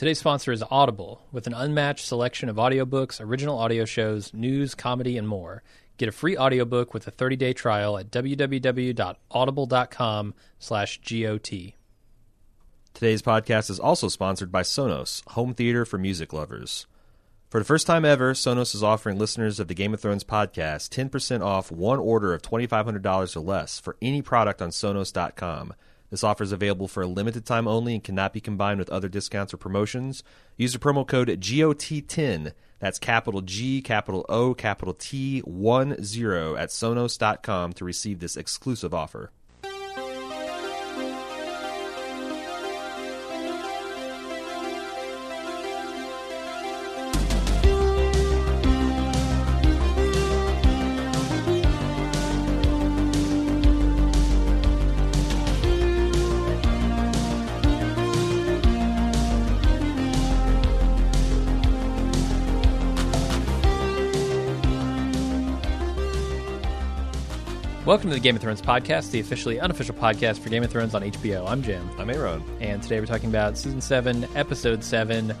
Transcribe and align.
Today's 0.00 0.18
sponsor 0.18 0.50
is 0.50 0.64
Audible, 0.70 1.20
with 1.30 1.46
an 1.46 1.52
unmatched 1.52 2.06
selection 2.06 2.48
of 2.48 2.56
audiobooks, 2.56 3.20
original 3.20 3.58
audio 3.58 3.84
shows, 3.84 4.32
news, 4.32 4.74
comedy, 4.74 5.18
and 5.18 5.28
more. 5.28 5.62
Get 5.98 6.08
a 6.08 6.12
free 6.12 6.38
audiobook 6.38 6.94
with 6.94 7.06
a 7.06 7.12
30-day 7.12 7.52
trial 7.52 7.98
at 7.98 8.10
www.audible.com 8.10 10.34
slash 10.58 11.00
GOT. 11.02 11.50
Today's 12.94 13.20
podcast 13.20 13.68
is 13.68 13.78
also 13.78 14.08
sponsored 14.08 14.50
by 14.50 14.62
Sonos, 14.62 15.22
home 15.32 15.52
theater 15.52 15.84
for 15.84 15.98
music 15.98 16.32
lovers. 16.32 16.86
For 17.50 17.58
the 17.58 17.66
first 17.66 17.86
time 17.86 18.06
ever, 18.06 18.32
Sonos 18.32 18.74
is 18.74 18.82
offering 18.82 19.18
listeners 19.18 19.60
of 19.60 19.68
the 19.68 19.74
Game 19.74 19.92
of 19.92 20.00
Thrones 20.00 20.24
podcast 20.24 20.88
10% 20.88 21.44
off 21.44 21.70
one 21.70 21.98
order 21.98 22.32
of 22.32 22.40
$2,500 22.40 23.36
or 23.36 23.40
less 23.40 23.78
for 23.78 23.98
any 24.00 24.22
product 24.22 24.62
on 24.62 24.70
Sonos.com. 24.70 25.74
This 26.10 26.24
offer 26.24 26.42
is 26.42 26.52
available 26.52 26.88
for 26.88 27.02
a 27.02 27.06
limited 27.06 27.46
time 27.46 27.68
only 27.68 27.94
and 27.94 28.04
cannot 28.04 28.32
be 28.32 28.40
combined 28.40 28.78
with 28.78 28.90
other 28.90 29.08
discounts 29.08 29.54
or 29.54 29.58
promotions. 29.58 30.22
Use 30.56 30.72
the 30.72 30.78
promo 30.78 31.06
code 31.06 31.28
GOT10. 31.28 32.52
That's 32.80 32.98
capital 32.98 33.42
G, 33.42 33.80
capital 33.80 34.26
O, 34.28 34.54
capital 34.54 34.94
T, 34.94 35.40
1 35.40 36.02
0 36.02 36.56
at 36.56 36.70
Sonos.com 36.70 37.72
to 37.74 37.84
receive 37.84 38.18
this 38.18 38.36
exclusive 38.36 38.92
offer. 38.92 39.30
Welcome 67.90 68.10
to 68.10 68.14
the 68.14 68.20
Game 68.20 68.36
of 68.36 68.40
Thrones 68.40 68.62
podcast, 68.62 69.10
the 69.10 69.18
officially 69.18 69.58
unofficial 69.58 69.96
podcast 69.96 70.38
for 70.38 70.48
Game 70.48 70.62
of 70.62 70.70
Thrones 70.70 70.94
on 70.94 71.02
HBO. 71.02 71.44
I'm 71.48 71.60
Jim, 71.60 71.90
I'm 71.98 72.08
Aaron. 72.08 72.40
and 72.60 72.80
today 72.80 73.00
we're 73.00 73.06
talking 73.06 73.30
about 73.30 73.58
season 73.58 73.80
seven, 73.80 74.28
episode 74.36 74.84
seven, 74.84 75.34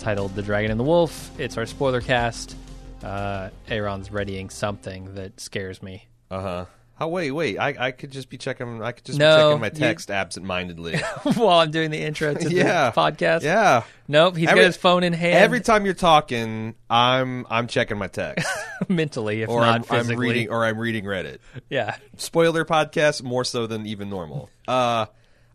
titled 0.00 0.34
"The 0.34 0.42
Dragon 0.42 0.72
and 0.72 0.80
the 0.80 0.82
Wolf." 0.82 1.30
It's 1.38 1.56
our 1.56 1.66
spoiler 1.66 2.00
cast. 2.00 2.56
Uh, 3.00 3.50
Aaron's 3.68 4.10
readying 4.10 4.50
something 4.50 5.14
that 5.14 5.38
scares 5.38 5.84
me. 5.84 6.08
Uh 6.32 6.40
huh. 6.40 6.64
Oh 7.00 7.08
wait, 7.08 7.32
wait! 7.32 7.58
I, 7.58 7.74
I 7.86 7.90
could 7.90 8.12
just 8.12 8.30
be 8.30 8.38
checking. 8.38 8.80
I 8.80 8.92
could 8.92 9.04
just 9.04 9.18
No, 9.18 9.34
be 9.36 9.42
checking 9.42 9.60
my 9.60 9.66
you- 9.66 9.72
text 9.72 10.10
absentmindedly. 10.12 10.98
While 11.34 11.58
I'm 11.58 11.72
doing 11.72 11.90
the 11.90 11.98
intro 11.98 12.32
to 12.34 12.48
yeah, 12.54 12.90
the 12.90 13.00
podcast, 13.00 13.42
Yeah. 13.42 13.82
nope, 14.06 14.36
he's 14.36 14.48
Every- 14.48 14.60
got 14.62 14.66
his 14.66 14.76
phone 14.76 15.02
in 15.02 15.12
hand. 15.12 15.34
Every 15.34 15.60
time 15.60 15.84
you're 15.86 15.94
talking, 15.94 16.76
I'm 16.88 17.46
I'm 17.50 17.66
checking 17.66 17.98
my 17.98 18.06
text, 18.06 18.46
mentally, 18.88 19.42
if 19.42 19.48
or 19.48 19.62
not 19.62 19.90
I'm, 19.90 20.08
I'm 20.10 20.16
reading, 20.16 20.50
or 20.50 20.64
I'm 20.64 20.78
reading 20.78 21.04
Reddit. 21.04 21.38
yeah, 21.68 21.96
Spoiler 22.16 22.64
podcast 22.64 23.24
more 23.24 23.42
so 23.44 23.66
than 23.66 23.86
even 23.86 24.08
normal. 24.08 24.48
Uh, 24.68 25.06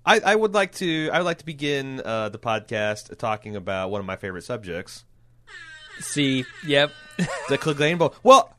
I, 0.06 0.20
I 0.20 0.36
would 0.36 0.54
like 0.54 0.74
to 0.76 1.10
I 1.14 1.20
would 1.20 1.26
like 1.26 1.38
to 1.38 1.46
begin 1.46 2.02
uh, 2.04 2.28
the 2.30 2.40
podcast 2.40 3.18
talking 3.18 3.56
about 3.56 3.92
one 3.92 4.00
of 4.02 4.06
my 4.06 4.18
favorite 4.18 4.44
subjects, 4.44 5.06
see, 6.00 6.44
yep, 6.66 6.92
the 7.50 7.58
Clegane 7.58 7.98
Bowl. 7.98 8.14
Well, 8.24 8.56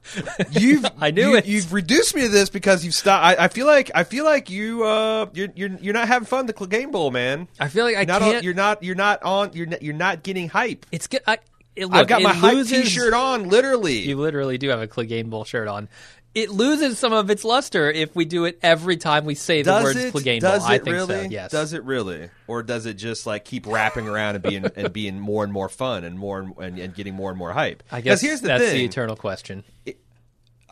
you've 0.51 0.85
I 1.01 1.11
knew 1.11 1.31
you, 1.31 1.37
it. 1.37 1.47
You've 1.47 1.73
reduced 1.73 2.15
me 2.15 2.23
to 2.23 2.29
this 2.29 2.51
because 2.51 2.85
you've 2.85 2.95
stopped. 2.95 3.25
I, 3.25 3.45
I 3.45 3.49
feel 3.49 3.67
like 3.67 3.91
I 3.95 4.05
feel 4.05 4.25
like 4.25 4.51
you 4.51 4.85
uh 4.85 5.27
you're 5.33 5.49
you're 5.55 5.71
you're 5.81 5.95
not 5.95 6.09
having 6.09 6.27
fun 6.27 6.47
the 6.47 6.53
Clegane 6.53 6.93
Bowl, 6.93 7.11
man. 7.11 7.49
I 7.59 7.69
feel 7.69 7.85
like 7.85 7.97
I 7.97 8.05
Not 8.05 8.23
can't. 8.23 8.37
on, 8.39 8.43
you're 8.43 8.55
not 8.55 8.83
you're 8.83 8.95
not 8.95 9.23
on 9.23 9.53
you're 9.55 9.67
not, 9.67 9.83
you're 9.83 9.95
not 9.95 10.23
getting 10.23 10.49
hype. 10.49 10.87
it's 10.93 11.07
good. 11.07 11.23
I, 11.27 11.39
it, 11.77 11.87
look, 11.87 11.95
I've 11.95 12.09
got 12.09 12.21
my 12.21 12.35
hype 12.35 12.67
T-shirt 12.67 13.15
on, 13.15 13.49
literally. 13.49 14.01
You 14.01 14.19
literally 14.19 14.59
do 14.59 14.69
have 14.71 14.83
a 14.83 14.89
Clegane 14.89 15.31
Bowl 15.31 15.45
shirt 15.45 15.69
on. 15.69 15.89
It 16.33 16.51
loses 16.51 16.99
some 16.99 17.13
of 17.13 17.29
its 17.29 17.45
luster 17.45 17.91
if 17.91 18.15
we 18.15 18.25
do 18.25 18.45
it 18.45 18.61
every 18.63 18.97
time 18.97 19.25
we 19.25 19.35
say 19.35 19.63
the 19.63 19.73
does 19.73 19.83
words 19.83 19.97
it? 19.97 20.15
Clegane 20.15 20.41
does 20.41 20.63
Bowl. 20.63 20.71
it 20.71 20.75
I 20.75 20.79
think 20.79 20.95
really? 20.95 21.25
so. 21.25 21.29
Yes. 21.31 21.51
Does 21.51 21.73
it 21.73 21.83
really, 21.85 22.31
or 22.47 22.63
does 22.63 22.87
it 22.87 22.95
just 22.95 23.27
like 23.27 23.45
keep 23.45 23.67
wrapping 23.67 24.07
around 24.09 24.37
and 24.37 24.45
being 24.45 24.65
and 24.77 24.93
being 24.93 25.19
more 25.19 25.43
and 25.43 25.53
more 25.53 25.69
fun 25.69 26.05
and 26.05 26.17
more 26.17 26.41
and, 26.41 26.55
and, 26.59 26.79
and 26.79 26.95
getting 26.95 27.15
more 27.15 27.31
and 27.31 27.39
more 27.39 27.53
hype? 27.53 27.83
I 27.91 28.01
guess 28.01 28.21
here's 28.21 28.43
the 28.43 28.49
that's 28.49 28.63
thing. 28.63 28.77
the 28.77 28.85
eternal 28.85 29.17
question. 29.17 29.65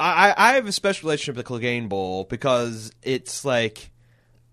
I, 0.00 0.32
I 0.36 0.52
have 0.54 0.68
a 0.68 0.72
special 0.72 1.08
relationship 1.08 1.36
with 1.36 1.44
the 1.44 1.52
Clegane 1.52 1.88
Bowl 1.88 2.22
because 2.22 2.92
it's 3.02 3.44
like, 3.44 3.90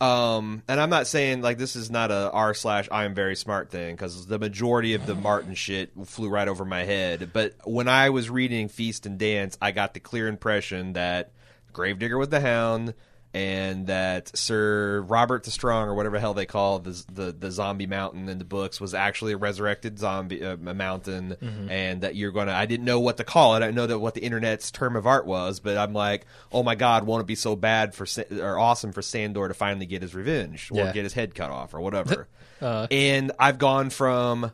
um, 0.02 0.62
and 0.68 0.82
I'm 0.82 0.90
not 0.90 1.08
saying 1.08 1.42
like 1.42 1.58
this 1.58 1.76
is 1.76 1.90
not 1.90 2.12
a 2.12 2.30
r 2.32 2.54
slash 2.54 2.90
I 2.92 3.06
am 3.06 3.14
very 3.14 3.36
smart 3.36 3.70
thing 3.70 3.96
because 3.96 4.28
the 4.28 4.40
majority 4.40 4.94
of 4.94 5.06
the 5.06 5.16
Martin 5.16 5.56
shit 5.56 5.92
flew 6.06 6.30
right 6.30 6.48
over 6.48 6.66
my 6.66 6.84
head. 6.84 7.32
But 7.32 7.54
when 7.64 7.88
I 7.88 8.10
was 8.10 8.30
reading 8.30 8.68
Feast 8.68 9.06
and 9.06 9.18
Dance, 9.18 9.58
I 9.62 9.72
got 9.72 9.94
the 9.94 10.02
clear 10.02 10.28
impression 10.28 10.94
that 10.94 11.32
Gravedigger 11.72 12.18
was 12.18 12.30
the 12.30 12.42
Hound. 12.42 12.94
And 13.36 13.88
that 13.88 14.36
Sir 14.38 15.02
Robert 15.02 15.44
the 15.44 15.52
Strong, 15.52 15.90
or 15.90 15.94
whatever 15.96 16.16
the 16.16 16.22
hell 16.22 16.34
they 16.34 16.46
call 16.46 16.80
the 16.80 17.04
the, 17.12 17.32
the 17.34 17.52
zombie 17.52 17.86
mountain 17.86 18.30
in 18.30 18.38
the 18.38 18.46
books, 18.46 18.80
was 18.80 18.94
actually 18.94 19.34
a 19.34 19.38
resurrected 19.38 20.00
zombie 20.00 20.42
uh, 20.42 20.56
mountain, 20.56 21.36
and 21.70 22.00
that 22.02 22.16
you're 22.16 22.32
gonna. 22.32 22.54
I 22.54 22.66
didn't 22.66 22.86
know 22.86 23.02
what 23.02 23.18
to 23.18 23.26
call 23.26 23.58
it. 23.58 23.62
I 23.64 23.72
know 23.72 23.88
that 23.88 24.00
what 24.00 24.14
the 24.14 24.22
internet's 24.22 24.72
term 24.72 24.96
of 24.96 25.06
art 25.06 25.26
was, 25.26 25.60
but 25.60 25.78
I'm 25.78 25.92
like, 25.92 26.26
oh 26.54 26.64
my 26.64 26.76
god, 26.76 27.04
won't 27.06 27.20
it 27.22 27.28
be 27.28 27.36
so 27.36 27.58
bad 27.58 27.94
for 27.94 28.08
or 28.42 28.58
awesome 28.58 28.94
for 28.94 29.02
Sandor 29.02 29.50
to 29.50 29.54
finally 29.54 29.86
get 29.86 30.02
his 30.02 30.16
revenge 30.16 30.72
or 30.72 30.78
Yeah. 30.78 30.94
get 30.94 31.04
his 31.04 31.12
head 31.14 31.36
cut 31.36 31.52
off 31.52 31.74
or 31.74 31.82
whatever. 31.82 32.30
Uh. 32.62 32.88
and 32.90 33.34
I've 33.38 33.58
gone 33.58 33.90
from, 33.90 34.50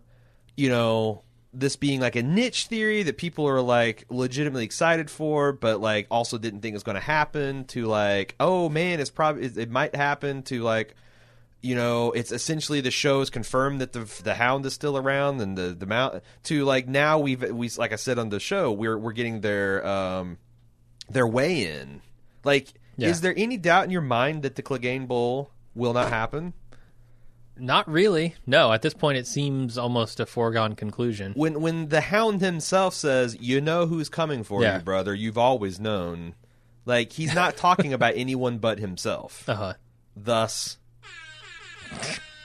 you 0.57 0.69
know, 0.69 1.21
this 1.53 1.75
being 1.75 1.99
like 1.99 2.15
a 2.15 2.23
niche 2.23 2.67
theory 2.67 3.03
that 3.03 3.17
people 3.17 3.47
are 3.47 3.61
like 3.61 4.05
legitimately 4.09 4.63
excited 4.63 5.09
for, 5.09 5.51
but 5.51 5.81
like 5.81 6.07
also 6.09 6.37
didn't 6.37 6.61
think 6.61 6.73
it 6.73 6.75
was 6.77 6.83
going 6.83 6.95
to 6.95 7.01
happen, 7.01 7.65
to 7.65 7.85
like, 7.87 8.35
oh 8.39 8.69
man, 8.69 8.99
it's 8.99 9.09
probably 9.09 9.45
it, 9.45 9.57
it 9.57 9.69
might 9.69 9.93
happen, 9.95 10.43
to 10.43 10.61
like, 10.63 10.95
you 11.61 11.75
know, 11.75 12.11
it's 12.13 12.31
essentially 12.31 12.79
the 12.81 12.89
show 12.91 13.19
show's 13.19 13.29
confirmed 13.29 13.81
that 13.81 13.91
the 13.93 14.09
the 14.23 14.33
Hound 14.35 14.65
is 14.65 14.73
still 14.73 14.97
around 14.97 15.41
and 15.41 15.57
the 15.57 15.75
the 15.77 15.85
mount 15.85 16.23
to 16.43 16.63
like 16.63 16.87
now 16.87 17.19
we've 17.19 17.43
we 17.51 17.69
like 17.77 17.91
I 17.91 17.97
said 17.97 18.17
on 18.17 18.29
the 18.29 18.39
show 18.39 18.71
we're 18.71 18.97
we're 18.97 19.11
getting 19.11 19.41
their 19.41 19.85
um 19.85 20.37
their 21.09 21.27
way 21.27 21.67
in. 21.67 22.01
Like, 22.43 22.73
Yeah. 22.97 23.09
is 23.09 23.21
there 23.21 23.33
any 23.35 23.57
doubt 23.57 23.83
in 23.85 23.91
your 23.91 24.01
mind 24.01 24.43
that 24.43 24.55
the 24.55 24.63
Clegane 24.63 25.07
Bowl 25.07 25.51
will 25.75 25.93
not 25.93 26.09
happen? 26.09 26.53
Not 27.57 27.87
really. 27.89 28.35
No, 28.47 28.71
at 28.73 28.81
this 28.81 28.93
point, 28.93 29.17
it 29.17 29.27
seems 29.27 29.77
almost 29.77 30.19
a 30.19 30.25
foregone 30.25 30.75
conclusion. 30.75 31.33
when 31.35 31.61
when 31.61 31.89
the 31.89 32.01
hound 32.01 32.41
himself 32.41 32.93
says 32.93 33.37
you 33.39 33.61
know 33.61 33.85
who's 33.85 34.09
coming 34.09 34.43
for 34.43 34.61
Yeah. 34.63 34.77
you 34.77 34.83
brother 34.83 35.13
you've 35.13 35.37
always 35.37 35.79
known 35.79 36.33
like 36.85 37.11
he's 37.13 37.35
not 37.35 37.57
talking 37.57 37.93
about 37.93 38.13
anyone 38.17 38.57
but 38.57 38.79
himself 38.79 39.47
Uh 39.47 39.55
huh. 39.55 39.73
thus 40.15 40.77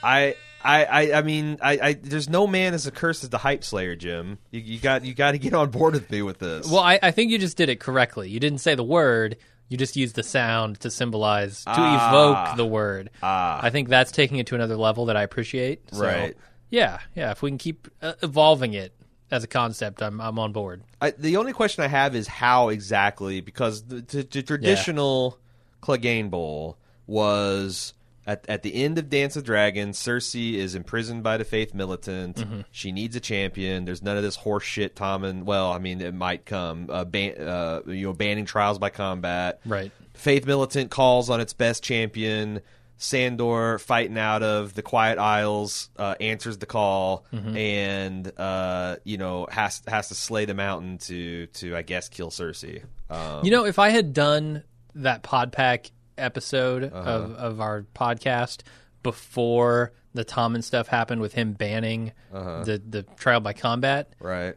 I, 0.03 0.35
I 0.63 0.85
I 0.85 1.13
I 1.19 1.23
mean 1.23 1.59
I, 1.63 1.79
I 1.81 1.93
there's 1.95 2.29
no 2.29 2.47
man 2.47 2.75
as 2.75 2.87
accursed 2.87 3.23
as 3.25 3.31
the 3.31 3.39
hype 3.39 3.65
slayer 3.65 3.97
jim 3.97 4.39
you, 4.51 4.61
you 4.61 4.79
got 4.79 5.05
you 5.05 5.15
got 5.15 5.33
to 5.33 5.39
get 5.39 5.55
on 5.55 5.71
board 5.71 5.95
with 5.95 6.11
me 6.11 6.23
with 6.23 6.39
this 6.39 6.69
Well, 6.69 6.81
I, 6.83 6.99
I 7.03 7.11
think 7.11 7.31
you 7.31 7.39
just 7.39 7.57
did 7.57 7.69
it 7.69 7.81
correctly. 7.81 8.29
You 8.29 8.41
didn't 8.41 8.59
say 8.59 8.75
the 8.75 8.85
word. 8.85 9.37
You 9.69 9.77
just 9.77 9.97
use 9.97 10.13
the 10.13 10.23
sound 10.23 10.81
to 10.81 10.91
symbolize, 10.91 11.65
to 11.65 11.71
Ah. 11.75 12.09
evoke 12.49 12.57
the 12.57 12.67
word. 12.67 13.11
Ah. 13.23 13.59
I 13.63 13.71
think 13.71 13.89
that's 13.89 14.13
taking 14.13 14.39
it 14.39 14.47
to 14.49 14.55
another 14.55 14.77
level 14.77 15.07
that 15.07 15.17
I 15.17 15.23
appreciate. 15.23 15.83
So, 15.93 16.03
Right. 16.05 16.37
Yeah, 16.71 16.99
yeah. 17.15 17.31
If 17.33 17.43
we 17.43 17.51
can 17.51 17.59
keep 17.59 17.89
uh, 18.03 18.15
evolving 18.23 18.75
it 18.75 18.93
as 19.31 19.43
a 19.45 19.47
concept, 19.49 20.03
I'm 20.03 20.21
I'm 20.21 20.39
on 20.39 20.53
board. 20.53 20.83
I, 21.01 21.11
the 21.13 21.37
only 21.37 21.53
question 21.53 21.83
I 21.85 21.89
have 21.89 22.15
is 22.17 22.27
how 22.29 22.69
exactly 22.71 23.41
because 23.41 23.83
the, 23.85 23.97
the, 24.03 24.23
the 24.23 24.43
traditional 24.43 25.39
Clegane 25.83 26.31
Bowl 26.31 26.77
was 27.07 27.93
at 28.27 28.45
at 28.49 28.63
the 28.63 28.75
end 28.85 28.99
of 28.99 29.09
Dance 29.09 29.37
of 29.37 29.45
Dragons. 29.45 29.99
Cersei 29.99 30.55
is 30.55 30.75
imprisoned 30.75 31.23
by 31.23 31.37
the 31.37 31.45
Faith 31.45 31.75
Militant. 31.75 32.37
Mm-hmm. 32.37 32.61
She 32.73 32.93
needs 32.93 33.15
a 33.17 33.21
champion. 33.21 33.85
There's 33.85 34.03
none 34.03 34.17
of 34.17 34.23
this 34.23 34.37
horse 34.37 34.65
shit. 34.65 34.97
Tommen 34.97 35.45
well, 35.45 35.73
I 35.73 35.79
mean, 35.79 36.01
it 36.01 36.15
might 36.15 36.45
come. 36.45 36.87
Uh, 36.91 37.05
ban, 37.05 37.41
uh, 37.41 37.83
you 37.87 38.07
know, 38.07 38.13
banning 38.13 38.45
trials 38.47 38.79
by 38.79 38.91
combat. 38.91 39.61
Right. 39.65 39.93
Faith 40.15 40.47
Militant 40.47 40.91
calls 40.91 41.31
on 41.31 41.41
its 41.41 41.53
best 41.53 41.83
champion. 41.83 42.61
Sandor 42.99 43.79
fighting 43.79 44.17
out 44.17 44.43
of 44.43 44.73
the 44.75 44.81
Quiet 44.83 45.19
Isles 45.19 45.91
uh, 45.99 46.15
answers 46.19 46.57
the 46.59 46.67
call 46.67 47.27
Mm-hmm. 47.33 47.57
and 47.57 48.33
uh, 48.39 48.97
you 49.05 49.19
know 49.19 49.47
has 49.51 49.83
has 49.87 50.09
to 50.09 50.15
slay 50.15 50.47
the 50.47 50.55
mountain 50.55 50.97
to 50.99 51.47
to 51.49 51.77
I 51.77 51.83
guess 51.83 52.09
kill 52.09 52.31
Cersei. 52.31 52.83
Um, 53.11 53.45
You 53.45 53.51
know, 53.51 53.67
if 53.67 53.79
I 53.79 53.91
had 53.91 54.15
done 54.15 54.63
that 54.95 55.23
pod 55.23 55.53
pack 55.53 55.91
episode 56.19 56.85
Uh-huh. 56.93 56.99
of, 57.11 57.33
of 57.33 57.61
our 57.61 57.83
podcast 57.95 58.63
before 59.03 59.93
the 60.15 60.25
Tommen 60.25 60.63
stuff 60.65 60.89
happened 60.89 61.21
with 61.21 61.35
him 61.35 61.53
banning 61.53 62.13
Uh-huh. 62.33 62.65
the, 62.65 62.79
the 62.79 63.03
trial 63.03 63.41
by 63.41 63.53
combat, 63.53 64.13
right. 64.21 64.55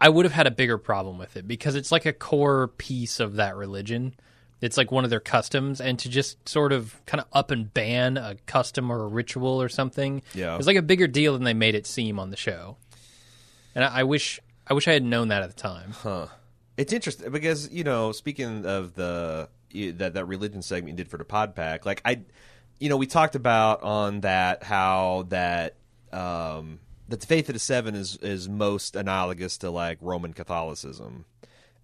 I 0.00 0.08
would 0.08 0.24
have 0.24 0.32
had 0.32 0.46
a 0.48 0.50
bigger 0.50 0.78
problem 0.78 1.18
with 1.18 1.36
it 1.36 1.46
because 1.46 1.76
it's 1.76 1.92
like 1.92 2.06
a 2.06 2.12
core 2.12 2.68
piece 2.68 3.20
of 3.20 3.36
that 3.36 3.54
religion. 3.56 4.14
It's 4.60 4.76
like 4.76 4.90
one 4.90 5.04
of 5.04 5.10
their 5.10 5.20
customs, 5.20 5.80
and 5.80 5.98
to 6.00 6.08
just 6.08 6.48
sort 6.48 6.72
of 6.72 7.00
kind 7.06 7.20
of 7.20 7.26
up 7.32 7.50
and 7.52 7.72
ban 7.72 8.16
a 8.16 8.36
custom 8.46 8.90
or 8.90 9.02
a 9.04 9.06
ritual 9.08 9.60
or 9.62 9.68
something, 9.68 10.22
Yeah. 10.34 10.54
it 10.54 10.56
was 10.56 10.66
like 10.66 10.76
a 10.76 10.82
bigger 10.82 11.06
deal 11.06 11.34
than 11.34 11.44
they 11.44 11.54
made 11.54 11.74
it 11.76 11.86
seem 11.86 12.18
on 12.18 12.30
the 12.30 12.36
show. 12.36 12.76
And 13.74 13.84
I, 13.84 14.00
I 14.00 14.02
wish, 14.04 14.40
I 14.66 14.74
wish 14.74 14.88
I 14.88 14.92
had 14.92 15.04
known 15.04 15.28
that 15.28 15.42
at 15.42 15.50
the 15.54 15.60
time. 15.60 15.92
Huh. 15.92 16.26
It's 16.76 16.92
interesting 16.92 17.30
because 17.30 17.70
you 17.70 17.84
know, 17.84 18.12
speaking 18.12 18.64
of 18.66 18.94
the 18.94 19.48
that 19.72 20.14
that 20.14 20.24
religion 20.26 20.62
segment 20.62 20.98
you 20.98 21.04
did 21.04 21.10
for 21.10 21.16
the 21.18 21.24
pod 21.24 21.54
pack, 21.54 21.84
like 21.86 22.00
I, 22.04 22.20
you 22.78 22.88
know, 22.88 22.96
we 22.96 23.06
talked 23.06 23.34
about 23.34 23.82
on 23.82 24.20
that 24.20 24.62
how 24.62 25.26
that 25.28 25.76
um 26.12 26.80
that 27.08 27.20
the 27.20 27.26
faith 27.26 27.48
of 27.48 27.54
the 27.54 27.58
seven 27.58 27.94
is 27.94 28.16
is 28.18 28.48
most 28.48 28.96
analogous 28.96 29.58
to 29.58 29.70
like 29.70 29.98
Roman 30.00 30.32
Catholicism. 30.32 31.24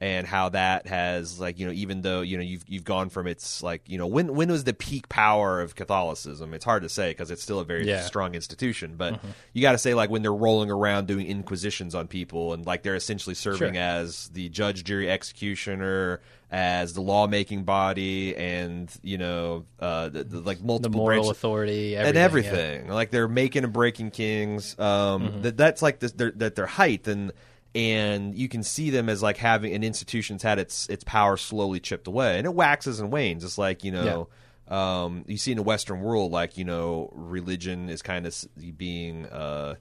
And 0.01 0.29
how 0.29 0.51
that 0.51 0.87
has 0.87 1.41
like 1.41 1.59
you 1.59 1.67
know 1.67 1.73
even 1.73 2.03
though 2.03 2.21
you 2.21 2.37
know 2.37 2.43
you've 2.45 2.63
you've 2.69 2.85
gone 2.85 3.09
from 3.09 3.27
its 3.27 3.65
like 3.65 3.83
you 3.89 3.99
know 3.99 4.07
when 4.07 4.33
when 4.37 4.49
was 4.49 4.63
the 4.63 4.73
peak 4.73 5.09
power 5.09 5.61
of 5.61 5.75
Catholicism? 5.75 6.55
It's 6.55 6.65
hard 6.65 6.85
to 6.85 6.89
say 6.89 7.11
because 7.11 7.33
it's 7.33 7.43
still 7.43 7.59
a 7.59 7.65
very 7.65 7.85
Yeah. 7.89 8.03
strong 8.03 8.37
institution, 8.37 8.95
but 8.97 9.19
you 9.53 9.61
got 9.61 9.73
to 9.73 9.79
say 9.79 9.95
like 9.95 10.09
when 10.09 10.23
they're 10.23 10.33
rolling 10.33 10.71
around 10.71 11.09
doing 11.09 11.27
inquisitions 11.27 11.97
on 11.97 12.07
people 12.07 12.53
and 12.53 12.65
like 12.65 12.85
they're 12.85 12.95
essentially 12.95 13.35
serving 13.35 13.75
Sure. 13.75 13.83
as 13.83 14.29
the 14.29 14.49
judge, 14.51 14.85
jury, 14.85 15.11
executioner, 15.11 16.21
as 16.51 16.95
the 16.95 17.01
lawmaking 17.03 17.65
body, 17.65 18.37
and 18.37 18.91
you 19.03 19.19
know 19.19 19.65
uh, 19.81 20.09
the, 20.11 20.23
the, 20.25 20.41
like 20.41 20.59
The 20.59 20.65
multiple 20.65 21.01
moral 21.01 21.09
branches 21.23 21.31
authority, 21.31 21.97
and 21.97 22.17
everything, 22.17 22.87
yeah. 22.87 22.95
Like 22.95 23.11
they're 23.11 23.29
making 23.29 23.65
and 23.65 23.73
breaking 23.73 24.13
kings. 24.13 24.79
Um, 24.79 25.23
Mm-hmm. 25.29 25.43
that 25.43 25.57
that's 25.57 25.83
like 25.83 25.99
this, 25.99 26.13
that 26.13 26.55
their 26.55 26.67
height 26.67 27.09
and 27.09 27.33
and 27.75 28.35
you 28.35 28.49
can 28.49 28.63
see 28.63 28.91
them 28.91 29.09
as 29.09 29.23
like 29.23 29.37
having 29.37 29.75
an 29.75 29.85
institution's 29.85 30.43
had 30.43 30.59
its 30.59 30.89
its 30.89 31.05
power 31.05 31.37
slowly 31.37 31.81
chipped 31.81 32.07
away, 32.07 32.39
and 32.39 32.47
it 32.47 32.55
waxes 32.55 33.01
and 33.01 33.13
wanes. 33.13 33.45
It's 33.45 33.59
like 33.59 33.85
you 33.85 33.93
know. 33.93 34.29
Um, 34.69 35.25
you 35.27 35.39
see 35.39 35.53
in 35.53 35.57
the 35.57 35.63
Western 35.63 36.03
world, 36.03 36.31
like 36.31 36.59
you 36.59 36.65
know, 36.65 37.11
religion 37.15 37.89
is 37.89 38.03
kind 38.03 38.27
of 38.27 38.37
being 38.77 39.25
uh, 39.25 39.77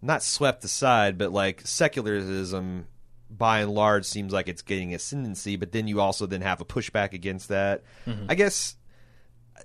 not 0.00 0.22
swept 0.22 0.64
aside, 0.64 1.18
but 1.18 1.32
like 1.32 1.60
secularism, 1.66 2.86
by 3.28 3.60
and 3.60 3.70
large, 3.70 4.06
seems 4.06 4.32
like 4.32 4.48
it's 4.48 4.62
getting 4.62 4.94
ascendancy. 4.94 5.56
But 5.56 5.72
then 5.72 5.86
you 5.86 6.00
also 6.00 6.24
then 6.24 6.40
have 6.40 6.62
a 6.62 6.64
pushback 6.64 7.12
against 7.12 7.48
that. 7.48 7.82
I 8.30 8.34
guess 8.34 8.76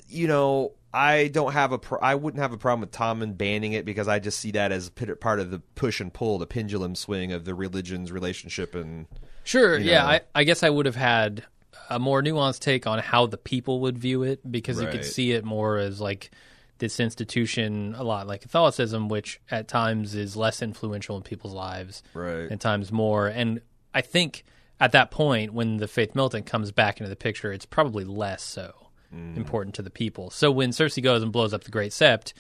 you 0.08 0.28
know, 0.28 0.74
I 0.98 1.28
don't 1.28 1.54
have 1.54 1.72
a 1.72 1.78
pro- 1.78 2.00
I 2.00 2.16
wouldn't 2.16 2.42
have 2.42 2.54
a 2.54 2.58
problem 2.58 2.82
with 2.82 2.92
Tommen 2.92 3.38
banning 3.38 3.74
it 3.74 3.86
because 3.86 4.08
I 4.08 4.18
just 4.20 4.40
see 4.40 4.52
that 4.52 4.72
as 4.72 4.90
part 4.90 5.40
of 5.40 5.52
the 5.52 5.60
push 5.76 6.02
and 6.02 6.12
pull, 6.14 6.38
the 6.40 6.48
pendulum 6.48 6.96
swing 6.96 7.32
of 7.32 7.46
the 7.46 7.54
religion's 7.54 8.12
relationship 8.12 8.74
and 8.74 9.06
Sure, 9.44 9.78
you 9.78 9.92
yeah. 9.92 10.06
I, 10.06 10.22
I 10.34 10.44
guess 10.44 10.64
I 10.64 10.70
would 10.70 10.86
have 10.88 10.96
had 10.96 11.44
a 11.90 12.00
more 12.00 12.22
nuanced 12.24 12.60
take 12.60 12.88
on 12.88 13.00
how 13.00 13.28
the 13.28 13.38
people 13.38 13.82
would 13.82 13.98
view 13.98 14.24
it 14.24 14.50
because 14.52 14.82
you 14.82 14.88
could 14.88 15.06
see 15.06 15.32
it 15.34 15.46
more 15.46 15.78
as 15.78 16.02
like 16.02 16.32
this 16.80 17.00
institution, 17.00 17.96
a 17.96 18.04
lot 18.04 18.28
like 18.28 18.42
Catholicism, 18.42 19.08
which 19.08 19.40
at 19.50 19.68
times 19.68 20.16
is 20.16 20.36
less 20.36 20.62
influential 20.62 21.16
in 21.18 21.24
people's 21.24 21.54
lives, 21.54 22.04
Right. 22.14 22.50
and 22.52 22.60
times 22.60 22.92
more. 22.92 23.28
And 23.28 23.62
I 23.94 24.02
think 24.02 24.44
at 24.80 24.92
that 24.92 25.10
point, 25.12 25.54
when 25.54 25.78
the 25.78 25.88
faith 25.88 26.14
militant 26.16 26.46
comes 26.46 26.72
back 26.72 27.00
into 27.00 27.10
the 27.10 27.16
picture, 27.16 27.52
it's 27.54 27.66
probably 27.66 28.04
less 28.04 28.44
so 28.44 28.87
Mm. 29.14 29.38
important 29.38 29.76
to 29.76 29.82
the 29.82 29.90
people. 29.90 30.30
So 30.30 30.52
when 30.52 30.72
Cersei 30.72 31.02
goes 31.02 31.24
and 31.24 31.32
blows 31.32 31.54
up 31.54 31.64
the 31.64 31.72
Great 31.72 31.94
Sept, 31.94 32.34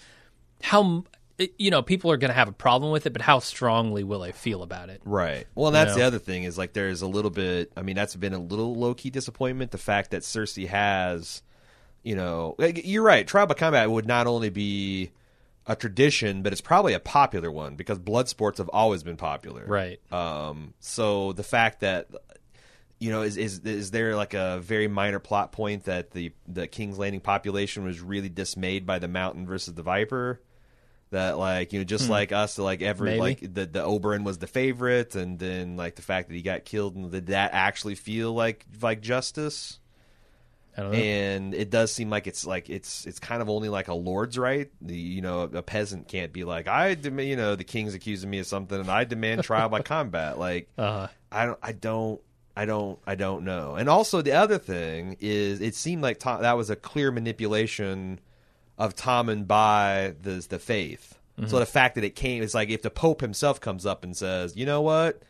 how 0.61 1.05
you 1.57 1.71
know 1.71 1.81
people 1.81 2.11
are 2.11 2.17
going 2.17 2.29
to 2.29 2.35
have 2.35 2.47
a 2.47 2.53
problem 2.53 2.91
with 2.91 3.05
it, 3.05 3.13
but 3.13 3.21
how 3.21 3.39
strongly 3.39 4.03
will 4.03 4.19
they 4.19 4.31
feel 4.31 4.63
about 4.63 4.89
it? 4.89 5.01
Right. 5.05 5.47
Well, 5.55 5.71
that's 5.71 5.91
know? 5.91 5.99
the 5.99 6.03
other 6.03 6.19
thing 6.19 6.43
is 6.43 6.57
like 6.57 6.73
there's 6.73 7.01
a 7.01 7.07
little 7.07 7.31
bit. 7.31 7.71
I 7.77 7.83
mean, 7.83 7.95
that's 7.95 8.15
been 8.15 8.33
a 8.33 8.39
little 8.39 8.75
low 8.75 8.93
key 8.93 9.09
disappointment. 9.09 9.71
The 9.71 9.77
fact 9.77 10.11
that 10.11 10.23
Cersei 10.23 10.67
has, 10.67 11.41
you 12.03 12.15
know, 12.15 12.55
you're 12.59 13.03
right. 13.03 13.25
Trial 13.27 13.45
by 13.45 13.53
combat 13.53 13.89
would 13.89 14.07
not 14.07 14.27
only 14.27 14.49
be 14.49 15.11
a 15.67 15.75
tradition, 15.75 16.41
but 16.41 16.53
it's 16.53 16.61
probably 16.61 16.93
a 16.93 16.99
popular 16.99 17.51
one 17.51 17.75
because 17.75 17.99
blood 17.99 18.29
sports 18.29 18.57
have 18.57 18.69
always 18.69 19.03
been 19.03 19.17
popular. 19.17 19.65
Right. 19.65 19.99
Um. 20.11 20.73
So 20.79 21.33
the 21.33 21.43
fact 21.43 21.81
that 21.81 22.07
you 22.99 23.11
know 23.11 23.21
is 23.21 23.37
is 23.37 23.59
is 23.59 23.91
there 23.91 24.15
like 24.15 24.33
a 24.33 24.59
very 24.59 24.87
minor 24.87 25.19
plot 25.19 25.51
point 25.51 25.85
that 25.85 26.11
the 26.11 26.31
the 26.47 26.67
King's 26.67 26.97
Landing 26.97 27.21
population 27.21 27.83
was 27.83 28.01
really 28.01 28.29
dismayed 28.29 28.85
by 28.85 28.99
the 28.99 29.07
Mountain 29.07 29.45
versus 29.45 29.73
the 29.73 29.83
Viper? 29.83 30.41
That 31.11 31.37
like 31.37 31.71
you 31.71 31.79
know 31.79 31.85
just 31.85 32.09
like 32.09 32.33
us 32.33 32.57
like 32.57 32.81
every 32.81 33.11
Maybe. 33.11 33.19
like 33.21 33.39
the 33.41 33.65
the 33.65 33.79
Oberyn 33.85 34.23
was 34.23 34.39
the 34.39 34.47
favorite 34.47 35.15
and 35.15 35.39
then 35.39 35.77
like 35.77 35.95
the 35.95 36.01
fact 36.01 36.27
that 36.27 36.35
he 36.35 36.41
got 36.41 36.65
killed 36.65 36.95
and 36.95 37.09
did 37.09 37.27
that 37.27 37.51
actually 37.53 37.95
feel 37.95 38.33
like 38.33 38.65
like 38.81 39.01
justice? 39.01 39.79
I 40.75 40.81
don't 40.81 40.91
know. 40.91 40.97
and 40.97 41.53
it 41.55 41.71
does 41.71 41.91
seem 41.91 42.09
like 42.09 42.27
it's 42.27 42.45
like 42.45 42.69
it's 42.69 43.07
it's 43.07 43.19
kind 43.19 43.41
of 43.41 43.49
only 43.49 43.69
like 43.69 43.87
a 43.87 43.93
lord's 43.93 44.37
right. 44.37 44.69
The 44.81 44.97
you 44.97 45.21
know 45.21 45.41
a 45.43 45.63
peasant 45.63 46.07
can't 46.07 46.33
be 46.33 46.43
like 46.43 46.67
I 46.67 46.89
you 46.89 47.35
know 47.35 47.55
the 47.55 47.63
king's 47.63 47.93
accusing 47.93 48.29
me 48.29 48.39
of 48.39 48.45
something 48.45 48.79
and 48.79 48.89
I 48.89 49.05
demand 49.05 49.43
trial 49.43 49.69
by 49.69 49.81
combat. 49.83 50.37
Like 50.37 50.69
uh, 50.77 51.07
I 51.31 51.45
don't 51.45 51.59
I 51.63 51.71
don't 51.71 52.21
I 52.57 52.65
don't 52.65 52.97
I 53.05 53.15
don't 53.15 53.43
know. 53.43 53.75
And 53.75 53.87
also 53.87 54.21
the 54.21 54.31
other 54.31 54.57
thing 54.57 55.17
is 55.19 55.61
it 55.61 55.75
seemed 55.75 56.01
like 56.01 56.19
Tom, 56.19 56.41
that 56.41 56.57
was 56.57 56.69
a 56.69 56.75
clear 56.75 57.11
manipulation 57.11 58.19
of 58.77 58.95
Tommen 58.95 59.45
by 59.45 60.15
the 60.21 60.45
the 60.49 60.59
faith. 60.59 61.13
So 61.45 61.59
the 61.59 61.67
fact 61.67 61.93
that 61.95 62.03
it 62.03 62.15
came 62.15 62.41
is 62.41 62.55
like 62.55 62.69
if 62.69 62.81
the 62.81 62.89
Pope 62.89 63.21
himself 63.21 63.61
comes 63.61 63.85
up 63.85 64.03
and 64.03 64.17
says, 64.17 64.57
you 64.57 64.65
know 64.65 64.81
what, 64.81 65.21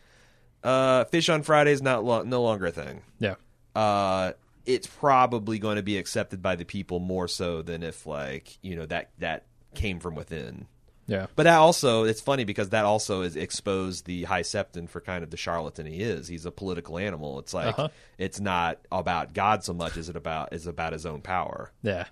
uh, 0.63 1.03
fish 1.03 1.27
on 1.27 1.43
Friday 1.43 1.71
is 1.71 1.81
not 1.81 2.05
lo- 2.05 2.23
no 2.23 2.41
longer 2.41 2.67
a 2.67 2.71
thing 2.71 3.01
yeah. 3.19 3.35
uh, 3.75 4.31
it's 4.65 4.87
probably 4.87 5.59
going 5.59 5.75
to 5.75 5.83
be 5.83 5.97
accepted 5.97 6.41
by 6.41 6.55
the 6.55 6.63
people 6.63 6.99
more 6.99 7.27
so 7.27 7.61
than 7.61 7.83
if 7.83 8.05
like 8.05 8.57
you 8.61 8.77
know 8.77 8.85
that 8.85 9.09
that 9.19 9.45
came 9.75 9.99
from 9.99 10.15
within. 10.15 10.67
Yeah. 11.07 11.27
But 11.35 11.43
that 11.43 11.57
also 11.57 12.03
it's 12.03 12.19
funny 12.21 12.43
because 12.43 12.69
that 12.69 12.83
also 12.85 13.21
is 13.21 13.35
exposed 13.35 14.05
the 14.05 14.23
High 14.25 14.41
Septon 14.41 14.89
for 14.89 14.99
kind 15.01 15.23
of 15.23 15.29
the 15.31 15.37
charlatan 15.37 15.85
he 15.85 16.01
is. 16.01 16.27
He's 16.27 16.45
a 16.45 16.51
political 16.51 16.97
animal. 16.97 17.39
It's 17.39 17.53
like 17.53 17.67
Uh-huh. 17.79 17.87
it's 18.17 18.39
not 18.41 18.79
about 18.91 19.33
God 19.33 19.63
so 19.63 19.73
much 19.73 19.95
as 19.97 20.09
it 20.09 20.15
about 20.17 20.51
is 20.53 20.67
about 20.67 20.93
his 20.93 21.05
own 21.05 21.21
power. 21.21 21.71
Yeah. 21.81 22.05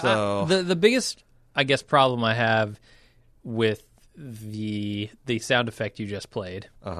So- 0.00 0.42
I- 0.42 0.44
the 0.46 0.62
the 0.62 0.76
biggest 0.76 1.24
I 1.56 1.64
guess 1.64 1.82
problem 1.82 2.22
I 2.24 2.34
have 2.34 2.78
with 3.44 3.82
the 4.16 5.10
the 5.26 5.38
sound 5.38 5.68
effect 5.68 5.98
you 5.98 6.06
just 6.06 6.30
played, 6.30 6.68
Uh 6.82 6.94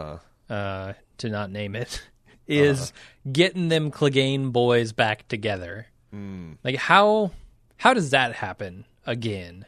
huh. 0.48 0.54
uh, 0.54 0.92
to 1.18 1.28
not 1.28 1.50
name 1.50 1.76
it, 1.76 2.02
is 2.46 2.92
getting 3.30 3.68
them 3.68 3.90
Clegane 3.90 4.50
boys 4.52 4.92
back 4.92 5.28
together. 5.28 5.86
Like 6.64 6.76
how 6.76 7.32
how 7.76 7.94
does 7.94 8.10
that 8.10 8.34
happen 8.34 8.84
again? 9.06 9.64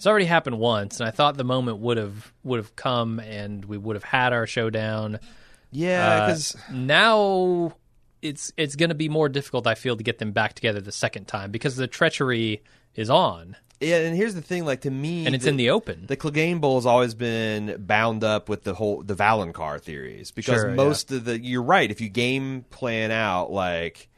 It's 0.00 0.06
already 0.06 0.24
happened 0.24 0.58
once, 0.58 0.98
and 0.98 1.06
I 1.06 1.10
thought 1.10 1.36
the 1.36 1.44
moment 1.44 1.76
would 1.76 1.98
have 1.98 2.32
would 2.42 2.56
have 2.56 2.74
come, 2.74 3.20
and 3.20 3.62
we 3.66 3.76
would 3.76 3.96
have 3.96 4.02
had 4.02 4.32
our 4.32 4.46
showdown. 4.46 5.20
Yeah, 5.70 6.08
Uh, 6.08 6.26
because 6.26 6.56
now 6.72 7.76
it's 8.22 8.50
it's 8.56 8.76
going 8.76 8.88
to 8.88 8.94
be 8.94 9.10
more 9.10 9.28
difficult. 9.28 9.66
I 9.66 9.74
feel 9.74 9.96
to 9.98 10.02
get 10.02 10.18
them 10.18 10.32
back 10.32 10.54
together 10.54 10.80
the 10.80 10.90
second 10.90 11.26
time 11.28 11.50
because 11.50 11.76
the 11.76 11.86
treachery 11.86 12.62
is 12.94 13.10
on 13.10 13.56
yeah, 13.80 13.96
and 13.96 14.14
here's 14.14 14.34
the 14.34 14.42
thing, 14.42 14.66
like 14.66 14.82
to 14.82 14.90
me, 14.90 15.24
and 15.24 15.34
it's 15.34 15.46
in 15.46 15.56
the 15.56 15.70
open. 15.70 16.04
the 16.06 16.16
Clegane 16.16 16.60
Bowl 16.60 16.76
has 16.76 16.84
always 16.84 17.14
been 17.14 17.76
bound 17.78 18.22
up 18.22 18.50
with 18.50 18.62
the 18.62 18.74
whole 18.74 19.02
the 19.02 19.14
Valonqar 19.14 19.80
theories 19.80 20.30
because 20.30 20.60
Sure, 20.60 20.70
most 20.72 21.10
of 21.10 21.24
the 21.24 21.40
you're 21.42 21.62
right 21.62 21.90
if 21.90 22.02
you 22.02 22.10
game 22.10 22.66
plan 22.68 23.10
out 23.10 23.50
like 23.50 24.09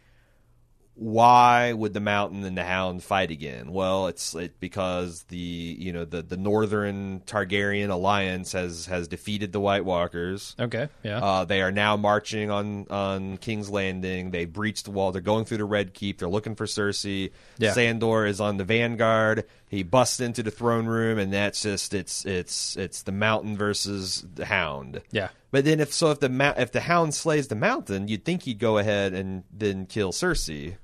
why 0.95 1.73
would 1.73 1.95
the 1.95 2.01
mountain 2.01 2.45
and 2.45 2.57
the 2.57 2.65
hound 2.65 3.03
fight 3.03 3.31
again 3.31 3.73
well 3.73 4.07
it's 4.09 4.35
it, 4.35 4.61
because 4.61 5.23
the 5.25 5.37
you 5.37 5.93
know 5.93 6.05
the 6.05 6.23
the 6.23 6.37
northern 6.37 7.21
targaryen 7.27 7.91
alliance 7.91 8.53
has 8.53 8.87
has 8.87 9.09
defeated 9.09 9.53
the 9.53 9.61
white 9.61 9.85
walkers 9.85 10.55
okay, 10.61 10.89
yeah, 11.03 11.19
uh, 11.19 11.45
they 11.45 11.63
are 11.63 11.73
now 11.73 11.97
marching 11.97 12.51
on 12.51 12.87
on 12.91 13.37
King's 13.39 13.71
Landing. 13.71 14.31
They 14.31 14.45
breached 14.45 14.85
the 14.85 14.91
wall. 14.91 15.13
They're 15.13 15.21
going 15.21 15.45
through 15.45 15.59
the 15.59 15.65
Red 15.65 15.95
Keep. 15.95 16.19
They're 16.19 16.29
looking 16.29 16.55
for 16.55 16.67
Cersei. 16.67 17.33
Yeah. 17.59 17.73
Sandor 17.73 18.27
is 18.27 18.41
on 18.41 18.57
the 18.57 18.65
vanguard. 18.65 19.45
He 19.73 19.83
busts 19.83 20.21
into 20.21 20.43
the 20.43 20.50
throne 20.50 20.85
room, 20.85 21.19
and 21.19 21.33
that's 21.33 21.62
just 21.62 21.95
it's 21.95 22.26
it's 22.26 22.76
it's 22.76 23.05
the 23.05 23.11
Mountain 23.11 23.57
versus 23.57 24.23
the 24.35 24.45
Hound. 24.45 25.00
yeah, 25.11 25.29
But 25.50 25.64
then 25.64 25.81
if 25.81 25.95
so, 25.95 26.11
if 26.11 26.21
the 26.21 26.29
mou- 26.29 26.52
if 26.59 26.73
the 26.73 26.83
Hound 26.83 27.14
slays 27.14 27.49
the 27.49 27.55
Mountain, 27.55 28.07
you'd 28.07 28.23
think 28.23 28.43
he'd 28.43 28.59
go 28.59 28.76
ahead 28.76 29.14
and 29.14 29.45
then 29.50 29.87
kill 29.87 30.12
Cersei. 30.12 30.76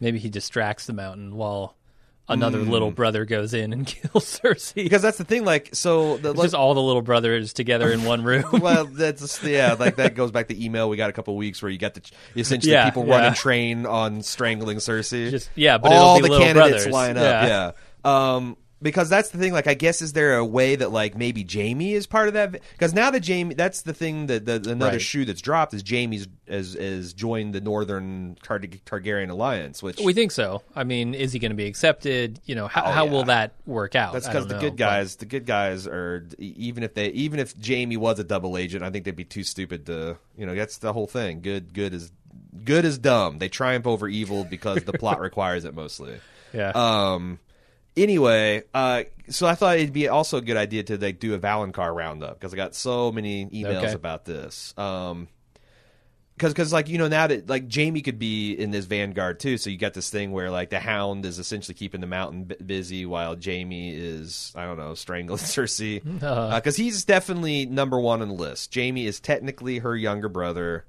maybe 0.00 0.18
he 0.18 0.28
distracts 0.28 0.86
the 0.86 0.92
mountain 0.92 1.36
while 1.36 1.76
another 2.28 2.58
hmm. 2.58 2.70
little 2.70 2.90
brother 2.90 3.24
goes 3.24 3.54
in 3.54 3.72
and 3.72 3.86
kills 3.86 4.40
Cersei. 4.40 4.82
Because 4.82 5.02
that's 5.02 5.18
the 5.18 5.24
thing. 5.24 5.44
Like 5.44 5.70
so, 5.72 6.16
the, 6.16 6.32
It's 6.32 6.42
just 6.42 6.54
all 6.56 6.74
the 6.74 6.82
little 6.82 7.02
brothers 7.02 7.52
together 7.52 7.92
in 7.92 8.02
one 8.02 8.24
room. 8.24 8.44
well, 8.52 8.84
that's 8.90 9.40
yeah, 9.44 9.74
like 9.74 9.96
that 9.96 10.16
goes 10.16 10.32
back 10.32 10.48
to 10.48 10.64
email 10.64 10.88
we 10.88 10.96
got 10.96 11.10
a 11.10 11.12
couple 11.12 11.36
weeks 11.36 11.62
where 11.62 11.70
you 11.70 11.78
got 11.78 11.94
the 11.94 12.02
essentially 12.34 12.72
Yeah, 12.72 12.86
people 12.86 13.06
yeah. 13.06 13.18
running 13.18 13.34
train 13.34 13.86
on 13.86 14.22
strangling 14.22 14.78
Cersei. 14.78 15.30
Just- 15.30 15.50
yeah, 15.54 15.78
but 15.78 15.92
all 15.92 16.16
the 16.16 16.22
little 16.22 16.38
candidates 16.38 16.86
brothers. 16.86 16.92
line 16.92 17.16
up. 17.16 17.22
Yeah. 17.22 17.46
Yeah. 17.46 17.70
Um, 18.04 18.56
because 18.80 19.08
that's 19.08 19.28
the 19.28 19.38
thing. 19.38 19.52
Like, 19.52 19.68
I 19.68 19.74
guess 19.74 20.02
is 20.02 20.12
there 20.12 20.36
a 20.38 20.44
way 20.44 20.74
that 20.74 20.90
like 20.90 21.16
maybe 21.16 21.46
Jaime 21.48 21.92
is 21.92 22.08
part 22.08 22.26
of 22.26 22.34
that? 22.34 22.50
Because 22.50 22.92
now 22.92 23.12
that 23.12 23.24
Jaime, 23.24 23.54
that's 23.54 23.82
the 23.82 23.94
thing 23.94 24.26
that 24.26 24.44
the, 24.44 24.54
another 24.68 24.94
Right. 24.94 25.00
shoe 25.00 25.24
that's 25.24 25.40
dropped 25.40 25.72
is 25.72 25.84
Jaime's 25.88 26.26
as 26.48 26.74
is 26.74 27.12
joined 27.12 27.54
the 27.54 27.60
Northern 27.60 28.36
Tar- 28.42 28.58
Targaryen 28.58 29.30
alliance, 29.30 29.84
which 29.84 30.00
We 30.00 30.12
think 30.14 30.32
so. 30.32 30.62
I 30.74 30.82
mean, 30.82 31.14
is 31.14 31.32
he 31.32 31.38
going 31.38 31.52
to 31.52 31.56
be 31.56 31.66
accepted? 31.66 32.40
You 32.44 32.56
know, 32.56 32.66
how, 32.66 32.82
Oh, 32.86 32.90
how 32.90 33.04
yeah. 33.04 33.10
will 33.12 33.24
that 33.26 33.52
work 33.66 33.94
out? 33.94 34.14
That's 34.14 34.26
because 34.26 34.48
the 34.48 34.54
know, 34.54 34.60
good 34.62 34.76
guys, 34.76 35.14
the 35.14 35.26
good 35.26 35.46
guys 35.46 35.86
are 35.86 36.26
even 36.38 36.82
if 36.82 36.94
they 36.94 37.06
even 37.10 37.38
if 37.38 37.54
Jaime 37.64 37.96
was 37.96 38.18
a 38.18 38.24
double 38.24 38.56
agent, 38.58 38.82
I 38.82 38.90
think 38.90 39.04
they'd 39.04 39.14
be 39.14 39.24
too 39.24 39.44
stupid 39.44 39.86
to 39.86 40.18
you 40.36 40.44
know 40.44 40.56
that's 40.56 40.78
the 40.78 40.92
whole 40.92 41.06
thing. 41.06 41.40
Good, 41.40 41.72
good 41.72 41.94
is 41.94 42.10
good 42.64 42.84
is 42.84 42.98
dumb. 42.98 43.38
They 43.38 43.48
triumph 43.48 43.86
over 43.86 44.08
evil 44.08 44.42
because 44.42 44.82
the 44.82 44.92
plot 44.92 45.20
requires 45.28 45.64
it 45.64 45.72
mostly. 45.72 46.16
yeah. 46.52 46.72
Um. 46.74 47.38
Anyway, 47.96 48.62
uh, 48.72 49.04
so 49.28 49.46
I 49.46 49.54
thought 49.54 49.76
it'd 49.76 49.92
be 49.92 50.08
also 50.08 50.38
a 50.38 50.42
good 50.42 50.56
idea 50.56 50.82
to 50.84 50.96
like 50.98 51.18
do 51.20 51.34
a 51.34 51.38
Valonqar 51.38 51.94
roundup 51.94 52.38
because 52.40 52.52
I 52.52 52.56
got 52.56 52.74
so 52.74 53.12
many 53.12 53.46
emails 53.46 53.82
Okay. 53.84 53.92
about 53.92 54.24
this. 54.24 54.72
Um, 54.78 55.28
because 56.34 56.54
because 56.54 56.72
like 56.72 56.88
you 56.88 56.96
know 56.98 57.06
now 57.08 57.26
that 57.26 57.48
like 57.48 57.72
Jaime 57.72 58.00
could 58.00 58.18
be 58.18 58.52
in 58.54 58.70
this 58.70 58.86
Vanguard 58.86 59.38
too, 59.38 59.58
so 59.58 59.68
you 59.70 59.76
got 59.76 59.92
this 59.94 60.08
thing 60.10 60.32
where 60.32 60.50
like 60.50 60.70
the 60.70 60.80
Hound 60.80 61.24
is 61.26 61.38
essentially 61.38 61.74
keeping 61.74 62.00
the 62.00 62.06
Mountain 62.06 62.44
b- 62.44 62.56
busy 62.64 63.04
while 63.06 63.36
Jaime 63.40 63.94
is 63.94 64.52
I 64.56 64.64
don't 64.64 64.78
know 64.78 64.94
strangling 64.94 65.38
Cersei 65.38 66.02
because 66.54 66.74
he's 66.74 67.04
definitely 67.04 67.66
number 67.66 68.00
one 68.00 68.22
on 68.22 68.28
the 68.28 68.34
list. 68.34 68.74
Jaime 68.74 69.06
is 69.06 69.20
technically 69.20 69.78
her 69.80 69.94
younger 69.94 70.28
brother, 70.30 70.84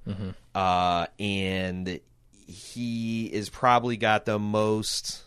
uh, 0.56 1.08
and 1.20 2.00
he 2.48 3.26
is 3.28 3.50
probably 3.50 3.98
got 3.98 4.26
the 4.26 4.40
most 4.40 5.22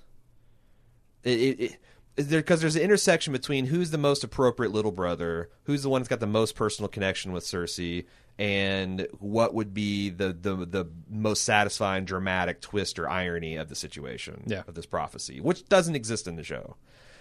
it, 1.31 1.77
there 2.17 2.41
because 2.41 2.61
there's 2.61 2.77
an 2.77 2.83
intersection 2.83 3.33
between 3.33 3.67
who's 3.67 3.91
the 3.91 3.99
most 3.99 4.25
appropriate 4.25 4.71
little 4.73 4.93
brother, 4.93 5.51
who's 5.65 5.83
the 5.83 5.89
one 5.91 6.01
that's 6.01 6.09
got 6.09 6.21
the 6.21 6.27
most 6.27 6.55
personal 6.55 6.89
connection 6.89 7.33
with 7.33 7.45
Cersei, 7.45 8.07
and 8.39 9.07
what 9.19 9.53
would 9.55 9.75
be 9.75 10.11
the 10.11 10.33
the 10.33 10.55
the 10.67 10.87
most 11.11 11.43
satisfying 11.45 12.05
dramatic 12.05 12.61
twist 12.61 12.99
or 12.99 13.09
irony 13.09 13.57
of 13.57 13.69
the 13.69 13.75
situation 13.75 14.45
Yeah. 14.47 14.63
of 14.67 14.75
this 14.75 14.87
prophecy, 14.87 15.41
which 15.41 15.69
doesn't 15.69 15.95
exist 15.95 16.27
in 16.27 16.37
the 16.37 16.43
show. 16.45 16.77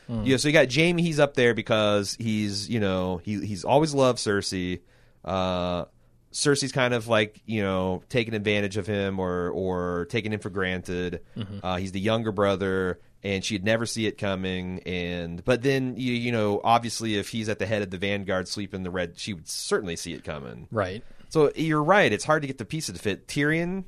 Yeah, 0.07 0.37
so 0.37 0.47
you 0.49 0.53
got 0.53 0.71
Jaime. 0.71 1.01
He's 1.01 1.19
up 1.19 1.33
there 1.33 1.55
because 1.55 2.15
he's 2.19 2.69
you 2.69 2.79
know 2.79 3.21
he 3.23 3.43
he's 3.45 3.65
always 3.65 3.91
loved 3.93 4.19
Cersei. 4.19 4.81
Uh, 5.23 5.85
Cersei's 6.31 6.71
kind 6.71 6.93
of 6.93 7.07
like 7.07 7.41
you 7.47 7.63
know 7.63 8.03
taking 8.09 8.35
advantage 8.35 8.77
of 8.77 8.85
him 8.85 9.19
or 9.19 9.49
or 9.49 10.05
taking 10.11 10.31
him 10.31 10.39
for 10.39 10.51
granted. 10.51 11.21
Uh, 11.63 11.77
he's 11.77 11.91
the 11.91 11.99
younger 11.99 12.31
brother, 12.31 12.99
and 13.25 13.43
she'd 13.43 13.63
never 13.65 13.85
see 13.85 14.05
it 14.05 14.17
coming. 14.17 14.79
And 14.85 15.43
but 15.43 15.61
then 15.63 15.95
you 15.97 16.13
you 16.13 16.31
know 16.31 16.61
obviously 16.63 17.15
if 17.17 17.27
he's 17.29 17.49
at 17.49 17.59
the 17.59 17.65
head 17.65 17.81
of 17.81 17.89
the 17.89 17.97
vanguard, 17.97 18.47
sleeping 18.47 18.83
the 18.83 18.91
red, 18.91 19.17
she 19.19 19.33
would 19.33 19.49
certainly 19.49 19.95
see 19.97 20.13
it 20.13 20.23
coming. 20.23 20.67
right. 20.71 21.03
So 21.29 21.51
you're 21.55 21.83
right; 21.83 22.13
it's 22.13 22.23
hard 22.23 22.43
to 22.43 22.47
get 22.47 22.59
the 22.59 22.65
pieces 22.65 22.95
to 22.95 23.01
fit. 23.01 23.27
Tyrion, 23.27 23.83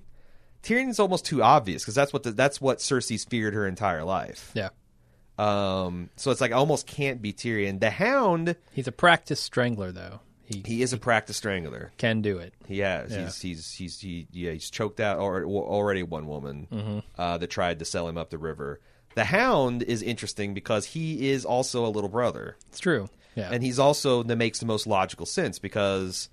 Tyrion's 0.64 1.00
almost 1.00 1.24
too 1.26 1.42
obvious 1.44 1.84
because 1.84 1.96
that's 1.96 2.12
what 2.12 2.24
the, 2.24 2.32
that's 2.32 2.60
what 2.60 2.80
Cersei's 2.80 3.24
feared 3.24 3.54
her 3.54 3.66
entire 3.68 4.04
life. 4.04 4.52
Yeah. 4.54 4.70
Um, 5.38 6.10
so 6.16 6.32
it's 6.32 6.42
like 6.42 6.52
almost 6.52 6.88
can't 6.88 7.22
be 7.22 7.32
Tyrion. 7.32 7.80
The 7.80 7.92
Hound, 7.92 8.56
He's 8.74 8.88
a 8.88 8.92
practiced 8.92 9.44
strangler, 9.44 9.92
though. 9.92 10.20
He, 10.46 10.64
he 10.66 10.82
is 10.82 10.94
a 10.94 10.98
practiced 10.98 11.38
strangler. 11.40 11.92
can 11.98 12.22
do 12.22 12.40
it. 12.40 12.54
He 12.68 12.80
has. 12.80 13.12
Yeah. 13.12 13.26
He's 13.26 13.42
he's 13.42 13.72
he's 13.74 14.00
he 14.00 14.28
yeah 14.32 14.52
he's 14.54 14.70
choked 14.70 15.00
out 15.00 15.20
or, 15.20 15.44
already 15.46 16.04
one 16.04 16.26
woman 16.28 16.68
Mm-hmm. 16.72 17.00
uh, 17.22 17.38
that 17.38 17.50
tried 17.50 17.80
to 17.80 17.86
sell 17.86 18.08
him 18.08 18.18
up 18.18 18.30
the 18.30 18.38
river. 18.38 18.80
The 19.18 19.26
Hound 19.26 19.82
is 19.84 20.02
interesting 20.02 20.54
because 20.54 20.86
he 20.86 21.30
is 21.32 21.44
also 21.46 21.86
a 21.86 21.90
little 21.90 22.10
brother, 22.10 22.56
It's 22.70 22.80
true. 22.80 23.10
Yeah. 23.36 23.50
and 23.52 23.62
he's 23.64 23.80
also 23.80 24.24
that 24.24 24.36
makes 24.36 24.60
the 24.60 24.66
most 24.66 24.88
logical 24.88 25.26
sense 25.26 25.60
because 25.60 26.30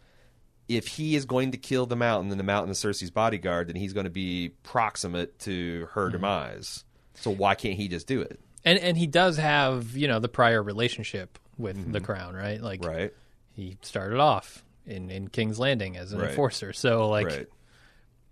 if 0.69 0.87
he 0.87 1.14
is 1.17 1.25
going 1.26 1.50
to 1.53 1.59
kill 1.59 1.85
the 1.87 1.97
Mountain 1.97 2.31
and 2.31 2.38
the 2.41 2.45
Mountain 2.45 2.71
is 2.73 2.79
Cersei's 2.79 3.11
bodyguard, 3.11 3.69
then 3.69 3.76
he's 3.76 3.93
going 3.93 4.05
to 4.05 4.11
be 4.11 4.53
proximate 4.62 5.38
to 5.41 5.88
her 5.93 6.05
Mm-hmm. 6.07 6.12
demise. 6.12 6.85
So 7.14 7.31
why 7.31 7.55
can't 7.55 7.75
he 7.75 7.88
just 7.88 8.07
do 8.07 8.21
it? 8.21 8.38
and 8.67 8.79
and 8.79 8.97
he 8.97 9.07
does 9.07 9.37
have 9.37 9.97
you 9.97 10.09
know 10.09 10.19
the 10.21 10.29
prior 10.29 10.62
relationship 10.62 11.38
with 11.59 11.93
the 11.93 12.00
crown, 12.00 12.35
right? 12.35 12.61
Like 12.61 12.81
Mm-hmm. 12.81 12.91
Right. 12.97 13.12
he 13.53 13.76
started 13.83 14.19
off 14.21 14.64
in 14.87 15.11
in 15.11 15.29
King's 15.29 15.59
Landing 15.59 15.97
as 15.97 16.12
an 16.12 16.21
Right. 16.21 16.31
enforcer, 16.31 16.73
so 16.73 17.09
like 17.09 17.26
right. 17.26 17.49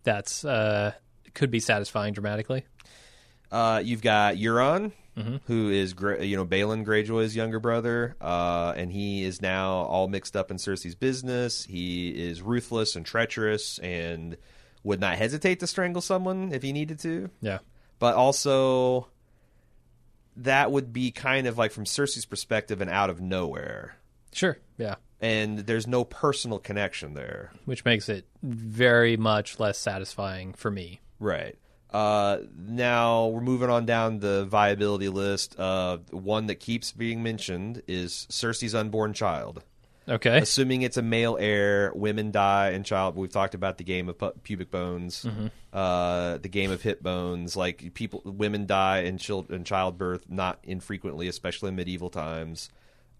that's 0.05 0.45
uh 0.45 0.93
could 1.35 1.51
be 1.51 1.61
satisfying 1.61 2.13
dramatically. 2.13 2.65
Uh, 3.53 3.81
you've 3.85 4.03
got 4.03 4.35
Euron, 4.37 4.91
Mm-hmm. 5.15 5.37
who 5.47 5.69
is 5.69 5.95
you 6.23 6.37
know 6.39 6.47
Balon 6.47 6.87
Greyjoy's 6.87 7.37
younger 7.37 7.61
brother, 7.61 8.17
uh, 8.19 8.73
and 8.75 8.91
he 8.91 9.25
is 9.25 9.43
now 9.43 9.73
all 9.83 10.09
mixed 10.09 10.35
up 10.37 10.51
in 10.51 10.57
Cersei's 10.57 10.95
business. 10.95 11.65
He 11.67 12.09
is 12.09 12.41
ruthless 12.41 12.97
and 12.97 13.05
treacherous, 13.05 13.79
and 13.81 14.39
would 14.85 15.01
not 15.01 15.17
hesitate 15.19 15.61
to 15.61 15.67
strangle 15.67 16.01
someone 16.01 16.51
if 16.55 16.63
he 16.63 16.73
needed 16.73 16.99
to. 17.01 17.29
Yeah. 17.43 17.59
But 17.99 18.15
also, 18.15 19.09
that 20.39 20.73
would 20.73 20.93
be 20.95 21.11
kind 21.11 21.47
of 21.47 21.59
like 21.59 21.73
from 21.73 21.85
Cersei's 21.85 22.25
perspective 22.25 22.81
and 22.81 22.91
out 22.91 23.11
of 23.11 23.21
nowhere, 23.21 23.97
Sure. 24.33 24.57
Yeah. 24.79 24.95
and 25.21 25.59
there's 25.59 25.87
no 25.87 26.05
personal 26.05 26.59
connection 26.59 27.13
there. 27.13 27.53
Which 27.67 27.85
makes 27.85 28.09
it 28.09 28.25
very 28.43 29.19
much 29.19 29.61
less 29.61 29.77
satisfying 29.79 30.55
for 30.55 30.71
me. 30.71 31.01
Right. 31.21 31.57
Uh, 31.93 32.39
now 32.57 33.27
we're 33.27 33.41
moving 33.43 33.69
on 33.69 33.85
down 33.85 34.19
the 34.19 34.45
viability 34.47 35.09
list. 35.09 35.59
Uh, 35.59 35.99
one 36.11 36.47
that 36.47 36.57
keeps 36.57 36.91
being 36.93 37.23
mentioned 37.23 37.83
is 37.87 38.27
Cersei's 38.31 38.75
unborn 38.75 39.13
child. 39.13 39.63
Okay. 40.09 40.39
Assuming 40.39 40.83
it's 40.83 40.97
a 40.97 41.03
male 41.03 41.37
heir, 41.39 41.93
women 41.95 42.33
die 42.33 42.71
in 42.71 42.83
child. 42.83 43.15
We've 43.15 43.31
talked 43.31 43.55
about 43.55 43.79
the 43.79 43.85
game 43.85 44.09
of 44.09 44.19
pu- 44.19 44.33
pubic 44.43 44.71
bones, 44.71 45.25
uh, 45.73 46.39
the 46.39 46.49
game 46.49 46.73
of 46.73 46.83
hip 46.83 47.03
bones. 47.03 47.57
Like 47.57 47.95
people, 47.95 48.21
women 48.25 48.67
die 48.67 49.01
in, 49.03 49.19
chil- 49.19 49.47
in 49.49 49.63
childbirth, 49.63 50.29
not 50.29 50.59
infrequently, 50.65 51.29
especially 51.29 51.69
in 51.69 51.77
medieval 51.77 52.11
times. 52.11 52.69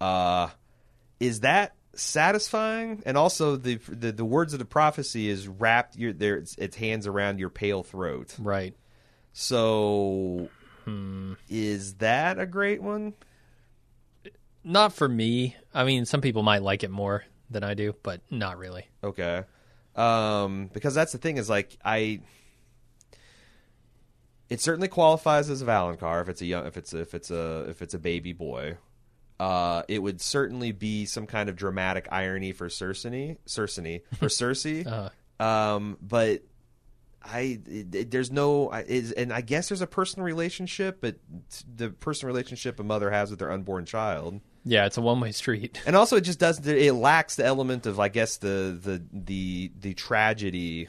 Uh, 0.01 0.49
is 1.21 1.41
that 1.41 1.77
satisfying? 1.95 3.03
And 3.05 3.17
also, 3.17 3.57
the, 3.57 3.77
the 3.89 4.13
the 4.13 4.25
words 4.25 4.53
of 4.53 4.59
the 4.59 4.65
prophecy 4.65 5.29
is 5.29 5.49
wrapped 5.49 5.97
your 5.97 6.13
there 6.13 6.37
its, 6.37 6.57
its 6.57 6.77
hands 6.77 7.07
around 7.07 7.39
your 7.39 7.51
pale 7.51 7.83
throat. 7.83 8.35
Right. 8.39 8.75
So, 9.33 10.49
is 11.49 11.95
that 11.95 12.39
a 12.39 12.47
great 12.47 12.83
one? 12.83 13.15
Not 14.65 14.93
for 14.93 15.09
me. 15.09 15.57
I 15.75 15.85
mean, 15.85 16.05
some 16.05 16.21
people 16.21 16.43
might 16.43 16.63
like 16.63 16.85
it 16.85 16.91
more 16.91 17.25
than 17.51 17.65
I 17.65 17.75
do, 17.75 17.95
but 18.03 18.21
not 18.31 18.59
really. 18.59 18.89
Okay. 19.03 19.45
Um, 19.97 20.71
because 20.73 20.95
that's 20.95 21.13
the 21.13 21.19
thing 21.19 21.37
is 21.37 21.51
like 21.51 21.77
I 21.85 22.21
it 24.49 24.61
certainly 24.61 24.89
qualifies 24.89 25.49
as 25.51 25.63
a 25.63 25.65
Valonqar 25.65 26.23
if 26.23 26.29
it's 26.29 26.43
a 26.43 26.47
young 26.47 26.67
if 26.67 26.77
it's 26.77 26.93
if 26.93 27.15
it's 27.15 27.31
a 27.31 27.67
if 27.69 27.83
it's 27.83 27.95
a 27.95 27.99
baby 27.99 28.33
boy. 28.33 28.77
Uh, 29.43 29.83
it 29.89 29.99
would 30.01 30.21
certainly 30.21 30.71
be 30.73 31.05
some 31.07 31.27
kind 31.27 31.49
of 31.49 31.57
dramatic 31.57 32.07
irony 32.13 32.53
for 32.53 32.69
Cersei, 32.69 33.39
Cersei 33.47 34.03
for 34.19 34.27
Cersei. 34.39 34.87
Uh, 34.87 35.43
Um, 35.43 35.97
but 36.01 36.43
I 37.25 37.61
it, 37.67 37.95
it- 37.95 38.11
there's 38.11 38.31
no 38.31 38.69
I- 38.71 38.83
is 38.83 39.11
and 39.13 39.33
I 39.33 39.41
guess 39.41 39.69
there's 39.69 39.81
a 39.81 39.87
personal 39.87 40.25
relationship, 40.27 41.01
but 41.01 41.17
the 41.77 41.91
personal 41.91 42.33
relationship 42.33 42.79
a 42.79 42.85
mother 42.85 43.11
has 43.11 43.31
with 43.31 43.39
their 43.41 43.51
unborn 43.51 43.85
child. 43.85 44.41
yeah, 44.65 44.87
it's 44.87 44.97
a 44.97 45.01
one 45.01 45.19
way 45.21 45.33
street. 45.33 45.81
and 45.87 45.97
also 45.97 46.17
it 46.17 46.23
just 46.23 46.39
does 46.39 46.65
it 46.67 46.93
lacks 46.95 47.35
the 47.37 47.45
element 47.45 47.87
of 47.87 47.99
I 47.99 48.09
guess 48.09 48.37
the 48.37 48.79
the 48.81 49.03
the 49.13 49.73
the 49.81 49.95
tragedy 49.95 50.89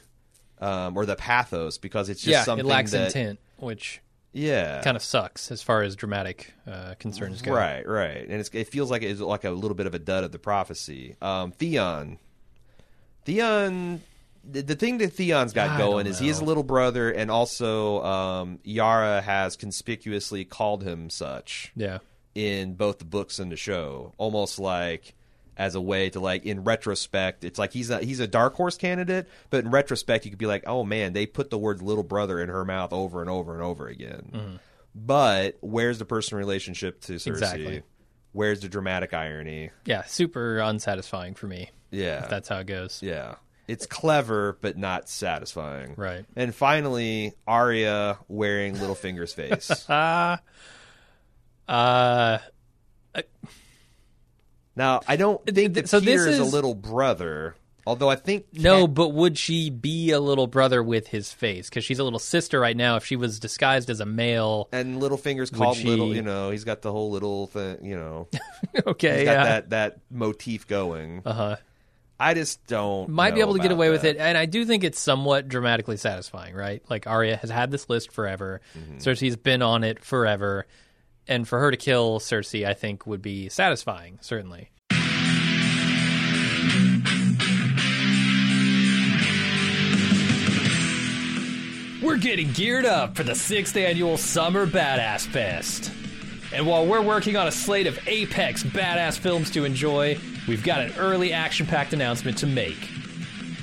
um, 0.60 0.96
or 0.96 1.06
the 1.06 1.16
pathos 1.16 1.78
because 1.78 2.08
it's 2.08 2.20
just 2.20 2.30
yeah, 2.32 2.44
something 2.44 2.66
it 2.66 2.68
lacks 2.68 2.92
that 2.92 3.06
intent, 3.14 3.38
which 3.58 4.00
yeah 4.34 4.82
kind 4.82 4.96
of 4.96 5.02
sucks 5.02 5.50
as 5.50 5.62
far 5.62 5.82
as 5.82 5.96
dramatic 5.96 6.52
uh, 6.66 6.94
concerns 6.98 7.40
go. 7.40 7.52
right 7.52 7.88
right 7.88 8.22
and 8.28 8.32
it's, 8.32 8.50
it 8.52 8.68
feels 8.68 8.90
like 8.90 9.02
it's 9.02 9.20
like 9.20 9.44
a 9.44 9.50
little 9.50 9.74
bit 9.74 9.86
of 9.86 9.94
a 9.94 9.98
dud 9.98 10.24
of 10.24 10.32
the 10.32 10.38
prophecy. 10.38 11.16
Um, 11.22 11.52
Theon 11.52 12.18
Theon 13.24 14.02
the, 14.44 14.60
the 14.60 14.74
thing 14.74 14.98
that 14.98 15.12
Theon's 15.14 15.52
got 15.54 15.70
I 15.70 15.78
going 15.78 16.06
is 16.06 16.18
he 16.18 16.28
is 16.28 16.40
a 16.40 16.44
little 16.44 16.62
brother 16.64 17.10
and 17.10 17.30
also 17.30 18.02
um, 18.04 18.58
Yara 18.64 19.22
has 19.22 19.56
conspicuously 19.56 20.44
called 20.44 20.82
him 20.82 21.08
such. 21.08 21.72
Yeah. 21.74 21.98
in 22.34 22.74
both 22.74 22.98
the 22.98 23.04
books 23.04 23.38
and 23.38 23.50
the 23.50 23.56
show, 23.56 24.12
almost 24.18 24.58
like 24.58 25.14
as 25.56 25.74
a 25.74 25.80
way 25.80 26.10
to 26.10 26.20
like 26.20 26.44
in 26.44 26.64
retrospect, 26.64 27.44
it's 27.44 27.58
like 27.58 27.72
he's 27.72 27.90
a 27.90 27.98
he's 27.98 28.20
a 28.20 28.26
dark 28.26 28.54
horse 28.54 28.76
candidate, 28.76 29.28
but 29.50 29.64
in 29.64 29.70
retrospect, 29.70 30.24
you 30.24 30.30
could 30.30 30.38
be 30.38 30.46
like, 30.46 30.64
oh 30.66 30.84
man, 30.84 31.12
they 31.12 31.26
put 31.26 31.50
the 31.50 31.58
word 31.58 31.82
little 31.82 32.02
brother 32.04 32.40
in 32.40 32.48
her 32.48 32.64
mouth 32.64 32.92
over 32.92 33.20
and 33.20 33.30
over 33.30 33.54
and 33.54 33.62
over 33.62 33.86
again. 33.88 34.60
But 34.94 35.56
where's 35.60 35.98
the 35.98 36.04
personal 36.04 36.38
relationship 36.38 37.00
to 37.02 37.14
Cersei? 37.14 37.26
Exactly. 37.28 37.82
Where's 38.32 38.60
the 38.60 38.68
dramatic 38.68 39.14
irony? 39.14 39.70
Yeah, 39.84 40.02
super 40.04 40.58
unsatisfying 40.58 41.34
for 41.34 41.46
me. 41.46 41.70
Yeah, 41.90 42.24
If 42.24 42.28
that's 42.30 42.48
how 42.48 42.58
it 42.58 42.66
goes. 42.66 43.00
yeah. 43.02 43.36
It's 43.66 43.86
clever, 43.86 44.58
but 44.60 44.76
not 44.76 45.08
satisfying. 45.08 45.94
Right. 45.96 46.26
And 46.36 46.54
finally, 46.54 47.32
Arya 47.46 48.18
wearing 48.28 48.74
Littlefinger's 48.76 49.32
face. 49.34 49.88
Uh, 49.88 50.36
uh, 51.66 52.38
Now, 54.76 55.00
I 55.06 55.16
don't 55.16 55.44
think 55.46 55.74
that 55.74 55.88
so 55.88 56.00
this 56.00 56.22
Peter 56.22 56.26
is 56.28 56.38
a 56.38 56.44
little 56.44 56.74
brother, 56.74 57.54
although 57.86 58.08
I 58.10 58.16
think 58.16 58.46
No, 58.52 58.86
but 58.88 59.10
would 59.10 59.38
she 59.38 59.70
be 59.70 60.10
a 60.10 60.18
little 60.20 60.46
brother 60.46 60.82
with 60.82 61.06
his 61.08 61.32
face? 61.32 61.68
Because 61.68 61.84
she's 61.84 61.98
a 61.98 62.04
little 62.04 62.18
sister 62.18 62.58
right 62.58 62.76
now. 62.76 62.96
If 62.96 63.04
she 63.04 63.14
was 63.16 63.38
disguised 63.38 63.88
as 63.90 64.00
a 64.00 64.06
male, 64.06 64.68
and 64.72 65.00
Littlefinger's 65.00 65.50
called 65.50 65.76
she- 65.76 65.86
little. 65.88 66.14
You 66.14 66.22
know, 66.22 66.50
he's 66.50 66.64
got 66.64 66.82
the 66.82 66.90
whole 66.90 67.10
little 67.10 67.46
thing. 67.46 67.84
You 67.84 67.96
know, 67.96 68.28
okay, 68.86 69.18
he's 69.18 69.24
got 69.26 69.32
yeah, 69.32 69.44
that 69.44 69.70
that 69.70 69.98
motif 70.10 70.66
going. 70.66 71.22
uh 71.24 71.32
huh. 71.32 71.56
I 72.18 72.32
just 72.34 72.64
don't 72.68 73.08
Might 73.08 73.34
be 73.34 73.40
able 73.40 73.54
to 73.54 73.58
get 73.58 73.72
away 73.72 73.90
with 73.90 74.04
it, 74.04 74.16
and 74.18 74.38
I 74.38 74.46
do 74.46 74.64
think 74.64 74.84
it's 74.84 75.00
somewhat 75.00 75.48
dramatically 75.48 75.96
satisfying, 75.96 76.54
right? 76.54 76.80
Like 76.88 77.08
Arya 77.08 77.36
has 77.36 77.50
had 77.50 77.72
this 77.72 77.90
list 77.90 78.12
forever, 78.12 78.60
Mm-hmm. 78.78 78.98
Cersei's 78.98 79.36
been 79.36 79.62
on 79.62 79.82
it 79.82 80.02
forever, 80.04 80.64
and 81.26 81.46
for 81.46 81.58
her 81.58 81.70
to 81.70 81.76
kill 81.76 82.20
Cersei, 82.20 82.66
I 82.66 82.74
think 82.74 83.06
would 83.06 83.22
be 83.22 83.48
satisfying, 83.48 84.18
certainly. 84.20 84.70
We're 92.02 92.18
getting 92.18 92.52
geared 92.52 92.84
up 92.84 93.16
for 93.16 93.22
the 93.22 93.34
sixth 93.34 93.76
annual 93.76 94.18
Summer 94.18 94.66
Badass 94.66 95.26
Fest. 95.26 95.90
And 96.52 96.66
while 96.66 96.86
we're 96.86 97.00
working 97.00 97.36
on 97.36 97.48
a 97.48 97.50
slate 97.50 97.86
of 97.86 97.98
apex 98.06 98.62
badass 98.62 99.18
films 99.18 99.50
to 99.52 99.64
enjoy, 99.64 100.18
we've 100.46 100.62
got 100.62 100.80
an 100.80 100.92
early 100.98 101.32
action 101.32 101.66
packed 101.66 101.92
announcement 101.94 102.38
to 102.38 102.46
make. 102.46 102.90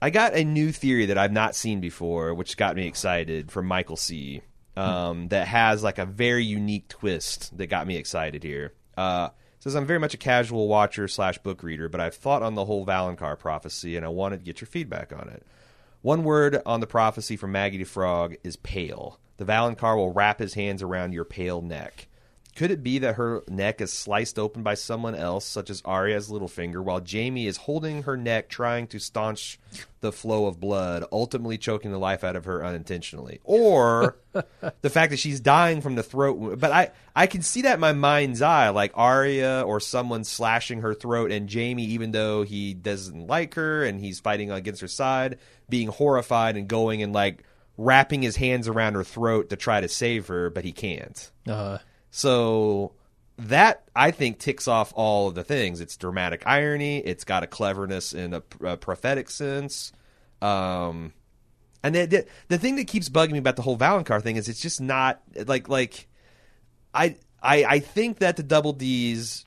I 0.00 0.10
got 0.10 0.34
a 0.34 0.44
new 0.44 0.72
theory 0.72 1.06
that 1.06 1.18
I've 1.18 1.32
not 1.32 1.54
seen 1.54 1.80
before, 1.80 2.34
which 2.34 2.56
got 2.56 2.76
me 2.76 2.86
excited 2.86 3.50
from 3.50 3.66
Michael 3.66 3.96
C. 3.96 4.42
Um, 4.76 5.28
that 5.28 5.48
has 5.48 5.82
like 5.82 5.96
a 5.96 6.04
very 6.04 6.44
unique 6.44 6.88
twist 6.88 7.56
that 7.56 7.68
got 7.68 7.86
me 7.86 7.96
excited 7.96 8.42
here. 8.42 8.74
Uh, 8.94 9.30
says 9.58 9.74
I'm 9.74 9.86
very 9.86 9.98
much 9.98 10.12
a 10.12 10.18
casual 10.18 10.68
watcher 10.68 11.08
slash 11.08 11.38
book 11.38 11.62
reader, 11.62 11.88
but 11.88 12.00
I've 12.00 12.14
thought 12.14 12.42
on 12.42 12.54
the 12.54 12.66
whole 12.66 12.84
Valonqar 12.84 13.38
prophecy, 13.38 13.96
and 13.96 14.04
I 14.04 14.10
wanted 14.10 14.40
to 14.40 14.44
get 14.44 14.60
your 14.60 14.68
feedback 14.68 15.12
on 15.12 15.28
it. 15.28 15.46
One 16.02 16.24
word 16.24 16.60
on 16.66 16.80
the 16.80 16.86
prophecy 16.86 17.36
from 17.36 17.52
Maggie 17.52 17.78
the 17.78 17.84
Frog 17.84 18.36
is 18.44 18.56
pale. 18.56 19.18
The 19.38 19.44
Valonqar 19.44 19.96
will 19.96 20.12
wrap 20.12 20.38
his 20.38 20.54
hands 20.54 20.82
around 20.82 21.14
your 21.14 21.24
pale 21.24 21.62
neck. 21.62 22.06
Could 22.56 22.70
it 22.70 22.82
be 22.82 22.98
that 23.00 23.16
her 23.16 23.44
neck 23.48 23.82
is 23.82 23.92
sliced 23.92 24.38
open 24.38 24.62
by 24.62 24.74
someone 24.74 25.14
else, 25.14 25.44
such 25.44 25.68
as 25.68 25.82
Arya's 25.84 26.30
little 26.30 26.48
finger, 26.48 26.82
while 26.82 27.02
Jaime 27.06 27.46
is 27.46 27.58
holding 27.58 28.04
her 28.04 28.16
neck, 28.16 28.48
trying 28.48 28.86
to 28.88 28.98
staunch 28.98 29.60
the 30.00 30.10
flow 30.10 30.46
of 30.46 30.58
blood, 30.58 31.04
ultimately 31.12 31.58
choking 31.58 31.92
the 31.92 31.98
life 31.98 32.24
out 32.24 32.34
of 32.34 32.46
her 32.46 32.64
unintentionally? 32.64 33.40
Or 33.44 34.16
the 34.80 34.88
fact 34.88 35.10
that 35.10 35.18
she's 35.18 35.38
dying 35.38 35.82
from 35.82 35.96
the 35.96 36.02
throat 36.02 36.38
wound. 36.38 36.58
But 36.58 36.72
I, 36.72 36.92
I 37.14 37.26
can 37.26 37.42
see 37.42 37.60
that 37.62 37.74
in 37.74 37.80
my 37.80 37.92
mind's 37.92 38.40
eye, 38.40 38.70
like 38.70 38.92
Arya 38.94 39.62
or 39.66 39.78
someone 39.78 40.24
slashing 40.24 40.80
her 40.80 40.94
throat, 40.94 41.30
and 41.30 41.52
Jaime, 41.52 41.84
even 41.84 42.12
though 42.12 42.42
he 42.42 42.72
doesn't 42.72 43.26
like 43.26 43.52
her 43.56 43.84
and 43.84 44.00
he's 44.00 44.18
fighting 44.18 44.50
against 44.50 44.80
her 44.80 44.88
side, 44.88 45.38
being 45.68 45.88
horrified 45.88 46.56
and 46.56 46.68
going 46.68 47.02
and 47.02 47.12
like 47.12 47.44
wrapping 47.76 48.22
his 48.22 48.36
hands 48.36 48.66
around 48.66 48.94
her 48.94 49.04
throat 49.04 49.50
to 49.50 49.56
try 49.56 49.82
to 49.82 49.88
save 49.88 50.28
her, 50.28 50.48
but 50.48 50.64
he 50.64 50.72
can't. 50.72 51.30
Uh, 51.46 51.76
So 52.16 52.92
that 53.36 53.84
I 53.94 54.10
think 54.10 54.38
ticks 54.38 54.66
off 54.66 54.90
all 54.96 55.28
of 55.28 55.34
the 55.34 55.44
things. 55.44 55.82
It's 55.82 55.98
dramatic 55.98 56.44
irony. 56.46 57.00
It's 57.00 57.24
got 57.24 57.42
a 57.42 57.46
cleverness 57.46 58.14
in 58.14 58.32
a, 58.32 58.42
a 58.64 58.78
prophetic 58.78 59.28
sense. 59.28 59.92
Um, 60.40 61.12
and 61.82 61.94
the, 61.94 62.06
the 62.06 62.26
the 62.48 62.56
thing 62.56 62.76
that 62.76 62.86
keeps 62.86 63.10
bugging 63.10 63.32
me 63.32 63.38
about 63.38 63.56
the 63.56 63.62
whole 63.62 63.76
Valonqar 63.76 64.22
thing 64.22 64.36
is 64.36 64.48
it's 64.48 64.62
just 64.62 64.80
not 64.80 65.20
like 65.46 65.68
like 65.68 66.08
I 66.94 67.16
I 67.42 67.64
I 67.64 67.78
think 67.80 68.20
that 68.20 68.38
the 68.38 68.42
double 68.42 68.72
D's. 68.72 69.44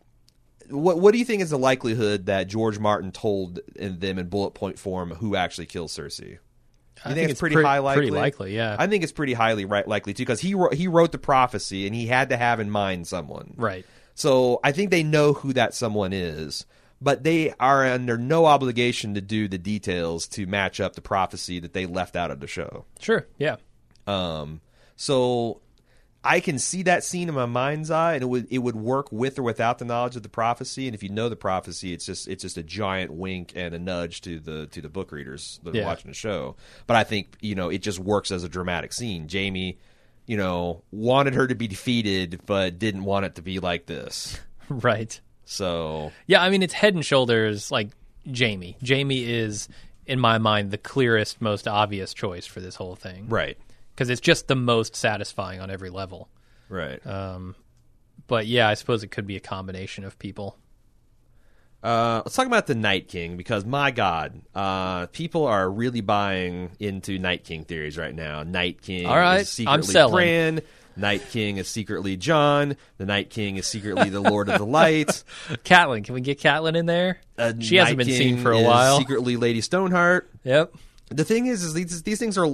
What 0.69 0.99
what 0.99 1.11
do 1.11 1.17
you 1.17 1.25
think 1.25 1.41
is 1.41 1.49
the 1.49 1.57
likelihood 1.57 2.27
that 2.27 2.49
George 2.49 2.77
Martin 2.77 3.11
told 3.11 3.61
them 3.75 4.19
in 4.19 4.29
bullet 4.29 4.51
point 4.51 4.77
form 4.77 5.09
who 5.09 5.35
actually 5.35 5.65
kills 5.65 5.97
Cersei? 5.97 6.37
I 7.05 7.13
think, 7.13 7.29
it's, 7.29 7.39
pretty 7.39 7.55
pre- 7.55 7.63
high 7.63 7.79
likely? 7.79 8.07
Pretty 8.07 8.17
likely, 8.17 8.55
yeah. 8.55 8.75
I 8.77 8.87
think 8.87 9.03
it's 9.03 9.11
pretty 9.11 9.33
highly 9.33 9.65
right, 9.65 9.87
likely 9.87 10.13
too 10.13 10.23
because 10.23 10.39
he 10.39 10.53
wrote, 10.55 10.73
he 10.73 10.87
wrote 10.87 11.11
the 11.11 11.17
prophecy 11.17 11.87
and 11.87 11.95
he 11.95 12.07
had 12.07 12.29
to 12.29 12.37
have 12.37 12.59
in 12.59 12.69
mind 12.69 13.07
someone. 13.07 13.53
right. 13.57 13.85
So 14.15 14.59
I 14.65 14.73
think 14.73 14.91
they 14.91 15.03
know 15.03 15.31
who 15.31 15.53
that 15.53 15.73
someone 15.73 16.11
is, 16.11 16.65
but 16.99 17.23
they 17.23 17.53
are 17.57 17.85
under 17.85 18.17
no 18.17 18.45
obligation 18.45 19.13
to 19.13 19.21
do 19.21 19.47
the 19.47 19.57
details 19.57 20.27
to 20.29 20.45
match 20.45 20.81
up 20.81 20.95
the 20.95 21.01
prophecy 21.01 21.61
that 21.61 21.71
they 21.71 21.85
left 21.85 22.17
out 22.17 22.29
of 22.29 22.41
the 22.41 22.47
show. 22.47 22.83
Sure, 22.99 23.25
yeah. 23.37 23.55
Um, 24.07 24.59
so 24.97 25.61
I 26.23 26.41
can 26.41 26.59
see 26.59 26.83
that 26.83 27.03
scene 27.03 27.29
in 27.29 27.35
my 27.35 27.45
mind's 27.45 27.89
eye, 27.89 28.15
and 28.15 28.23
it 28.23 28.25
would 28.25 28.47
it 28.49 28.57
would 28.59 28.75
work 28.75 29.11
with 29.11 29.39
or 29.39 29.43
without 29.43 29.79
the 29.79 29.85
knowledge 29.85 30.15
of 30.17 30.23
the 30.23 30.29
prophecy. 30.29 30.87
And 30.87 30.93
if 30.93 31.01
you 31.01 31.09
know 31.09 31.29
the 31.29 31.37
prophecy, 31.37 31.93
it's 31.93 32.05
just 32.05 32.27
it's 32.27 32.41
just 32.41 32.57
a 32.57 32.63
giant 32.63 33.11
wink 33.11 33.53
and 33.55 33.73
a 33.73 33.79
nudge 33.79 34.21
to 34.21 34.39
the 34.39 34.67
to 34.67 34.81
the 34.81 34.89
book 34.89 35.11
readers 35.11 35.59
that 35.63 35.75
are 35.75 35.85
watching 35.85 36.11
the 36.11 36.15
show. 36.15 36.57
But 36.87 36.97
I 36.97 37.03
think 37.05 37.37
you 37.39 37.55
know 37.55 37.69
it 37.69 37.79
just 37.79 37.99
works 37.99 38.31
as 38.31 38.43
a 38.43 38.49
dramatic 38.49 38.91
scene. 38.91 39.27
Jaime, 39.31 39.77
you 40.25 40.35
know, 40.35 40.83
wanted 40.91 41.35
her 41.35 41.47
to 41.47 41.55
be 41.55 41.67
defeated, 41.67 42.41
but 42.45 42.79
didn't 42.79 43.05
want 43.05 43.25
it 43.25 43.35
to 43.35 43.41
be 43.41 43.59
like 43.59 43.85
this. 43.85 44.39
Right. 44.71 45.19
So 45.45 46.11
Yeah, 46.27 46.43
I 46.43 46.51
mean 46.51 46.61
it's 46.61 46.75
head 46.75 46.93
and 46.93 47.03
shoulders 47.03 47.71
like 47.71 47.89
Jaime. 48.37 48.77
Jaime 48.87 49.23
is 49.23 49.67
in 50.05 50.19
my 50.19 50.37
mind 50.37 50.71
the 50.71 50.77
clearest, 50.77 51.41
most 51.41 51.67
obvious 51.67 52.13
choice 52.13 52.45
for 52.45 52.59
this 52.59 52.75
whole 52.75 52.95
thing. 52.95 53.29
right, 53.29 53.57
Because 53.99 54.09
it's 54.09 54.21
just 54.21 54.47
the 54.47 54.55
most 54.55 54.95
satisfying 54.95 55.59
on 55.59 55.69
every 55.69 55.89
level. 55.89 56.29
right. 56.69 57.01
But 58.27 58.47
yeah, 58.47 58.69
I 58.69 58.75
suppose 58.75 59.03
it 59.03 59.09
could 59.11 59.27
be 59.27 59.35
a 59.35 59.41
combination 59.41 60.05
of 60.05 60.17
people. 60.17 60.57
Uh, 61.83 62.21
let's 62.23 62.33
talk 62.33 62.47
about 62.47 62.65
the 62.65 62.75
Night 62.75 63.09
King 63.09 63.35
because 63.35 63.65
my 63.65 63.91
God, 63.91 64.41
uh, 64.55 65.07
people 65.07 65.45
are 65.47 65.69
really 65.69 65.99
buying 65.99 66.71
into 66.79 67.19
Night 67.19 67.43
King 67.43 67.65
theories 67.65 67.97
right 67.97 68.15
now. 68.15 68.43
Night 68.43 68.81
King, 68.81 69.05
All 69.05 69.17
right, 69.17 69.41
is 69.41 69.49
secretly 69.49 69.73
I'm 69.73 69.83
selling. 69.83 70.13
Bran. 70.13 70.61
Night 70.95 71.23
King 71.29 71.57
is 71.57 71.67
secretly 71.67 72.15
Jon. 72.15 72.77
The 72.99 73.05
Night 73.05 73.29
King 73.29 73.57
is 73.57 73.65
secretly 73.65 74.09
the 74.09 74.21
Lord 74.21 74.47
of 74.47 74.59
the 74.59 74.65
Light. 74.65 75.07
Catelyn, 75.65 76.05
can 76.05 76.13
we 76.13 76.21
get 76.21 76.39
Catelyn 76.39 76.77
in 76.77 76.85
there? 76.85 77.19
Uh, 77.37 77.51
she 77.59 77.75
hasn't 77.75 77.97
been 77.97 78.07
King 78.07 78.17
seen 78.17 78.37
for 78.37 78.53
a 78.53 78.61
while. 78.61 78.97
Secretly 78.99 79.35
Lady 79.35 79.59
Stoneheart. 79.59 80.29
Yep. 80.45 80.73
The 81.09 81.25
thing 81.25 81.47
is, 81.47 81.63
is 81.63 81.73
these 81.73 82.03
these 82.03 82.19
things 82.19 82.37
are 82.37 82.47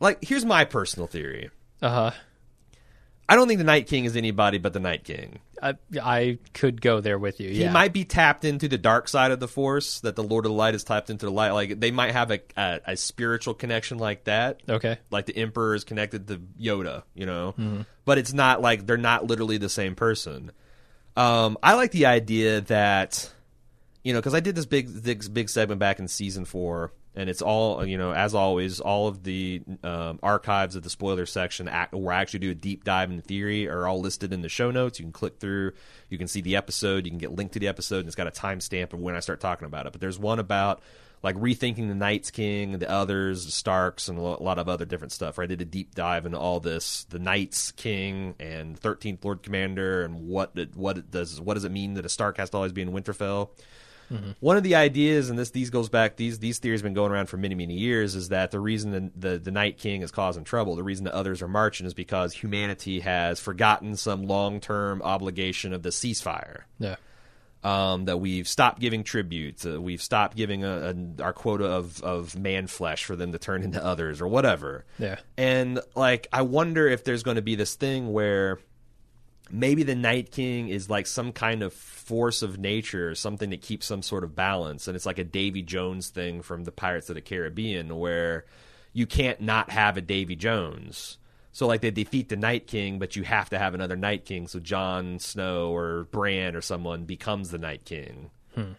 like. 0.00 0.24
Here's 0.24 0.44
my 0.44 0.64
personal 0.64 1.06
theory. 1.06 1.50
Uh 1.80 1.88
huh. 1.88 2.10
I 3.28 3.36
don't 3.36 3.46
think 3.46 3.58
the 3.58 3.64
Night 3.64 3.86
King 3.86 4.06
is 4.06 4.16
anybody 4.16 4.58
but 4.58 4.72
the 4.72 4.80
Night 4.80 5.04
King. 5.04 5.38
I, 5.62 5.74
I 6.02 6.38
could 6.52 6.80
go 6.80 7.00
there 7.00 7.16
with 7.16 7.38
you. 7.38 7.50
He 7.50 7.68
might 7.68 7.92
be 7.92 8.04
tapped 8.04 8.44
into 8.44 8.66
the 8.66 8.76
dark 8.76 9.06
side 9.06 9.30
of 9.30 9.38
the 9.38 9.46
Force. 9.46 10.00
That 10.00 10.16
the 10.16 10.24
Lord 10.24 10.46
of 10.46 10.50
the 10.50 10.56
Light 10.56 10.74
is 10.74 10.82
tapped 10.82 11.10
into 11.10 11.26
the 11.26 11.32
light. 11.32 11.52
Like 11.52 11.78
they 11.78 11.92
might 11.92 12.10
have 12.10 12.32
a 12.32 12.40
a, 12.56 12.80
a 12.88 12.96
spiritual 12.96 13.54
connection 13.54 13.98
like 13.98 14.24
that. 14.24 14.62
Okay. 14.68 14.98
Like 15.10 15.26
the 15.26 15.36
Emperor 15.36 15.76
is 15.76 15.84
connected 15.84 16.26
to 16.26 16.40
Yoda, 16.60 17.04
you 17.14 17.24
know. 17.24 17.84
But 18.04 18.18
it's 18.18 18.32
not 18.32 18.60
like 18.62 18.86
they're 18.86 18.96
not 18.96 19.26
literally 19.26 19.58
the 19.58 19.68
same 19.68 19.94
person. 19.94 20.50
Um, 21.16 21.56
I 21.62 21.74
like 21.74 21.92
the 21.92 22.06
idea 22.06 22.62
that 22.62 23.30
you 24.02 24.12
know 24.12 24.18
because 24.18 24.34
I 24.34 24.40
did 24.40 24.56
this 24.56 24.66
big 24.66 24.88
this 24.88 25.28
big 25.28 25.48
segment 25.50 25.78
back 25.78 26.00
in 26.00 26.08
season 26.08 26.44
four, 26.46 26.92
and 27.14 27.28
it's 27.28 27.42
all 27.42 27.84
you 27.84 27.98
know 27.98 28.12
as 28.12 28.34
always 28.34 28.80
all 28.80 29.08
of 29.08 29.24
the 29.24 29.62
um, 29.82 30.18
archives 30.22 30.76
of 30.76 30.82
the 30.82 30.90
spoiler 30.90 31.26
section 31.26 31.68
act, 31.68 31.94
where 31.94 32.14
I 32.14 32.20
actually 32.20 32.40
do 32.40 32.50
a 32.50 32.54
deep 32.54 32.84
dive 32.84 33.10
in 33.10 33.20
theory 33.20 33.68
are 33.68 33.86
all 33.86 34.00
listed 34.00 34.32
in 34.32 34.42
the 34.42 34.48
show 34.48 34.70
notes. 34.70 34.98
You 34.98 35.04
can 35.04 35.12
click 35.12 35.38
through, 35.38 35.72
you 36.08 36.18
can 36.18 36.28
see 36.28 36.40
the 36.40 36.56
episode, 36.56 37.04
you 37.04 37.10
can 37.10 37.18
get 37.18 37.32
linked 37.32 37.54
to 37.54 37.58
the 37.58 37.68
episode, 37.68 38.00
and 38.00 38.06
it's 38.06 38.16
got 38.16 38.26
a 38.26 38.30
timestamp 38.30 38.92
of 38.92 39.00
when 39.00 39.16
I 39.16 39.20
start 39.20 39.40
talking 39.40 39.66
about 39.66 39.86
it. 39.86 39.92
But 39.92 40.00
there's 40.00 40.18
one 40.18 40.38
about 40.38 40.80
like 41.22 41.36
rethinking 41.36 41.88
the 41.88 41.94
Night's 41.94 42.30
King, 42.30 42.78
the 42.78 42.90
others, 42.90 43.44
the 43.44 43.52
Starks, 43.52 44.08
and 44.08 44.18
a 44.18 44.22
lot 44.22 44.58
of 44.58 44.68
other 44.68 44.84
different 44.84 45.12
stuff. 45.12 45.36
Where 45.36 45.44
I 45.44 45.46
did 45.46 45.60
a 45.60 45.66
deep 45.66 45.94
dive 45.94 46.26
into 46.26 46.38
all 46.38 46.60
this, 46.60 47.04
the 47.04 47.18
Night's 47.18 47.72
King 47.72 48.34
and 48.40 48.78
Thirteenth 48.78 49.24
Lord 49.24 49.42
Commander, 49.42 50.02
and 50.02 50.28
what 50.28 50.52
it, 50.54 50.74
what 50.76 50.96
it 50.96 51.10
does, 51.10 51.40
what 51.40 51.54
does 51.54 51.64
it 51.64 51.72
mean 51.72 51.94
that 51.94 52.06
a 52.06 52.08
Stark 52.08 52.38
has 52.38 52.50
to 52.50 52.56
always 52.56 52.72
be 52.72 52.82
in 52.82 52.92
Winterfell. 52.92 53.50
One 54.40 54.56
of 54.56 54.62
the 54.62 54.74
ideas, 54.74 55.30
and 55.30 55.38
this 55.38 55.50
these 55.50 55.70
goes 55.70 55.88
back 55.88 56.16
these 56.16 56.38
these 56.38 56.58
theories 56.58 56.80
have 56.80 56.84
been 56.84 56.94
going 56.94 57.12
around 57.12 57.26
for 57.28 57.36
many 57.36 57.54
many 57.54 57.74
years, 57.74 58.14
is 58.14 58.30
that 58.30 58.50
the 58.50 58.60
reason 58.60 58.90
the, 58.90 59.10
the 59.30 59.38
the 59.38 59.50
Night 59.50 59.78
King 59.78 60.02
is 60.02 60.10
causing 60.10 60.44
trouble, 60.44 60.74
the 60.76 60.82
reason 60.82 61.04
the 61.04 61.14
others 61.14 61.42
are 61.42 61.48
marching, 61.48 61.86
is 61.86 61.94
because 61.94 62.32
humanity 62.32 63.00
has 63.00 63.38
forgotten 63.40 63.96
some 63.96 64.26
long 64.26 64.60
term 64.60 65.00
obligation 65.02 65.72
of 65.72 65.82
the 65.82 65.90
ceasefire 65.90 66.62
Yeah. 66.78 66.96
um, 67.62 68.06
that 68.06 68.16
we've 68.18 68.48
stopped 68.48 68.80
giving 68.80 69.04
tribute, 69.04 69.64
uh, 69.66 69.80
we've 69.80 70.02
stopped 70.02 70.36
giving 70.36 70.64
a, 70.64 70.94
a, 71.18 71.22
our 71.22 71.32
quota 71.32 71.66
of, 71.66 72.02
of 72.02 72.36
man 72.38 72.66
flesh 72.66 73.04
for 73.04 73.16
them 73.16 73.32
to 73.32 73.38
turn 73.38 73.62
into 73.62 73.84
others 73.84 74.20
or 74.20 74.28
whatever. 74.28 74.84
Yeah. 74.98 75.18
And 75.36 75.80
like, 75.94 76.26
I 76.32 76.42
wonder 76.42 76.88
if 76.88 77.04
there's 77.04 77.22
going 77.22 77.36
to 77.36 77.42
be 77.42 77.54
this 77.56 77.74
thing 77.74 78.12
where 78.12 78.58
maybe 79.52 79.82
the 79.82 79.94
Night 79.94 80.30
King 80.30 80.68
is 80.68 80.90
like 80.90 81.06
some 81.06 81.32
kind 81.32 81.62
of 81.62 81.72
force 81.72 82.42
of 82.42 82.58
nature, 82.58 83.14
something 83.14 83.50
that 83.50 83.62
keeps 83.62 83.86
some 83.86 84.02
sort 84.02 84.24
of 84.24 84.34
balance, 84.34 84.88
and 84.88 84.96
it's 84.96 85.06
like 85.06 85.18
a 85.18 85.24
Davy 85.24 85.62
Jones 85.62 86.08
thing 86.08 86.42
from 86.42 86.64
the 86.64 86.72
Pirates 86.72 87.08
of 87.08 87.14
the 87.14 87.20
Caribbean, 87.20 87.98
where 87.98 88.44
you 88.92 89.06
can't 89.06 89.40
not 89.40 89.70
have 89.70 89.96
a 89.96 90.00
Davy 90.00 90.36
Jones. 90.36 91.18
So 91.52 91.66
like 91.66 91.80
they 91.80 91.90
defeat 91.90 92.28
the 92.28 92.36
Night 92.36 92.66
King, 92.66 92.98
but 92.98 93.16
you 93.16 93.24
have 93.24 93.50
to 93.50 93.58
have 93.58 93.74
another 93.74 93.96
Night 93.96 94.24
King. 94.24 94.46
So 94.46 94.60
Jon 94.60 95.18
Snow 95.18 95.74
or 95.74 96.04
Bran 96.04 96.54
or 96.54 96.60
someone 96.60 97.04
becomes 97.04 97.50
the 97.50 97.58
Night 97.58 97.84
King. 97.84 98.30
Hmm. 98.54 98.72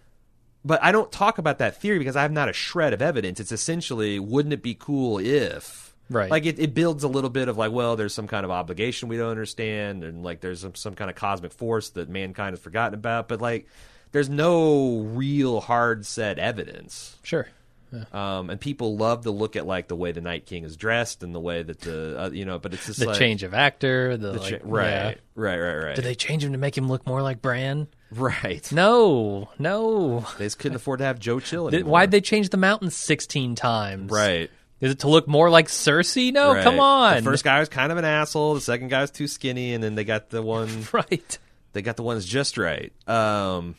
But 0.63 0.81
I 0.83 0.91
don't 0.91 1.11
talk 1.11 1.37
about 1.37 1.57
that 1.57 1.81
theory 1.81 1.97
because 1.97 2.15
I 2.15 2.21
have 2.21 2.31
not 2.31 2.49
a 2.49 2.53
shred 2.53 2.93
of 2.93 3.01
evidence. 3.01 3.39
It's 3.39 3.51
essentially, 3.51 4.19
wouldn't 4.19 4.53
it 4.53 4.61
be 4.61 4.75
cool 4.75 5.17
if 5.17 5.90
Right. 6.11 6.29
like 6.29 6.45
it, 6.45 6.59
it 6.59 6.73
builds 6.73 7.03
a 7.03 7.07
little 7.07 7.29
bit 7.29 7.47
of 7.47 7.57
like, 7.57 7.71
well, 7.71 7.95
there's 7.95 8.13
some 8.13 8.27
kind 8.27 8.43
of 8.43 8.51
obligation 8.51 9.07
we 9.09 9.17
don't 9.17 9.31
understand, 9.31 10.03
and 10.03 10.23
like 10.23 10.41
there's 10.41 10.59
some, 10.61 10.75
some 10.75 10.93
kind 10.93 11.09
of 11.09 11.15
cosmic 11.15 11.53
force 11.53 11.89
that 11.91 12.09
mankind 12.09 12.53
has 12.53 12.59
forgotten 12.59 12.93
about, 12.93 13.27
but 13.27 13.39
like 13.41 13.67
there's 14.11 14.29
no 14.29 14.99
real 14.99 15.61
hard 15.61 16.05
set 16.05 16.37
evidence. 16.37 17.17
Sure. 17.23 17.47
Um, 18.13 18.49
and 18.49 18.57
people 18.59 18.95
love 18.95 19.23
to 19.23 19.31
look 19.31 19.57
at 19.57 19.67
like 19.67 19.89
the 19.89 19.97
way 19.97 20.13
the 20.13 20.21
Night 20.21 20.45
King 20.45 20.63
is 20.63 20.77
dressed 20.77 21.23
and 21.23 21.35
the 21.35 21.41
way 21.41 21.61
that 21.61 21.81
the 21.81 22.21
uh, 22.23 22.29
you 22.29 22.45
know, 22.45 22.57
but 22.57 22.73
it's 22.73 22.85
just 22.85 22.99
The 23.01 23.07
like, 23.07 23.17
change 23.19 23.43
of 23.43 23.53
actor. 23.53 24.15
The, 24.15 24.31
the 24.31 24.39
like, 24.39 24.49
cha- 24.49 24.57
right, 24.63 24.87
yeah. 24.89 25.13
right, 25.35 25.57
right, 25.59 25.75
right, 25.75 25.95
Did 25.97 26.05
they 26.05 26.15
change 26.15 26.43
him 26.45 26.53
to 26.53 26.57
make 26.57 26.77
him 26.77 26.87
look 26.87 27.05
more 27.05 27.21
like 27.21 27.41
Bran? 27.41 27.87
right. 28.11 28.71
No, 28.71 29.49
no. 29.59 30.25
They 30.37 30.45
just 30.45 30.57
couldn't 30.59 30.77
afford 30.77 30.99
to 30.99 31.05
have 31.05 31.19
Joe 31.19 31.41
Chill 31.41 31.67
anymore. 31.67 31.91
Why'd 31.91 32.11
they 32.11 32.21
change 32.21 32.49
the 32.49 32.57
mountains 32.57 32.95
16 32.95 33.55
times? 33.55 34.09
Right. 34.09 34.49
Is 34.81 34.91
it 34.91 34.99
to 34.99 35.09
look 35.09 35.27
more 35.27 35.49
like 35.49 35.67
Cersei? 35.67 36.33
No, 36.33 36.53
Right. 36.55 36.63
come 36.63 36.79
on. 36.79 37.17
The 37.17 37.21
first 37.21 37.43
guy 37.43 37.59
was 37.59 37.69
kind 37.69 37.91
of 37.91 37.97
an 37.97 38.05
asshole. 38.05 38.55
The 38.55 38.61
second 38.61 38.87
guy 38.89 39.01
was 39.01 39.11
too 39.11 39.27
skinny, 39.27 39.73
and 39.73 39.83
then 39.83 39.95
they 39.95 40.03
got 40.03 40.29
the 40.31 40.41
one. 40.41 40.87
right. 40.91 41.37
They 41.73 41.81
got 41.81 41.95
the 41.97 42.03
ones 42.03 42.25
just 42.25 42.57
right. 42.57 42.91
Um, 43.07 43.75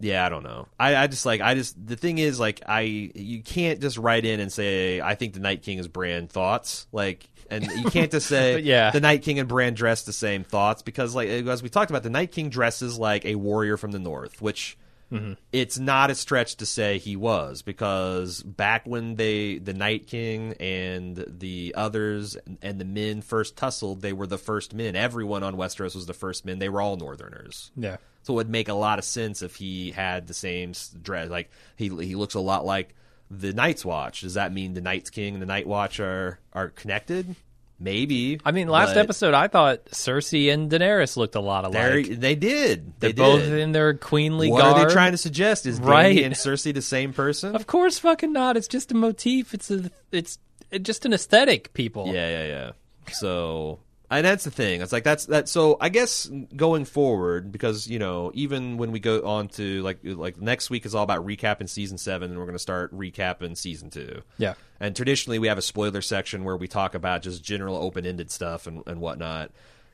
yeah, 0.00 0.24
I 0.26 0.28
don't 0.28 0.42
know. 0.42 0.66
I, 0.80 0.96
I 0.96 1.06
just 1.06 1.24
like 1.26 1.40
I 1.40 1.54
just 1.54 1.74
the 1.86 1.96
thing 1.96 2.18
is 2.18 2.40
like 2.40 2.62
I 2.66 2.80
you 3.14 3.42
can't 3.42 3.80
just 3.80 3.96
write 3.98 4.24
in 4.24 4.40
and 4.40 4.52
say 4.52 5.00
I 5.00 5.14
think 5.14 5.34
the 5.34 5.40
Night 5.40 5.62
King 5.62 5.78
is 5.78 5.86
Bran 5.88 6.26
thoughts 6.28 6.86
like. 6.92 7.28
And 7.48 7.64
you 7.64 7.84
can't 7.90 8.10
just 8.10 8.26
say 8.26 8.58
Yeah. 8.58 8.90
the 8.90 8.98
Night 9.00 9.22
King 9.22 9.38
and 9.38 9.48
Bran 9.48 9.74
dress 9.74 10.02
the 10.02 10.12
same 10.12 10.42
thoughts 10.42 10.82
because, 10.82 11.14
like 11.14 11.28
as 11.28 11.62
we 11.62 11.68
talked 11.68 11.92
about, 11.92 12.02
the 12.02 12.10
Night 12.10 12.32
King 12.32 12.48
dresses 12.50 12.98
like 12.98 13.24
a 13.24 13.36
warrior 13.36 13.76
from 13.76 13.92
the 13.92 14.00
North, 14.00 14.42
which 14.42 14.76
Mm-hmm. 15.12 15.34
it's 15.52 15.78
not 15.78 16.10
a 16.10 16.16
stretch 16.16 16.56
to 16.56 16.66
say 16.66 16.98
he 16.98 17.14
was 17.14 17.62
because 17.62 18.42
back 18.42 18.86
when 18.86 19.14
they 19.14 19.58
the 19.58 19.72
Night 19.72 20.08
King 20.08 20.54
and 20.58 21.24
the 21.28 21.74
others 21.76 22.36
and 22.60 22.80
the 22.80 22.84
men 22.84 23.22
first 23.22 23.56
tussled, 23.56 24.02
they 24.02 24.12
were 24.12 24.26
the 24.26 24.38
first 24.38 24.74
men. 24.74 24.96
Everyone 24.96 25.44
on 25.44 25.54
Westeros 25.54 25.94
was 25.94 26.06
the 26.06 26.14
first 26.14 26.44
men. 26.44 26.58
They 26.58 26.68
were 26.68 26.80
all 26.80 26.96
Northerners. 26.96 27.70
Yeah. 27.76 27.98
So 28.24 28.32
it 28.32 28.36
would 28.36 28.50
make 28.50 28.68
a 28.68 28.74
lot 28.74 28.98
of 28.98 29.04
sense 29.04 29.42
if 29.42 29.54
he 29.54 29.92
had 29.92 30.26
the 30.26 30.34
same 30.34 30.72
dress. 31.00 31.30
Like 31.30 31.50
he 31.76 31.88
he 31.88 32.16
looks 32.16 32.34
a 32.34 32.40
lot 32.40 32.66
like 32.66 32.94
the 33.30 33.52
Night's 33.52 33.84
Watch. 33.84 34.22
Does 34.22 34.34
that 34.34 34.52
mean 34.52 34.74
the 34.74 34.80
Night's 34.80 35.10
King 35.10 35.34
and 35.34 35.42
the 35.42 35.46
Night 35.46 35.68
Watch 35.68 36.00
are 36.00 36.40
are 36.52 36.70
connected? 36.70 37.36
Maybe. 37.78 38.40
I 38.44 38.52
mean, 38.52 38.68
last 38.68 38.94
but 38.94 38.98
episode, 38.98 39.34
I 39.34 39.48
thought 39.48 39.84
Cersei 39.86 40.50
and 40.52 40.70
Daenerys 40.70 41.16
looked 41.18 41.34
a 41.34 41.40
lot 41.40 41.70
they're- 41.72 41.98
alike. 41.98 42.20
they 42.20 42.34
did. 42.34 42.98
They 43.00 43.12
They're 43.12 43.24
both 43.26 43.42
in 43.42 43.72
their 43.72 43.92
queenly 43.94 44.50
what 44.50 44.62
garb. 44.62 44.76
are 44.78 44.86
they 44.86 44.92
trying 44.92 45.12
to 45.12 45.18
suggest? 45.18 45.66
Is 45.66 45.78
Right. 45.78 46.16
Dany 46.16 46.24
and 46.24 46.34
Cersei 46.34 46.72
the 46.72 46.80
same 46.80 47.12
person? 47.12 47.54
Of 47.54 47.66
course, 47.66 47.98
fucking 47.98 48.32
not. 48.32 48.56
It's 48.56 48.68
just 48.68 48.92
a 48.92 48.94
motif. 48.94 49.52
It's 49.52 49.70
a. 49.70 49.90
It's 50.10 50.38
just 50.82 51.04
an 51.04 51.12
aesthetic. 51.12 51.74
People. 51.74 52.06
Yeah, 52.14 52.28
yeah, 52.30 52.46
yeah. 52.46 52.70
So, 53.12 53.78
and 54.10 54.24
that's 54.24 54.44
the 54.44 54.50
thing. 54.50 54.80
It's 54.82 54.92
like 54.92 55.04
that's 55.04 55.26
that. 55.26 55.48
So, 55.48 55.76
I 55.80 55.88
guess 55.88 56.30
going 56.54 56.84
forward, 56.84 57.50
because 57.50 57.86
you 57.88 57.98
know, 57.98 58.30
even 58.34 58.76
when 58.76 58.92
we 58.92 59.00
go 59.00 59.26
on 59.26 59.48
to 59.50 59.82
like 59.82 59.98
like 60.02 60.40
next 60.40 60.70
week 60.70 60.86
is 60.86 60.94
all 60.94 61.02
about 61.04 61.26
recapping 61.26 61.68
season 61.68 61.98
seven, 61.98 62.30
and 62.30 62.38
we're 62.38 62.44
going 62.46 62.54
to 62.54 62.58
start 62.60 62.96
recapping 62.96 63.56
season 63.56 63.90
two. 63.90 64.22
Yeah. 64.38 64.54
And 64.78 64.94
traditionally, 64.94 65.38
we 65.38 65.48
have 65.48 65.58
a 65.58 65.62
spoiler 65.62 66.02
section 66.02 66.44
where 66.44 66.56
we 66.56 66.68
talk 66.68 66.94
about 66.94 67.22
just 67.22 67.42
general 67.42 67.76
open 67.76 68.04
ended 68.06 68.30
stuff 68.30 68.66
and, 68.66 68.82
and 68.86 69.00
whatnot. 69.00 69.50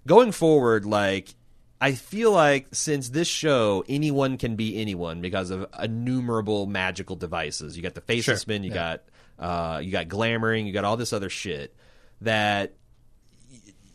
Going 0.07 0.33
forward, 0.33 0.85
like, 0.85 1.35
I 1.81 1.93
feel 1.93 2.33
like 2.33 2.67
since 2.73 3.09
this 3.11 3.29
show, 3.29 3.85
anyone 3.89 4.37
can 4.39 4.57
be 4.57 4.77
anyone 4.81 5.21
because 5.21 5.51
of 5.51 5.67
innumerable 5.81 6.67
magical 6.67 7.17
devices. 7.17 7.77
You 7.77 7.83
got 7.83 7.95
the 7.95 8.01
faceless 8.01 8.43
Sure. 8.43 8.53
men, 8.53 8.65
you 8.65 8.71
Yeah. 8.71 8.75
got 8.75 9.03
uh, 9.39 9.79
you 9.79 9.91
got 9.91 10.07
glamoring, 10.09 10.67
you 10.67 10.73
got 10.73 10.85
all 10.85 10.97
this 10.97 11.13
other 11.13 11.31
shit 11.31 11.75
that 12.21 12.75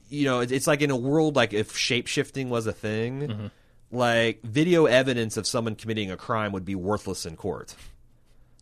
you 0.10 0.26
know. 0.26 0.42
It's, 0.42 0.52
it's 0.52 0.68
like 0.68 0.82
in 0.82 0.92
a 0.92 0.96
world 0.96 1.36
like 1.36 1.54
if 1.54 1.78
shape 1.78 2.08
shifting 2.08 2.50
was 2.50 2.68
a 2.68 2.74
thing, 2.74 3.28
mm-hmm. 3.28 3.48
like 3.92 4.42
video 4.44 4.86
evidence 4.86 5.38
of 5.38 5.48
someone 5.48 5.76
committing 5.76 6.12
a 6.12 6.18
crime 6.18 6.52
would 6.52 6.66
be 6.66 6.76
worthless 6.76 7.26
in 7.26 7.36
court 7.36 7.76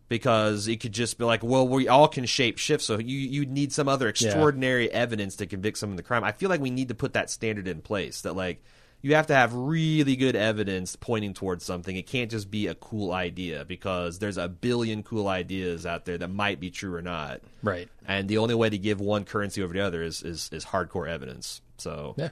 because 0.07 0.67
it 0.67 0.79
could 0.79 0.91
just 0.91 1.17
be 1.17 1.25
like, 1.25 1.43
well, 1.43 1.67
we 1.67 1.87
all 1.87 2.07
can 2.07 2.25
shape 2.25 2.57
shift, 2.57 2.83
so 2.83 2.99
you 2.99 3.17
you 3.17 3.45
need 3.45 3.73
some 3.73 3.87
other 3.87 4.07
extraordinary 4.07 4.91
evidence 4.91 5.37
to 5.37 5.45
convict 5.45 5.77
someone 5.77 5.93
of 5.93 5.97
the 5.97 6.03
crime. 6.03 6.23
I 6.23 6.31
feel 6.31 6.49
like 6.49 6.61
we 6.61 6.69
need 6.69 6.89
to 6.89 6.95
put 6.95 7.13
that 7.13 7.29
standard 7.29 7.67
in 7.67 7.81
place 7.81 8.21
that 8.21 8.35
like 8.35 8.63
you 9.05 9.13
have 9.13 9.27
to 9.27 9.35
have 9.35 9.53
really 9.53 10.15
good 10.15 10.35
evidence 10.35 10.95
pointing 10.95 11.35
towards 11.35 11.63
something. 11.63 11.95
It 11.95 12.07
can't 12.07 12.31
just 12.31 12.49
be 12.49 12.65
a 12.65 12.73
cool 12.73 13.13
idea 13.13 13.63
because 13.63 14.17
there's 14.17 14.39
a 14.39 14.47
billion 14.47 15.03
cool 15.03 15.27
ideas 15.27 15.85
out 15.85 16.05
there 16.05 16.17
that 16.17 16.29
might 16.29 16.59
be 16.59 16.71
true 16.71 16.95
or 16.95 17.03
not. 17.03 17.41
Right. 17.61 17.87
And 18.07 18.27
the 18.27 18.39
only 18.39 18.55
way 18.55 18.67
to 18.67 18.79
give 18.79 18.99
one 18.99 19.23
currency 19.23 19.61
over 19.61 19.73
the 19.75 19.81
other 19.81 20.01
is 20.01 20.23
is, 20.23 20.49
is 20.51 20.65
hardcore 20.65 21.07
evidence. 21.07 21.61
So 21.77 22.15
Yeah. 22.17 22.29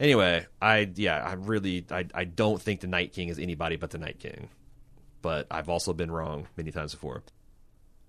anyway, 0.00 0.46
I 0.60 0.90
yeah, 0.96 1.22
I 1.22 1.34
really 1.34 1.86
I 1.88 2.06
I 2.12 2.24
don't 2.24 2.60
think 2.60 2.80
the 2.80 2.88
Night 2.88 3.12
King 3.12 3.28
is 3.28 3.38
anybody 3.38 3.76
but 3.76 3.92
the 3.92 3.98
Night 3.98 4.18
King. 4.18 4.48
But 5.22 5.46
I've 5.48 5.68
also 5.68 5.92
been 5.92 6.10
wrong 6.10 6.48
many 6.56 6.72
times 6.72 6.90
before. 6.90 7.22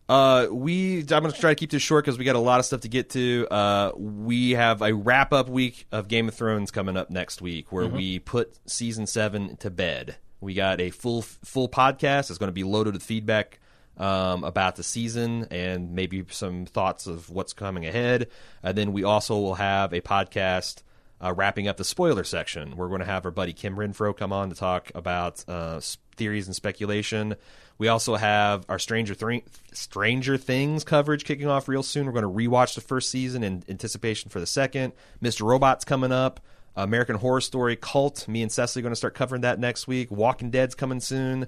Uh, 0.07 0.47
we 0.51 0.99
I'm 0.99 1.05
gonna 1.07 1.31
try 1.31 1.51
to 1.51 1.55
keep 1.55 1.71
this 1.71 1.81
short 1.81 2.05
because 2.05 2.19
we 2.19 2.25
got 2.25 2.35
a 2.35 2.39
lot 2.39 2.59
of 2.59 2.65
stuff 2.65 2.81
to 2.81 2.87
get 2.87 3.09
to. 3.11 3.47
Uh, 3.49 3.91
we 3.95 4.51
have 4.51 4.81
a 4.81 4.93
wrap 4.93 5.33
up 5.33 5.49
week 5.49 5.87
of 5.91 6.07
Game 6.07 6.27
of 6.27 6.35
Thrones 6.35 6.69
coming 6.69 6.95
up 6.95 7.09
next 7.09 7.41
week, 7.41 7.71
where 7.71 7.87
we 7.87 8.19
put 8.19 8.55
season 8.69 9.07
seven 9.07 9.57
to 9.57 9.71
bed. 9.71 10.17
We 10.41 10.53
got 10.53 10.79
a 10.79 10.91
full 10.91 11.23
full 11.23 11.69
podcast. 11.69 12.29
It's 12.29 12.37
going 12.37 12.49
to 12.49 12.53
be 12.53 12.63
loaded 12.63 12.93
with 12.93 13.01
feedback 13.01 13.59
um, 13.97 14.43
about 14.43 14.75
the 14.75 14.83
season 14.83 15.47
and 15.49 15.93
maybe 15.93 16.23
some 16.29 16.65
thoughts 16.65 17.07
of 17.07 17.29
what's 17.29 17.53
coming 17.53 17.85
ahead. 17.85 18.27
And 18.61 18.77
then 18.77 18.93
we 18.93 19.03
also 19.03 19.39
will 19.39 19.55
have 19.55 19.93
a 19.93 20.01
podcast 20.01 20.83
uh, 21.23 21.33
wrapping 21.33 21.67
up 21.67 21.77
the 21.77 21.83
spoiler 21.83 22.23
section. 22.23 22.75
We're 22.75 22.89
going 22.89 22.99
to 22.99 23.05
have 23.05 23.25
our 23.25 23.31
buddy 23.31 23.53
Kim 23.53 23.75
Renfro 23.75 24.15
come 24.15 24.33
on 24.33 24.49
to 24.49 24.55
talk 24.55 24.91
about 24.95 25.43
uh, 25.47 25.79
theories 26.15 26.47
and 26.47 26.55
speculation. 26.55 27.35
We 27.77 27.87
also 27.87 28.15
have 28.15 28.65
our 28.69 28.79
Stranger 28.79 29.13
Thri- 29.13 29.43
Stranger 29.73 30.37
Things 30.37 30.83
coverage 30.83 31.25
kicking 31.25 31.47
off 31.47 31.67
real 31.67 31.83
soon. 31.83 32.05
We're 32.05 32.13
going 32.13 32.23
to 32.23 32.49
rewatch 32.49 32.75
the 32.75 32.81
first 32.81 33.09
season 33.09 33.43
in 33.43 33.63
anticipation 33.67 34.29
for 34.29 34.39
the 34.39 34.45
second. 34.45 34.93
Mr. 35.21 35.45
Robot's 35.45 35.85
coming 35.85 36.11
up. 36.11 36.39
American 36.77 37.15
Horror 37.15 37.41
Story 37.41 37.75
Cult. 37.75 38.27
Me 38.27 38.41
and 38.41 38.51
Cecily 38.51 38.81
are 38.81 38.83
going 38.83 38.91
to 38.91 38.97
start 38.97 39.15
covering 39.15 39.41
that 39.41 39.59
next 39.59 39.87
week. 39.87 40.11
Walking 40.11 40.51
Dead's 40.51 40.75
coming 40.75 40.99
soon. 40.99 41.47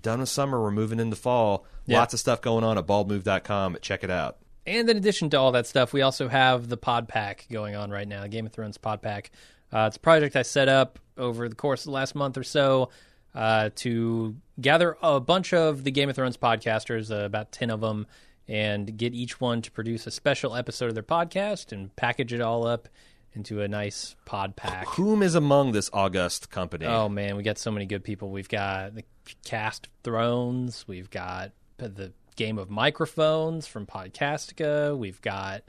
Done 0.00 0.20
with 0.20 0.28
summer. 0.28 0.60
We're 0.60 0.70
moving 0.70 0.98
into 0.98 1.16
fall. 1.16 1.66
Yeah. 1.86 1.98
Lots 1.98 2.14
of 2.14 2.20
stuff 2.20 2.40
going 2.40 2.64
on 2.64 2.78
at 2.78 2.86
baldmove.com. 2.86 3.78
Check 3.82 4.02
it 4.02 4.10
out. 4.10 4.38
And 4.66 4.88
in 4.88 4.96
addition 4.96 5.30
to 5.30 5.38
all 5.38 5.52
that 5.52 5.66
stuff, 5.66 5.92
we 5.92 6.02
also 6.02 6.28
have 6.28 6.68
the 6.68 6.76
Pod 6.76 7.08
Pack 7.08 7.46
going 7.50 7.74
on 7.74 7.90
right 7.90 8.06
now, 8.06 8.26
Game 8.26 8.46
of 8.46 8.52
Thrones 8.52 8.78
Pod 8.78 9.02
Pack. 9.02 9.30
Uh, 9.72 9.86
it's 9.88 9.96
a 9.96 10.00
project 10.00 10.36
I 10.36 10.42
set 10.42 10.68
up 10.68 10.98
over 11.16 11.48
the 11.48 11.54
course 11.54 11.80
of 11.82 11.86
the 11.86 11.92
last 11.92 12.14
month 12.14 12.36
or 12.36 12.44
so 12.44 12.90
uh, 13.34 13.70
to 13.76 14.36
gather 14.60 14.96
a 15.02 15.18
bunch 15.20 15.52
of 15.52 15.84
the 15.84 15.90
Game 15.90 16.08
of 16.08 16.16
Thrones 16.16 16.36
podcasters, 16.36 17.10
uh, 17.10 17.24
about 17.24 17.52
10 17.52 17.70
of 17.70 17.80
them, 17.80 18.06
and 18.46 18.96
get 18.96 19.14
each 19.14 19.40
one 19.40 19.62
to 19.62 19.70
produce 19.70 20.06
a 20.06 20.10
special 20.10 20.54
episode 20.54 20.88
of 20.88 20.94
their 20.94 21.02
podcast 21.02 21.72
and 21.72 21.94
package 21.96 22.32
it 22.32 22.40
all 22.40 22.66
up 22.66 22.88
into 23.34 23.62
a 23.62 23.68
nice 23.68 24.14
pod 24.26 24.56
pack. 24.56 24.86
Whom 24.88 25.22
is 25.22 25.34
among 25.34 25.72
this 25.72 25.88
august 25.92 26.50
company? 26.50 26.86
Oh 26.86 27.08
man, 27.08 27.36
we 27.36 27.42
got 27.42 27.58
so 27.58 27.70
many 27.70 27.86
good 27.86 28.04
people. 28.04 28.30
We've 28.30 28.48
got 28.48 28.94
the 28.94 29.04
cast 29.44 29.86
of 29.86 29.92
Thrones. 30.04 30.84
We've 30.86 31.08
got 31.08 31.52
the 31.78 32.12
game 32.36 32.58
of 32.58 32.70
microphones 32.70 33.66
from 33.66 33.86
Podcastica. 33.86 34.96
We've 34.96 35.20
got 35.20 35.62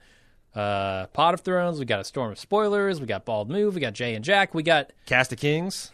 uh, 0.55 1.07
Pod 1.07 1.33
of 1.33 1.41
Thrones. 1.41 1.79
We 1.79 1.85
got 1.85 1.99
a 1.99 2.03
storm 2.03 2.31
of 2.31 2.39
spoilers. 2.39 2.99
We 3.01 3.07
got 3.07 3.25
Bald 3.25 3.49
Move. 3.49 3.75
We 3.75 3.81
got 3.81 3.93
Jay 3.93 4.13
and 4.15 4.23
Jack. 4.23 4.53
We 4.53 4.61
got 4.63 4.91
Cast 5.05 5.31
of 5.33 5.39
Kings? 5.39 5.91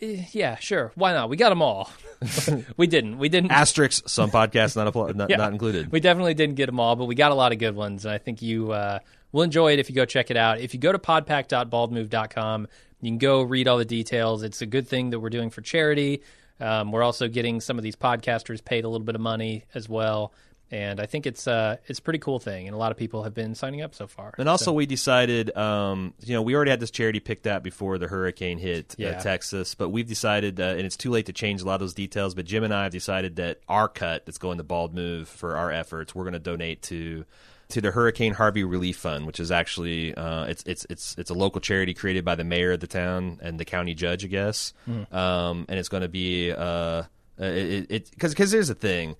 yeah, 0.00 0.56
sure, 0.56 0.90
why 0.96 1.12
not? 1.12 1.28
We 1.28 1.36
got 1.36 1.50
them 1.50 1.62
all. 1.62 1.90
we 2.76 2.86
didn't. 2.86 3.18
We 3.18 3.28
didn't. 3.28 3.50
Asterix, 3.50 4.08
some 4.08 4.30
podcasts 4.30 4.76
not, 4.76 4.92
appl- 4.92 5.14
not, 5.14 5.30
Yeah. 5.30 5.36
not 5.36 5.52
included. 5.52 5.92
We 5.92 6.00
definitely 6.00 6.34
didn't 6.34 6.56
get 6.56 6.66
them 6.66 6.80
all, 6.80 6.96
but 6.96 7.04
we 7.06 7.14
got 7.14 7.30
a 7.30 7.34
lot 7.36 7.52
of 7.52 7.58
good 7.58 7.74
ones, 7.76 8.04
and 8.04 8.12
I 8.12 8.18
think 8.18 8.42
you 8.42 8.72
uh, 8.72 8.98
will 9.32 9.42
enjoy 9.42 9.72
it 9.74 9.78
if 9.78 9.88
you 9.88 9.94
go 9.94 10.04
check 10.04 10.30
it 10.30 10.36
out. 10.36 10.60
If 10.60 10.74
you 10.74 10.80
go 10.80 10.90
to 10.92 10.98
podpack.baldmove.com, 10.98 12.68
you 13.00 13.10
can 13.10 13.18
go 13.18 13.42
read 13.42 13.68
all 13.68 13.78
the 13.78 13.84
details. 13.84 14.42
It's 14.42 14.60
a 14.60 14.66
good 14.66 14.86
thing 14.88 15.10
that 15.10 15.20
we're 15.20 15.30
doing 15.30 15.50
for 15.50 15.60
charity. 15.62 16.22
Um, 16.60 16.92
we're 16.92 17.02
also 17.02 17.28
getting 17.28 17.60
some 17.60 17.78
of 17.78 17.82
these 17.84 17.96
podcasters 17.96 18.64
paid 18.64 18.84
a 18.84 18.88
little 18.88 19.04
bit 19.04 19.14
of 19.14 19.20
money 19.20 19.64
as 19.74 19.88
well, 19.88 20.32
and 20.70 21.00
I 21.00 21.06
think 21.06 21.26
it's 21.26 21.48
uh, 21.48 21.78
it's 21.86 21.98
a 21.98 22.02
pretty 22.02 22.18
cool 22.20 22.38
thing, 22.38 22.66
and 22.68 22.74
a 22.74 22.78
lot 22.78 22.92
of 22.92 22.98
people 22.98 23.24
have 23.24 23.34
been 23.34 23.54
signing 23.54 23.82
up 23.82 23.94
so 23.94 24.06
far. 24.06 24.34
And 24.38 24.48
also, 24.48 24.66
So- 24.66 24.72
we 24.72 24.86
decided, 24.86 25.56
um, 25.56 26.14
you 26.24 26.34
know, 26.34 26.42
we 26.42 26.54
already 26.54 26.70
had 26.70 26.78
this 26.80 26.90
charity 26.90 27.18
picked 27.20 27.46
out 27.46 27.62
before 27.62 27.98
the 27.98 28.06
hurricane 28.06 28.58
hit 28.58 28.94
Yeah. 28.98 29.10
uh, 29.10 29.20
Texas, 29.20 29.74
but 29.74 29.88
we've 29.88 30.06
decided, 30.06 30.60
uh, 30.60 30.64
and 30.64 30.82
it's 30.82 30.96
too 30.96 31.10
late 31.10 31.26
to 31.26 31.32
change 31.32 31.62
a 31.62 31.64
lot 31.64 31.74
of 31.74 31.80
those 31.80 31.94
details. 31.94 32.34
But 32.34 32.44
Jim 32.44 32.62
and 32.62 32.72
I 32.74 32.84
have 32.84 32.92
decided 32.92 33.36
that 33.36 33.60
our 33.68 33.88
cut 33.88 34.26
that's 34.26 34.38
going 34.38 34.58
to 34.58 34.64
Bald 34.64 34.94
Move 34.94 35.28
for 35.28 35.56
our 35.56 35.72
efforts, 35.72 36.14
we're 36.14 36.24
going 36.24 36.34
to 36.34 36.38
donate 36.38 36.82
to 36.82 37.24
to 37.70 37.80
the 37.80 37.90
Hurricane 37.90 38.32
Harvey 38.34 38.64
Relief 38.64 38.96
Fund, 38.98 39.26
which 39.26 39.40
is 39.40 39.50
actually 39.50 40.14
uh, 40.14 40.44
it's 40.44 40.62
it's 40.66 40.86
it's 40.90 41.16
it's 41.18 41.30
a 41.30 41.34
local 41.34 41.60
charity 41.60 41.94
created 41.94 42.24
by 42.24 42.34
the 42.34 42.44
mayor 42.44 42.72
of 42.72 42.80
the 42.80 42.86
town 42.86 43.38
and 43.42 43.58
the 43.58 43.64
county 43.64 43.94
judge, 43.94 44.24
I 44.24 44.28
guess. 44.28 44.72
Um, 45.12 45.66
and 45.68 45.78
it's 45.78 45.88
going 45.88 46.02
to 46.02 46.08
be 46.08 46.52
uh, 46.52 47.04
it 47.38 48.10
because 48.10 48.32
because 48.32 48.52
here's 48.52 48.68
the 48.68 48.74
thing 48.74 49.16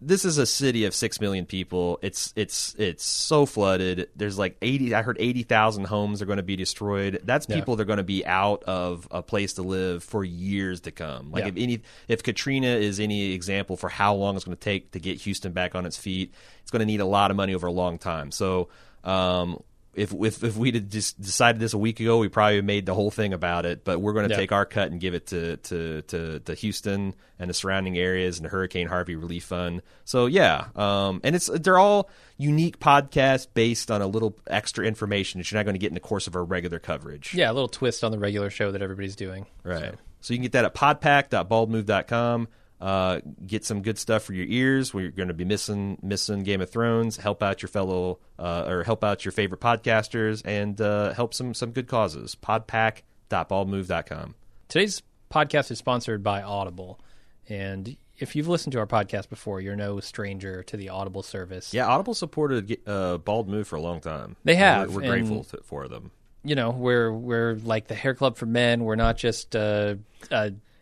this 0.00 0.24
is 0.24 0.38
a 0.38 0.46
city 0.46 0.84
of 0.84 0.94
six 0.94 1.20
million 1.20 1.44
people. 1.44 1.98
It's 2.02 2.32
it's 2.36 2.74
it's 2.78 3.04
so 3.04 3.46
flooded. 3.46 4.08
There's 4.14 4.38
like 4.38 4.56
eighty. 4.62 4.94
I 4.94 5.02
heard 5.02 5.16
eighty 5.18 5.42
thousand 5.42 5.84
homes 5.86 6.22
are 6.22 6.26
going 6.26 6.36
to 6.36 6.42
be 6.44 6.54
destroyed. 6.56 7.20
That's 7.24 7.46
Yeah. 7.48 7.56
people 7.56 7.76
that 7.76 7.82
are 7.82 7.86
going 7.86 7.96
to 7.98 8.04
be 8.04 8.24
out 8.24 8.62
of 8.64 9.08
a 9.10 9.22
place 9.22 9.54
to 9.54 9.62
live 9.62 10.04
for 10.04 10.22
years 10.24 10.82
to 10.82 10.90
come. 10.92 11.32
Like 11.32 11.44
Yeah. 11.44 11.48
if 11.48 11.54
any, 11.56 11.80
if 12.06 12.22
Katrina 12.22 12.68
is 12.68 13.00
any 13.00 13.32
example 13.32 13.76
for 13.76 13.88
how 13.88 14.14
long 14.14 14.36
it's 14.36 14.44
going 14.44 14.56
to 14.56 14.62
take 14.62 14.92
to 14.92 15.00
get 15.00 15.18
Houston 15.22 15.52
back 15.52 15.74
on 15.74 15.84
its 15.84 15.96
feet, 15.96 16.32
it's 16.62 16.70
going 16.70 16.80
to 16.80 16.86
need 16.86 17.00
a 17.00 17.06
lot 17.06 17.30
of 17.30 17.36
money 17.36 17.54
over 17.54 17.66
a 17.66 17.72
long 17.72 17.98
time. 17.98 18.30
So. 18.30 18.68
Um, 19.04 19.62
if, 19.94 20.12
if 20.12 20.44
if 20.44 20.56
we'd 20.56 20.74
have 20.76 20.88
just 20.88 21.20
decided 21.20 21.60
this 21.60 21.72
a 21.72 21.78
week 21.78 21.98
ago, 22.00 22.18
we 22.18 22.28
probably 22.28 22.60
made 22.62 22.86
the 22.86 22.94
whole 22.94 23.10
thing 23.10 23.32
about 23.32 23.66
it. 23.66 23.84
But 23.84 24.00
we're 24.00 24.12
going 24.12 24.28
to 24.28 24.32
Yeah. 24.34 24.38
take 24.38 24.52
our 24.52 24.64
cut 24.64 24.90
and 24.92 25.00
give 25.00 25.14
it 25.14 25.26
to, 25.28 25.56
to, 25.56 26.02
to, 26.02 26.38
to 26.40 26.54
Houston 26.54 27.14
and 27.38 27.50
the 27.50 27.54
surrounding 27.54 27.98
areas 27.98 28.38
and 28.38 28.44
the 28.44 28.48
Hurricane 28.50 28.86
Harvey 28.86 29.16
Relief 29.16 29.44
Fund. 29.44 29.82
So 30.04 30.26
yeah, 30.26 30.66
um, 30.76 31.20
and 31.24 31.34
it's 31.34 31.46
they're 31.46 31.78
all 31.78 32.08
unique 32.36 32.78
podcasts 32.78 33.46
based 33.52 33.90
on 33.90 34.00
a 34.02 34.06
little 34.06 34.36
extra 34.46 34.86
information 34.86 35.40
that 35.40 35.50
you're 35.50 35.58
not 35.58 35.64
going 35.64 35.74
to 35.74 35.80
get 35.80 35.88
in 35.88 35.94
the 35.94 36.00
course 36.00 36.26
of 36.28 36.36
our 36.36 36.44
regular 36.44 36.78
coverage. 36.78 37.34
yeah, 37.34 37.50
a 37.50 37.54
little 37.54 37.68
twist 37.68 38.04
on 38.04 38.12
the 38.12 38.18
regular 38.18 38.50
show 38.50 38.70
that 38.70 38.82
everybody's 38.82 39.16
doing. 39.16 39.46
Right. 39.64 39.80
So, 39.80 39.94
So, 40.20 40.34
you 40.34 40.38
can 40.38 40.42
get 40.44 40.52
that 40.52 40.64
at 40.64 40.74
podpack.baldmove.com. 40.74 42.48
Uh, 42.80 43.20
get 43.44 43.64
some 43.64 43.82
good 43.82 43.98
stuff 43.98 44.22
for 44.22 44.32
your 44.34 44.46
ears. 44.46 44.94
We're 44.94 45.10
going 45.10 45.28
to 45.28 45.34
be 45.34 45.44
missing 45.44 45.98
missing 46.02 46.44
Game 46.44 46.60
of 46.60 46.70
Thrones. 46.70 47.16
Help 47.16 47.42
out 47.42 47.60
your 47.60 47.68
fellow 47.68 48.20
uh, 48.38 48.66
or 48.68 48.84
help 48.84 49.02
out 49.02 49.24
your 49.24 49.32
favorite 49.32 49.60
podcasters 49.60 50.42
and 50.44 50.80
uh, 50.80 51.12
help 51.12 51.34
some 51.34 51.54
some 51.54 51.72
good 51.72 51.88
causes. 51.88 52.36
Podpack.baldmove.com. 52.36 54.34
Today's 54.68 55.02
podcast 55.30 55.70
is 55.70 55.78
sponsored 55.78 56.22
by 56.22 56.42
Audible. 56.42 57.00
And 57.48 57.96
if 58.18 58.36
you've 58.36 58.48
listened 58.48 58.72
to 58.72 58.78
our 58.78 58.86
podcast 58.86 59.28
before, 59.28 59.60
you're 59.60 59.76
no 59.76 60.00
stranger 60.00 60.62
to 60.64 60.76
the 60.76 60.90
Audible 60.90 61.22
service. 61.22 61.72
Yeah, 61.72 61.86
Audible 61.86 62.14
supported 62.14 62.78
uh, 62.86 63.18
Bald 63.18 63.48
Move 63.48 63.66
for 63.66 63.76
a 63.76 63.80
long 63.80 64.00
time. 64.00 64.36
They 64.44 64.56
have, 64.56 64.94
We're, 64.94 65.02
we're 65.02 65.08
grateful 65.08 65.44
to, 65.44 65.60
for 65.64 65.88
them. 65.88 66.10
You 66.44 66.54
know, 66.54 66.70
we're 66.70 67.12
we're 67.12 67.54
like 67.54 67.88
the 67.88 67.94
hair 67.94 68.14
club 68.14 68.36
for 68.36 68.46
men. 68.46 68.84
We're 68.84 68.94
not 68.96 69.16
just 69.16 69.54
a 69.54 69.98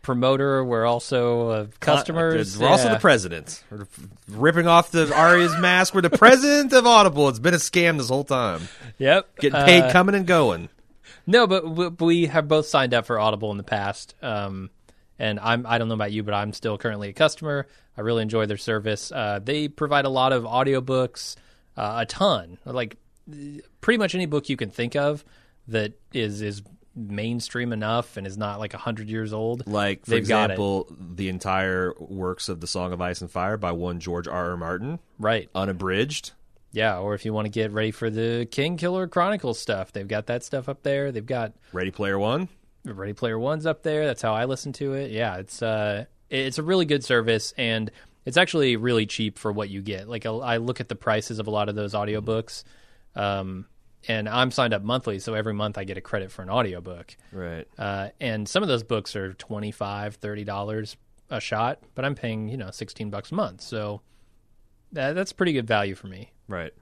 promoter. 0.06 0.64
We're 0.64 0.86
also 0.86 1.50
uh, 1.50 1.66
customers. 1.80 2.56
We're 2.58 2.68
also 2.68 2.88
the 2.88 2.98
president. 2.98 3.62
We're 3.70 3.86
ripping 4.28 4.68
off 4.68 4.92
the 4.92 5.12
Aria's 5.12 5.58
mask. 5.58 5.94
We're 5.94 6.00
the 6.00 6.10
president 6.10 6.72
of 6.72 6.86
Audible. 6.86 7.28
It's 7.28 7.40
been 7.40 7.54
a 7.54 7.58
scam 7.58 7.98
this 7.98 8.08
whole 8.08 8.24
time. 8.24 8.68
Yep. 8.98 9.36
Getting 9.40 9.64
paid, 9.64 9.82
Uh, 9.82 9.92
coming 9.92 10.14
and 10.14 10.26
going. 10.26 10.68
No, 11.26 11.46
but 11.48 11.68
we, 11.68 11.88
we 11.88 12.26
have 12.26 12.46
both 12.46 12.66
signed 12.66 12.94
up 12.94 13.04
for 13.04 13.18
Audible 13.18 13.50
in 13.50 13.56
the 13.56 13.64
past, 13.64 14.14
um, 14.22 14.70
and 15.18 15.40
I'm 15.40 15.66
I 15.66 15.78
don't 15.78 15.88
know 15.88 15.94
about 15.94 16.12
you, 16.12 16.22
but 16.22 16.34
I'm 16.34 16.52
still 16.52 16.78
currently 16.78 17.08
a 17.08 17.12
customer. 17.12 17.66
I 17.98 18.02
really 18.02 18.22
enjoy 18.22 18.46
their 18.46 18.56
service. 18.56 19.10
Uh, 19.10 19.40
they 19.42 19.66
provide 19.66 20.04
a 20.04 20.08
lot 20.08 20.32
of 20.32 20.44
audiobooks, 20.44 21.34
uh, 21.76 21.96
a 22.02 22.06
ton, 22.06 22.58
like 22.64 22.96
pretty 23.80 23.98
much 23.98 24.14
any 24.14 24.26
book 24.26 24.48
you 24.48 24.56
can 24.56 24.70
think 24.70 24.94
of 24.94 25.24
that 25.66 25.94
is 26.12 26.42
is 26.42 26.62
mainstream 26.96 27.72
enough 27.72 28.16
and 28.16 28.26
is 28.26 28.38
not 28.38 28.58
like 28.58 28.74
a 28.74 28.78
hundred 28.78 29.08
years 29.08 29.32
old. 29.32 29.66
Like, 29.66 30.04
for 30.04 30.12
They've 30.12 30.18
example, 30.18 30.88
the 30.98 31.28
entire 31.28 31.92
works 31.98 32.48
of 32.48 32.60
The 32.60 32.66
Song 32.66 32.92
of 32.92 33.00
Ice 33.00 33.20
and 33.20 33.30
Fire 33.30 33.56
by 33.56 33.72
one 33.72 34.00
George 34.00 34.26
R. 34.26 34.50
R. 34.50 34.56
Martin, 34.56 34.98
right? 35.18 35.48
unabridged. 35.54 36.32
Yeah, 36.72 36.98
or 36.98 37.14
if 37.14 37.24
you 37.24 37.32
want 37.32 37.46
to 37.46 37.50
get 37.50 37.70
ready 37.72 37.90
for 37.90 38.10
the 38.10 38.46
King 38.50 38.76
Killer 38.76 39.06
Chronicles 39.06 39.58
stuff, 39.58 39.92
they've 39.92 40.08
got 40.08 40.26
that 40.26 40.42
stuff 40.42 40.68
up 40.68 40.82
there. 40.82 41.12
They've 41.12 41.24
got 41.24 41.52
Ready 41.72 41.90
Player 41.90 42.18
One. 42.18 42.48
Ready 42.84 43.14
Player 43.14 43.38
One's 43.38 43.66
up 43.66 43.82
there. 43.82 44.06
That's 44.06 44.22
how 44.22 44.34
I 44.34 44.44
listen 44.44 44.72
to 44.74 44.94
it. 44.94 45.10
Yeah, 45.10 45.36
it's 45.36 45.62
uh, 45.62 46.04
it's 46.30 46.58
a 46.58 46.62
really 46.62 46.84
good 46.84 47.04
service, 47.04 47.54
and 47.56 47.90
it's 48.24 48.36
actually 48.36 48.76
really 48.76 49.06
cheap 49.06 49.38
for 49.38 49.52
what 49.52 49.70
you 49.70 49.80
get. 49.82 50.08
Like 50.08 50.26
I 50.26 50.58
look 50.58 50.80
at 50.80 50.88
the 50.88 50.96
prices 50.96 51.38
of 51.38 51.46
a 51.46 51.50
lot 51.50 51.68
of 51.68 51.76
those 51.76 51.94
audiobooks, 51.94 52.64
um, 53.14 53.66
and 54.08 54.28
I'm 54.28 54.50
signed 54.50 54.74
up 54.74 54.82
monthly, 54.82 55.18
so 55.18 55.34
every 55.34 55.54
month 55.54 55.78
I 55.78 55.84
get 55.84 55.96
a 55.96 56.00
credit 56.00 56.30
for 56.30 56.42
an 56.42 56.50
audiobook. 56.50 57.16
Right. 57.32 57.66
Uh, 57.78 58.08
and 58.20 58.48
some 58.48 58.62
of 58.62 58.68
those 58.68 58.82
books 58.82 59.16
are 59.16 59.32
25 59.34 60.20
dollars 60.44 60.96
a 61.30 61.40
shot, 61.40 61.80
but 61.94 62.04
I'm 62.04 62.14
paying 62.14 62.48
you 62.48 62.56
know 62.56 62.70
sixteen 62.70 63.10
bucks 63.10 63.32
a 63.32 63.34
month, 63.34 63.60
so 63.60 64.00
that, 64.92 65.14
that's 65.14 65.32
pretty 65.32 65.52
good 65.52 65.66
value 65.66 65.94
for 65.94 66.06
me. 66.06 66.32
Right. 66.48 66.72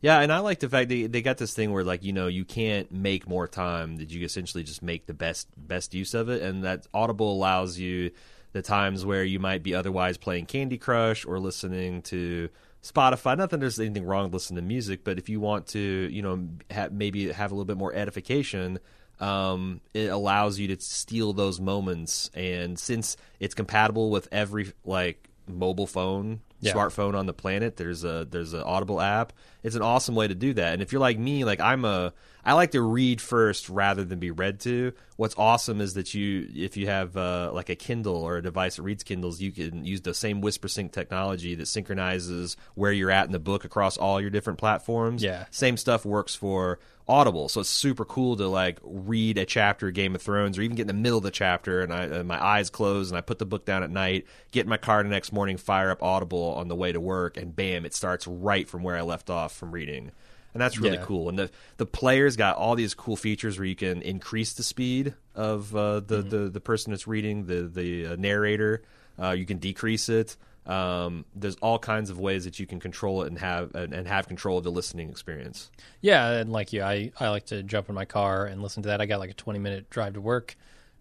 Yeah, 0.00 0.20
and 0.20 0.32
I 0.32 0.38
like 0.38 0.60
the 0.60 0.68
fact 0.68 0.88
they 0.88 1.06
they 1.06 1.22
got 1.22 1.38
this 1.38 1.54
thing 1.54 1.72
where 1.72 1.84
like 1.84 2.04
you 2.04 2.12
know 2.12 2.26
you 2.28 2.44
can't 2.44 2.90
make 2.92 3.28
more 3.28 3.48
time 3.48 3.96
that 3.96 4.10
you 4.10 4.24
essentially 4.24 4.62
just 4.62 4.82
make 4.82 5.06
the 5.06 5.14
best 5.14 5.48
best 5.56 5.94
use 5.94 6.14
of 6.14 6.28
it, 6.28 6.42
and 6.42 6.64
that 6.64 6.86
Audible 6.94 7.32
allows 7.32 7.78
you 7.78 8.10
the 8.52 8.62
times 8.62 9.04
where 9.04 9.24
you 9.24 9.38
might 9.38 9.62
be 9.62 9.74
otherwise 9.74 10.16
playing 10.16 10.46
Candy 10.46 10.78
Crush 10.78 11.24
or 11.26 11.38
listening 11.38 12.02
to 12.02 12.48
Spotify. 12.92 13.36
Not 13.36 13.50
that 13.50 13.60
there's 13.60 13.78
anything 13.80 14.04
wrong 14.04 14.24
with 14.24 14.34
listening 14.34 14.56
to 14.56 14.62
music, 14.62 15.04
but 15.04 15.18
if 15.18 15.28
you 15.28 15.40
want 15.40 15.66
to, 15.68 15.80
you 15.80 16.22
know, 16.22 16.48
ha- 16.72 16.88
maybe 16.90 17.30
have 17.32 17.50
a 17.50 17.54
little 17.54 17.64
bit 17.64 17.76
more 17.76 17.92
edification, 17.94 18.78
um, 19.20 19.80
it 19.94 20.06
allows 20.10 20.58
you 20.58 20.68
to 20.68 20.80
steal 20.80 21.32
those 21.32 21.60
moments. 21.60 22.30
And 22.34 22.78
since 22.78 23.16
it's 23.40 23.54
compatible 23.54 24.10
with 24.10 24.28
every 24.32 24.72
like 24.84 25.28
mobile 25.48 25.86
phone, 25.86 26.40
Yeah. 26.60 26.72
smartphone 26.72 27.14
on 27.14 27.26
the 27.26 27.32
planet. 27.34 27.76
There's 27.76 28.02
a 28.04 28.26
there's 28.30 28.52
an 28.52 28.62
Audible 28.62 29.00
app. 29.00 29.32
It's 29.62 29.76
an 29.76 29.82
awesome 29.82 30.14
way 30.14 30.26
to 30.28 30.34
do 30.34 30.54
that. 30.54 30.72
And 30.72 30.82
if 30.82 30.90
you're 30.92 31.00
like 31.00 31.18
me, 31.18 31.44
like 31.44 31.60
I'm 31.60 31.84
a 31.84 32.12
I 32.46 32.52
like 32.52 32.70
to 32.70 32.80
read 32.80 33.20
first 33.20 33.68
rather 33.68 34.04
than 34.04 34.20
be 34.20 34.30
read 34.30 34.60
to. 34.60 34.92
What's 35.16 35.34
awesome 35.36 35.80
is 35.80 35.94
that 35.94 36.14
you 36.14 36.48
if 36.54 36.76
you 36.76 36.86
have 36.86 37.16
uh, 37.16 37.50
like 37.52 37.70
a 37.70 37.74
Kindle 37.74 38.22
or 38.22 38.36
a 38.36 38.42
device 38.42 38.76
that 38.76 38.82
reads 38.82 39.02
Kindles, 39.02 39.40
you 39.40 39.50
can 39.50 39.84
use 39.84 40.02
the 40.02 40.14
same 40.14 40.40
Whisper 40.40 40.68
Sync 40.68 40.92
technology 40.92 41.56
that 41.56 41.66
synchronizes 41.66 42.56
where 42.76 42.92
you're 42.92 43.10
at 43.10 43.26
in 43.26 43.32
the 43.32 43.40
book 43.40 43.64
across 43.64 43.96
all 43.96 44.20
your 44.20 44.30
different 44.30 44.60
platforms. 44.60 45.24
Yeah. 45.24 45.46
Same 45.50 45.76
stuff 45.76 46.04
works 46.04 46.36
for 46.36 46.78
Audible, 47.08 47.48
so 47.48 47.60
it's 47.60 47.68
super 47.70 48.04
cool 48.04 48.36
to 48.36 48.46
like 48.48 48.78
read 48.82 49.38
a 49.38 49.44
chapter 49.44 49.88
of 49.88 49.94
Game 49.94 50.14
of 50.14 50.22
Thrones, 50.22 50.58
or 50.58 50.62
even 50.62 50.76
get 50.76 50.82
in 50.82 50.88
the 50.88 50.92
middle 50.92 51.18
of 51.18 51.24
the 51.24 51.30
chapter, 51.32 51.80
and 51.80 51.92
I 51.92 52.04
and 52.04 52.28
my 52.28 52.44
eyes 52.44 52.68
close, 52.70 53.10
and 53.10 53.18
I 53.18 53.20
put 53.20 53.38
the 53.38 53.46
book 53.46 53.64
down 53.64 53.82
at 53.82 53.90
night, 53.90 54.26
get 54.50 54.66
in 54.66 54.68
my 54.68 54.76
car 54.76 55.02
the 55.02 55.08
next 55.08 55.32
morning, 55.32 55.56
fire 55.56 55.90
up 55.90 56.02
Audible 56.02 56.54
on 56.56 56.66
the 56.68 56.74
way 56.74 56.90
to 56.90 57.00
work, 57.00 57.36
and 57.36 57.54
bam, 57.54 57.86
it 57.86 57.94
starts 57.94 58.26
right 58.26 58.68
from 58.68 58.82
where 58.82 58.96
I 58.96 59.02
left 59.02 59.30
off 59.30 59.54
from 59.54 59.70
reading, 59.70 60.10
and 60.56 60.60
that's 60.60 60.78
really 60.78 60.96
Yeah. 60.96 61.04
cool. 61.04 61.28
And 61.28 61.38
the 61.38 61.50
the 61.76 61.86
player's 61.86 62.36
got 62.36 62.56
all 62.56 62.74
these 62.74 62.94
cool 62.94 63.16
features 63.16 63.58
where 63.58 63.66
you 63.66 63.76
can 63.76 64.02
increase 64.02 64.52
the 64.54 64.62
speed 64.62 65.14
of 65.34 65.74
uh, 65.76 66.00
the, 66.00 66.18
Mm-hmm. 66.18 66.28
the 66.28 66.38
the 66.50 66.60
person 66.60 66.90
that's 66.92 67.06
reading 67.06 67.46
the 67.46 67.62
the 67.62 68.06
uh, 68.06 68.16
narrator. 68.16 68.82
Uh, 69.20 69.30
you 69.30 69.46
can 69.46 69.58
decrease 69.58 70.08
it. 70.08 70.36
Um, 70.66 71.24
there's 71.34 71.54
all 71.62 71.78
kinds 71.78 72.10
of 72.10 72.18
ways 72.18 72.44
that 72.44 72.58
you 72.58 72.66
can 72.66 72.80
control 72.80 73.22
it 73.22 73.28
and 73.28 73.38
have 73.38 73.74
and, 73.76 73.92
and 73.94 74.08
have 74.08 74.26
control 74.26 74.58
of 74.58 74.64
the 74.64 74.70
listening 74.72 75.08
experience. 75.10 75.70
Yeah, 76.00 76.28
and 76.32 76.50
like 76.50 76.72
you, 76.72 76.82
I, 76.82 77.12
I 77.20 77.28
like 77.28 77.46
to 77.46 77.62
jump 77.62 77.88
in 77.88 77.94
my 77.94 78.04
car 78.04 78.46
and 78.46 78.60
listen 78.62 78.82
to 78.82 78.88
that. 78.88 79.00
I 79.00 79.06
got 79.06 79.20
like 79.20 79.30
a 79.30 79.34
twenty 79.34 79.60
minute 79.60 79.88
drive 79.90 80.14
to 80.14 80.20
work, 80.20 80.56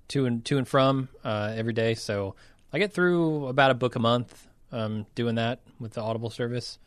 to 0.10 0.28
and 0.28 0.46
to 0.46 0.58
and 0.60 0.68
from 0.68 1.10
uh, 1.24 1.54
every 1.56 1.74
day. 1.74 1.96
So 1.96 2.36
I 2.72 2.78
get 2.78 2.94
through 2.94 3.48
about 3.48 3.72
a 3.72 3.74
book 3.74 3.96
a 3.96 4.00
month 4.00 4.48
um, 4.72 5.08
doing 5.16 5.36
that 5.36 5.62
with 5.80 5.94
the 5.94 6.02
Audible 6.02 6.30
service, 6.30 6.78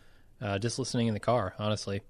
uh, 0.40 0.59
just 0.61 0.78
listening 0.78 1.09
in 1.09 1.14
the 1.14 1.20
car, 1.20 1.54
honestly. 1.59 2.02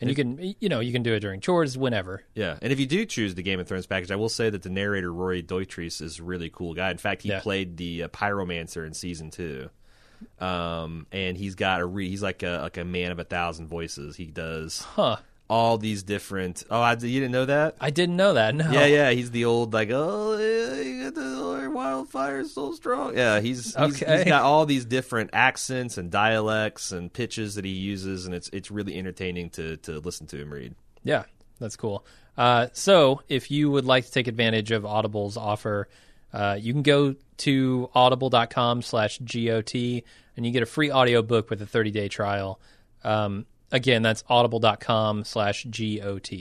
And 0.00 0.08
you 0.08 0.16
can 0.16 0.54
you 0.60 0.68
know 0.68 0.80
you 0.80 0.92
can 0.92 1.02
do 1.02 1.12
it 1.12 1.20
during 1.20 1.40
chores 1.40 1.76
whenever. 1.76 2.22
Yeah, 2.34 2.58
and 2.62 2.72
if 2.72 2.80
you 2.80 2.86
do 2.86 3.04
choose 3.04 3.34
the 3.34 3.42
Game 3.42 3.60
of 3.60 3.68
Thrones 3.68 3.86
package, 3.86 4.10
I 4.10 4.16
will 4.16 4.28
say 4.30 4.48
that 4.50 4.62
the 4.62 4.70
narrator 4.70 5.12
Roy 5.12 5.42
Dotrice 5.42 6.00
is 6.00 6.18
a 6.18 6.22
really 6.22 6.48
cool 6.50 6.72
guy. 6.74 6.90
In 6.90 6.96
fact, 6.98 7.22
he 7.22 7.28
Yeah. 7.28 7.40
played 7.40 7.76
the 7.76 8.04
uh, 8.04 8.08
pyromancer 8.08 8.86
in 8.86 8.94
season 8.94 9.30
two, 9.30 9.68
um, 10.38 11.06
and 11.12 11.36
he's 11.36 11.54
got 11.54 11.80
a 11.80 11.86
re- 11.86 12.08
he's 12.08 12.22
like 12.22 12.42
a 12.42 12.60
like 12.62 12.76
a 12.78 12.84
man 12.84 13.12
of 13.12 13.18
a 13.18 13.24
thousand 13.24 13.66
voices. 13.68 14.16
He 14.16 14.26
does 14.26 14.80
Huh? 14.80 15.16
All 15.50 15.76
these 15.76 16.02
different. 16.04 16.62
Oh, 16.70 16.80
I, 16.80 16.92
you 16.92 17.20
didn't 17.20 17.32
know 17.32 17.44
that? 17.46 17.74
I 17.80 17.90
didn't 17.90 18.16
know 18.16 18.34
that. 18.34 18.54
No. 18.54 18.70
Yeah, 18.70 18.86
yeah, 18.86 19.10
he's 19.10 19.30
the 19.32 19.44
old 19.44 19.74
like 19.74 19.90
oh 19.92 20.38
yeah, 20.38 20.80
you 20.80 21.04
got 21.04 21.14
the 21.16 21.70
wildfire 21.70 22.44
so 22.44 22.72
strong. 22.72 23.16
Yeah, 23.16 23.40
he's 23.40 23.74
he's, 23.74 24.02
Okay. 24.02 24.16
he's 24.18 24.24
got 24.26 24.42
all 24.42 24.64
these 24.66 24.84
different 24.84 25.30
accents 25.32 25.98
and 25.98 26.10
dialects 26.10 26.92
and 26.92 27.12
pitches 27.12 27.56
that 27.56 27.64
he 27.64 27.72
uses, 27.72 28.26
and 28.26 28.34
it's 28.34 28.48
it's 28.52 28.70
really 28.70 28.96
entertaining 28.96 29.50
to 29.50 29.76
to 29.78 29.98
listen 29.98 30.26
to 30.28 30.36
him 30.40 30.52
read. 30.52 30.74
Yeah, 31.02 31.24
that's 31.58 31.76
cool. 31.76 32.04
Uh, 32.38 32.68
so, 32.72 33.22
if 33.28 33.50
you 33.50 33.70
would 33.70 33.84
like 33.84 34.06
to 34.06 34.12
take 34.12 34.28
advantage 34.28 34.70
of 34.70 34.86
Audible's 34.86 35.36
offer, 35.36 35.88
uh, 36.32 36.56
you 36.58 36.72
can 36.72 36.82
go 36.82 37.16
to 37.38 37.90
audible.com 37.94 38.82
slash 38.82 39.18
GOT 39.18 39.74
and 39.74 40.46
you 40.46 40.52
get 40.52 40.62
a 40.62 40.66
free 40.66 40.90
audiobook 40.92 41.50
with 41.50 41.60
a 41.60 41.66
30 41.66 41.90
day 41.90 42.08
trial. 42.08 42.60
Um, 43.02 43.46
again, 43.72 44.02
that's 44.02 44.24
audible.com 44.28 45.24
slash 45.24 45.64
GOT. 45.64 46.32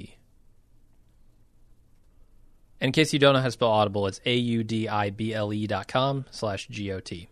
In 2.81 2.91
case 2.93 3.11
you 3.11 3.19
don't 3.19 3.33
know 3.33 3.39
how 3.39 3.45
to 3.45 3.51
spell 3.51 3.69
Audible, 3.69 4.07
it's 4.07 4.21
A 4.25 4.35
U 4.35 4.63
D 4.63 4.87
I 4.87 5.09
B 5.09 5.33
L 5.33 5.51
E 5.53 5.67
dot 5.67 5.87
com 5.87 6.25
slash 6.31 6.67
G 6.67 6.91
O 6.91 6.99
T. 6.99 7.27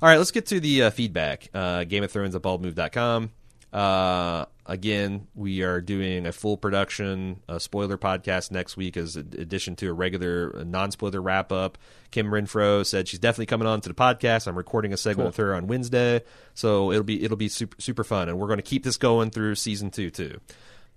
All 0.00 0.08
right, 0.08 0.18
let's 0.18 0.30
get 0.30 0.46
to 0.46 0.60
the 0.60 0.84
uh, 0.84 0.90
feedback. 0.90 1.48
Uh, 1.52 1.84
Game 1.84 2.02
of 2.04 2.10
Thrones 2.10 2.34
at 2.34 2.42
baldmove.com. 2.42 3.30
Uh, 3.72 4.46
again, 4.68 5.26
we 5.34 5.62
are 5.62 5.80
doing 5.80 6.26
a 6.26 6.32
full 6.32 6.56
production 6.56 7.40
uh, 7.48 7.58
spoiler 7.58 7.96
podcast 7.96 8.50
next 8.50 8.76
week 8.76 8.96
as 8.96 9.16
an 9.16 9.32
addition 9.38 9.76
to 9.76 9.88
a 9.88 9.92
regular 9.92 10.64
non 10.64 10.90
spoiler 10.90 11.20
wrap 11.22 11.52
up. 11.52 11.78
Kim 12.10 12.26
Renfro 12.26 12.84
said 12.84 13.08
she's 13.08 13.20
definitely 13.20 13.46
coming 13.46 13.66
on 13.68 13.80
to 13.80 13.88
the 13.88 13.94
podcast. 13.94 14.46
I'm 14.46 14.56
recording 14.56 14.92
a 14.92 14.96
segment 14.96 15.24
Cool. 15.24 15.26
with 15.26 15.36
her 15.36 15.54
on 15.54 15.66
Wednesday, 15.66 16.22
so 16.54 16.90
it'll 16.92 17.04
be 17.04 17.22
it'll 17.24 17.36
be 17.36 17.48
super 17.48 17.76
super 17.80 18.04
fun, 18.04 18.28
and 18.28 18.38
we're 18.38 18.48
going 18.48 18.58
to 18.58 18.62
keep 18.62 18.84
this 18.84 18.96
going 18.96 19.30
through 19.30 19.54
season 19.54 19.90
two 19.90 20.10
too. 20.10 20.40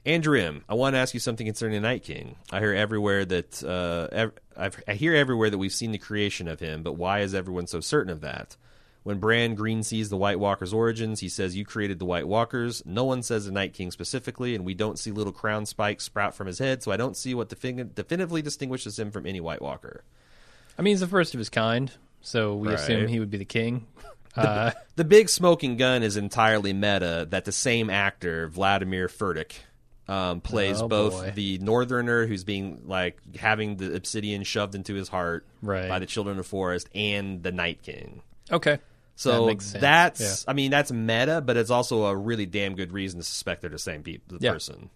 Andrew 0.05 0.39
M, 0.39 0.63
I 0.69 0.75
want 0.75 0.93
to 0.95 0.97
ask 0.99 1.13
you 1.13 1.19
something 1.19 1.45
concerning 1.45 1.81
the 1.81 1.87
Night 1.87 2.03
King. 2.03 2.37
I 2.51 2.59
hear 2.59 2.73
everywhere 2.73 3.25
that 3.25 3.61
uh, 3.63 4.07
ev- 4.15 4.31
I've, 4.55 4.81
I 4.87 4.93
hear 4.93 5.13
everywhere 5.13 5.49
that 5.49 5.57
we've 5.57 5.73
seen 5.73 5.91
the 5.91 5.97
creation 5.97 6.47
of 6.47 6.59
him, 6.61 6.83
but 6.83 6.93
why 6.93 7.19
is 7.19 7.35
everyone 7.35 7.67
so 7.67 7.81
certain 7.81 8.11
of 8.11 8.21
that? 8.21 8.55
When 9.03 9.17
Bran 9.19 9.55
Green 9.55 9.81
sees 9.81 10.09
the 10.09 10.17
White 10.17 10.39
Walker's 10.39 10.73
origins, 10.73 11.21
he 11.21 11.29
says, 11.29 11.55
"You 11.55 11.65
created 11.65 11.99
the 11.99 12.05
White 12.05 12.27
Walkers." 12.27 12.83
No 12.85 13.05
one 13.05 13.23
says 13.23 13.45
the 13.45 13.51
Night 13.51 13.73
King 13.73 13.91
specifically, 13.91 14.55
and 14.55 14.65
we 14.65 14.73
don't 14.73 14.99
see 14.99 15.11
little 15.11 15.31
crown 15.33 15.65
spikes 15.65 16.03
sprout 16.03 16.35
from 16.35 16.47
his 16.47 16.59
head, 16.59 16.83
so 16.83 16.91
I 16.91 16.97
don't 16.97 17.15
see 17.17 17.33
what 17.33 17.49
defin- 17.49 17.95
definitively 17.95 18.41
distinguishes 18.41 18.99
him 18.99 19.09
from 19.09 19.25
any 19.25 19.39
White 19.39 19.61
Walker. 19.61 20.03
I 20.77 20.81
mean, 20.81 20.91
he's 20.91 20.99
the 20.99 21.07
first 21.07 21.33
of 21.33 21.37
his 21.39 21.49
kind, 21.49 21.91
so 22.21 22.55
we 22.55 22.73
assume 22.73 23.07
he 23.07 23.19
would 23.19 23.31
be 23.31 23.37
the 23.37 23.45
king. 23.45 23.87
Uh, 24.35 24.71
The 24.95 25.03
big 25.03 25.27
smoking 25.27 25.75
gun 25.75 26.03
is 26.03 26.15
entirely 26.15 26.71
meta. 26.71 27.27
That 27.29 27.45
the 27.45 27.51
same 27.51 27.89
actor, 27.89 28.47
Vladimir 28.47 29.07
Furdik, 29.07 29.53
um, 30.07 30.39
plays 30.39 30.81
Oh, 30.81 30.87
both 30.87 31.13
boy. 31.13 31.31
the 31.35 31.57
Northerner, 31.57 32.27
who's 32.27 32.43
being 32.43 32.83
like 32.85 33.17
having 33.37 33.77
the 33.77 33.95
obsidian 33.95 34.43
shoved 34.43 34.75
into 34.75 34.93
his 34.93 35.09
heart 35.09 35.45
Right. 35.63 35.89
by 35.89 35.97
the 35.99 36.05
Children 36.05 36.37
of 36.37 36.45
the 36.45 36.49
Forest, 36.49 36.89
and 36.93 37.41
the 37.41 37.51
Night 37.51 37.81
King. 37.81 38.21
okay. 38.51 38.77
So 39.19 39.47
That 39.53 39.81
that's, 39.81 40.45
I 40.47 40.53
mean, 40.53 40.71
that's 40.71 40.93
meta, 40.93 41.41
but 41.45 41.57
it's 41.57 41.69
also 41.69 42.05
a 42.05 42.15
really 42.15 42.45
damn 42.45 42.75
good 42.75 42.93
reason 42.93 43.19
to 43.19 43.25
suspect 43.25 43.59
they're 43.61 43.69
the 43.69 43.77
same 43.77 44.01
people, 44.01 44.37
the 44.37 44.45
Yeah. 44.45 44.53
person. 44.53 44.89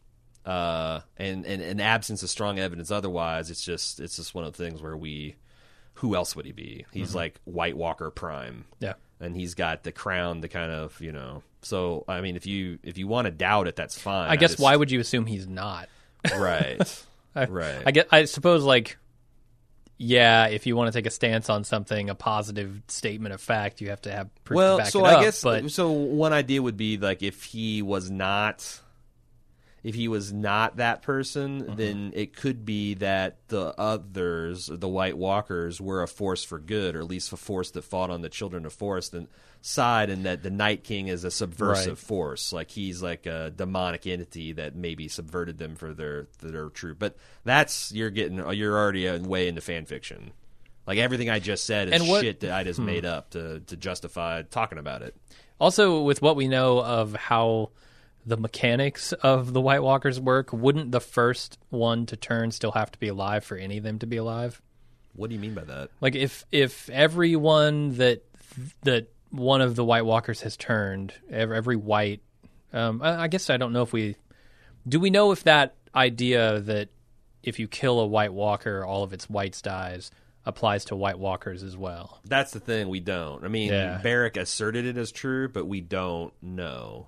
Uh, 0.46 1.02
and, 1.18 1.46
and 1.46 1.62
in 1.62 1.80
absence 1.82 2.24
of 2.24 2.30
strong 2.30 2.58
evidence 2.58 2.90
otherwise, 2.90 3.50
it's 3.52 3.64
just 3.64 4.00
it's 4.00 4.16
just 4.16 4.34
one 4.34 4.46
of 4.46 4.56
the 4.56 4.64
things 4.64 4.82
where 4.82 4.96
we, 4.96 5.36
who 5.96 6.16
else 6.16 6.36
would 6.38 6.46
he 6.46 6.52
be? 6.54 6.86
He's 6.92 7.10
Mm-hmm. 7.10 7.18
like 7.18 7.42
White 7.44 7.76
Walker 7.78 8.10
Prime 8.12 8.64
Yeah. 8.80 8.94
and 9.20 9.36
he's 9.36 9.56
got 9.56 9.84
the 9.84 9.92
crown 9.92 10.42
to 10.42 10.48
kind 10.48 10.72
of 10.72 11.00
you 11.02 11.12
know 11.12 11.44
so 11.62 12.04
i 12.10 12.20
mean 12.20 12.36
if 12.36 12.46
you 12.46 12.78
if 12.84 12.98
you 12.98 13.08
want 13.08 13.24
to 13.26 13.32
doubt 13.32 13.68
it 13.70 13.76
that's 13.78 13.98
fine 13.98 14.30
I 14.30 14.36
guess 14.36 14.52
just- 14.52 14.62
why 14.62 14.76
would 14.76 14.92
you 14.92 15.00
assume 15.00 15.26
he's 15.26 15.48
not? 15.48 15.88
right 16.38 17.06
I, 17.36 17.46
Right. 17.46 17.82
I 17.86 17.92
get. 17.92 18.08
I 18.12 18.26
suppose 18.26 18.64
like, 18.64 18.98
yeah, 19.98 20.48
if 20.48 20.66
you 20.66 20.76
want 20.76 20.92
to 20.92 20.98
take 20.98 21.06
a 21.06 21.12
stance 21.12 21.50
on 21.50 21.64
something, 21.64 22.10
a 22.10 22.16
positive 22.16 22.82
statement 22.88 23.34
of 23.34 23.42
fact, 23.42 23.80
you 23.80 23.90
have 23.90 24.02
to 24.02 24.12
have 24.12 24.44
proof 24.44 24.56
to 24.56 24.58
well 24.58 24.78
back 24.80 24.88
so 24.88 25.00
it 25.06 25.10
i 25.10 25.14
up, 25.16 25.22
guess 25.22 25.42
but 25.44 25.72
so 25.72 25.92
one 25.92 26.34
idea 26.34 26.62
would 26.62 26.78
be 26.78 26.98
like 26.98 27.22
if 27.24 27.44
he 27.44 27.82
was 27.82 28.10
not 28.10 28.82
if 29.84 29.96
he 29.96 30.08
was 30.08 30.32
not 30.34 30.78
that 30.78 31.02
person 31.02 31.62
Mm-hmm. 31.64 31.76
then 31.76 32.12
it 32.16 32.36
could 32.36 32.66
be 32.66 32.96
that 32.96 33.38
the 33.50 33.74
others 33.78 34.70
the 34.72 34.88
white 34.88 35.18
walkers 35.18 35.80
were 35.80 36.02
a 36.02 36.08
force 36.08 36.44
for 36.44 36.60
good 36.60 36.96
or 36.96 37.00
at 37.00 37.08
least 37.08 37.32
a 37.34 37.38
force 37.38 37.72
that 37.72 37.84
fought 37.84 38.10
on 38.10 38.22
the 38.22 38.30
children 38.30 38.66
of 38.66 38.74
forest 38.74 39.14
and 39.14 39.28
side 39.66 40.10
and 40.10 40.26
that 40.26 40.44
the 40.44 40.50
night 40.50 40.84
king 40.84 41.08
is 41.08 41.24
a 41.24 41.32
subversive 41.32 41.88
Right. 41.88 41.98
force 41.98 42.52
like 42.52 42.70
he's 42.70 43.02
like 43.02 43.26
a 43.26 43.50
demonic 43.50 44.06
entity 44.06 44.52
that 44.52 44.76
maybe 44.76 45.08
subverted 45.08 45.58
them 45.58 45.78
for 45.78 45.94
their 45.94 46.28
their 46.42 46.68
true 46.68 46.94
but 46.94 47.16
that's 47.46 47.90
you're 47.94 48.10
getting 48.10 48.38
you're 48.54 48.78
already 48.78 49.10
way 49.20 49.48
into 49.48 49.62
fan 49.62 49.86
fiction 49.86 50.32
like 50.86 50.98
everything 50.98 51.30
i 51.30 51.40
just 51.40 51.64
said 51.64 51.88
is 51.94 52.02
what- 52.04 52.20
Hmm. 52.20 52.26
shit 52.26 52.40
that 52.42 52.52
i 52.52 52.66
just 52.66 52.80
made 52.82 53.06
up 53.06 53.30
to 53.30 53.62
to 53.62 53.78
justify 53.78 54.42
talking 54.42 54.78
about 54.78 55.02
it 55.02 55.16
also 55.62 56.02
with 56.02 56.22
what 56.22 56.36
we 56.36 56.50
know 56.50 56.84
of 56.84 57.16
how 57.16 57.70
the 58.26 58.38
mechanics 58.38 59.12
of 59.14 59.52
the 59.52 59.60
White 59.60 59.84
Walkers 59.84 60.18
work, 60.18 60.54
wouldn't 60.54 60.94
the 60.94 61.02
first 61.02 61.58
one 61.72 62.06
to 62.06 62.16
turn 62.16 62.52
still 62.52 62.72
have 62.72 62.90
to 62.94 62.98
be 62.98 63.10
alive 63.10 63.44
for 63.44 63.58
any 63.58 63.78
of 63.80 63.84
them 63.84 64.00
to 64.00 64.06
be 64.08 64.16
alive? 64.18 64.62
what 65.14 65.30
do 65.30 65.36
you 65.36 65.42
mean 65.42 65.54
by 65.54 65.64
that 65.64 65.90
Like 66.02 66.16
if 66.16 66.44
if 66.52 66.90
everyone 66.90 67.96
that 67.98 68.24
that 68.84 69.08
one 69.34 69.62
of 69.62 69.76
the 69.76 69.84
White 69.84 70.06
Walkers 70.06 70.42
has 70.42 70.56
turned, 70.56 71.12
every, 71.30 71.58
every 71.58 71.76
white, 71.76 72.22
um, 72.72 73.02
I, 73.02 73.24
I 73.24 73.28
guess 73.28 73.50
I 73.50 73.58
don't 73.58 73.74
know 73.74 73.82
if 73.82 73.92
we 73.92 74.16
do 74.88 75.00
we 75.00 75.10
know 75.10 75.32
if 75.32 75.44
that 75.46 75.76
idea 75.96 76.60
that 76.62 76.90
if 77.42 77.58
you 77.60 77.68
kill 77.68 78.00
a 78.00 78.06
White 78.06 78.32
Walker, 78.34 78.86
all 78.86 79.04
of 79.04 79.12
its 79.12 79.30
whites 79.30 79.62
dies 79.62 80.12
applies 80.46 80.86
to 80.86 80.96
White 80.96 81.18
Walkers 81.18 81.64
as 81.64 81.76
well. 81.76 82.20
That's 82.26 82.52
the 82.52 82.60
thing 82.60 82.90
we 82.90 83.00
don't. 83.00 83.44
I 83.44 83.48
mean, 83.48 83.72
Yeah. 83.72 84.00
Beric 84.04 84.38
asserted 84.38 84.86
it 84.86 84.98
as 84.98 85.12
true, 85.12 85.48
but 85.50 85.66
we 85.66 85.82
don't 85.82 86.32
know. 86.42 87.08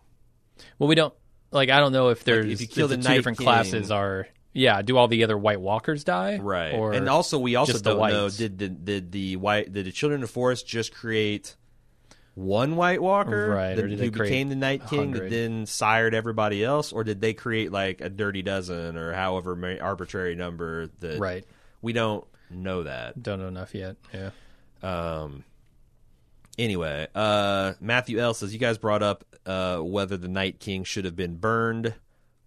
Well, 0.80 0.88
we 0.88 0.96
don't 0.96 1.14
like. 1.52 1.70
I 1.70 1.80
don't 1.80 1.92
know 1.92 2.10
if 2.10 2.24
there's 2.24 2.46
if 2.48 2.62
you 2.62 2.68
kill 2.68 2.88
the 2.88 2.96
the 2.98 3.04
two 3.04 3.10
Night 3.10 3.16
different 3.18 3.38
King- 3.38 3.46
classes 3.46 3.92
are. 3.92 4.28
Yeah, 4.58 4.82
do 4.82 4.96
all 4.98 5.10
the 5.10 5.26
other 5.26 5.38
White 5.38 5.60
Walkers 5.60 6.06
die? 6.06 6.38
Right. 6.38 6.74
Or 6.74 6.94
and 6.94 7.10
also, 7.10 7.38
we 7.38 7.56
also 7.56 7.78
don't 7.78 8.10
know 8.10 8.30
did 8.30 8.58
the 8.58 8.70
did 8.70 9.12
the 9.12 9.36
white 9.36 9.72
did 9.74 9.86
the 9.86 9.92
Children 9.92 10.24
of 10.24 10.30
the 10.30 10.34
Forest 10.34 10.66
just 10.66 10.94
create 10.96 11.58
one 12.36 12.76
White 12.76 13.02
Walker, 13.02 13.50
Right, 13.50 13.76
that- 13.76 13.88
did 13.88 13.98
who 14.00 14.12
became 14.12 14.50
the 14.50 14.56
Night 14.56 14.86
King, 14.88 15.12
that 15.12 15.30
then 15.30 15.66
sired 15.66 16.14
everybody 16.14 16.64
else, 16.64 16.94
or 16.94 17.04
did 17.04 17.20
they 17.22 17.34
create 17.34 17.72
like 17.72 18.02
a 18.02 18.10
dirty 18.10 18.42
dozen 18.44 18.96
or 18.98 19.14
however 19.14 19.56
many 19.56 19.80
arbitrary 19.80 20.36
number 20.36 20.88
that? 21.00 21.18
right. 21.20 21.46
We 21.82 21.94
don't 21.94 22.26
know 22.50 22.84
that. 22.84 23.22
Don't 23.22 23.40
know 23.40 23.48
enough 23.48 23.74
yet. 23.74 23.96
Yeah. 24.14 24.30
Um, 24.84 25.44
Anyway, 26.58 27.06
uh, 27.14 27.74
Matthew 27.82 28.18
L 28.20 28.34
says 28.34 28.54
you 28.54 28.60
guys 28.60 28.78
brought 28.78 29.04
up 29.04 29.26
uh, 29.46 29.80
whether 29.80 30.16
the 30.16 30.30
Night 30.30 30.60
King 30.60 30.86
should 30.86 31.04
have 31.04 31.16
been 31.16 31.36
burned, 31.36 31.94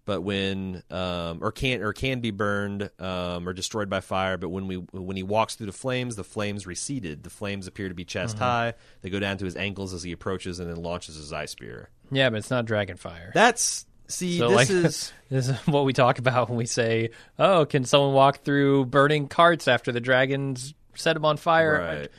but 0.09 0.21
when 0.21 0.81
um, 0.89 1.37
or 1.43 1.51
can 1.51 1.83
or 1.83 1.93
can 1.93 2.19
be 2.19 2.31
burned 2.31 2.89
um, 2.99 3.47
or 3.47 3.53
destroyed 3.53 3.89
by 3.91 3.99
fire. 4.01 4.37
But 4.37 4.49
when 4.49 4.65
we 4.67 4.77
when 4.77 5.15
he 5.15 5.21
walks 5.21 5.53
through 5.53 5.67
the 5.67 5.71
flames, 5.71 6.15
the 6.15 6.23
flames 6.23 6.65
receded. 6.65 7.21
The 7.23 7.29
flames 7.29 7.67
appear 7.67 7.87
to 7.89 7.93
be 7.93 8.05
chest 8.05 8.35
Mm-hmm. 8.37 8.43
high. 8.43 8.73
They 9.03 9.11
go 9.11 9.19
down 9.19 9.37
to 9.37 9.45
his 9.45 9.55
ankles 9.55 9.93
as 9.93 10.01
he 10.01 10.11
approaches, 10.11 10.59
and 10.59 10.67
then 10.67 10.81
launches 10.81 11.15
his 11.15 11.31
eye 11.31 11.45
spear. 11.45 11.89
Yeah, 12.11 12.31
but 12.31 12.37
it's 12.37 12.49
not 12.49 12.65
dragon 12.65 12.97
fire. 12.97 13.31
That's 13.35 13.85
see, 14.07 14.39
So, 14.39 14.47
this 14.49 14.55
like- 14.57 14.69
is 14.71 15.13
This 15.29 15.47
is 15.49 15.55
what 15.67 15.85
we 15.85 15.93
talk 15.93 16.17
about 16.17 16.49
when 16.49 16.57
we 16.57 16.65
say, 16.65 17.11
"Oh, 17.37 17.65
can 17.67 17.85
someone 17.85 18.13
walk 18.13 18.43
through 18.43 18.85
burning 18.87 19.27
carts 19.27 19.67
after 19.67 19.91
the 19.91 20.01
dragons 20.01 20.73
set 20.95 21.13
them 21.13 21.23
on 21.25 21.37
fire?" 21.37 21.79
right. 21.79 22.11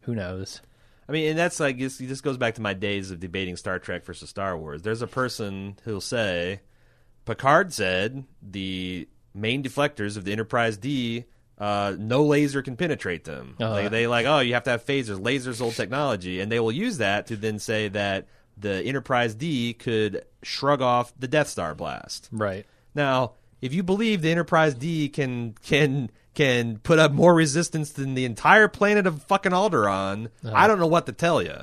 Who 0.00 0.14
knows? 0.16 0.60
I 1.08 1.12
mean, 1.12 1.30
and 1.30 1.38
that's 1.38 1.60
like 1.60 1.78
this, 1.78 1.98
this 1.98 2.20
goes 2.20 2.36
back 2.36 2.56
to 2.56 2.60
my 2.60 2.74
days 2.74 3.12
of 3.12 3.20
debating 3.20 3.56
Star 3.56 3.78
Trek 3.78 4.04
versus 4.04 4.28
Star 4.28 4.58
Wars. 4.58 4.82
There's 4.82 5.02
a 5.02 5.06
person 5.06 5.78
who'll 5.84 6.00
say, 6.00 6.62
Picard 7.26 7.74
said 7.74 8.24
the 8.40 9.06
main 9.34 9.62
deflectors 9.62 10.16
of 10.16 10.24
the 10.24 10.32
Enterprise 10.32 10.78
D, 10.78 11.26
uh, 11.58 11.94
no 11.98 12.24
laser 12.24 12.62
can 12.62 12.76
penetrate 12.76 13.24
them. 13.24 13.56
Uh-huh. 13.60 13.70
Like 13.70 13.90
they 13.90 14.06
like, 14.06 14.24
oh, 14.24 14.38
you 14.38 14.54
have 14.54 14.62
to 14.64 14.70
have 14.70 14.86
phasers. 14.86 15.20
Lasers 15.20 15.60
old 15.60 15.74
technology, 15.74 16.40
and 16.40 16.50
they 16.50 16.60
will 16.60 16.72
use 16.72 16.98
that 16.98 17.26
to 17.26 17.36
then 17.36 17.58
say 17.58 17.88
that 17.88 18.28
the 18.56 18.82
Enterprise 18.82 19.34
D 19.34 19.74
could 19.74 20.24
shrug 20.42 20.80
off 20.80 21.12
the 21.18 21.28
Death 21.28 21.48
Star 21.48 21.74
blast. 21.74 22.28
Right. 22.32 22.64
Now, 22.94 23.32
if 23.60 23.74
you 23.74 23.82
believe 23.82 24.22
the 24.22 24.30
Enterprise 24.30 24.74
D 24.74 25.08
can 25.08 25.54
can 25.62 26.10
can 26.34 26.78
put 26.78 26.98
up 26.98 27.12
more 27.12 27.34
resistance 27.34 27.90
than 27.92 28.14
the 28.14 28.24
entire 28.24 28.68
planet 28.68 29.06
of 29.06 29.22
fucking 29.24 29.52
Alderaan, 29.52 30.28
I 30.44 30.66
don't 30.66 30.78
know 30.78 30.86
what 30.86 31.06
to 31.06 31.12
tell 31.12 31.42
you. 31.42 31.56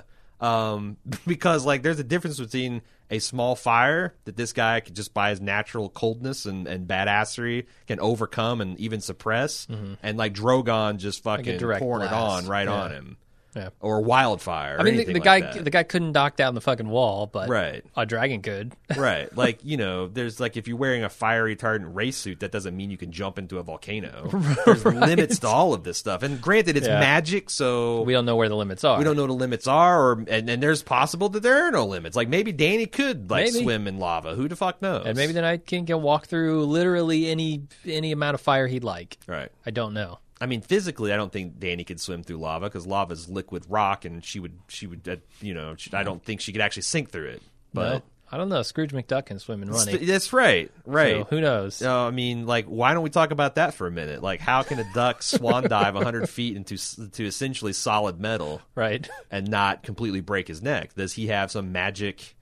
Um, 0.43 0.97
because 1.27 1.65
like 1.65 1.81
there's 1.83 1.99
a 1.99 2.03
difference 2.03 2.39
between 2.39 2.81
a 3.09 3.19
small 3.19 3.55
fire 3.55 4.15
that 4.25 4.35
this 4.35 4.53
guy 4.53 4.79
could 4.79 4.95
just 4.95 5.13
by 5.13 5.29
his 5.29 5.39
natural 5.39 5.87
coldness 5.89 6.45
and, 6.45 6.67
and 6.67 6.87
badassery 6.87 7.65
can 7.87 7.99
overcome 7.99 8.59
and 8.61 8.79
even 8.79 9.01
suppress, 9.01 9.67
and 9.67 10.17
like 10.17 10.33
Drogon 10.33 10.97
just 10.97 11.23
fucking 11.23 11.57
direct 11.59 11.81
pouring 11.81 12.07
it 12.07 12.13
on 12.13 12.47
right 12.47 12.67
Yeah. 12.67 12.73
on 12.73 12.91
him, 12.91 13.17
Yeah. 13.55 13.69
or 13.79 14.01
wildfire. 14.01 14.77
I 14.79 14.83
mean, 14.83 14.97
the, 14.97 15.05
the 15.13 15.19
guy 15.19 15.57
the 15.59 15.69
guy 15.69 15.83
couldn't 15.83 16.11
knock 16.13 16.35
down 16.35 16.55
the 16.55 16.61
fucking 16.61 16.87
wall, 16.89 17.27
but 17.27 17.49
Right. 17.49 17.83
a 17.95 18.05
dragon 18.05 18.41
could. 18.41 18.73
right 18.97 19.35
like 19.35 19.59
you 19.63 19.75
know 19.77 20.07
there's 20.07 20.39
like 20.39 20.55
if 20.57 20.67
you're 20.67 20.77
wearing 20.77 21.03
a 21.03 21.09
fire 21.09 21.45
retardant 21.45 21.95
race 21.95 22.15
suit 22.17 22.39
that 22.41 22.51
doesn't 22.51 22.75
mean 22.77 22.91
you 22.91 22.97
can 22.97 23.11
jump 23.11 23.39
into 23.39 23.57
a 23.57 23.63
volcano 23.63 24.29
there's 24.65 24.85
limits 24.85 25.39
to 25.39 25.47
all 25.47 25.73
of 25.73 25.83
this 25.83 25.97
stuff 25.97 26.21
and 26.21 26.39
granted 26.41 26.77
it's 26.77 26.87
Yeah. 26.87 26.99
magic 26.99 27.49
so 27.49 28.01
we 28.03 28.13
don't 28.13 28.25
know 28.25 28.35
where 28.35 28.49
the 28.49 28.55
limits 28.55 28.83
are. 28.83 28.97
we 28.99 29.03
don't 29.03 29.15
know 29.15 29.23
what 29.23 29.27
the 29.29 29.33
limits 29.33 29.67
are 29.67 29.99
or 30.11 30.25
and, 30.27 30.47
and 30.49 30.61
there's 30.61 30.83
possible 30.83 31.29
that 31.29 31.41
there 31.41 31.65
are 31.67 31.71
no 31.71 31.85
limits 31.87 32.15
like 32.15 32.27
maybe 32.29 32.53
Dany 32.53 32.91
could 32.91 33.29
like 33.31 33.45
Maybe. 33.51 33.63
swim 33.63 33.87
in 33.87 33.97
lava 33.97 34.35
who 34.35 34.47
the 34.47 34.55
fuck 34.55 34.81
knows 34.81 35.05
And 35.07 35.17
maybe 35.17 35.33
the 35.33 35.41
Night 35.41 35.65
King 35.65 35.85
can 35.87 36.01
walk 36.01 36.27
through 36.27 36.65
literally 36.65 37.29
any 37.29 37.63
any 37.85 38.11
amount 38.11 38.35
of 38.35 38.41
fire 38.41 38.67
he'd 38.67 38.83
like. 38.83 39.17
right 39.27 39.49
I 39.65 39.71
don't 39.71 39.93
know. 39.93 40.19
I 40.43 40.45
mean, 40.45 40.59
physically, 40.61 41.13
I 41.13 41.15
don't 41.15 41.31
think 41.31 41.57
Dany 41.57 41.87
could 41.87 42.01
swim 42.01 42.21
through 42.21 42.37
lava 42.37 42.65
because 42.65 42.85
lava 42.85 43.13
is 43.13 43.29
liquid 43.29 43.63
rock, 43.69 44.03
and 44.03 44.23
she 44.25 44.39
would, 44.41 44.59
she 44.67 44.87
would, 44.87 45.07
uh, 45.07 45.15
you 45.39 45.53
know, 45.53 45.75
she, 45.77 45.93
I 45.93 46.03
don't 46.03 46.21
think 46.21 46.41
she 46.41 46.51
could 46.51 46.61
actually 46.61 46.81
sink 46.83 47.11
through 47.11 47.29
it. 47.29 47.41
But 47.73 47.89
no, 47.93 48.01
I 48.31 48.37
don't 48.37 48.49
know. 48.49 48.61
Scrooge 48.61 48.91
McDuck 48.91 49.27
can 49.27 49.39
swim 49.39 49.61
and 49.61 49.71
run. 49.71 49.79
St- 49.85 50.05
that's 50.05 50.33
right, 50.33 50.69
right. 50.85 51.21
So 51.21 51.23
who 51.29 51.39
knows? 51.39 51.81
Uh, 51.81 52.07
I 52.07 52.11
mean, 52.11 52.45
like, 52.45 52.65
why 52.65 52.93
don't 52.93 53.03
we 53.03 53.09
talk 53.09 53.31
about 53.31 53.55
that 53.55 53.73
for 53.73 53.87
a 53.87 53.91
minute? 53.91 54.21
Like, 54.21 54.41
how 54.41 54.63
can 54.63 54.79
a 54.79 54.93
duck 54.93 55.23
swan 55.23 55.63
dive 55.69 55.95
100 55.95 56.27
feet 56.29 56.57
into 56.57 56.77
to 57.11 57.25
essentially 57.25 57.71
solid 57.71 58.19
metal 58.19 58.61
Right. 58.75 59.09
and 59.31 59.47
not 59.47 59.81
completely 59.83 60.19
break 60.21 60.47
his 60.49 60.61
neck? 60.61 60.93
Does 60.95 61.13
he 61.13 61.27
have 61.27 61.51
some 61.51 61.71
magic? 61.71 62.35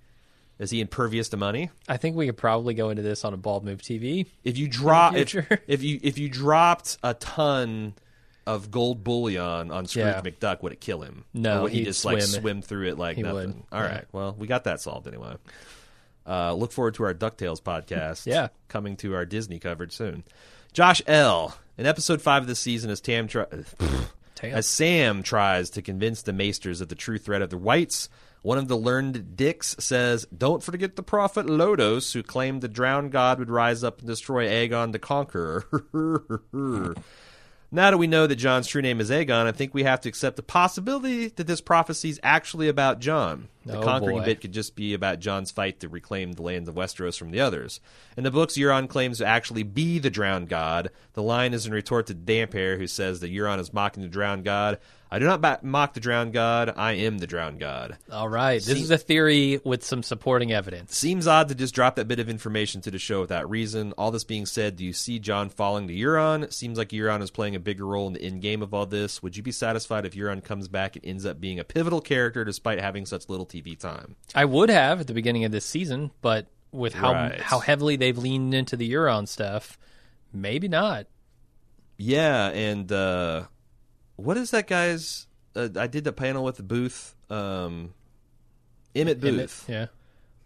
Is 0.62 0.70
he 0.70 0.80
impervious 0.80 1.30
to 1.30 1.38
money? 1.38 1.72
I 1.89 1.97
think 1.97 2.16
we 2.16 2.28
could 2.28 2.38
probably 2.38 2.74
go 2.76 2.91
into 2.91 3.01
this 3.01 3.26
on 3.26 3.34
a 3.34 3.38
bald 3.38 3.66
move 3.66 3.82
TV. 3.82 4.28
If 4.43 4.57
you 4.59 4.68
drop, 4.68 5.16
if, 5.16 5.36
if 5.68 5.82
you 5.84 5.99
if 6.03 6.18
you 6.20 6.30
dropped 6.30 6.97
a 7.03 7.16
ton 7.16 7.95
of 8.45 8.70
gold 8.72 9.03
bullion 9.03 9.72
on 9.72 9.86
Scrooge 9.88 10.05
Yeah. 10.05 10.22
McDuck, 10.22 10.62
would 10.62 10.72
it 10.72 10.80
kill 10.80 11.01
him? 11.01 11.26
No, 11.34 11.59
or 11.59 11.62
would 11.64 11.72
he 11.72 11.80
he'd 11.80 11.86
just 11.86 12.05
like 12.05 12.22
swim. 12.22 12.41
swim 12.41 12.62
through 12.62 12.89
it 12.89 12.97
like 12.99 13.16
He 13.18 13.24
nothing? 13.24 13.47
would, 13.47 13.64
All 13.72 13.82
right, 13.82 13.91
yeah. 14.01 14.01
well, 14.12 14.36
we 14.38 14.45
got 14.47 14.64
that 14.66 14.80
solved 14.82 15.07
anyway. 15.07 15.36
Uh, 16.28 16.53
look 16.53 16.72
forward 16.72 16.93
to 16.95 17.03
our 17.03 17.14
Ducktales 17.16 17.62
podcast. 17.62 18.28
Yeah. 18.28 18.49
coming 18.68 18.95
to 18.97 19.16
our 19.16 19.26
Disney 19.26 19.57
coverage 19.59 19.93
soon. 19.93 20.24
Josh 20.74 21.01
L. 21.07 21.57
In 21.78 21.86
episode 21.88 22.22
five 22.22 22.43
of 22.43 22.47
the 22.47 22.55
season, 22.55 22.91
as 22.91 23.01
Tam 23.01 23.28
try- 23.28 23.45
Tam. 24.36 24.53
as 24.53 24.68
Sam 24.68 25.24
tries 25.24 25.72
to 25.72 25.82
convince 25.82 26.22
the 26.22 26.34
Maesters 26.34 26.82
of 26.82 26.89
the 26.89 26.95
true 26.95 27.18
threat 27.18 27.41
of 27.41 27.49
the 27.49 27.57
Whites, 27.57 28.07
one 28.42 28.58
of 28.58 28.68
the 28.68 28.78
learned 28.78 29.36
dicks 29.36 29.76
says, 29.80 30.26
"Don't 30.36 30.64
forget 30.64 30.96
the 30.96 31.04
prophet 31.04 31.46
Lodos, 31.46 32.14
who 32.14 32.24
claimed 32.24 32.62
the 32.62 32.68
drowned 32.68 33.12
god 33.12 33.39
would 33.39 33.50
rise 33.50 33.84
up 33.84 34.00
and 34.00 34.08
destroy 34.08 34.48
Aegon 34.48 34.92
the 34.92 35.00
Conqueror." 35.00 35.66
Now 37.74 37.89
that 37.89 37.98
we 37.98 38.08
know 38.08 38.28
that 38.28 38.36
Jon's 38.36 38.68
true 38.68 38.82
name 38.82 39.00
is 39.00 39.10
Aegon, 39.10 39.46
I 39.46 39.54
think 39.54 39.74
we 39.74 39.84
have 39.84 40.02
to 40.02 40.10
accept 40.10 40.36
the 40.36 40.44
possibility 40.44 41.30
that 41.30 41.48
this 41.48 41.62
prophecy 41.62 42.10
is 42.10 42.20
actually 42.22 42.68
about 42.68 43.00
Jon. 43.00 43.48
The 43.66 43.78
Oh, 43.78 43.84
conquering 43.84 44.18
boy. 44.20 44.26
bit 44.26 44.41
could 44.41 44.51
just 44.53 44.76
be 44.76 44.93
about 44.93 45.20
Jon's 45.20 45.51
fight 45.51 45.80
to 45.82 45.89
reclaim 45.89 46.32
the 46.34 46.41
lands 46.41 46.68
of 46.68 46.76
Westeros 46.76 47.18
from 47.18 47.32
the 47.32 47.39
others. 47.39 47.80
In 48.18 48.24
the 48.24 48.32
books, 48.32 48.55
Euron 48.55 48.89
claims 48.89 49.20
to 49.20 49.26
actually 49.26 49.64
be 49.64 49.99
the 49.99 50.09
drowned 50.09 50.49
god. 50.49 50.89
The 51.14 51.22
line 51.24 51.53
is 51.53 51.66
in 51.68 51.74
retort 51.74 52.07
to 52.07 52.16
Damphair, 52.16 52.78
who 52.78 52.88
says 52.88 53.20
that 53.20 53.32
Euron 53.32 53.59
is 53.59 53.74
mocking 53.74 54.01
the 54.03 54.09
drowned 54.09 54.43
god. 54.45 54.80
I 55.14 55.20
do 55.20 55.26
not 55.26 55.41
ba- 55.41 55.59
mock 55.62 55.93
the 55.93 55.99
drowned 55.99 56.32
god. 56.32 56.74
I 56.78 56.93
am 56.93 57.18
the 57.18 57.28
drowned 57.28 57.59
god. 57.59 57.97
All 58.09 58.30
right. 58.30 58.64
This 58.64 58.80
is 58.82 58.91
a 58.91 58.97
theory 58.97 59.59
with 59.66 59.84
some 59.84 60.03
supporting 60.03 60.53
evidence. 60.53 60.95
Seems 60.95 61.28
odd 61.28 61.49
to 61.49 61.55
just 61.55 61.76
drop 61.76 61.97
that 61.97 62.07
bit 62.07 62.20
of 62.20 62.30
information 62.30 62.80
to 62.80 62.91
the 62.91 62.97
show 62.97 63.20
without 63.20 63.49
reason. 63.49 63.91
All 63.97 64.12
this 64.12 64.24
being 64.24 64.45
said, 64.45 64.78
do 64.78 64.86
you 64.86 64.93
see 64.93 65.20
Jon 65.20 65.49
falling 65.49 65.89
to 65.89 65.93
Euron? 65.93 66.51
Seems 66.53 66.78
like 66.78 66.89
Euron 66.89 67.22
is 67.22 67.30
playing 67.30 67.55
a 67.55 67.59
bigger 67.59 67.86
role 67.86 68.07
in 68.07 68.14
the 68.14 68.22
end 68.22 68.41
game 68.41 68.62
of 68.62 68.74
all 68.74 68.86
this. 68.86 69.22
Would 69.22 69.36
you 69.36 69.43
be 69.43 69.51
satisfied 69.51 70.05
if 70.05 70.14
Euron 70.14 70.41
comes 70.41 70.70
back 70.70 70.95
and 70.95 71.05
ends 71.05 71.26
up 71.26 71.41
being 71.41 71.59
a 71.59 71.66
pivotal 71.66 71.99
character 71.99 72.45
despite 72.45 72.80
having 72.80 73.05
such 73.05 73.28
little 73.28 73.45
TV 73.52 73.78
time? 73.78 74.16
I 74.34 74.45
would 74.45 74.70
have 74.70 75.02
at 75.02 75.08
the 75.08 75.14
beginning 75.14 75.43
of 75.45 75.52
this 75.52 75.66
season, 75.66 76.12
but 76.22 76.47
with 76.72 76.93
how 76.93 77.12
Right. 77.14 77.39
how 77.41 77.60
heavily 77.60 77.95
they've 77.97 78.18
leaned 78.18 78.54
into 78.54 78.78
the 78.78 78.91
Euron 78.91 79.28
stuff, 79.28 79.78
maybe 80.34 80.68
not. 80.68 81.08
Yeah, 81.97 82.47
and 82.49 82.91
uh, 82.91 83.43
what 84.16 84.38
is 84.38 84.52
that 84.52 84.68
guy's? 84.68 85.28
Uh, 85.56 85.70
I 85.76 85.88
did 85.88 86.04
the 86.04 86.14
panel 86.14 86.43
with 86.43 86.66
Booth, 86.66 87.14
um, 87.30 87.93
Emmett 88.95 89.20
Booth. 89.20 89.66
Yeah. 89.68 89.88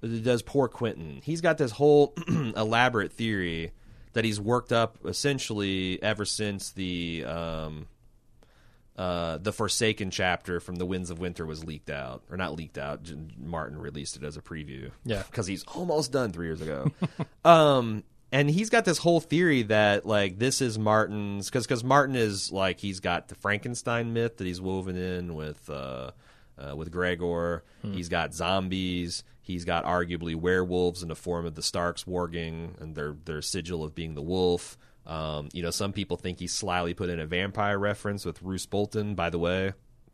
does 0.02 0.42
poor 0.42 0.68
Quentyn. 0.68 1.24
He's 1.24 1.42
got 1.42 1.58
this 1.58 1.72
whole 1.72 2.14
elaborate 2.28 3.14
theory 3.14 3.72
that 4.14 4.26
he's 4.26 4.40
worked 4.40 4.72
up 4.72 4.98
essentially 5.06 6.02
ever 6.02 6.26
since 6.26 6.72
the 6.72 7.24
um, 7.26 7.88
uh, 8.98 9.38
the 9.38 9.52
Forsaken 9.52 10.10
chapter 10.10 10.60
from 10.60 10.76
the 10.76 10.86
Winds 10.86 11.10
of 11.10 11.20
Winter 11.20 11.46
was 11.46 11.64
leaked 11.64 11.90
out, 11.90 12.24
or 12.30 12.38
not 12.38 12.56
leaked 12.56 12.78
out. 12.78 13.12
Martin 13.38 13.78
released 13.78 14.16
it 14.16 14.24
as 14.24 14.38
a 14.38 14.42
preview. 14.42 14.92
Yeah. 15.04 15.24
because 15.30 15.48
he's 15.48 15.64
almost 15.66 16.12
done 16.12 16.32
three 16.32 16.48
years 16.48 16.62
ago. 16.62 16.92
um, 17.46 18.04
and 18.32 18.50
he's 18.50 18.70
got 18.70 18.86
this 18.86 18.98
whole 18.98 19.20
theory 19.20 19.64
that 19.64 20.06
like 20.06 20.40
this 20.40 20.62
is 20.62 20.80
Martin's 20.80 21.50
because 21.50 21.66
because 21.68 21.84
Martin 21.84 22.16
is 22.16 22.52
like 22.52 22.80
he's 22.80 23.00
got 23.00 23.28
the 23.28 23.36
Frankenstein 23.36 24.14
myth 24.14 24.38
that 24.38 24.48
he's 24.48 24.62
woven 24.62 24.96
in 24.96 25.36
with 25.36 25.70
uh, 25.70 26.12
uh, 26.58 26.76
with 26.76 26.92
Gregor. 26.92 27.64
He's 27.84 28.10
got 28.10 28.34
zombies. 28.34 29.24
He's 29.42 29.64
got 29.64 29.86
arguably 29.86 30.36
werewolves 30.36 31.04
in 31.04 31.08
the 31.08 31.16
form 31.16 31.46
of 31.46 31.54
the 31.54 31.62
Starks 31.62 32.06
warging 32.06 32.82
and 32.82 32.96
their 32.96 33.16
their 33.26 33.42
sigil 33.42 33.84
of 33.84 33.94
being 33.94 34.16
the 34.16 34.22
wolf. 34.22 34.78
Um, 35.06 35.50
you 35.54 35.62
know, 35.62 35.72
some 35.72 35.94
people 35.94 36.18
think 36.18 36.40
he 36.40 36.48
slyly 36.48 36.94
put 36.94 37.10
in 37.10 37.20
a 37.20 37.26
vampire 37.26 37.78
reference 37.78 38.26
with 38.26 38.42
Roose 38.42 38.66
Bolton. 38.66 39.16
By 39.16 39.30
the 39.30 39.40
way, 39.40 39.74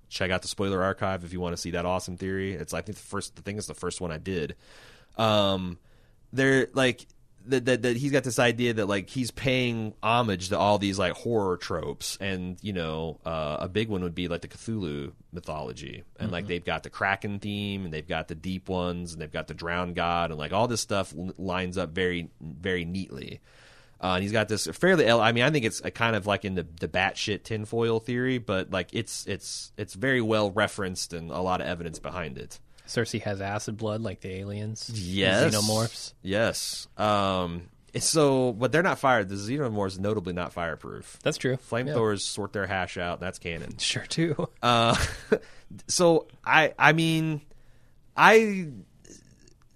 check 0.09 0.31
out 0.31 0.41
the 0.41 0.47
spoiler 0.47 0.83
archive 0.83 1.23
if 1.23 1.33
you 1.33 1.39
want 1.39 1.55
to 1.55 1.61
see 1.61 1.71
that 1.71 1.85
awesome 1.85 2.17
theory. 2.17 2.53
It's 2.53 2.73
I 2.73 2.81
think 2.81 2.97
the 2.97 3.03
first 3.03 3.35
the 3.35 3.41
thing 3.41 3.57
is 3.57 3.67
the 3.67 3.73
first 3.73 4.01
one 4.01 4.11
I 4.11 4.17
did. 4.17 4.55
Um, 5.17 5.77
they're 6.33 6.67
like 6.73 7.07
that, 7.47 7.65
that 7.65 7.81
that 7.81 7.97
he's 7.97 8.11
got 8.11 8.23
this 8.23 8.39
idea 8.39 8.73
that 8.73 8.87
like 8.87 9.09
he's 9.09 9.31
paying 9.31 9.93
homage 10.03 10.49
to 10.49 10.57
all 10.57 10.77
these 10.77 10.99
like 10.99 11.13
horror 11.13 11.57
tropes 11.57 12.17
and 12.21 12.57
you 12.61 12.73
know 12.73 13.19
uh, 13.25 13.57
a 13.59 13.69
big 13.69 13.89
one 13.89 14.03
would 14.03 14.15
be 14.15 14.27
like 14.27 14.41
the 14.41 14.47
Cthulhu 14.47 15.13
mythology 15.31 16.03
and 16.19 16.31
like 16.31 16.47
they've 16.47 16.63
got 16.63 16.83
the 16.83 16.89
Kraken 16.89 17.39
theme 17.39 17.85
and 17.85 17.93
they've 17.93 18.07
got 18.07 18.27
the 18.27 18.35
deep 18.35 18.69
ones 18.69 19.13
and 19.13 19.21
they've 19.21 19.31
got 19.31 19.47
the 19.47 19.53
drowned 19.53 19.95
god 19.95 20.29
and 20.29 20.39
like 20.39 20.53
all 20.53 20.67
this 20.67 20.81
stuff 20.81 21.13
l- 21.17 21.33
lines 21.37 21.77
up 21.77 21.91
very 21.91 22.29
very 22.41 22.85
neatly. 22.85 23.39
Uh, 24.03 24.13
and 24.15 24.23
he's 24.23 24.31
got 24.31 24.47
this 24.47 24.65
fairly. 24.67 25.07
I 25.09 25.31
mean, 25.31 25.43
I 25.43 25.51
think 25.51 25.63
it's 25.63 25.79
a 25.83 25.91
kind 25.91 26.15
of 26.15 26.25
like 26.25 26.43
in 26.43 26.55
the 26.55 26.65
the 26.79 26.87
batshit 26.87 27.43
tinfoil 27.43 27.99
theory, 27.99 28.39
but 28.39 28.71
like 28.71 28.89
it's 28.93 29.27
it's 29.27 29.71
it's 29.77 29.93
very 29.93 30.21
well 30.21 30.49
referenced 30.51 31.13
and 31.13 31.29
a 31.29 31.39
lot 31.39 31.61
of 31.61 31.67
evidence 31.67 31.99
behind 31.99 32.37
it. 32.39 32.59
Cersei 32.87 33.21
has 33.21 33.39
acid 33.41 33.77
blood 33.77 34.01
like 34.01 34.21
the 34.21 34.29
aliens. 34.33 34.87
the 34.87 34.99
Yes. 34.99 35.53
Xenomorphs. 35.55 36.13
Yes. 36.23 36.87
Um, 36.97 37.69
so, 37.99 38.53
but 38.53 38.71
they're 38.71 38.83
not 38.83 38.99
fired. 38.99 39.29
The 39.29 39.35
xenomorphs 39.35 39.99
notably 39.99 40.33
not 40.33 40.51
fireproof. 40.51 41.19
That's 41.23 41.37
true. 41.37 41.57
Flamethrowers 41.57 42.21
sort 42.21 42.53
their 42.53 42.65
hash 42.65 42.97
out. 42.97 43.19
That's 43.19 43.37
canon. 43.37 43.77
Sure, 43.77 44.05
too. 44.05 44.49
Uh, 44.63 44.95
so 45.87 46.27
I 46.43 46.73
I 46.77 46.93
mean 46.93 47.41
I 48.17 48.67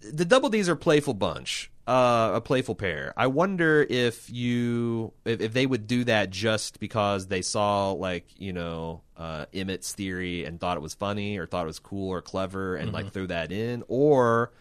the 0.01 0.25
Double 0.25 0.49
D's 0.49 0.67
are 0.69 0.75
playful 0.75 1.13
bunch, 1.13 1.71
uh, 1.87 2.31
a 2.35 2.41
playful 2.41 2.75
pair. 2.75 3.13
I 3.15 3.27
wonder 3.27 3.85
if 3.87 4.29
you 4.29 5.13
if, 5.23 5.41
if 5.41 5.53
they 5.53 5.65
would 5.65 5.87
do 5.87 6.03
that 6.05 6.29
just 6.29 6.79
because 6.79 7.27
they 7.27 7.41
saw 7.41 7.91
like 7.91 8.25
you 8.37 8.53
know 8.53 9.01
uh, 9.17 9.45
Emmett's 9.53 9.93
theory 9.93 10.45
and 10.45 10.59
thought 10.59 10.77
it 10.77 10.81
was 10.81 10.95
funny 10.95 11.37
or 11.37 11.45
thought 11.45 11.63
it 11.63 11.67
was 11.67 11.79
cool 11.79 12.09
or 12.09 12.21
clever 12.21 12.75
and 12.75 12.91
like 12.91 13.11
threw 13.11 13.27
that 13.27 13.51
in, 13.51 13.83
or 13.87 14.51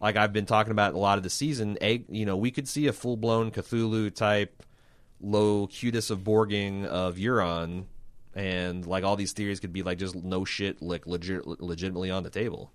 like 0.00 0.16
I've 0.16 0.32
been 0.32 0.46
talking 0.46 0.70
about 0.70 0.94
a 0.94 0.98
lot 0.98 1.18
of 1.18 1.24
the 1.24 1.30
season, 1.30 1.78
a, 1.80 2.04
you 2.08 2.26
know, 2.26 2.36
we 2.36 2.50
could 2.50 2.68
see 2.68 2.86
a 2.86 2.92
full 2.92 3.16
blown 3.16 3.50
Cthulhu 3.50 4.14
type 4.14 4.62
low 5.20 5.62
Locutus 5.62 6.10
of 6.10 6.20
Borging 6.20 6.84
of 6.84 7.16
Euron, 7.16 7.84
and 8.34 8.84
like 8.86 9.04
all 9.04 9.16
these 9.16 9.32
theories 9.32 9.60
could 9.60 9.72
be 9.72 9.82
like 9.82 9.98
just 9.98 10.14
no 10.14 10.44
shit, 10.44 10.82
like 10.82 11.06
legit, 11.06 11.46
legitimately 11.46 12.10
on 12.10 12.22
the 12.22 12.30
table. 12.30 12.70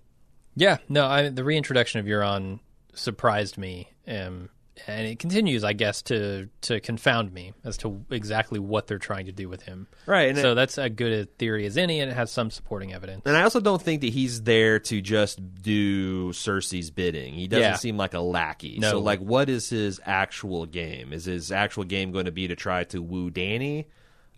Yeah, 0.56 0.78
no, 0.88 1.06
I, 1.06 1.28
the 1.28 1.44
reintroduction 1.44 2.00
of 2.00 2.06
Euron 2.06 2.58
surprised 2.94 3.56
me, 3.58 3.90
um, 4.06 4.48
and 4.86 5.06
it 5.06 5.18
continues, 5.18 5.64
I 5.64 5.74
guess, 5.74 6.00
to 6.02 6.48
to 6.62 6.80
confound 6.80 7.32
me 7.32 7.52
as 7.64 7.76
to 7.78 8.04
exactly 8.10 8.58
what 8.58 8.86
they're 8.86 8.98
trying 8.98 9.26
to 9.26 9.32
do 9.32 9.48
with 9.48 9.62
him. 9.62 9.86
Right, 10.06 10.34
so 10.36 10.52
it- 10.52 10.54
that's 10.54 10.78
a 10.78 10.88
good 10.88 11.12
a 11.12 11.24
theory 11.26 11.66
as 11.66 11.76
any, 11.76 12.00
and 12.00 12.10
it 12.10 12.14
has 12.14 12.30
some 12.30 12.50
supporting 12.50 12.92
evidence. 12.94 13.22
And 13.26 13.36
I 13.36 13.42
also 13.42 13.60
don't 13.60 13.80
think 13.82 14.00
that 14.00 14.12
he's 14.12 14.42
there 14.42 14.78
to 14.80 15.00
just 15.02 15.40
do 15.62 16.30
Cersei's 16.30 16.90
bidding. 16.90 17.34
He 17.34 17.46
doesn't 17.48 17.62
Yeah. 17.62 17.76
seem 17.76 17.96
like 17.98 18.14
a 18.14 18.20
lackey. 18.20 18.78
No. 18.78 18.90
So, 18.92 18.98
like, 19.00 19.20
what 19.20 19.48
is 19.50 19.68
his 19.68 20.00
actual 20.06 20.64
game? 20.66 21.12
Is 21.12 21.26
his 21.26 21.52
actual 21.52 21.84
game 21.84 22.10
going 22.10 22.24
to 22.26 22.32
be 22.32 22.48
to 22.48 22.56
try 22.56 22.84
to 22.84 23.02
woo 23.02 23.30
Dany? 23.30 23.86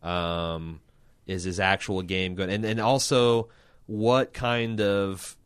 Um, 0.03 0.81
is 1.27 1.45
his 1.45 1.61
actual 1.61 2.03
game 2.03 2.35
going? 2.35 2.51
And 2.51 2.65
and 2.65 2.81
also, 2.81 3.49
what 3.87 4.33
kind 4.35 4.81
of 4.81 5.37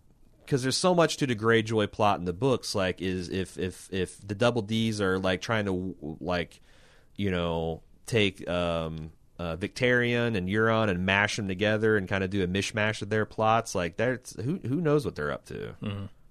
because 0.49 0.62
there's 0.62 0.78
so 0.78 0.94
much 0.94 1.18
to 1.18 1.26
the 1.26 1.36
Greyjoy 1.36 1.92
plot 1.92 2.18
in 2.18 2.24
the 2.24 2.32
books. 2.32 2.74
Like, 2.74 3.03
is 3.03 3.28
if 3.28 3.59
if 3.59 3.86
if 3.92 4.26
the 4.26 4.34
Double 4.34 4.62
D's 4.62 4.99
are 4.99 5.18
like 5.18 5.42
trying 5.42 5.66
to 5.66 5.94
like, 6.20 6.61
you 7.16 7.30
know, 7.30 7.82
take 8.07 8.49
um, 8.49 9.11
uh, 9.38 9.57
Victarion 9.57 10.36
and 10.38 10.49
Euron 10.49 10.88
and 10.88 11.05
mash 11.05 11.36
them 11.36 11.49
together 11.49 11.99
and 11.99 12.09
kind 12.09 12.24
of 12.24 12.30
do 12.30 12.42
a 12.42 12.46
mishmash 12.46 13.03
of 13.03 13.11
their 13.11 13.26
plots. 13.26 13.74
Like, 13.74 13.99
that's 13.99 14.34
who 14.36 14.59
who 14.66 14.80
knows 14.80 15.05
what 15.05 15.16
they're 15.16 15.30
up 15.30 15.44
to. 15.46 15.74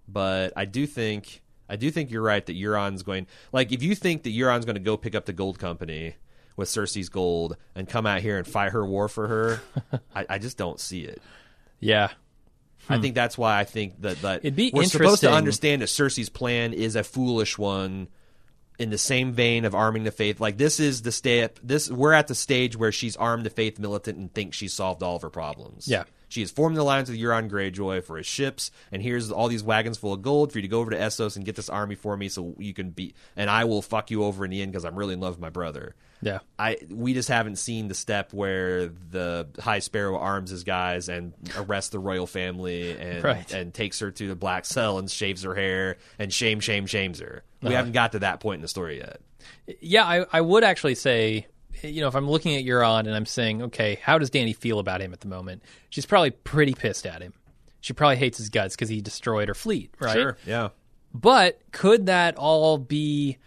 But 0.07 0.53
I 0.55 0.65
do 0.65 0.88
think 0.88 1.43
I 1.70 1.76
do 1.76 1.91
think 1.91 2.09
you're 2.09 2.24
right 2.24 2.43
that 2.43 2.57
Euron's 2.57 3.03
going. 3.03 3.28
Like, 3.51 3.72
if 3.72 3.84
you 3.84 3.93
think 3.93 4.24
that 4.24 4.34
Euron's 4.34 4.65
going 4.65 4.78
to 4.78 4.82
go 4.82 4.97
pick 4.97 5.13
up 5.13 5.26
the 5.26 5.34
gold 5.34 5.59
company 5.59 6.15
with 6.55 6.70
Cersei's 6.70 7.09
gold 7.09 7.55
and 7.76 7.88
come 7.88 8.07
out 8.07 8.22
here 8.22 8.39
and 8.39 8.47
fight 8.47 8.72
her 8.72 8.84
war 8.84 9.07
for 9.07 9.28
her, 9.28 9.61
I, 10.15 10.26
I 10.28 10.38
just 10.39 10.57
don't 10.57 10.80
see 10.80 11.01
it. 11.01 11.22
Yeah, 11.80 12.09
I 12.89 12.99
think 12.99 13.15
that's 13.15 13.38
why 13.38 13.59
I 13.59 13.63
think 13.63 14.01
that, 14.01 14.21
that 14.21 14.41
Hmm. 14.41 14.47
It'd 14.47 14.55
be 14.55 14.71
we're 14.73 14.83
supposed 14.85 15.21
to 15.21 15.31
understand 15.31 15.81
that 15.81 15.88
Cersei's 15.88 16.29
plan 16.29 16.73
is 16.73 16.95
a 16.95 17.03
foolish 17.03 17.57
one 17.57 18.07
in 18.79 18.89
the 18.89 18.97
same 18.97 19.33
vein 19.33 19.65
of 19.65 19.73
arming 19.73 20.03
the 20.03 20.11
faith. 20.11 20.39
Like 20.39 20.57
this 20.57 20.79
is 20.79 21.01
the 21.01 21.11
step 21.11 21.59
this 21.63 21.89
we're 21.89 22.13
at 22.13 22.27
the 22.27 22.35
stage 22.35 22.77
where 22.77 22.91
she's 22.91 23.15
armed 23.15 23.45
the 23.45 23.49
faith 23.49 23.79
militant 23.79 24.17
and 24.17 24.33
thinks 24.33 24.57
she's 24.57 24.73
solved 24.73 25.03
all 25.03 25.15
of 25.15 25.21
her 25.23 25.29
problems. 25.29 25.88
Yeah. 25.88 26.03
She 26.30 26.41
has 26.41 26.51
formed 26.51 26.75
the 26.75 26.82
alliance 26.82 27.09
with 27.09 27.19
Euron 27.19 27.49
Greyjoy 27.49 28.03
for 28.03 28.17
his 28.17 28.25
ships, 28.25 28.71
and 28.91 29.01
here's 29.01 29.32
all 29.32 29.47
these 29.47 29.63
wagons 29.63 29.97
full 29.97 30.13
of 30.13 30.21
gold 30.21 30.51
for 30.51 30.57
you 30.57 30.63
to 30.63 30.67
go 30.67 30.80
over 30.80 30.91
to 30.91 30.97
Essos 30.97 31.36
and 31.38 31.45
get 31.45 31.55
this 31.55 31.69
army 31.69 31.95
for 31.95 32.17
me, 32.17 32.28
so 32.30 32.53
you 32.57 32.73
can 32.73 32.89
be, 32.89 33.13
and 33.36 33.49
I 33.49 33.63
will 33.65 33.82
fuck 33.82 34.11
you 34.11 34.23
over 34.23 34.43
in 34.45 34.51
the 34.51 34.61
end 34.61 34.71
because 34.71 34.84
I'm 34.86 34.95
really 34.95 35.13
in 35.13 35.19
love 35.21 35.36
with 35.36 35.41
my 35.41 35.49
brother. 35.49 35.95
yeah, 36.21 36.39
I 36.59 36.78
we 36.89 37.13
just 37.13 37.30
haven't 37.30 37.57
seen 37.57 37.88
the 37.88 37.93
step 37.93 38.34
where 38.34 38.88
the 38.88 39.47
High 39.59 39.80
Sparrow 39.80 40.17
arms 40.17 40.49
his 40.49 40.63
guys 40.63 41.09
and 41.09 41.34
arrests 41.55 41.91
the 41.91 41.99
royal 41.99 42.25
family 42.28 42.97
and 42.97 43.23
Right. 43.23 43.53
and 43.53 43.73
takes 43.73 43.99
her 43.99 44.09
to 44.11 44.28
the 44.28 44.36
black 44.36 44.65
cell 44.65 44.97
and 44.97 45.09
shaves 45.11 45.43
her 45.43 45.53
hair 45.55 45.97
and 46.19 46.34
shame 46.34 46.59
shame 46.59 46.88
shames 46.88 47.19
her. 47.19 47.43
We 47.61 47.67
Uh-huh. 47.69 47.78
haven't 47.78 47.91
got 47.93 48.11
to 48.13 48.19
that 48.19 48.39
point 48.39 48.55
in 48.57 48.61
the 48.63 48.67
story 48.67 48.97
yet. 48.97 49.21
yeah. 49.80 50.03
I 50.05 50.25
I 50.34 50.41
would 50.41 50.63
actually 50.63 50.95
say, 50.95 51.45
you 51.84 52.01
know, 52.01 52.07
if 52.07 52.15
I'm 52.15 52.30
looking 52.30 52.55
at 52.55 52.63
Euron 52.63 53.01
and 53.01 53.15
I'm 53.15 53.25
saying, 53.25 53.61
okay, 53.63 53.99
how 54.01 54.17
does 54.17 54.30
Dany 54.30 54.55
feel 54.55 54.80
about 54.80 55.01
him 55.01 55.13
at 55.13 55.21
the 55.21 55.28
moment? 55.28 55.63
She's 55.89 56.05
probably 56.05 56.32
pretty 56.32 56.73
pissed 56.73 57.05
at 57.05 57.21
him. 57.21 57.34
She 57.82 57.93
probably 57.93 58.17
hates 58.17 58.38
his 58.38 58.49
guts 58.49 58.75
because 58.75 58.89
he 58.89 59.01
destroyed 59.01 59.47
her 59.47 59.53
fleet, 59.53 59.93
right? 59.99 60.13
Sure, 60.13 60.38
yeah. 60.45 60.69
But 61.13 61.59
could 61.71 62.07
that 62.07 62.36
all 62.36 62.78
be 62.78 63.38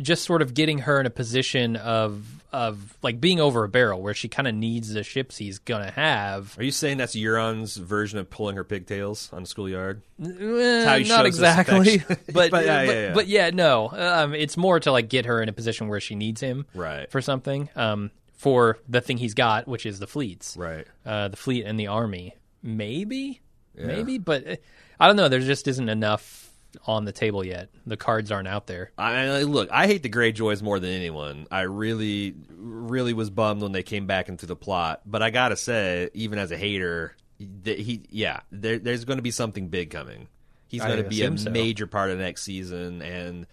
just 0.00 0.24
sort 0.24 0.42
of 0.42 0.54
getting 0.54 0.78
her 0.80 1.00
in 1.00 1.06
a 1.06 1.10
position 1.10 1.76
of 1.76 2.39
of 2.52 2.96
like 3.02 3.20
being 3.20 3.40
over 3.40 3.64
a 3.64 3.68
barrel 3.68 4.02
where 4.02 4.14
she 4.14 4.28
kind 4.28 4.48
of 4.48 4.54
needs 4.54 4.92
the 4.92 5.02
ships 5.02 5.36
he's 5.36 5.58
gonna 5.58 5.90
have? 5.90 6.56
Are 6.58 6.62
you 6.64 6.70
saying 6.70 6.98
that's 6.98 7.14
Euron's 7.14 7.76
version 7.76 8.18
of 8.18 8.28
pulling 8.30 8.56
her 8.56 8.64
pigtails 8.64 9.30
on 9.32 9.42
the 9.42 9.48
schoolyard? 9.48 10.02
Eh, 10.22 10.84
how 10.84 10.98
not 11.08 11.26
exactly, 11.26 11.98
but 12.32 12.50
But 12.50 12.64
yeah, 12.64 12.86
but, 12.86 12.94
yeah, 12.94 13.00
yeah. 13.06 13.12
but 13.14 13.28
yeah, 13.28 13.50
no. 13.50 13.90
Um, 13.92 14.34
it's 14.34 14.56
more 14.56 14.80
to 14.80 14.92
like 14.92 15.08
get 15.08 15.26
her 15.26 15.42
in 15.42 15.48
a 15.48 15.52
position 15.52 15.88
where 15.88 16.00
she 16.00 16.14
needs 16.14 16.40
him, 16.40 16.66
Right. 16.74 17.10
for 17.10 17.20
something. 17.20 17.68
Um, 17.76 18.10
for 18.34 18.78
the 18.88 19.00
thing 19.00 19.18
he's 19.18 19.34
got, 19.34 19.68
which 19.68 19.84
is 19.86 19.98
the 19.98 20.06
fleets, 20.06 20.56
Right. 20.56 20.86
uh, 21.04 21.28
the 21.28 21.36
fleet 21.36 21.64
and 21.66 21.78
the 21.78 21.86
army. 21.88 22.36
Maybe, 22.62 23.40
maybe, 23.74 24.18
but 24.18 24.46
uh, 24.46 24.56
I 24.98 25.06
don't 25.06 25.16
know. 25.16 25.28
There 25.28 25.40
just 25.40 25.66
isn't 25.68 25.88
enough 25.88 26.49
on 26.86 27.04
the 27.04 27.12
table 27.12 27.44
yet. 27.44 27.68
The 27.86 27.96
cards 27.96 28.30
aren't 28.30 28.48
out 28.48 28.66
there. 28.66 28.92
I 28.98 29.42
look. 29.42 29.70
I 29.72 29.86
hate 29.86 30.02
the 30.02 30.10
Greyjoys 30.10 30.62
more 30.62 30.78
than 30.80 30.90
anyone. 30.90 31.46
I 31.50 31.62
really, 31.62 32.34
really 32.56 33.12
was 33.12 33.30
bummed 33.30 33.62
when 33.62 33.72
they 33.72 33.82
came 33.82 34.06
back 34.06 34.28
into 34.28 34.46
the 34.46 34.56
plot. 34.56 35.00
But 35.06 35.22
I 35.22 35.30
gotta 35.30 35.56
say, 35.56 36.10
even 36.14 36.38
as 36.38 36.50
a 36.52 36.56
hater, 36.56 37.14
that 37.64 37.78
he, 37.78 38.02
yeah, 38.10 38.40
there, 38.52 38.78
there's 38.78 39.04
going 39.04 39.18
to 39.18 39.22
be 39.22 39.30
something 39.30 39.68
big 39.68 39.90
coming. 39.90 40.28
He's 40.68 40.82
going 40.84 41.02
to 41.02 41.08
be 41.08 41.22
a 41.22 41.36
so. 41.36 41.50
major 41.50 41.86
part 41.88 42.10
of 42.10 42.18
next 42.18 42.42
season, 42.44 43.02
and 43.02 43.46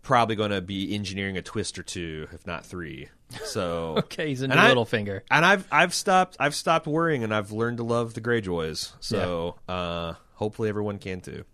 probably 0.00 0.36
going 0.36 0.52
to 0.52 0.62
be 0.62 0.94
engineering 0.94 1.36
a 1.36 1.42
twist 1.42 1.78
or 1.78 1.82
two, 1.82 2.28
if 2.32 2.46
not 2.46 2.64
three. 2.64 3.08
So 3.44 3.94
Okay, 3.98 4.28
he's 4.28 4.40
into 4.42 4.54
And 4.54 4.60
I- 4.60 4.68
little 4.68 4.84
finger. 4.86 5.22
and 5.30 5.44
I've 5.44 5.66
I've 5.70 5.92
stopped 5.92 6.36
I've 6.40 6.54
stopped 6.54 6.86
worrying, 6.86 7.24
and 7.24 7.34
I've 7.34 7.52
learned 7.52 7.76
to 7.78 7.82
love 7.84 8.14
the 8.14 8.20
Greyjoys. 8.22 8.92
So 9.00 9.56
uh, 9.68 10.14
hopefully 10.34 10.68
everyone 10.70 10.98
can 10.98 11.20
too. 11.20 11.44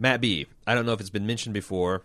Matt 0.00 0.22
B. 0.22 0.46
I 0.66 0.74
don't 0.74 0.86
know 0.86 0.94
if 0.94 1.00
it's 1.00 1.10
been 1.10 1.26
mentioned 1.26 1.52
before, 1.52 2.02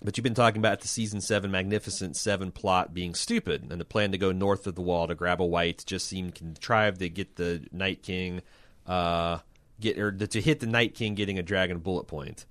but 0.00 0.16
you've 0.16 0.22
been 0.22 0.32
talking 0.32 0.60
about 0.60 0.80
the 0.80 0.88
season 0.88 1.20
seven 1.20 1.50
Magnificent 1.50 2.16
Seven 2.16 2.52
plot 2.52 2.94
being 2.94 3.14
stupid, 3.14 3.66
and 3.68 3.80
the 3.80 3.84
plan 3.84 4.12
to 4.12 4.18
go 4.18 4.30
north 4.30 4.66
of 4.68 4.76
the 4.76 4.80
wall 4.82 5.08
to 5.08 5.14
grab 5.16 5.40
a 5.40 5.44
white 5.44 5.82
just 5.84 6.06
seemed 6.06 6.36
contrived 6.36 7.00
to 7.00 7.08
get 7.08 7.34
the 7.34 7.66
Night 7.72 8.02
King, 8.02 8.42
uh, 8.86 9.38
get 9.80 9.98
or 9.98 10.12
to 10.12 10.40
hit 10.40 10.60
the 10.60 10.66
Night 10.66 10.94
King 10.94 11.16
getting 11.16 11.38
a 11.38 11.42
dragon 11.42 11.80
bullet 11.80 12.06
point. 12.06 12.46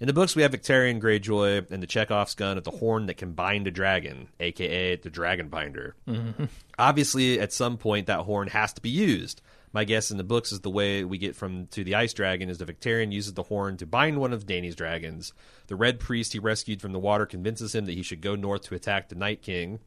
In 0.00 0.06
the 0.06 0.12
books, 0.12 0.34
we 0.34 0.42
have 0.42 0.52
Victarion 0.52 1.00
Greyjoy 1.00 1.70
and 1.70 1.82
the 1.82 1.86
Chekhov's 1.86 2.34
gun 2.34 2.56
at 2.56 2.64
the 2.64 2.70
horn 2.70 3.06
that 3.06 3.16
can 3.18 3.32
bind 3.32 3.66
a 3.66 3.70
dragon, 3.70 4.28
aka 4.40 4.96
the 4.96 5.10
Dragon 5.10 5.48
Binder. 5.48 5.94
Obviously, 6.78 7.38
at 7.38 7.52
some 7.52 7.76
point, 7.76 8.06
that 8.06 8.20
horn 8.20 8.48
has 8.48 8.72
to 8.72 8.80
be 8.80 8.90
used. 8.90 9.40
My 9.74 9.82
guess 9.82 10.12
in 10.12 10.18
the 10.18 10.24
books 10.24 10.52
is 10.52 10.60
the 10.60 10.70
way 10.70 11.02
we 11.02 11.18
get 11.18 11.34
from 11.34 11.66
to 11.72 11.82
the 11.82 11.96
Ice 11.96 12.12
Dragon 12.12 12.48
is 12.48 12.58
the 12.58 12.64
Victarion 12.64 13.10
uses 13.10 13.34
the 13.34 13.42
horn 13.42 13.76
to 13.78 13.86
bind 13.86 14.18
one 14.18 14.32
of 14.32 14.46
Dany's 14.46 14.76
dragons. 14.76 15.32
The 15.66 15.74
Red 15.74 15.98
Priest 15.98 16.32
he 16.32 16.38
rescued 16.38 16.80
from 16.80 16.92
the 16.92 17.00
water 17.00 17.26
convinces 17.26 17.74
him 17.74 17.84
that 17.86 17.94
he 17.94 18.04
should 18.04 18.20
go 18.20 18.36
north 18.36 18.62
to 18.62 18.76
attack 18.76 19.08
the 19.08 19.16
Night 19.16 19.42
King 19.42 19.80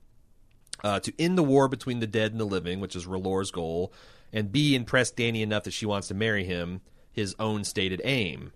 uh, 0.84 1.00
to 1.00 1.14
end 1.18 1.38
the 1.38 1.44
war 1.44 1.70
between 1.70 2.02
the 2.02 2.06
dead 2.06 2.34
and 2.34 2.40
the 2.42 2.46
living, 2.46 2.82
which 2.82 2.98
is 2.98 3.08
R'hllor's 3.08 3.50
goal, 3.50 3.94
and 4.34 4.52
B, 4.52 4.76
impress 4.76 5.10
Dany 5.10 5.42
enough 5.42 5.64
that 5.64 5.72
she 5.72 5.86
wants 5.86 6.10
to 6.10 6.14
marry 6.14 6.44
him, 6.44 6.82
his 7.14 7.34
own 7.40 7.64
stated 7.64 8.02
aim. 8.04 8.52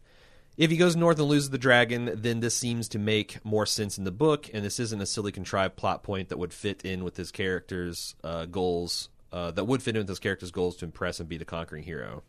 If 0.58 0.70
he 0.70 0.76
goes 0.76 0.98
north 0.98 1.18
and 1.18 1.30
loses 1.30 1.50
the 1.50 1.58
dragon, 1.58 2.12
then 2.14 2.42
this 2.42 2.58
seems 2.58 2.90
to 2.90 3.00
make 3.00 3.44
more 3.46 3.66
sense 3.66 3.98
in 3.98 4.04
the 4.04 4.12
book, 4.12 4.50
and 4.54 4.66
this 4.66 4.82
isn't 4.82 5.02
a 5.02 5.06
silly 5.06 5.32
contrived 5.32 5.78
plot 5.78 6.04
point 6.04 6.28
that 6.28 6.38
would 6.38 6.54
fit 6.54 6.84
in 6.84 7.06
with 7.06 7.16
his 7.16 7.32
character's 7.32 8.16
uh, 8.22 8.46
goals. 8.48 9.08
Uh, 9.32 9.52
that 9.52 9.64
would 9.64 9.82
fit 9.82 9.96
in 9.96 10.02
with 10.02 10.10
his 10.10 10.20
character's 10.20 10.52
goals 10.52 10.76
to 10.78 10.86
impress 10.86 11.20
and 11.20 11.30
be 11.30 11.38
the 11.38 11.46
conquering 11.46 11.84
hero. 11.84 12.24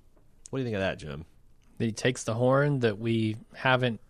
What 0.50 0.58
do 0.58 0.62
you 0.62 0.66
think 0.66 0.76
of 0.76 0.82
that, 0.82 0.98
Jim? 0.98 1.24
That 1.78 1.86
he 1.86 1.92
takes 1.92 2.24
the 2.24 2.34
horn 2.34 2.80
that 2.80 2.98
we 2.98 3.36
haven't 3.54 4.00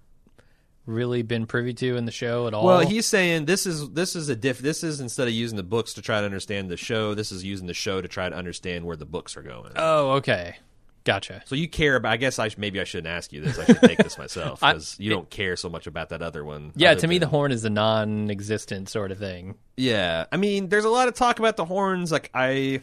really 0.85 1.23
been 1.23 1.47
privy 1.47 1.73
to 1.75 1.97
in 1.97 2.05
the 2.05 2.13
show 2.13 2.47
at 2.47 2.55
all. 2.55 2.67
Well, 2.67 2.81
he's 2.81 3.07
saying 3.07 3.45
this 3.47 3.67
is 3.67 3.91
this 3.91 4.17
is 4.17 4.29
a 4.29 4.37
diff. 4.37 4.59
This 4.59 4.83
is 4.83 5.01
instead 5.01 5.29
of 5.29 5.35
using 5.35 5.57
the 5.57 5.63
books 5.63 5.95
to 5.95 6.03
try 6.03 6.21
to 6.21 6.27
understand 6.27 6.71
the 6.71 6.77
show, 6.77 7.15
this 7.15 7.33
is 7.33 7.45
using 7.45 7.67
the 7.67 7.75
show 7.75 8.01
to 8.01 8.09
try 8.09 8.29
to 8.29 8.37
understand 8.37 8.85
where 8.85 8.97
the 8.97 9.07
books 9.07 9.37
are 9.37 9.43
going. 9.43 9.73
Oh, 9.77 10.13
okay. 10.13 10.57
Gotcha. 11.05 11.43
So 11.47 11.55
you 11.55 11.69
care 11.69 11.97
about? 11.97 12.13
I 12.13 12.17
guess 12.17 12.39
I 12.39 12.49
sh- 12.49 12.59
maybe 12.59 12.81
I 12.81 12.85
shouldn't 12.85 13.09
ask 13.09 13.33
you 13.33 13.41
this. 13.41 13.59
I 13.59 13.65
should 13.65 13.81
take 13.81 13.99
this 13.99 14.19
myself 14.19 14.61
because 14.61 14.97
you 15.01 15.11
don't 15.11 15.29
care 15.31 15.57
so 15.57 15.69
much 15.69 15.87
about 15.87 16.11
that 16.11 16.23
other 16.23 16.45
one. 16.45 16.73
Yeah, 16.77 16.93
other 16.93 17.01
to 17.01 17.09
me, 17.09 17.19
the 17.19 17.27
horn 17.27 17.51
is 17.51 17.65
a 17.65 17.71
non-existent 17.71 18.89
sort 18.89 19.11
of 19.11 19.19
thing. 19.19 19.57
Yeah, 19.77 20.27
I 20.31 20.37
mean, 20.37 20.69
there's 20.69 20.85
a 20.85 20.91
lot 20.91 21.09
of 21.09 21.15
talk 21.15 21.39
about 21.41 21.57
the 21.57 21.65
horns. 21.65 22.13
Like 22.13 22.31
I, 22.35 22.81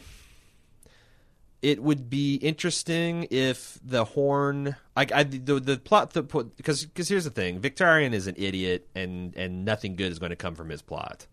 it 1.62 1.82
would 1.82 2.10
be 2.10 2.34
interesting 2.36 3.26
if 3.30 3.78
the 3.82 4.04
horn 4.04 4.76
like 4.96 5.12
I 5.12 5.22
the 5.22 5.60
the 5.60 5.78
plot 5.78 6.12
the 6.12 6.22
because 6.22 6.84
because 6.84 7.08
here's 7.08 7.24
the 7.24 7.30
thing 7.30 7.60
Victarion 7.60 8.12
is 8.12 8.26
an 8.26 8.34
idiot 8.36 8.88
and 8.94 9.34
and 9.36 9.64
nothing 9.64 9.96
good 9.96 10.12
is 10.12 10.18
going 10.18 10.30
to 10.30 10.36
come 10.36 10.54
from 10.54 10.68
his 10.68 10.82
plot. 10.82 11.26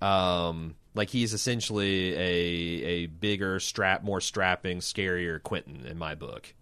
Um, 0.00 0.74
like 0.94 1.10
he's 1.10 1.32
essentially 1.34 2.14
a 2.14 2.84
a 2.86 3.06
bigger 3.06 3.60
strap, 3.60 4.02
more 4.02 4.20
strapping, 4.20 4.78
scarier 4.78 5.40
Quentyn 5.40 5.84
in 5.86 5.98
my 5.98 6.14
book. 6.14 6.54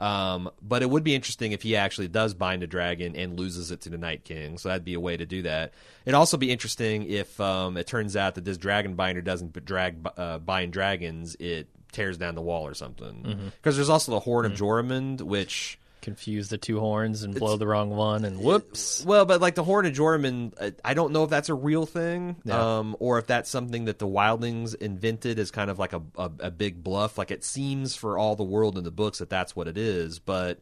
Um, 0.00 0.48
but 0.62 0.82
it 0.82 0.88
would 0.90 1.02
be 1.02 1.16
interesting 1.16 1.50
if 1.50 1.62
he 1.62 1.74
actually 1.74 2.06
does 2.06 2.32
bind 2.32 2.62
a 2.62 2.68
dragon 2.68 3.16
and 3.16 3.36
loses 3.36 3.72
it 3.72 3.80
to 3.80 3.88
the 3.88 3.98
Night 3.98 4.22
King. 4.22 4.56
So 4.56 4.68
that'd 4.68 4.84
be 4.84 4.94
a 4.94 5.00
way 5.00 5.16
to 5.16 5.26
do 5.26 5.42
that. 5.42 5.72
It'd 6.04 6.14
also 6.14 6.36
be 6.36 6.52
interesting 6.52 7.02
if 7.10 7.40
um, 7.40 7.76
it 7.76 7.88
turns 7.88 8.14
out 8.14 8.36
that 8.36 8.44
this 8.44 8.58
dragon 8.58 8.94
binder 8.94 9.22
doesn't 9.22 9.64
drag 9.64 10.08
uh, 10.16 10.38
bind 10.38 10.72
dragons; 10.72 11.34
it 11.40 11.66
tears 11.90 12.16
down 12.16 12.36
the 12.36 12.42
wall 12.42 12.64
or 12.66 12.74
something. 12.74 13.22
Because 13.22 13.36
Mm-hmm. 13.36 13.70
there's 13.76 13.88
also 13.88 14.12
the 14.12 14.20
Horn 14.20 14.44
of 14.46 14.52
Joramun, 14.52 15.20
which 15.22 15.80
Confuse 16.00 16.48
the 16.48 16.58
two 16.58 16.78
horns 16.80 17.22
and 17.22 17.34
blow 17.34 17.56
the 17.56 17.66
wrong 17.66 17.90
one, 17.90 18.24
and 18.24 18.38
whoops. 18.40 19.04
well, 19.04 19.24
but 19.24 19.40
like 19.40 19.54
the 19.54 19.64
Horn 19.64 19.84
of 19.86 19.92
Joramun, 19.92 20.52
uh, 20.60 20.70
I 20.84 20.94
don't 20.94 21.12
know 21.12 21.24
if 21.24 21.30
that's 21.30 21.48
a 21.48 21.54
real 21.54 21.86
thing, 21.86 22.36
Yeah. 22.44 22.78
um, 22.78 22.96
or 23.00 23.18
if 23.18 23.26
that's 23.26 23.50
something 23.50 23.86
that 23.86 23.98
the 23.98 24.06
Wildlings 24.06 24.74
invented 24.74 25.38
as 25.38 25.50
kind 25.50 25.70
of 25.70 25.78
like 25.78 25.92
a, 25.92 26.02
a, 26.16 26.30
a 26.40 26.50
big 26.50 26.82
bluff. 26.84 27.18
Like 27.18 27.30
it 27.30 27.44
seems 27.44 27.94
for 27.96 28.16
all 28.16 28.36
the 28.36 28.44
world 28.44 28.78
in 28.78 28.84
the 28.84 28.90
books 28.90 29.18
that 29.18 29.28
that's 29.30 29.54
what 29.56 29.66
it 29.68 29.76
is, 29.76 30.18
but 30.18 30.60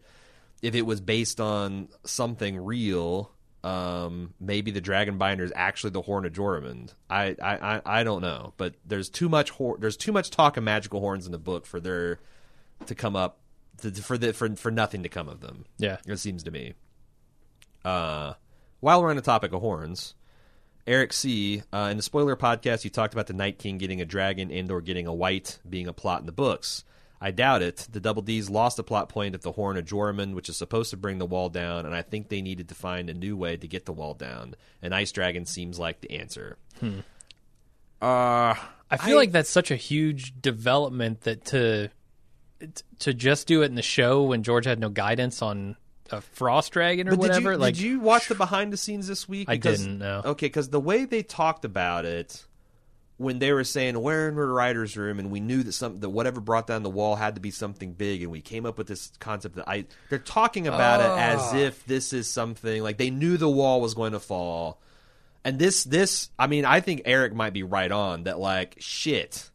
if 0.63 0.75
it 0.75 0.83
was 0.83 1.01
based 1.01 1.39
on 1.41 1.89
something 2.05 2.57
real, 2.57 3.31
um, 3.63 4.33
maybe 4.41 4.71
the 4.71 4.81
Dragon 4.81 5.19
Binder 5.19 5.45
is 5.45 5.53
actually 5.55 5.91
the 5.91 6.03
Horn 6.03 6.25
of 6.25 6.33
Joramun. 6.33 6.93
I, 7.11 7.37
I, 7.43 7.57
I, 7.77 7.83
I 8.01 8.05
don't 8.05 8.23
know, 8.23 8.55
but 8.57 8.75
there's 8.87 9.09
too 9.11 9.29
much 9.29 9.51
hor- 9.51 9.77
there's 9.79 9.97
too 9.99 10.13
much 10.13 10.31
talk 10.31 10.57
of 10.57 10.65
magical 10.65 11.01
horns 11.01 11.27
in 11.27 11.33
the 11.33 11.39
book 11.39 11.67
for 11.67 11.79
there 11.79 12.21
to 12.87 12.95
come 12.95 13.17
up 13.17 13.39
to, 13.83 13.91
for 13.93 14.17
the 14.19 14.33
for 14.33 14.55
for 14.57 14.71
nothing 14.71 15.03
to 15.03 15.09
come 15.09 15.29
of 15.29 15.41
them. 15.41 15.65
Yeah. 15.79 15.99
It 16.07 16.17
seems 16.19 16.43
to 16.45 16.51
me. 16.51 16.75
Uh, 17.85 18.35
while 18.81 19.03
we're 19.03 19.11
on 19.11 19.17
the 19.17 19.23
topic 19.23 19.53
of 19.53 19.61
horns, 19.61 20.15
Eric 20.87 21.13
C. 21.13 21.63
Uh, 21.73 21.89
in 21.91 21.97
the 21.97 22.03
spoiler 22.03 22.37
podcast, 22.37 22.85
you 22.85 22.91
talked 22.91 23.15
about 23.15 23.27
the 23.27 23.33
Night 23.33 23.59
King 23.59 23.79
getting 23.79 24.01
a 24.01 24.05
dragon 24.05 24.51
and/or 24.51 24.81
getting 24.81 25.07
a 25.07 25.15
white 25.15 25.59
being 25.69 25.87
a 25.87 25.93
plot 25.93 26.21
in 26.21 26.27
the 26.27 26.33
books. 26.33 26.85
I 27.21 27.31
doubt 27.31 27.63
it. 27.63 27.89
The 27.91 27.99
Double 28.01 28.21
D's 28.23 28.51
lost 28.51 28.79
a 28.79 28.83
plot 28.83 29.09
point 29.09 29.35
at 29.35 29.41
the 29.41 29.53
Horn 29.53 29.79
of 29.79 29.87
Joramun, 29.87 30.35
which 30.35 30.49
is 30.51 30.57
supposed 30.59 30.91
to 30.91 30.99
bring 30.99 31.17
the 31.19 31.25
wall 31.27 31.49
down, 31.49 31.87
and 31.87 31.95
I 31.95 32.03
think 32.03 32.29
they 32.29 32.43
needed 32.43 32.69
to 32.69 32.75
find 32.75 33.09
a 33.09 33.15
new 33.15 33.37
way 33.39 33.57
to 33.57 33.67
get 33.67 33.87
the 33.87 33.93
wall 33.93 34.13
down. 34.13 34.55
An 34.83 34.93
ice 34.93 35.13
dragon 35.13 35.47
seems 35.47 35.79
like 35.79 36.03
the 36.03 36.11
answer. 36.11 36.59
Uh, 38.03 38.55
I 38.91 38.97
feel 38.99 39.15
I- 39.15 39.21
like 39.21 39.33
that's 39.33 39.49
such 39.51 39.71
a 39.71 39.77
huge 39.77 40.41
development 40.43 41.23
that 41.23 41.47
to 41.47 41.91
to 43.01 43.15
just 43.15 43.47
do 43.47 43.63
it 43.63 43.67
in 43.67 43.75
the 43.75 43.83
show 43.83 44.23
when 44.25 44.43
George 44.43 44.65
had 44.65 44.79
no 44.81 44.89
guidance 44.89 45.43
on 45.43 45.77
a 46.11 46.21
frost 46.21 46.73
dragon 46.73 47.09
or 47.09 47.13
But 47.13 47.19
whatever. 47.19 47.51
Did 47.51 47.57
you, 47.57 47.61
like 47.61 47.75
did 47.75 47.83
you 47.83 48.01
watch 48.01 48.29
the 48.29 48.35
behind 48.35 48.73
the 48.73 48.77
scenes 48.77 49.09
this 49.09 49.29
week? 49.29 49.49
I 49.49 49.57
didn't, 49.57 49.99
know. 49.99 50.23
Okay, 50.25 50.47
because 50.47 50.69
the 50.71 50.81
way 50.81 51.05
they 51.05 51.23
talked 51.23 51.65
about 51.65 52.05
it 52.05 52.45
when 53.19 53.39
they 53.39 53.51
were 53.53 53.65
saying 53.65 53.99
we're 54.01 54.29
in 54.29 54.37
the 54.37 54.45
writers' 54.45 54.97
room 54.97 55.19
and 55.19 55.31
we 55.31 55.41
knew 55.41 55.63
that 55.63 55.73
some 55.73 56.01
that 56.01 56.11
whatever 56.11 56.41
brought 56.41 56.67
down 56.67 56.83
the 56.83 56.91
wall 56.91 57.17
had 57.17 57.35
to 57.35 57.41
be 57.41 57.51
something 57.51 57.93
big, 57.93 58.23
and 58.23 58.31
we 58.31 58.41
came 58.41 58.67
up 58.67 58.79
with 58.79 58.87
this 58.87 59.11
concept 59.21 59.57
that 59.57 59.69
I 59.69 59.87
they're 60.11 60.19
talking 60.19 60.67
about 60.67 61.01
it 61.01 61.19
as 61.19 61.41
Ah. 61.41 61.57
if 61.57 61.85
this 61.87 62.13
is 62.13 62.29
something 62.31 62.83
like 62.83 62.99
they 62.99 63.11
knew 63.11 63.37
the 63.37 63.49
wall 63.49 63.81
was 63.81 63.95
going 63.95 64.13
to 64.13 64.21
fall. 64.21 64.81
And 65.45 65.59
this 65.59 65.85
this 65.85 66.31
I 66.39 66.47
mean 66.47 66.65
I 66.65 66.81
think 66.81 67.03
Eric 67.05 67.35
might 67.35 67.53
be 67.53 67.63
right 67.63 67.91
on 67.91 68.25
that 68.25 68.39
like 68.39 68.77
shit 68.81 69.51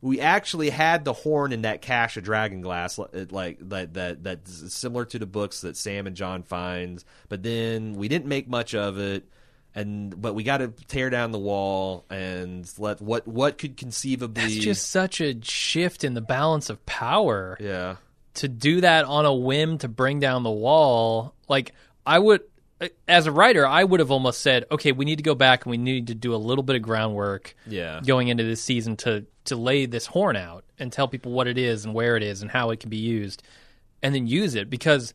we 0.00 0.20
actually 0.20 0.70
had 0.70 1.04
the 1.04 1.12
horn 1.12 1.52
in 1.52 1.62
that 1.62 1.82
cache 1.82 2.16
of 2.16 2.24
dragon 2.24 2.60
glass 2.60 2.98
like 3.30 3.58
that 3.60 3.94
that 3.94 4.22
that's 4.22 4.72
similar 4.72 5.04
to 5.06 5.18
the 5.18 5.26
books 5.26 5.62
that 5.62 5.76
Sam 5.76 6.06
and 6.06 6.16
Jon 6.16 6.42
finds 6.42 7.04
but 7.28 7.42
then 7.42 7.94
we 7.94 8.08
didn't 8.08 8.26
make 8.26 8.48
much 8.48 8.74
of 8.74 8.98
it 8.98 9.28
and 9.74 10.20
but 10.20 10.34
we 10.34 10.42
got 10.44 10.58
to 10.58 10.68
tear 10.68 11.10
down 11.10 11.32
the 11.32 11.38
wall 11.38 12.04
and 12.10 12.70
let 12.78 13.00
what 13.00 13.26
what 13.26 13.58
could 13.58 13.76
conceivably 13.76 14.42
that's 14.42 14.54
just 14.56 14.90
such 14.90 15.20
a 15.20 15.42
shift 15.42 16.04
in 16.04 16.14
the 16.14 16.20
balance 16.20 16.70
of 16.70 16.84
power 16.86 17.56
yeah 17.60 17.96
to 18.38 18.48
do 18.48 18.80
that 18.80 19.04
on 19.04 19.26
a 19.26 19.34
whim 19.34 19.78
to 19.78 19.88
bring 19.88 20.20
down 20.20 20.42
the 20.44 20.50
wall. 20.50 21.34
Like 21.48 21.72
I 22.06 22.18
would, 22.18 22.42
Uh, 22.80 22.88
as 23.08 23.26
a 23.26 23.32
writer, 23.32 23.66
I 23.66 23.82
would 23.84 24.00
have 24.00 24.10
almost 24.10 24.40
said, 24.40 24.64
okay, 24.70 24.92
we 24.92 25.04
need 25.04 25.16
to 25.16 25.22
go 25.22 25.34
back 25.34 25.64
and 25.64 25.70
we 25.70 25.76
need 25.78 26.06
to 26.08 26.14
do 26.14 26.34
a 26.34 26.36
little 26.36 26.62
bit 26.62 26.76
of 26.76 26.82
groundwork. 26.82 27.54
Yeah. 27.66 28.00
going 28.06 28.28
into 28.28 28.44
this 28.44 28.62
season 28.62 28.96
to 28.98 29.26
to 29.46 29.56
lay 29.56 29.86
this 29.86 30.04
horn 30.06 30.36
out 30.36 30.64
and 30.78 30.92
tell 30.92 31.08
people 31.08 31.32
what 31.32 31.46
it 31.48 31.56
is 31.56 31.84
and 31.86 31.94
where 31.94 32.16
it 32.16 32.22
is 32.22 32.42
and 32.42 32.50
how 32.50 32.70
it 32.70 32.80
can 32.80 32.90
be 32.90 32.98
used, 32.98 33.42
and 34.02 34.14
then 34.14 34.26
use 34.26 34.54
it 34.54 34.68
because 34.68 35.14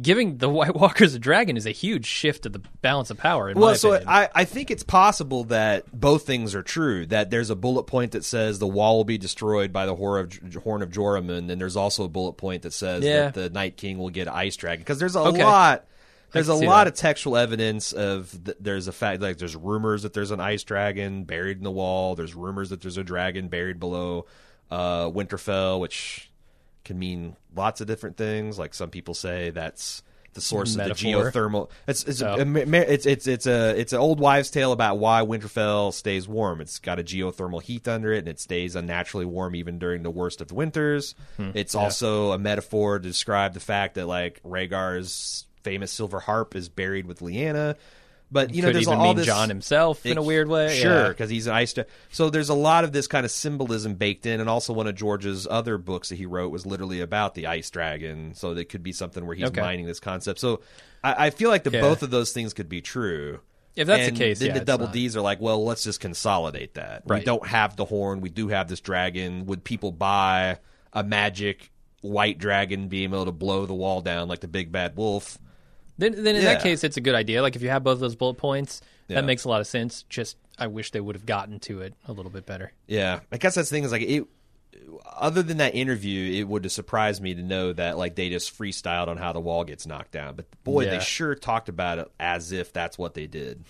giving 0.00 0.36
the 0.38 0.48
White 0.50 0.74
Walkers 0.74 1.14
a 1.14 1.18
dragon 1.18 1.56
is 1.56 1.64
a 1.66 1.70
huge 1.70 2.04
shift 2.04 2.44
of 2.46 2.52
the 2.52 2.60
balance 2.82 3.10
of 3.10 3.16
power. 3.16 3.48
In 3.48 3.58
Well, 3.58 3.74
so 3.76 3.92
opinion. 3.92 4.08
I, 4.08 4.28
I 4.34 4.44
think 4.44 4.70
it's 4.70 4.82
possible 4.82 5.44
that 5.44 5.84
both 5.98 6.26
things 6.26 6.54
are 6.54 6.62
true. 6.62 7.06
That 7.06 7.30
there's 7.30 7.48
a 7.48 7.56
bullet 7.56 7.84
point 7.84 8.12
that 8.12 8.24
says 8.24 8.58
the 8.58 8.66
wall 8.66 8.96
will 8.98 9.04
be 9.04 9.18
destroyed 9.18 9.72
by 9.72 9.86
the 9.86 9.94
Horn 9.94 10.28
of, 10.44 10.54
Horn 10.62 10.82
of 10.82 10.90
Joramun, 10.90 11.38
and 11.38 11.50
then 11.50 11.58
there's 11.58 11.76
also 11.76 12.04
a 12.04 12.08
bullet 12.08 12.34
point 12.34 12.62
that 12.62 12.72
says 12.72 13.02
Yeah. 13.04 13.30
that 13.30 13.34
the 13.34 13.50
Night 13.50 13.76
King 13.76 13.98
will 13.98 14.10
get 14.10 14.28
ice 14.28 14.56
dragon. 14.56 14.80
Because 14.82 14.98
there's 14.98 15.16
a 15.16 15.20
Okay. 15.20 15.42
lot. 15.44 15.86
There's 16.34 16.48
a 16.48 16.54
lot 16.54 16.84
that. 16.84 16.88
of 16.88 16.94
textual 16.94 17.36
evidence 17.36 17.92
of 17.92 18.30
th- 18.44 18.58
there's 18.60 18.86
a 18.88 18.92
fact 18.92 19.22
like 19.22 19.38
there's 19.38 19.56
rumors 19.56 20.02
that 20.02 20.12
there's 20.12 20.30
an 20.30 20.40
ice 20.40 20.62
dragon 20.64 21.24
buried 21.24 21.56
in 21.58 21.64
the 21.64 21.70
wall. 21.70 22.14
There's 22.14 22.34
rumors 22.34 22.70
that 22.70 22.82
there's 22.82 22.98
a 22.98 23.04
dragon 23.04 23.48
buried 23.48 23.80
below 23.80 24.26
uh, 24.70 25.06
Winterfell, 25.10 25.80
which 25.80 26.30
can 26.84 26.98
mean 26.98 27.36
lots 27.56 27.80
of 27.80 27.86
different 27.86 28.16
things. 28.16 28.58
Like 28.58 28.74
some 28.74 28.90
people 28.90 29.14
say 29.14 29.50
that's 29.50 30.02
the 30.34 30.40
source 30.40 30.74
Metaphor. 30.74 31.26
of 31.26 31.32
the 31.32 31.38
geothermal. 31.40 31.70
It's 31.86 32.02
it's, 32.04 32.20
Oh. 32.20 32.34
a, 32.40 32.44
ma- 32.44 32.78
it's 32.78 33.06
it's 33.06 33.28
it's 33.28 33.46
a 33.46 33.78
it's 33.78 33.92
an 33.92 34.00
old 34.00 34.18
wives' 34.18 34.50
tale 34.50 34.72
about 34.72 34.98
why 34.98 35.20
Winterfell 35.22 35.94
stays 35.94 36.26
warm. 36.26 36.60
It's 36.60 36.80
got 36.80 36.98
a 36.98 37.04
geothermal 37.04 37.62
heat 37.62 37.86
under 37.86 38.12
it, 38.12 38.18
and 38.18 38.28
it 38.28 38.40
stays 38.40 38.74
unnaturally 38.74 39.26
warm 39.26 39.54
even 39.54 39.78
during 39.78 40.02
the 40.02 40.10
worst 40.10 40.40
of 40.40 40.48
the 40.48 40.54
winters. 40.54 41.14
Hmm. 41.36 41.52
It's 41.54 41.76
also 41.76 42.32
a 42.32 42.38
metaphor 42.38 42.98
to 42.98 43.08
describe 43.08 43.54
the 43.54 43.60
fact 43.60 43.94
that 43.94 44.06
like 44.08 44.40
Rhaegar's 44.42 45.46
famous 45.64 45.90
silver 45.90 46.20
harp 46.20 46.54
is 46.54 46.68
buried 46.68 47.06
with 47.06 47.18
Lyanna. 47.20 47.74
But 48.30 48.54
you 48.54 48.62
know, 48.62 48.68
could 48.68 48.76
there's 48.76 48.86
even 48.88 48.98
all 48.98 49.04
mean 49.08 49.16
this 49.16 49.26
Jon 49.26 49.48
himself 49.48 50.04
in 50.06 50.18
a 50.18 50.22
weird 50.22 50.48
way. 50.48 50.74
Sure, 50.76 51.02
Yeah. 51.02 51.08
because 51.08 51.30
he's 51.30 51.46
an 51.46 51.54
ice. 51.54 51.74
So 52.10 52.30
there's 52.30 52.48
a 52.48 52.54
lot 52.54 52.82
of 52.82 52.90
this 52.92 53.06
kind 53.06 53.24
of 53.24 53.30
symbolism 53.30 53.94
baked 53.94 54.26
in, 54.26 54.40
and 54.40 54.48
also 54.48 54.72
one 54.72 54.86
of 54.88 54.94
George's 54.96 55.46
other 55.48 55.78
books 55.78 56.08
that 56.08 56.16
he 56.16 56.26
wrote 56.26 56.50
was 56.50 56.66
literally 56.66 57.00
about 57.00 57.34
the 57.34 57.46
ice 57.46 57.70
dragon. 57.70 58.34
So 58.34 58.52
it 58.52 58.68
could 58.70 58.82
be 58.82 58.92
something 58.92 59.24
where 59.26 59.36
he's 59.36 59.46
Okay. 59.48 59.60
mining 59.60 59.86
this 59.86 60.00
concept. 60.00 60.40
So 60.40 60.62
I, 61.04 61.26
I 61.26 61.30
feel 61.30 61.50
like 61.50 61.64
the 61.64 61.70
Yeah. 61.70 61.80
both 61.82 62.02
of 62.02 62.10
those 62.10 62.32
things 62.32 62.54
could 62.54 62.68
be 62.68 62.80
true. 62.80 63.40
If 63.76 63.86
that's 63.86 64.02
the 64.02 64.08
And 64.08 64.16
case, 64.16 64.38
then 64.38 64.48
yeah, 64.48 64.54
the 64.54 64.60
it's 64.60 64.66
double 64.66 64.86
not. 64.86 64.94
D's 64.94 65.16
are 65.16 65.20
like, 65.20 65.40
well, 65.40 65.64
let's 65.64 65.84
just 65.84 66.00
consolidate 66.00 66.74
that. 66.74 67.02
We 67.06 67.16
Right. 67.16 67.24
don't 67.24 67.46
have 67.46 67.76
the 67.76 67.84
horn. 67.84 68.20
We 68.20 68.30
do 68.30 68.48
have 68.48 68.68
this 68.68 68.80
dragon. 68.80 69.46
Would 69.46 69.64
people 69.64 69.92
buy 69.92 70.58
a 70.92 71.04
magic 71.04 71.70
white 72.00 72.38
dragon 72.38 72.88
being 72.88 73.12
able 73.12 73.24
to 73.26 73.32
blow 73.32 73.66
the 73.66 73.74
wall 73.74 74.00
down 74.00 74.28
like 74.28 74.40
the 74.40 74.48
big 74.48 74.72
bad 74.72 74.96
wolf? 74.96 75.38
Then, 75.98 76.12
then 76.24 76.34
in 76.36 76.42
Yeah. 76.42 76.54
that 76.54 76.62
case, 76.62 76.82
it's 76.84 76.96
a 76.96 77.00
good 77.00 77.14
idea. 77.14 77.40
Like 77.42 77.56
if 77.56 77.62
you 77.62 77.68
have 77.70 77.84
both 77.84 78.00
those 78.00 78.16
bullet 78.16 78.34
points, 78.34 78.80
Yeah. 79.08 79.16
that 79.16 79.24
makes 79.26 79.44
a 79.44 79.48
lot 79.48 79.60
of 79.60 79.66
sense. 79.66 80.04
Just 80.08 80.36
I 80.58 80.66
wish 80.68 80.90
they 80.92 81.00
would 81.00 81.16
have 81.16 81.26
gotten 81.26 81.58
to 81.60 81.80
it 81.82 81.94
a 82.06 82.12
little 82.12 82.30
bit 82.30 82.46
better. 82.46 82.72
Yeah, 82.86 83.20
I 83.32 83.38
guess 83.38 83.54
that's 83.56 83.68
the 83.70 83.76
thing 83.76 83.84
is 83.84 83.92
like 83.92 84.02
it. 84.02 84.24
Other 85.16 85.42
than 85.42 85.58
that 85.58 85.74
interview, 85.74 86.40
it 86.40 86.44
would 86.48 86.64
have 86.64 86.72
surprised 86.72 87.22
me 87.22 87.34
to 87.34 87.42
know 87.42 87.72
that 87.72 87.96
like 87.96 88.16
they 88.16 88.28
just 88.28 88.56
freestyled 88.58 89.08
on 89.08 89.16
how 89.16 89.32
the 89.32 89.40
wall 89.40 89.64
gets 89.64 89.86
knocked 89.86 90.10
down. 90.10 90.34
But 90.34 90.46
boy, 90.64 90.84
Yeah. 90.84 90.90
they 90.98 91.00
sure 91.00 91.34
talked 91.34 91.68
about 91.68 91.98
it 91.98 92.10
as 92.18 92.50
if 92.52 92.72
that's 92.72 92.98
what 92.98 93.14
they 93.14 93.26
did. 93.26 93.64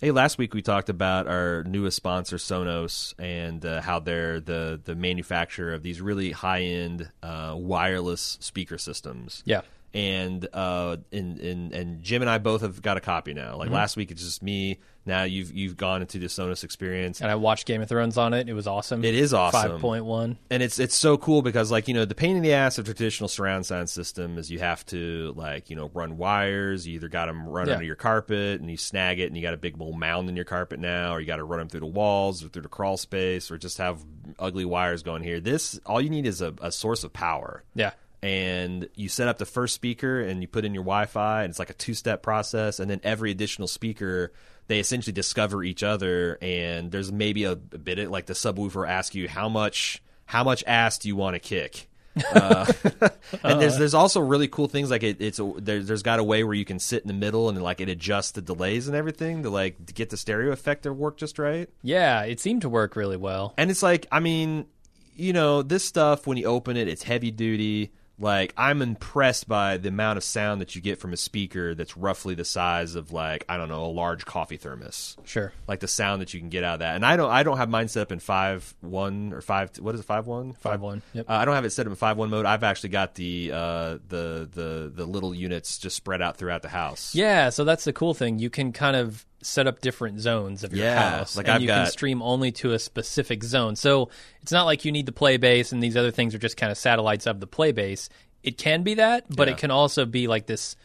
Hey, 0.00 0.10
last 0.10 0.36
week 0.38 0.52
we 0.54 0.60
talked 0.62 0.90
about 0.90 1.26
our 1.26 1.64
newest 1.64 1.96
sponsor, 1.96 2.36
Sonos, 2.36 3.14
and 3.18 3.64
uh, 3.64 3.80
how 3.80 3.98
they're 3.98 4.40
the 4.40 4.80
the 4.84 4.94
manufacturer 4.94 5.72
of 5.72 5.82
these 5.82 6.00
really 6.00 6.32
high 6.32 6.62
end 6.62 7.10
uh, 7.22 7.54
wireless 7.56 8.36
speaker 8.40 8.78
systems. 8.78 9.42
Yeah. 9.46 9.62
And 9.94 10.46
uh, 10.52 10.96
and, 11.12 11.38
and 11.40 11.72
and 11.72 12.02
Jim 12.02 12.22
and 12.22 12.30
I 12.30 12.38
both 12.38 12.60
have 12.62 12.82
got 12.82 12.96
a 12.96 13.00
copy 13.00 13.32
now. 13.34 13.50
Mm-hmm. 13.52 13.58
Like 13.60 13.70
last 13.70 13.96
week, 13.96 14.10
it's 14.10 14.22
just 14.22 14.42
me. 14.42 14.78
Now 15.06 15.22
you've 15.22 15.52
you've 15.52 15.76
gone 15.76 16.00
into 16.02 16.18
the 16.18 16.26
Sonos 16.26 16.64
experience. 16.64 17.20
And 17.20 17.30
I 17.30 17.36
watched 17.36 17.64
Game 17.66 17.80
of 17.80 17.88
Thrones 17.88 18.18
on 18.18 18.34
it. 18.34 18.48
It 18.48 18.54
was 18.54 18.66
awesome. 18.66 19.04
It 19.04 19.14
is 19.14 19.32
awesome. 19.32 19.70
Five 19.70 19.80
point 19.80 20.04
one. 20.04 20.36
and 20.50 20.62
it's 20.64 20.80
it's 20.80 20.96
so 20.96 21.16
cool 21.16 21.42
because 21.42 21.70
like 21.70 21.86
you 21.86 21.94
know 21.94 22.04
the 22.04 22.14
pain 22.16 22.36
in 22.36 22.42
the 22.42 22.52
ass 22.52 22.76
of 22.78 22.86
traditional 22.86 23.28
surround 23.28 23.64
sound 23.66 23.88
system 23.88 24.36
is 24.36 24.50
you 24.50 24.58
have 24.58 24.84
to 24.86 25.32
like 25.36 25.70
you 25.70 25.76
know 25.76 25.90
run 25.94 26.16
wires. 26.16 26.86
You 26.88 26.94
either 26.96 27.08
got 27.08 27.26
them 27.26 27.48
run 27.48 27.68
Yeah. 27.68 27.74
under 27.74 27.84
your 27.86 27.94
carpet 27.94 28.60
and 28.60 28.68
you 28.68 28.76
snag 28.76 29.20
it, 29.20 29.26
and 29.26 29.36
you 29.36 29.42
got 29.42 29.54
a 29.54 29.58
big 29.58 29.76
old 29.80 29.96
mound 29.96 30.28
in 30.28 30.34
your 30.34 30.44
carpet 30.44 30.80
now, 30.80 31.12
or 31.14 31.20
you 31.20 31.26
got 31.26 31.36
to 31.36 31.44
run 31.44 31.60
them 31.60 31.68
through 31.68 31.80
the 31.80 31.86
walls 31.86 32.44
or 32.44 32.48
through 32.48 32.62
the 32.62 32.68
crawl 32.68 32.96
space, 32.96 33.48
or 33.50 33.58
just 33.58 33.78
have 33.78 34.04
ugly 34.40 34.64
wires 34.64 35.04
going 35.04 35.22
here. 35.22 35.38
This 35.38 35.78
all 35.86 36.00
you 36.00 36.10
need 36.10 36.26
is 36.26 36.40
a, 36.42 36.52
a 36.60 36.72
source 36.72 37.04
of 37.04 37.12
power 37.12 37.62
Yeah. 37.76 37.92
And 38.26 38.88
you 38.96 39.08
set 39.08 39.28
up 39.28 39.38
the 39.38 39.46
first 39.46 39.72
speaker 39.72 40.20
and 40.20 40.42
you 40.42 40.48
put 40.48 40.64
in 40.64 40.74
your 40.74 40.82
Wi-Fi, 40.82 41.44
and 41.44 41.50
it's 41.50 41.60
like 41.60 41.70
a 41.70 41.74
two-step 41.74 42.24
process. 42.24 42.80
And 42.80 42.90
then 42.90 43.00
every 43.04 43.30
additional 43.30 43.68
speaker, 43.68 44.32
they 44.66 44.80
essentially 44.80 45.12
discover 45.12 45.62
each 45.62 45.84
other. 45.84 46.36
And 46.42 46.90
there's 46.90 47.12
maybe 47.12 47.44
a, 47.44 47.52
a 47.52 47.56
bit 47.56 48.00
of, 48.00 48.10
like 48.10 48.26
the 48.26 48.32
subwoofer 48.32 48.88
asks 48.88 49.14
you 49.14 49.28
how 49.28 49.48
much 49.48 50.02
how 50.24 50.42
much 50.42 50.64
ass 50.66 50.98
do 50.98 51.06
you 51.06 51.14
want 51.14 51.34
to 51.34 51.38
kick? 51.38 51.88
Uh, 52.34 52.66
and 53.44 53.60
there's 53.60 53.78
there's 53.78 53.94
also 53.94 54.18
really 54.18 54.48
cool 54.48 54.66
things 54.66 54.90
like 54.90 55.04
it, 55.04 55.18
it's 55.20 55.38
a, 55.38 55.52
there's 55.58 55.86
there's 55.86 56.02
got 56.02 56.18
a 56.18 56.24
way 56.24 56.42
where 56.42 56.54
you 56.54 56.64
can 56.64 56.80
sit 56.80 57.02
in 57.02 57.06
the 57.06 57.14
middle 57.14 57.48
and 57.48 57.62
like 57.62 57.80
it 57.80 57.88
adjusts 57.88 58.32
the 58.32 58.42
delays 58.42 58.88
and 58.88 58.96
everything 58.96 59.44
to 59.44 59.50
like 59.50 59.86
to 59.86 59.94
get 59.94 60.10
the 60.10 60.16
stereo 60.16 60.50
effect 60.50 60.82
to 60.82 60.92
work 60.92 61.16
just 61.16 61.38
right. 61.38 61.70
Yeah, 61.84 62.22
it 62.22 62.40
seemed 62.40 62.62
to 62.62 62.68
work 62.68 62.96
really 62.96 63.18
well. 63.18 63.54
And 63.56 63.70
it's 63.70 63.84
like, 63.84 64.08
I 64.10 64.18
mean, 64.18 64.66
you 65.14 65.32
know, 65.32 65.62
this 65.62 65.84
stuff 65.84 66.26
when 66.26 66.38
you 66.38 66.46
open 66.46 66.76
it, 66.76 66.88
it's 66.88 67.04
heavy 67.04 67.30
duty. 67.30 67.92
Like 68.18 68.54
I'm 68.56 68.80
impressed 68.80 69.46
by 69.46 69.76
the 69.76 69.88
amount 69.88 70.16
of 70.16 70.24
sound 70.24 70.60
that 70.62 70.74
you 70.74 70.80
get 70.80 70.98
from 70.98 71.12
a 71.12 71.16
speaker 71.16 71.74
that's 71.74 71.96
roughly 71.96 72.34
the 72.34 72.44
size 72.44 72.94
of 72.94 73.12
like 73.12 73.44
I 73.48 73.56
don't 73.58 73.68
know 73.68 73.84
a 73.84 73.88
large 73.92 74.24
coffee 74.24 74.56
thermos. 74.56 75.16
Sure. 75.24 75.52
Like 75.68 75.80
the 75.80 75.88
sound 75.88 76.22
that 76.22 76.32
you 76.32 76.40
can 76.40 76.48
get 76.48 76.64
out 76.64 76.74
of 76.74 76.80
that. 76.80 76.94
And 76.96 77.04
I 77.04 77.16
don't 77.16 77.30
I 77.30 77.42
don't 77.42 77.58
have 77.58 77.68
mine 77.68 77.88
set 77.88 78.02
up 78.02 78.12
in 78.12 78.18
five 78.18 78.74
one 78.80 79.32
or 79.34 79.40
five 79.42 79.70
what 79.78 79.94
is 79.94 80.00
it 80.00 80.04
five 80.04 80.26
one 80.26 80.54
Five 80.54 80.80
one. 80.80 81.02
Yep. 81.12 81.28
uh, 81.28 81.32
I 81.32 81.44
don't 81.44 81.54
have 81.54 81.64
it 81.64 81.70
set 81.70 81.86
up 81.86 81.90
in 81.90 81.96
five 81.96 82.16
one 82.16 82.30
mode. 82.30 82.46
I've 82.46 82.64
actually 82.64 82.88
got 82.90 83.14
the 83.16 83.50
uh, 83.52 83.98
the 84.08 84.48
the 84.50 84.92
the 84.94 85.04
little 85.06 85.34
units 85.34 85.76
just 85.78 85.96
spread 85.96 86.22
out 86.22 86.36
throughout 86.38 86.62
the 86.62 86.68
house. 86.68 87.14
Yeah, 87.14 87.50
so 87.50 87.64
that's 87.64 87.84
the 87.84 87.92
cool 87.92 88.14
thing. 88.14 88.38
You 88.38 88.48
can 88.48 88.72
kind 88.72 88.96
of 88.96 89.26
set 89.46 89.66
up 89.66 89.80
different 89.80 90.20
zones 90.20 90.64
of 90.64 90.72
your 90.72 90.84
Yeah, 90.84 91.18
house, 91.18 91.36
like 91.36 91.46
and 91.46 91.54
I've 91.56 91.62
you 91.62 91.68
can 91.68 91.86
stream 91.86 92.20
only 92.22 92.52
to 92.52 92.72
a 92.72 92.78
specific 92.78 93.42
zone. 93.44 93.76
So 93.76 94.10
it's 94.42 94.52
not 94.52 94.64
like 94.64 94.84
you 94.84 94.92
need 94.92 95.06
the 95.06 95.12
Playbase, 95.12 95.72
and 95.72 95.82
these 95.82 95.96
other 95.96 96.10
things 96.10 96.34
are 96.34 96.38
just 96.38 96.56
kind 96.56 96.70
of 96.72 96.78
satellites 96.78 97.26
of 97.26 97.40
the 97.40 97.46
Playbase. 97.46 98.08
It 98.42 98.58
can 98.58 98.82
be 98.82 98.94
that, 98.94 99.24
but 99.28 99.48
Yeah. 99.48 99.54
it 99.54 99.58
can 99.58 99.70
also 99.70 100.04
be 100.06 100.26
like 100.28 100.46
this 100.46 100.76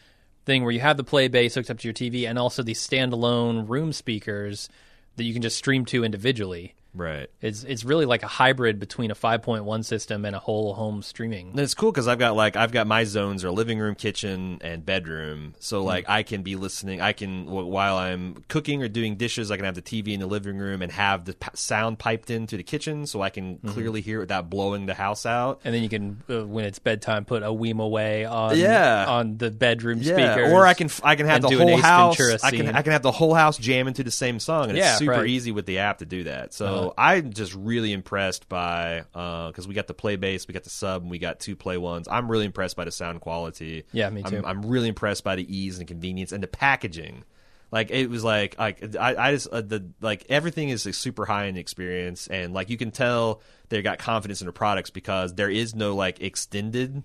thing 0.44 0.62
where 0.64 0.72
you 0.72 0.80
have 0.80 0.96
the 0.96 1.04
Playbase 1.04 1.54
hooked 1.54 1.70
up 1.70 1.78
to 1.78 1.86
your 1.88 1.94
TV, 1.94 2.28
and 2.28 2.38
also 2.38 2.62
these 2.62 2.84
standalone 2.86 3.68
room 3.68 3.92
speakers 3.92 4.68
that 5.16 5.24
you 5.24 5.32
can 5.32 5.42
just 5.42 5.56
stream 5.58 5.84
to 5.86 6.04
individually. 6.04 6.74
Right. 6.94 7.30
It's 7.40 7.64
it's 7.64 7.84
really 7.84 8.04
like 8.04 8.22
a 8.22 8.26
hybrid 8.26 8.78
between 8.78 9.10
a 9.10 9.14
5.1 9.14 9.84
system 9.84 10.24
and 10.26 10.36
a 10.36 10.38
whole 10.38 10.74
home 10.74 11.02
streaming. 11.02 11.50
And 11.52 11.60
it's 11.60 11.72
cool 11.72 11.90
because 11.90 12.06
I've 12.06 12.18
got 12.18 12.36
like 12.36 12.54
I've 12.54 12.70
got 12.72 12.86
my 12.86 13.04
zones 13.04 13.44
are 13.44 13.50
living 13.50 13.78
room, 13.78 13.94
kitchen, 13.94 14.58
and 14.62 14.84
bedroom. 14.84 15.54
So 15.58 15.82
like 15.84 16.06
I 16.08 16.22
can 16.22 16.42
be 16.42 16.54
listening. 16.56 17.00
I 17.00 17.12
can 17.14 17.46
while 17.46 17.96
I'm 17.96 18.44
cooking 18.48 18.82
or 18.82 18.88
doing 18.88 19.16
dishes, 19.16 19.50
I 19.50 19.56
can 19.56 19.64
have 19.64 19.74
the 19.74 19.80
TV 19.80 20.08
in 20.08 20.20
the 20.20 20.26
living 20.26 20.58
room 20.58 20.82
and 20.82 20.92
have 20.92 21.24
the 21.24 21.32
p- 21.32 21.48
sound 21.54 21.98
piped 21.98 22.30
into 22.30 22.58
the 22.58 22.62
kitchen, 22.62 23.06
so 23.06 23.22
I 23.22 23.30
can 23.30 23.56
clearly 23.58 24.02
hear 24.02 24.18
it 24.18 24.24
without 24.24 24.50
blowing 24.50 24.84
the 24.84 24.94
house 24.94 25.24
out. 25.24 25.60
And 25.64 25.74
then 25.74 25.82
you 25.82 25.88
can, 25.88 26.22
uh, 26.28 26.44
when 26.46 26.66
it's 26.66 26.78
bedtime, 26.78 27.24
put 27.24 27.42
a 27.42 27.46
Weem 27.46 27.80
away 27.80 28.26
on 28.26 28.58
Yeah. 28.58 29.06
on 29.08 29.38
the 29.38 29.50
bedroom 29.50 30.00
Yeah, 30.02 30.34
speakers. 30.34 30.52
or 30.52 30.66
I 30.66 30.74
can 30.74 30.86
f- 30.88 31.00
I 31.02 31.16
can 31.16 31.24
have 31.26 31.40
the 31.40 31.56
whole 31.56 31.76
house. 31.78 32.20
I 32.44 32.50
can. 32.50 32.68
I 32.68 32.82
can 32.82 32.92
have 32.92 33.02
the 33.02 33.12
whole 33.12 33.32
house 33.34 33.56
jam 33.56 33.88
into 33.88 34.04
the 34.04 34.10
same 34.10 34.38
song, 34.38 34.68
and 34.68 34.76
Yeah, 34.76 34.90
it's 34.90 34.98
super 34.98 35.12
right. 35.12 35.26
easy 35.26 35.52
with 35.52 35.64
the 35.64 35.78
app 35.78 35.98
to 35.98 36.04
do 36.04 36.24
that. 36.24 36.52
So 36.52 36.66
Uh-huh. 36.66 36.81
I'm 36.96 37.32
just 37.32 37.54
really 37.54 37.92
impressed 37.92 38.48
by 38.48 39.04
because 39.12 39.66
we 39.68 39.74
got 39.74 39.86
the 39.86 39.94
Playbase, 39.94 40.46
we 40.48 40.54
got 40.54 40.64
the 40.64 40.70
sub, 40.70 41.02
and 41.02 41.10
we 41.10 41.18
got 41.18 41.40
two 41.40 41.56
play 41.56 41.76
ones. 41.78 42.08
I'm 42.10 42.30
really 42.30 42.44
impressed 42.46 42.76
by 42.76 42.84
the 42.84 42.92
sound 42.92 43.20
quality. 43.20 43.84
Yeah, 43.92 44.10
me 44.10 44.22
too. 44.22 44.38
I'm, 44.38 44.44
I'm 44.44 44.62
really 44.66 44.88
impressed 44.88 45.24
by 45.24 45.36
the 45.36 45.56
ease 45.56 45.78
and 45.78 45.86
convenience 45.88 46.32
and 46.32 46.42
the 46.42 46.48
packaging. 46.48 47.24
Like 47.70 47.90
it 47.90 48.08
was 48.08 48.22
like 48.22 48.58
like 48.58 48.96
I, 48.96 49.14
I 49.16 49.32
just 49.32 49.48
uh, 49.48 49.62
the 49.62 49.88
like 50.02 50.26
everything 50.28 50.68
is 50.68 50.84
a 50.84 50.92
super 50.92 51.24
high 51.24 51.46
end 51.46 51.56
experience 51.56 52.26
and 52.26 52.52
like 52.52 52.68
you 52.68 52.76
can 52.76 52.90
tell 52.90 53.40
they 53.70 53.80
got 53.80 53.98
confidence 53.98 54.42
in 54.42 54.46
the 54.46 54.52
products 54.52 54.90
because 54.90 55.34
there 55.34 55.48
is 55.48 55.74
no 55.74 55.94
like 55.94 56.20
extended. 56.20 57.02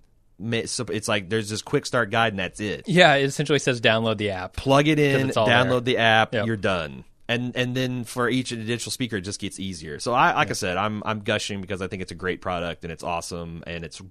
so 0.65 0.84
It's 0.89 1.07
like 1.07 1.30
there's 1.30 1.49
this 1.49 1.61
quick 1.61 1.86
start 1.86 2.09
guide 2.11 2.34
and 2.34 2.39
that's 2.39 2.59
it 2.59 2.84
Yeah, 2.86 3.15
it 3.15 3.23
essentially 3.23 3.59
says 3.59 3.80
download 3.80 4.17
the 4.17 4.32
app. 4.32 4.57
plug 4.57 4.89
it 4.89 4.99
in, 4.99 5.30
download 5.30 5.69
there. 5.69 5.80
the 5.82 5.97
app, 5.99 6.34
Yep. 6.34 6.45
you're 6.47 6.57
done. 6.57 7.05
And 7.30 7.55
and 7.55 7.75
then 7.75 8.05
for 8.05 8.30
each 8.30 8.49
digital 8.49 8.91
speaker, 8.91 9.17
it 9.17 9.21
just 9.21 9.41
gets 9.41 9.59
easier. 9.59 9.99
So 9.99 10.13
I 10.13 10.34
like 10.34 10.49
I 10.49 10.53
said, 10.53 10.78
I'm 10.78 11.03
I'm 11.05 11.19
gushing 11.19 11.59
because 11.59 11.82
I 11.82 11.88
think 11.88 12.01
it's 12.01 12.11
a 12.11 12.15
great 12.15 12.39
product 12.39 12.86
and 12.86 12.91
it's 12.91 13.03
awesome 13.03 13.63
and 13.67 13.84
it's 13.84 14.01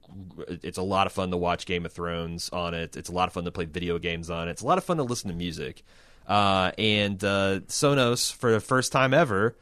it's 0.48 0.76
a 0.76 0.82
lot 0.82 1.06
of 1.06 1.12
fun 1.12 1.30
to 1.30 1.36
watch 1.36 1.64
Game 1.64 1.86
of 1.86 1.92
Thrones 1.92 2.50
on 2.50 2.74
it. 2.74 2.96
It's 2.96 3.08
a 3.08 3.12
lot 3.12 3.28
of 3.28 3.32
fun 3.32 3.44
to 3.44 3.50
play 3.50 3.64
video 3.64 3.98
games 3.98 4.28
on 4.28 4.48
it. 4.48 4.52
It's 4.52 4.62
a 4.62 4.66
lot 4.66 4.76
of 4.76 4.84
fun 4.84 4.98
to 4.98 5.02
listen 5.02 5.30
to 5.30 5.36
music. 5.36 5.82
Uh, 6.26 6.72
and 6.76 7.22
uh, 7.22 7.60
Sonos, 7.68 8.34
for 8.34 8.50
the 8.52 8.60
first 8.60 8.92
time 8.92 9.14
ever, 9.14 9.56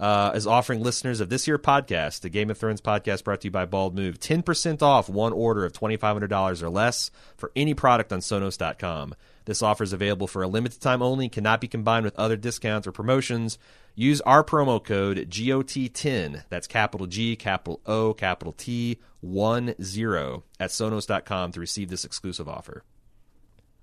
uh, 0.00 0.32
is 0.34 0.46
offering 0.46 0.82
listeners 0.82 1.20
of 1.20 1.28
this 1.28 1.46
year 1.46 1.58
podcast, 1.58 2.22
the 2.22 2.30
Game 2.30 2.50
of 2.50 2.56
Thrones 2.56 2.80
podcast 2.80 3.22
brought 3.22 3.42
to 3.42 3.48
you 3.48 3.50
by 3.52 3.66
Bald 3.66 3.94
Move, 3.94 4.18
10% 4.18 4.80
off 4.80 5.10
one 5.10 5.32
order 5.32 5.64
of 5.64 5.72
$2,500 5.72 6.62
or 6.62 6.70
less 6.70 7.10
for 7.36 7.52
any 7.54 7.74
product 7.74 8.10
on 8.12 8.20
Sonos.com. 8.20 9.14
This 9.44 9.62
offer 9.62 9.84
is 9.84 9.92
available 9.92 10.26
for 10.26 10.42
a 10.42 10.48
limited 10.48 10.80
time 10.80 11.02
only, 11.02 11.28
cannot 11.28 11.60
be 11.60 11.68
combined 11.68 12.04
with 12.04 12.18
other 12.18 12.36
discounts 12.36 12.86
or 12.86 12.92
promotions. 12.92 13.58
Use 13.94 14.22
our 14.22 14.42
promo 14.42 14.82
code 14.82 15.18
GOT10, 15.28 16.44
that's 16.48 16.66
capital 16.66 17.06
G, 17.06 17.36
capital 17.36 17.80
O, 17.84 18.14
capital 18.14 18.54
T, 18.54 18.98
1 19.20 19.74
0 19.82 20.44
at 20.58 20.70
Sonos.com 20.70 21.52
to 21.52 21.60
receive 21.60 21.90
this 21.90 22.06
exclusive 22.06 22.48
offer. 22.48 22.84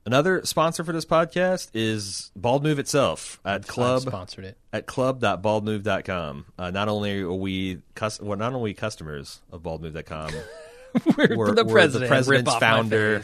Another 0.08 0.42
sponsor 0.46 0.86
for 0.86 0.94
this 0.94 1.04
podcast 1.04 1.72
is 1.74 2.32
Bald 2.34 2.64
Move 2.64 2.80
itself 2.80 3.42
at 3.44 3.56
I've 3.56 3.68
Club 3.68 4.04
sponsored 4.04 4.46
it. 4.46 4.58
at 4.72 4.86
club.baldmove.com. 4.86 6.46
Uh, 6.58 6.72
not 6.72 6.88
only 6.88 7.20
are 7.20 7.34
we 7.34 7.82
cus- 7.94 8.22
well, 8.22 8.38
not 8.38 8.54
only 8.54 8.74
customers 8.74 9.42
of 9.52 9.64
baldmove.com, 9.64 10.32
We're, 11.18 11.36
we're, 11.36 11.56
the 11.56 11.66
we're 11.66 11.74
president. 11.74 12.04
the 12.04 12.08
president's 12.08 12.30
Rip 12.30 12.48
off 12.48 12.62
my 12.62 12.68
founder, 12.68 13.24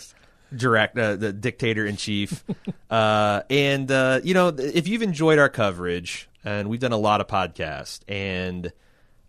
direct, 0.53 0.97
uh, 0.97 1.15
the 1.15 1.31
dictator 1.31 1.85
in 1.85 1.95
chief. 1.95 2.43
uh, 2.89 3.43
and 3.49 3.89
uh, 3.89 4.19
you 4.21 4.33
know, 4.33 4.49
if 4.49 4.85
you've 4.85 5.03
enjoyed 5.03 5.39
our 5.39 5.47
coverage, 5.47 6.27
and 6.43 6.69
we've 6.69 6.81
done 6.81 6.91
a 6.91 6.97
lot 6.97 7.21
of 7.21 7.27
podcasts, 7.27 8.01
and 8.09 8.73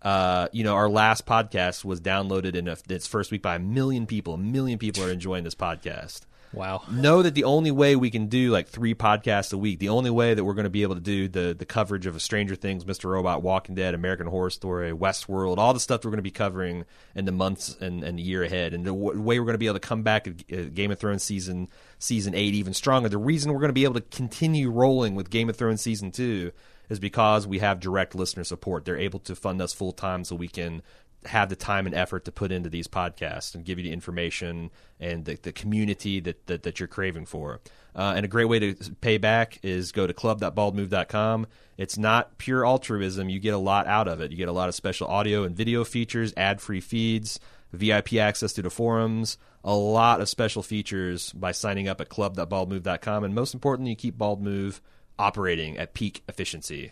uh, 0.01 0.49
you 0.51 0.65
know, 0.65 0.75
our 0.75 0.89
last 0.89 1.25
podcast 1.25 1.85
was 1.85 2.01
downloaded 2.01 2.53
in 2.53 2.67
a, 2.67 2.75
its 2.89 3.07
first 3.07 3.31
week 3.31 3.41
by 3.41 3.55
a 3.55 3.59
million 3.59 4.05
people. 4.05 4.33
A 4.33 4.37
million 4.37 4.77
people 4.77 5.05
are 5.05 5.09
enjoying 5.09 5.45
this 5.45 5.55
podcast 5.55 6.23
Wow. 6.55 6.83
know 6.91 7.21
that 7.21 7.33
the 7.33 7.43
only 7.43 7.71
way 7.71 7.95
we 7.95 8.09
can 8.09 8.27
do 8.27 8.51
like 8.51 8.67
three 8.67 8.95
podcasts 8.95 9.53
a 9.53 9.57
week, 9.57 9.79
the 9.79 9.89
only 9.89 10.09
way 10.09 10.33
that 10.33 10.43
we're 10.43 10.53
going 10.53 10.65
to 10.65 10.69
be 10.69 10.83
able 10.83 10.95
to 10.95 11.01
do 11.01 11.27
the 11.27 11.55
the 11.57 11.65
coverage 11.65 12.05
of 12.05 12.15
a 12.15 12.19
Stranger 12.19 12.55
Things, 12.55 12.85
Mr. 12.85 13.09
Robot, 13.09 13.41
Walking 13.41 13.75
Dead, 13.75 13.93
American 13.93 14.27
Horror 14.27 14.49
Story, 14.49 14.91
Westworld, 14.91 15.57
all 15.57 15.73
the 15.73 15.79
stuff 15.79 16.03
we're 16.03 16.11
going 16.11 16.17
to 16.17 16.23
be 16.23 16.31
covering 16.31 16.85
in 17.13 17.25
the 17.25 17.31
months 17.31 17.77
and, 17.79 18.03
and 18.03 18.17
the 18.17 18.23
year 18.23 18.43
ahead, 18.43 18.73
and 18.73 18.85
the 18.85 18.91
w- 18.91 19.21
way 19.21 19.39
we're 19.39 19.45
going 19.45 19.53
to 19.53 19.59
be 19.59 19.67
able 19.67 19.75
to 19.75 19.87
come 19.87 20.03
back 20.03 20.27
at 20.27 20.33
uh, 20.51 20.63
Game 20.73 20.91
of 20.91 20.99
Thrones 20.99 21.23
season 21.23 21.69
season 21.99 22.35
eight 22.35 22.53
even 22.53 22.73
stronger. 22.73 23.09
The 23.09 23.17
reason 23.17 23.51
we're 23.51 23.59
going 23.59 23.69
to 23.69 23.73
be 23.73 23.83
able 23.83 23.95
to 23.95 24.01
continue 24.01 24.69
rolling 24.69 25.15
with 25.15 25.29
Game 25.29 25.49
of 25.49 25.55
Thrones 25.55 25.81
season 25.81 26.11
two 26.11 26.51
is 26.89 26.99
because 26.99 27.47
we 27.47 27.59
have 27.59 27.79
direct 27.79 28.15
listener 28.15 28.43
support. 28.43 28.85
They're 28.85 28.97
able 28.97 29.19
to 29.21 29.35
fund 29.35 29.61
us 29.61 29.73
full 29.73 29.91
time 29.91 30.23
so 30.23 30.35
we 30.35 30.47
can 30.47 30.81
have 31.27 31.49
the 31.49 31.55
time 31.55 31.85
and 31.85 31.95
effort 31.95 32.25
to 32.25 32.31
put 32.31 32.51
into 32.51 32.69
these 32.69 32.87
podcasts 32.87 33.55
and 33.55 33.65
give 33.65 33.79
you 33.79 33.83
the 33.83 33.91
information 33.91 34.71
and 34.99 35.25
the, 35.25 35.35
the 35.41 35.51
community 35.51 36.19
that, 36.19 36.45
that, 36.47 36.63
that 36.63 36.79
you're 36.79 36.87
craving 36.87 37.25
for. 37.25 37.61
Uh, 37.95 38.13
and 38.15 38.25
a 38.25 38.27
great 38.27 38.45
way 38.45 38.59
to 38.59 38.75
pay 39.01 39.17
back 39.17 39.59
is 39.63 39.91
go 39.91 40.05
to 40.05 40.13
club.baldmove.com. 40.13 41.47
It's 41.77 41.97
not 41.97 42.37
pure 42.37 42.65
altruism. 42.65 43.29
You 43.29 43.39
get 43.39 43.53
a 43.53 43.59
lot 43.59 43.87
out 43.87 44.07
of 44.07 44.21
it. 44.21 44.31
You 44.31 44.37
get 44.37 44.49
a 44.49 44.53
lot 44.53 44.69
of 44.69 44.75
special 44.75 45.07
audio 45.07 45.43
and 45.43 45.55
video 45.55 45.83
features, 45.83 46.33
ad 46.35 46.61
free 46.61 46.81
feeds, 46.81 47.39
VIP 47.71 48.13
access 48.15 48.53
to 48.53 48.61
the 48.61 48.69
forums, 48.69 49.37
a 49.63 49.75
lot 49.75 50.21
of 50.21 50.29
special 50.29 50.63
features 50.63 51.31
by 51.33 51.51
signing 51.51 51.87
up 51.87 52.01
at 52.01 52.09
club.baldmove.com. 52.09 53.23
And 53.23 53.33
most 53.33 53.53
importantly, 53.53 53.91
you 53.91 53.95
keep 53.95 54.17
Bald 54.17 54.41
Move 54.41 54.81
operating 55.17 55.77
at 55.77 55.93
peak 55.93 56.23
efficiency 56.27 56.91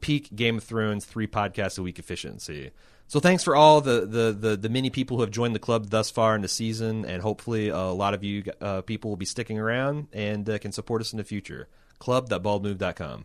peak 0.00 0.34
Game 0.34 0.58
of 0.58 0.64
Thrones 0.64 1.04
three 1.04 1.26
podcasts 1.26 1.78
a 1.78 1.82
week 1.82 1.98
efficiency. 1.98 2.70
So 3.08 3.20
thanks 3.20 3.42
for 3.42 3.56
all 3.56 3.80
the, 3.80 4.06
the, 4.06 4.36
the, 4.38 4.56
the 4.56 4.68
many 4.68 4.90
people 4.90 5.16
who 5.16 5.22
have 5.22 5.30
joined 5.30 5.54
the 5.54 5.60
club 5.60 5.88
thus 5.88 6.10
far 6.10 6.36
in 6.36 6.42
the 6.42 6.48
season, 6.48 7.06
and 7.06 7.22
hopefully 7.22 7.70
a 7.70 7.78
lot 7.78 8.12
of 8.12 8.22
you 8.22 8.44
uh, 8.60 8.82
people 8.82 9.10
will 9.10 9.16
be 9.16 9.24
sticking 9.24 9.58
around 9.58 10.08
and 10.12 10.48
uh, 10.48 10.58
can 10.58 10.72
support 10.72 11.00
us 11.00 11.12
in 11.12 11.16
the 11.16 11.24
future. 11.24 11.68
Club.baldmove.com. 11.98 13.24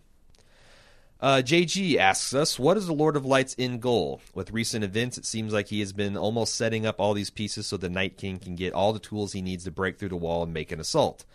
Uh, 1.19 1.41
JG 1.41 1.97
asks 1.97 2.33
us, 2.33 2.57
what 2.57 2.77
is 2.77 2.87
the 2.87 2.93
Lord 2.93 3.17
of 3.17 3.25
Light's 3.25 3.55
end 3.59 3.81
goal? 3.81 4.21
With 4.33 4.51
recent 4.51 4.85
events, 4.85 5.17
it 5.17 5.25
seems 5.25 5.51
like 5.51 5.67
he 5.67 5.81
has 5.81 5.91
been 5.91 6.15
almost 6.15 6.55
setting 6.55 6.85
up 6.85 6.99
all 6.99 7.13
these 7.13 7.29
pieces 7.29 7.67
so 7.67 7.75
the 7.75 7.89
Night 7.89 8.17
King 8.17 8.39
can 8.39 8.55
get 8.55 8.73
all 8.73 8.93
the 8.93 8.99
tools 8.99 9.33
he 9.33 9.41
needs 9.41 9.65
to 9.65 9.71
break 9.71 9.99
through 9.99 10.09
the 10.09 10.15
wall 10.15 10.43
and 10.43 10.53
make 10.53 10.71
an 10.71 10.79
assault. 10.79 11.25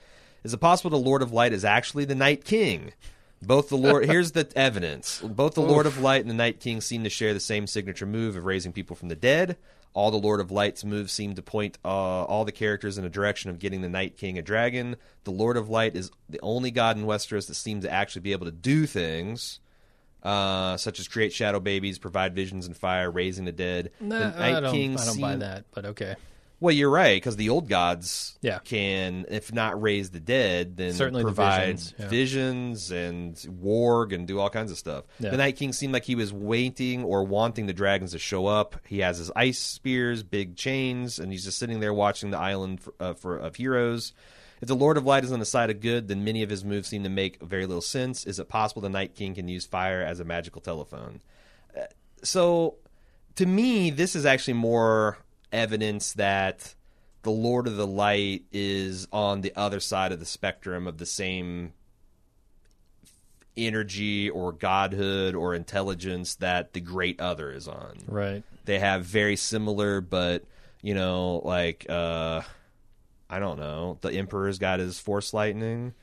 Is 0.42 0.54
it 0.54 0.58
possible 0.58 0.90
the 0.90 0.96
Lord 0.96 1.20
of 1.20 1.32
Light 1.32 1.52
is 1.52 1.64
actually 1.66 2.06
the 2.06 2.14
Night 2.14 2.44
King? 2.44 2.92
Both 3.42 3.68
the 3.68 3.76
Lord 3.76 4.04
here's 4.08 4.32
the 4.32 4.50
evidence. 4.56 5.20
Both 5.20 5.54
the 5.54 5.62
Lord 5.62 5.86
of 5.86 6.00
Light 6.00 6.22
and 6.22 6.30
the 6.30 6.34
Night 6.34 6.60
King 6.60 6.80
seem 6.80 7.04
to 7.04 7.10
share 7.10 7.34
the 7.34 7.40
same 7.40 7.66
signature 7.66 8.06
move 8.06 8.36
of 8.36 8.44
raising 8.44 8.72
people 8.72 8.96
from 8.96 9.08
the 9.08 9.16
dead. 9.16 9.56
All 9.94 10.10
the 10.10 10.18
Lord 10.18 10.40
of 10.40 10.50
Light's 10.50 10.84
moves 10.84 11.12
seem 11.12 11.34
to 11.34 11.42
point 11.42 11.78
uh, 11.84 11.88
all 11.88 12.44
the 12.44 12.52
characters 12.52 12.98
in 12.98 13.04
a 13.04 13.08
direction 13.08 13.50
of 13.50 13.58
getting 13.58 13.80
the 13.80 13.88
Night 13.88 14.16
King 14.16 14.38
a 14.38 14.42
dragon. 14.42 14.96
The 15.24 15.30
Lord 15.30 15.56
of 15.56 15.68
Light 15.68 15.96
is 15.96 16.10
the 16.28 16.38
only 16.40 16.70
god 16.70 16.96
in 16.96 17.04
Westeros 17.04 17.46
that 17.48 17.54
seems 17.54 17.84
to 17.84 17.92
actually 17.92 18.22
be 18.22 18.32
able 18.32 18.46
to 18.46 18.52
do 18.52 18.86
things, 18.86 19.60
uh, 20.22 20.76
such 20.76 21.00
as 21.00 21.08
create 21.08 21.32
shadow 21.32 21.58
babies, 21.58 21.98
provide 21.98 22.34
visions 22.34 22.66
and 22.66 22.76
fire, 22.76 23.10
raising 23.10 23.44
the 23.44 23.52
dead. 23.52 23.90
The 24.00 24.06
Night 24.06 24.56
I 24.56 24.60
don't, 24.60 24.72
King 24.72 24.98
I 24.98 25.04
don't 25.04 25.20
buy 25.20 25.36
that, 25.36 25.64
but 25.74 25.86
okay. 25.86 26.16
Well, 26.60 26.74
you're 26.74 26.90
right 26.90 27.14
because 27.16 27.36
the 27.36 27.50
old 27.50 27.68
gods 27.68 28.36
Yeah. 28.42 28.58
can, 28.58 29.26
if 29.28 29.52
not 29.52 29.80
raise 29.80 30.10
the 30.10 30.18
dead, 30.18 30.76
then 30.76 30.92
Certainly 30.92 31.22
the 31.22 31.26
provide 31.26 31.76
visions, 31.78 31.94
yeah. 31.98 32.08
visions 32.08 32.90
and 32.90 33.34
warg 33.36 34.12
and 34.12 34.26
do 34.26 34.40
all 34.40 34.50
kinds 34.50 34.72
of 34.72 34.78
stuff. 34.78 35.04
Yeah. 35.20 35.30
The 35.30 35.36
Night 35.36 35.56
King 35.56 35.72
seemed 35.72 35.92
like 35.92 36.04
he 36.04 36.16
was 36.16 36.32
waiting 36.32 37.04
or 37.04 37.22
wanting 37.24 37.66
the 37.66 37.72
dragons 37.72 38.10
to 38.10 38.18
show 38.18 38.46
up. 38.46 38.80
He 38.88 38.98
has 39.00 39.18
his 39.18 39.30
ice 39.36 39.58
spears, 39.58 40.24
big 40.24 40.56
chains, 40.56 41.20
and 41.20 41.30
he's 41.30 41.44
just 41.44 41.58
sitting 41.58 41.78
there 41.78 41.94
watching 41.94 42.30
the 42.30 42.38
island 42.38 42.80
for, 42.80 42.94
uh, 42.98 43.14
for 43.14 43.36
of 43.36 43.54
heroes. 43.54 44.12
If 44.60 44.66
the 44.66 44.74
Lord 44.74 44.96
of 44.96 45.06
Light 45.06 45.22
is 45.22 45.30
on 45.30 45.38
the 45.38 45.44
side 45.46 45.70
of 45.70 45.80
good, 45.80 46.08
then 46.08 46.24
many 46.24 46.42
of 46.42 46.50
his 46.50 46.64
moves 46.64 46.88
seem 46.88 47.04
to 47.04 47.08
make 47.08 47.40
very 47.40 47.66
little 47.66 47.80
sense. 47.80 48.24
Is 48.24 48.40
it 48.40 48.48
possible 48.48 48.82
the 48.82 48.88
Night 48.88 49.14
King 49.14 49.36
can 49.36 49.46
use 49.46 49.64
fire 49.64 50.02
as 50.02 50.18
a 50.18 50.24
magical 50.24 50.60
telephone? 50.60 51.20
Uh, 51.76 51.82
so 52.24 52.74
to 53.36 53.46
me, 53.46 53.90
this 53.90 54.16
is 54.16 54.26
actually 54.26 54.54
more 54.54 55.18
evidence 55.52 56.12
that 56.14 56.74
the 57.22 57.30
Lord 57.30 57.66
of 57.66 57.76
the 57.76 57.86
Light 57.86 58.44
is 58.52 59.08
on 59.12 59.40
the 59.40 59.52
other 59.56 59.80
side 59.80 60.12
of 60.12 60.20
the 60.20 60.26
spectrum 60.26 60.86
of 60.86 60.98
the 60.98 61.06
same 61.06 61.72
energy 63.56 64.30
or 64.30 64.52
godhood 64.52 65.34
or 65.34 65.54
intelligence 65.54 66.36
that 66.36 66.72
the 66.72 66.80
great 66.80 67.20
other 67.20 67.50
is 67.50 67.66
on. 67.66 67.98
Right. 68.06 68.42
They 68.64 68.78
have 68.78 69.04
very 69.04 69.36
similar, 69.36 70.00
but 70.00 70.44
you 70.80 70.94
know, 70.94 71.42
like 71.44 71.86
uh, 71.88 72.42
I 73.28 73.38
don't 73.38 73.58
know, 73.58 73.98
the 74.00 74.12
Emperor's 74.12 74.58
got 74.58 74.78
his 74.78 74.98
Force 75.00 75.34
Lightning. 75.34 75.94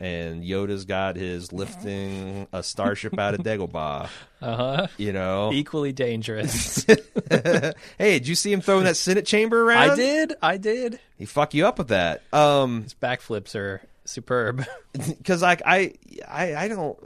And 0.00 0.42
Yoda's 0.42 0.86
got 0.86 1.16
his 1.16 1.52
lifting 1.52 2.48
a 2.54 2.62
starship 2.62 3.18
out 3.18 3.34
of 3.34 3.40
Dagobah. 3.44 4.08
Uh 4.40 4.56
huh. 4.56 4.86
You 4.96 5.12
know, 5.12 5.52
Equally 5.52 5.92
dangerous. 5.92 6.84
hey, 7.30 7.74
did 7.98 8.26
you 8.26 8.34
see 8.34 8.50
him 8.50 8.62
throwing 8.62 8.84
that 8.84 8.96
Senate 8.96 9.26
chamber 9.26 9.62
around? 9.62 9.90
I 9.90 9.96
did. 9.96 10.34
I 10.40 10.56
did. 10.56 11.00
He 11.18 11.26
fuck 11.26 11.52
you 11.52 11.66
up 11.66 11.76
with 11.76 11.88
that. 11.88 12.22
Um, 12.32 12.84
His 12.84 12.94
backflips 12.94 13.54
are 13.54 13.82
superb. 14.06 14.64
because 14.92 15.42
like 15.42 15.60
I, 15.66 15.92
I, 16.26 16.54
I 16.54 16.68
don't. 16.68 16.98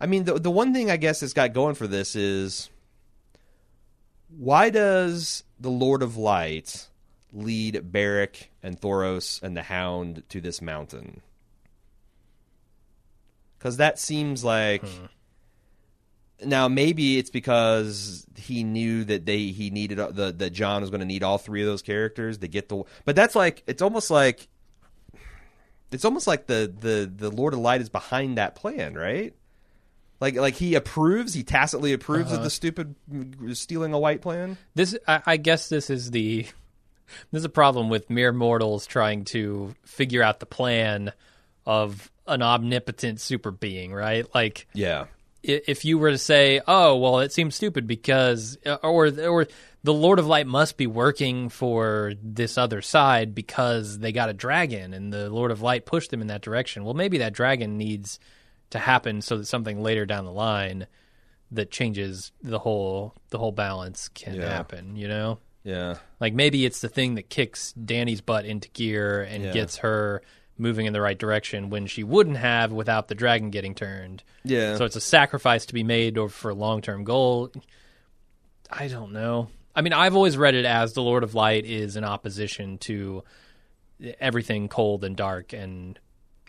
I 0.00 0.06
mean, 0.06 0.24
the 0.24 0.38
the 0.38 0.50
one 0.50 0.72
thing 0.72 0.90
I 0.92 0.98
guess 0.98 1.20
that's 1.20 1.32
got 1.32 1.52
going 1.52 1.74
for 1.74 1.88
this 1.88 2.14
is 2.14 2.70
why 4.28 4.70
does 4.70 5.42
the 5.58 5.70
Lord 5.70 6.02
of 6.02 6.16
Light 6.16 6.86
lead 7.32 7.90
Beric 7.90 8.50
and 8.62 8.80
Thoros 8.80 9.42
and 9.42 9.56
the 9.56 9.62
Hound 9.62 10.22
to 10.28 10.40
this 10.40 10.62
mountain? 10.62 11.22
Because 13.58 13.78
that 13.78 13.98
seems 13.98 14.44
like. 14.44 14.84
Now 16.44 16.68
maybe 16.68 17.16
it's 17.16 17.30
because 17.30 18.26
he 18.36 18.62
knew 18.62 19.04
that 19.04 19.24
they 19.24 19.46
he 19.46 19.70
needed 19.70 19.98
uh, 19.98 20.10
the 20.10 20.32
that 20.32 20.50
Jon 20.50 20.82
was 20.82 20.90
going 20.90 21.00
to 21.00 21.06
need 21.06 21.22
all 21.22 21.38
three 21.38 21.62
of 21.62 21.66
those 21.66 21.80
characters 21.80 22.36
to 22.38 22.46
get 22.46 22.68
the. 22.68 22.84
But 23.06 23.16
that's 23.16 23.34
like 23.34 23.62
it's 23.66 23.80
almost 23.80 24.10
like 24.10 24.46
it's 25.90 26.04
almost 26.04 26.26
like 26.26 26.46
the 26.46 26.70
the 26.78 27.10
the 27.14 27.30
Lord 27.30 27.54
of 27.54 27.60
Light 27.60 27.80
is 27.80 27.88
behind 27.88 28.36
that 28.36 28.54
plan, 28.54 28.94
right? 28.94 29.34
Like 30.20 30.36
like 30.36 30.54
he 30.54 30.74
approves, 30.74 31.34
he 31.34 31.42
tacitly 31.42 31.92
approves 31.92 32.32
of 32.32 32.42
the 32.42 32.50
stupid 32.50 32.94
stealing 33.52 33.92
a 33.92 33.98
white 33.98 34.22
plan. 34.22 34.56
This, 34.74 34.96
I, 35.06 35.22
I 35.26 35.36
guess, 35.36 35.68
this 35.68 35.90
is 35.90 36.10
the 36.10 36.46
this 37.30 37.40
is 37.40 37.44
a 37.44 37.50
problem 37.50 37.90
with 37.90 38.08
mere 38.08 38.32
mortals 38.32 38.86
trying 38.86 39.24
to 39.26 39.74
figure 39.84 40.22
out 40.22 40.40
the 40.40 40.46
plan 40.46 41.12
of 41.66 42.10
an 42.26 42.42
omnipotent 42.42 43.20
super 43.20 43.50
being, 43.50 43.92
right? 43.92 44.26
Like, 44.34 44.66
Yeah, 44.74 45.06
if 45.42 45.84
you 45.84 45.98
were 45.98 46.10
to 46.10 46.18
say, 46.18 46.60
"Oh, 46.66 46.96
well, 46.96 47.20
it 47.20 47.32
seems 47.32 47.54
stupid 47.54 47.86
because," 47.86 48.58
uh, 48.66 48.74
or 48.82 49.06
or 49.08 49.46
the 49.84 49.94
Lord 49.94 50.18
of 50.18 50.26
Light 50.26 50.46
must 50.48 50.76
be 50.76 50.86
working 50.88 51.48
for 51.48 52.14
this 52.20 52.58
other 52.58 52.82
side 52.82 53.34
because 53.34 54.00
they 54.00 54.10
got 54.12 54.28
a 54.28 54.32
dragon, 54.34 54.92
and 54.92 55.12
the 55.12 55.30
Lord 55.30 55.50
of 55.52 55.62
Light 55.62 55.86
pushed 55.86 56.10
them 56.10 56.20
in 56.20 56.26
that 56.26 56.42
direction. 56.42 56.84
Well, 56.84 56.94
maybe 56.94 57.18
that 57.18 57.32
dragon 57.32 57.76
needs 57.78 58.18
to 58.70 58.80
happen 58.80 59.22
so 59.22 59.36
that 59.38 59.46
something 59.46 59.80
later 59.80 60.04
down 60.04 60.24
the 60.24 60.32
line 60.32 60.88
that 61.52 61.70
changes 61.70 62.32
the 62.42 62.58
whole 62.58 63.14
the 63.30 63.38
whole 63.38 63.52
balance 63.52 64.08
can 64.08 64.34
Yeah. 64.34 64.48
happen. 64.48 64.96
You 64.96 65.06
know, 65.06 65.38
yeah, 65.62 65.98
like 66.18 66.34
maybe 66.34 66.66
it's 66.66 66.80
the 66.80 66.88
thing 66.88 67.14
that 67.14 67.30
kicks 67.30 67.72
Dany's 67.74 68.20
butt 68.20 68.44
into 68.44 68.68
gear 68.70 69.22
and 69.22 69.44
Yeah. 69.44 69.52
gets 69.52 69.76
her 69.76 70.22
moving 70.58 70.86
in 70.86 70.92
the 70.92 71.00
right 71.00 71.18
direction 71.18 71.68
when 71.70 71.86
she 71.86 72.02
wouldn't 72.04 72.36
have 72.38 72.72
without 72.72 73.08
the 73.08 73.14
dragon 73.14 73.50
getting 73.50 73.74
turned. 73.74 74.22
yeah. 74.44 74.76
So 74.76 74.84
it's 74.84 74.96
a 74.96 75.00
sacrifice 75.00 75.66
to 75.66 75.74
be 75.74 75.82
made 75.82 76.16
or 76.18 76.28
for 76.28 76.50
a 76.50 76.54
long 76.54 76.80
term 76.82 77.04
goal. 77.04 77.50
I 78.70 78.88
don't 78.88 79.12
know. 79.12 79.48
I 79.74 79.82
mean, 79.82 79.92
I've 79.92 80.16
always 80.16 80.36
read 80.38 80.54
it 80.54 80.64
as 80.64 80.94
the 80.94 81.02
Lord 81.02 81.22
of 81.22 81.34
Light 81.34 81.66
is 81.66 81.96
in 81.96 82.04
opposition 82.04 82.78
to 82.78 83.22
everything 84.20 84.68
cold 84.68 85.04
and 85.04 85.16
dark 85.16 85.52
and, 85.52 85.98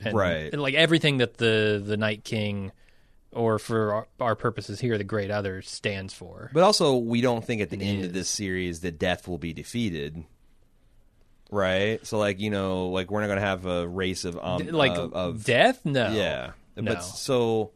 and 0.04 0.16
Right. 0.16 0.54
like 0.58 0.74
everything 0.76 1.18
that 1.18 1.38
the 1.38 1.82
the 1.86 1.98
Night 1.98 2.24
King 2.24 2.72
or 3.34 3.60
for 3.60 3.94
our, 3.94 4.08
our 4.20 4.36
purposes 4.36 4.80
here 4.80 4.98
the 4.98 5.04
Great 5.04 5.30
Other 5.30 5.62
stands 5.62 6.14
for. 6.14 6.50
but 6.54 6.64
also, 6.64 6.96
we 6.96 7.20
don't 7.22 7.44
think 7.44 7.62
at 7.62 7.70
the 7.70 7.82
end 7.82 8.06
of 8.06 8.14
this 8.14 8.30
series 8.30 8.80
that 8.82 8.98
death 8.98 9.28
will 9.28 9.38
be 9.38 9.54
defeated, 9.54 10.24
right? 11.52 12.06
So, 12.06 12.18
like 12.18 12.40
you 12.40 12.50
know, 12.50 12.88
like 12.88 13.12
we're 13.12 13.22
not 13.22 13.28
going 13.28 13.40
to 13.40 13.46
have 13.46 13.66
a 13.66 13.88
race 13.88 14.26
of 14.26 14.38
um 14.42 14.68
like 14.68 14.98
of, 14.98 15.14
of 15.14 15.44
death? 15.44 15.86
No. 15.86 16.12
Yeah. 16.12 16.52
No. 16.76 16.94
But 16.94 17.02
so 17.02 17.72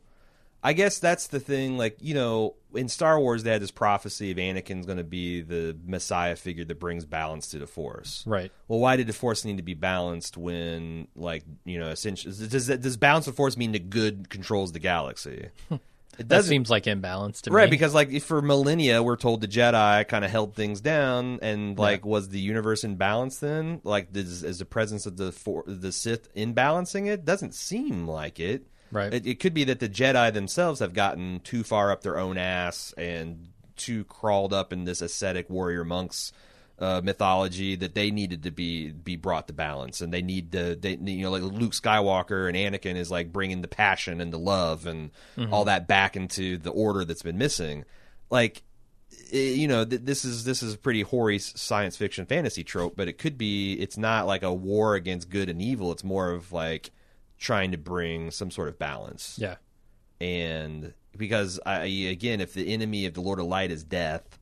I 0.64 0.74
guess 0.74 1.00
that's 1.00 1.28
the 1.28 1.40
thing 1.40 1.78
like, 1.78 1.98
you 2.02 2.14
know, 2.14 2.56
in 2.74 2.88
Star 2.88 3.20
Wars 3.20 3.44
they 3.44 3.52
had 3.52 3.62
this 3.62 3.72
prophecy 3.72 4.32
of 4.32 4.38
Anakin's 4.38 4.86
going 4.86 5.00
to 5.00 5.04
be 5.04 5.42
the 5.42 5.76
messiah 5.86 6.36
figure 6.36 6.64
that 6.66 6.80
brings 6.80 7.04
balance 7.06 7.48
to 7.50 7.60
the 7.60 7.68
force. 7.68 8.24
Right. 8.28 8.52
Well, 8.68 8.80
why 8.80 8.96
did 8.96 9.08
the 9.08 9.14
force 9.14 9.44
need 9.44 9.58
to 9.58 9.64
be 9.64 9.74
balanced 9.74 10.38
when 10.38 11.08
like, 11.16 11.44
you 11.66 11.80
know, 11.80 11.90
essentially 11.90 12.48
does 12.48 12.68
that, 12.68 12.82
does 12.82 12.98
balance 12.98 13.28
of 13.28 13.36
force 13.36 13.58
mean 13.58 13.72
that 13.72 13.90
good 13.90 14.30
controls 14.30 14.72
the 14.72 14.80
galaxy? 14.80 15.50
It 16.20 16.28
doesn't 16.28 16.50
seems 16.50 16.70
like 16.70 16.88
imbalance 16.88 17.42
to 17.44 17.52
Right, 17.52 17.62
me. 17.62 17.64
Right, 17.64 17.72
because 17.72 17.94
like 17.94 18.22
for 18.22 18.42
millennia 18.42 19.02
we're 19.02 19.16
told 19.16 19.42
the 19.42 19.48
Jedi 19.48 20.08
kind 20.08 20.26
of 20.26 20.32
held 20.32 20.56
things 20.56 20.82
down, 20.82 21.40
and 21.42 21.78
like 21.78 22.06
was 22.06 22.30
the 22.30 22.40
universe 22.40 22.84
in 22.84 22.96
balance 22.96 23.40
then? 23.40 23.82
Like 23.84 24.10
is, 24.16 24.44
is 24.44 24.60
the 24.60 24.66
presence 24.66 25.06
of 25.06 25.18
the 25.18 25.32
for, 25.32 25.64
the 25.66 25.92
Sith 25.92 26.34
imbalancing 26.36 27.08
it? 27.08 27.26
Doesn't 27.26 27.56
seem 27.56 28.08
like 28.08 28.40
it. 28.40 28.68
Right. 28.92 29.14
It, 29.14 29.26
it 29.26 29.40
could 29.40 29.54
be 29.54 29.64
that 29.66 29.80
the 29.80 29.88
Jedi 29.90 30.34
themselves 30.34 30.82
have 30.82 30.94
gotten 30.94 31.40
too 31.40 31.64
far 31.64 31.92
up 31.92 32.02
their 32.02 32.20
own 32.20 32.38
ass 32.38 32.94
and 32.98 33.48
too 33.78 34.04
crawled 34.04 34.54
up 34.54 34.74
in 34.74 34.84
this 34.84 35.02
ascetic 35.02 35.50
warrior 35.50 35.86
monks 35.86 36.34
uh, 36.82 37.00
mythology 37.04 37.76
that 37.78 37.94
they 37.96 38.12
needed 38.12 38.44
to 38.44 38.52
be 38.52 38.92
be 38.92 39.16
brought 39.16 39.48
to 39.48 39.54
balance, 39.54 40.02
and 40.02 40.12
they 40.12 40.22
need 40.22 40.52
to 40.52 40.76
they 40.76 40.96
you 40.96 41.22
know 41.24 41.32
like 41.32 41.44
Luke 41.44 41.72
Skywalker 41.74 42.50
and 42.50 42.58
Anakin 42.58 42.96
is 42.96 43.10
like 43.12 43.32
bringing 43.32 43.62
the 43.62 43.68
passion 43.70 44.20
and 44.20 44.34
the 44.34 44.40
love 44.40 44.86
and 44.86 45.12
all 45.52 45.66
that 45.66 45.88
back 45.88 46.16
into 46.16 46.58
the 46.58 46.72
order 46.72 47.06
that's 47.06 47.22
been 47.24 47.38
missing, 47.38 47.86
like. 48.30 48.64
i- 49.34 49.36
You 49.36 49.68
know, 49.68 49.86
th- 49.86 50.02
this 50.04 50.26
is 50.26 50.44
this 50.44 50.64
is 50.64 50.74
a 50.74 50.78
pretty 50.78 51.02
hoary 51.04 51.38
science 51.40 51.96
fiction 51.98 52.26
fantasy 52.26 52.64
trope, 52.64 52.96
but 52.98 53.08
it 53.08 53.18
could 53.18 53.38
be. 53.38 53.74
It's 53.74 53.98
not 53.98 54.26
like 54.26 54.42
a 54.44 54.54
war 54.54 54.96
against 54.96 55.30
good 55.30 55.50
and 55.50 55.62
evil. 55.62 55.92
It's 55.92 56.04
more 56.04 56.32
of 56.32 56.52
like 56.52 56.92
trying 57.38 57.72
to 57.72 57.78
bring 57.78 58.32
some 58.32 58.50
sort 58.52 58.70
of 58.70 58.78
balance 58.80 59.38
yeah. 59.42 59.56
and 60.20 60.94
because 61.18 61.60
I 61.66 61.86
again, 62.10 62.40
if 62.42 62.54
the 62.54 62.74
enemy 62.74 63.06
of 63.06 63.14
the 63.14 63.22
Lord 63.22 63.40
of 63.40 63.46
Light 63.46 63.72
is 63.72 63.84
death, 63.84 64.40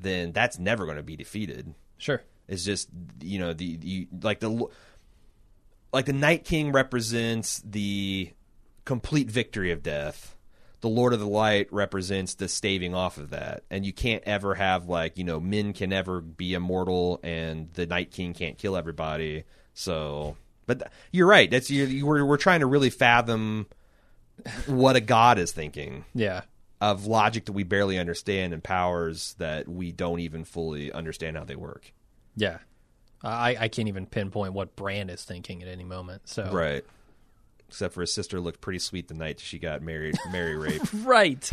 then 0.00 0.32
that's 0.32 0.58
never 0.58 0.84
going 0.84 0.96
to 0.96 1.02
be 1.02 1.16
defeated. 1.16 1.74
Sure. 1.98 2.22
It's 2.48 2.64
just 2.64 2.88
you 3.22 3.38
know 3.38 3.52
the, 3.52 3.76
the 3.76 4.08
like 4.22 4.40
the 4.40 4.66
like 5.92 6.06
the 6.06 6.12
Night 6.12 6.44
King 6.44 6.72
represents 6.72 7.62
the 7.64 8.32
complete 8.84 9.30
victory 9.30 9.70
of 9.70 9.82
death. 9.82 10.36
The 10.80 10.88
Lord 10.88 11.12
of 11.12 11.20
the 11.20 11.28
Light 11.28 11.70
represents 11.70 12.34
the 12.34 12.48
staving 12.48 12.94
off 12.94 13.18
of 13.18 13.30
that, 13.30 13.64
and 13.70 13.84
you 13.84 13.92
can't 13.92 14.24
ever 14.24 14.54
have 14.54 14.86
like 14.86 15.18
you 15.18 15.24
know 15.24 15.38
men 15.38 15.72
can 15.72 15.90
never 15.90 16.20
be 16.20 16.54
immortal, 16.54 17.20
and 17.22 17.72
the 17.74 17.86
Night 17.86 18.10
King 18.10 18.32
can't 18.32 18.56
kill 18.58 18.76
everybody. 18.76 19.44
So, 19.74 20.36
but 20.66 20.78
th- 20.80 20.90
you're 21.12 21.28
right. 21.28 21.50
That's 21.50 21.70
you. 21.70 21.84
you 21.84 22.06
we're 22.06 22.24
we're 22.24 22.36
trying 22.36 22.60
to 22.60 22.66
really 22.66 22.90
fathom 22.90 23.66
what 24.66 24.96
a 24.96 25.00
god 25.00 25.38
is 25.38 25.52
thinking 25.52 26.06
Yeah. 26.14 26.42
Of 26.80 27.06
logic 27.06 27.44
that 27.44 27.52
we 27.52 27.62
barely 27.62 27.98
understand 27.98 28.54
and 28.54 28.64
powers 28.64 29.34
that 29.38 29.68
we 29.68 29.92
don't 29.92 30.20
even 30.20 30.44
fully 30.44 30.90
understand 30.90 31.36
how 31.36 31.44
they 31.44 31.56
work. 31.56 31.92
Yeah. 32.36 32.58
I, 33.22 33.54
I 33.60 33.68
can't 33.68 33.88
even 33.88 34.06
pinpoint 34.06 34.54
what 34.54 34.76
Bran 34.76 35.10
is 35.10 35.22
thinking 35.24 35.62
at 35.62 35.68
any 35.68 35.84
moment. 35.84 36.26
So 36.28 36.50
Right. 36.50 36.82
Except 37.68 37.92
for 37.92 38.00
his 38.00 38.14
sister 38.14 38.40
looked 38.40 38.62
pretty 38.62 38.78
sweet 38.78 39.08
the 39.08 39.14
night 39.14 39.40
she 39.40 39.58
got 39.58 39.82
married, 39.82 40.16
Mary 40.32 40.56
Rape. 40.56 40.80
Right. 41.04 41.50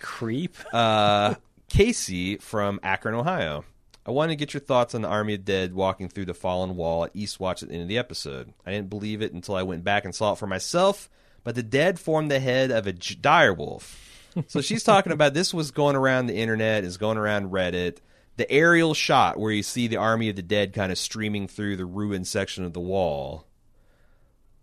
Creep. 0.00 0.56
Uh, 0.72 1.34
Casey 1.68 2.36
from 2.38 2.80
Akron, 2.82 3.14
Ohio. 3.14 3.64
I 4.04 4.10
wanted 4.10 4.32
to 4.32 4.36
get 4.36 4.52
your 4.54 4.60
thoughts 4.62 4.94
on 4.94 5.02
the 5.02 5.08
Army 5.08 5.34
of 5.34 5.44
Dead 5.44 5.74
walking 5.74 6.08
through 6.08 6.24
the 6.24 6.34
fallen 6.34 6.76
wall 6.76 7.04
at 7.04 7.14
Eastwatch 7.14 7.62
at 7.62 7.68
the 7.68 7.74
end 7.74 7.82
of 7.82 7.88
the 7.88 7.98
episode. 7.98 8.52
I 8.66 8.70
didn't 8.72 8.90
believe 8.90 9.22
it 9.22 9.32
until 9.32 9.54
I 9.54 9.62
went 9.62 9.84
back 9.84 10.04
and 10.04 10.14
saw 10.14 10.32
it 10.32 10.38
for 10.38 10.46
myself, 10.46 11.08
but 11.44 11.54
the 11.54 11.62
dead 11.62 12.00
formed 12.00 12.30
the 12.30 12.40
head 12.40 12.70
of 12.70 12.86
a 12.86 12.92
j- 12.92 13.14
dire 13.20 13.54
wolf. 13.54 14.08
So 14.48 14.60
she's 14.60 14.82
talking 14.82 15.12
about 15.12 15.34
this 15.34 15.52
was 15.52 15.70
going 15.70 15.96
around 15.96 16.26
the 16.26 16.36
internet, 16.36 16.84
is 16.84 16.96
going 16.96 17.18
around 17.18 17.50
Reddit, 17.50 17.98
the 18.36 18.50
aerial 18.50 18.94
shot 18.94 19.38
where 19.38 19.52
you 19.52 19.62
see 19.62 19.88
the 19.88 19.98
army 19.98 20.28
of 20.30 20.36
the 20.36 20.42
dead 20.42 20.72
kind 20.72 20.90
of 20.90 20.98
streaming 20.98 21.48
through 21.48 21.76
the 21.76 21.84
ruined 21.86 22.26
section 22.26 22.64
of 22.64 22.72
the 22.72 22.80
wall 22.80 23.46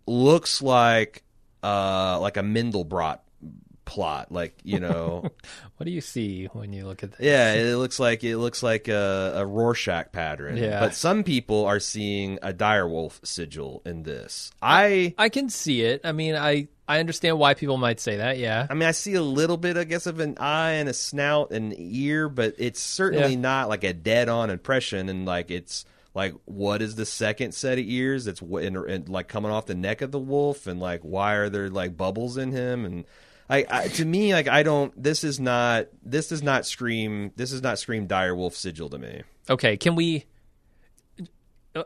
looks 0.06 0.60
like 0.62 1.22
uh 1.62 2.18
like 2.20 2.36
a 2.36 2.40
Mandelbrot 2.42 3.20
plot 3.84 4.30
like 4.30 4.56
you 4.62 4.78
know 4.80 5.22
What 5.76 5.84
do 5.84 5.90
you 5.90 6.00
see 6.00 6.46
when 6.46 6.72
you 6.72 6.86
look 6.86 7.02
at 7.02 7.12
that? 7.12 7.22
yeah 7.22 7.54
it 7.54 7.76
looks 7.76 7.98
like 7.98 8.22
it 8.22 8.38
looks 8.38 8.62
like 8.62 8.88
a, 8.88 9.32
a 9.36 9.46
Rorschach 9.46 10.12
pattern 10.12 10.56
Yeah. 10.56 10.80
but 10.80 10.94
some 10.94 11.24
people 11.24 11.64
are 11.66 11.80
seeing 11.80 12.38
a 12.42 12.52
direwolf 12.52 13.24
sigil 13.26 13.82
in 13.84 14.02
this 14.04 14.50
I 14.62 15.14
I 15.18 15.28
can 15.28 15.48
see 15.48 15.82
it. 15.82 16.00
I 16.04 16.12
mean, 16.12 16.34
I 16.36 16.68
I 16.90 16.98
understand 17.00 17.38
why 17.38 17.54
people 17.54 17.76
might 17.76 18.00
say 18.00 18.16
that. 18.16 18.38
Yeah. 18.38 18.66
I 18.68 18.74
mean, 18.74 18.88
I 18.88 18.90
see 18.90 19.14
a 19.14 19.22
little 19.22 19.56
bit, 19.56 19.76
I 19.76 19.84
guess, 19.84 20.06
of 20.06 20.18
an 20.18 20.36
eye 20.38 20.72
and 20.72 20.88
a 20.88 20.92
snout 20.92 21.52
and 21.52 21.72
ear, 21.78 22.28
but 22.28 22.54
it's 22.58 22.80
certainly 22.80 23.34
Yeah. 23.34 23.40
not 23.40 23.68
like 23.68 23.84
a 23.84 23.92
dead-on 23.92 24.50
impression. 24.50 25.08
And 25.08 25.24
like, 25.24 25.50
it's 25.52 25.84
like, 26.14 26.34
what 26.46 26.82
is 26.82 26.96
the 26.96 27.06
second 27.06 27.52
set 27.54 27.78
of 27.78 27.84
ears 27.86 28.24
that's 28.24 28.40
wh- 28.40 28.62
in, 28.62 28.76
in, 28.88 29.04
like 29.06 29.28
coming 29.28 29.52
off 29.52 29.66
the 29.66 29.74
neck 29.76 30.02
of 30.02 30.10
the 30.10 30.18
wolf, 30.18 30.66
and 30.66 30.80
like, 30.80 31.02
why 31.02 31.34
are 31.34 31.48
there 31.48 31.70
like 31.70 31.96
bubbles 31.96 32.36
in 32.36 32.50
him? 32.50 32.84
And 32.84 33.04
I, 33.48 33.64
I 33.70 33.88
to 33.88 34.04
me, 34.04 34.32
like, 34.32 34.48
I 34.48 34.62
don't. 34.64 34.92
This 35.00 35.22
is 35.22 35.38
not. 35.38 35.86
This 36.02 36.28
does 36.28 36.42
not 36.42 36.66
scream. 36.66 37.30
This 37.36 37.52
is 37.52 37.62
not 37.62 37.78
scream 37.78 38.06
dire 38.08 38.34
wolf 38.34 38.56
sigil 38.56 38.88
to 38.90 38.98
me. 38.98 39.22
Okay. 39.48 39.76
Can 39.76 39.94
we? 39.94 40.24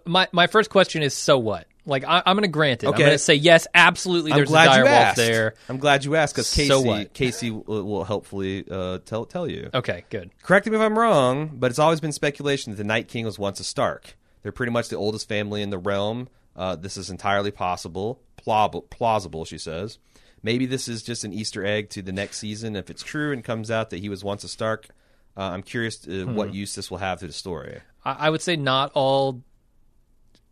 My 0.06 0.28
my 0.32 0.46
first 0.46 0.70
question 0.70 1.02
is 1.02 1.12
so 1.14 1.36
what? 1.38 1.66
Like 1.86 2.04
I, 2.04 2.22
I'm 2.24 2.36
going 2.36 2.42
to 2.42 2.48
grant 2.48 2.82
it. 2.82 2.86
Okay. 2.86 2.94
I'm 2.94 3.00
going 3.00 3.12
to 3.12 3.18
say 3.18 3.34
yes, 3.34 3.66
absolutely. 3.74 4.32
There's 4.32 4.50
a 4.50 4.54
dire 4.54 4.78
you 4.78 4.84
wolf 4.84 4.94
asked. 4.94 5.16
there. 5.16 5.54
I'm 5.68 5.78
glad 5.78 6.04
you 6.04 6.16
asked 6.16 6.34
because 6.34 6.52
Casey, 6.52 6.68
So 6.68 6.80
what? 6.80 7.12
Casey 7.12 7.50
will, 7.50 8.04
helpfully 8.04 8.64
uh, 8.70 8.98
tell 9.04 9.26
tell 9.26 9.48
you. 9.48 9.70
Okay, 9.74 10.04
good. 10.10 10.30
Correct 10.42 10.66
me 10.66 10.74
if 10.76 10.80
I'm 10.80 10.98
wrong, 10.98 11.50
but 11.54 11.70
it's 11.70 11.78
always 11.78 12.00
been 12.00 12.12
speculation 12.12 12.72
that 12.72 12.76
the 12.76 12.84
Night 12.84 13.08
King 13.08 13.26
was 13.26 13.38
once 13.38 13.60
a 13.60 13.64
Stark. 13.64 14.16
They're 14.42 14.52
pretty 14.52 14.72
much 14.72 14.88
the 14.88 14.96
oldest 14.96 15.28
family 15.28 15.62
in 15.62 15.70
the 15.70 15.78
realm. 15.78 16.28
Uh, 16.56 16.76
this 16.76 16.96
is 16.96 17.10
entirely 17.10 17.50
possible, 17.50 18.20
plaub- 18.36 18.88
plausible, 18.90 19.44
she 19.44 19.58
says. 19.58 19.98
Maybe 20.42 20.66
this 20.66 20.88
is 20.88 21.02
just 21.02 21.24
an 21.24 21.32
Easter 21.32 21.64
egg 21.64 21.88
to 21.90 22.02
the 22.02 22.12
next 22.12 22.38
season. 22.38 22.76
If 22.76 22.90
it's 22.90 23.02
true 23.02 23.32
and 23.32 23.42
comes 23.42 23.70
out 23.70 23.90
that 23.90 24.00
he 24.00 24.08
was 24.08 24.22
once 24.22 24.44
a 24.44 24.48
Stark, 24.48 24.88
uh, 25.36 25.40
I'm 25.40 25.62
curious 25.62 26.06
uh, 26.06 26.26
what 26.26 26.54
use 26.54 26.74
this 26.74 26.90
will 26.90 26.98
have 26.98 27.20
to 27.20 27.26
the 27.26 27.32
story. 27.32 27.80
I, 28.04 28.12
I 28.26 28.30
would 28.30 28.42
say 28.42 28.54
not 28.56 28.92
all 28.94 29.42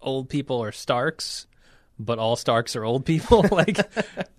old 0.02 0.28
people 0.28 0.62
are 0.62 0.72
Starks, 0.72 1.46
but 1.98 2.18
all 2.18 2.36
Starks 2.36 2.74
are 2.76 2.84
old 2.84 3.04
people. 3.04 3.44
like, 3.50 3.78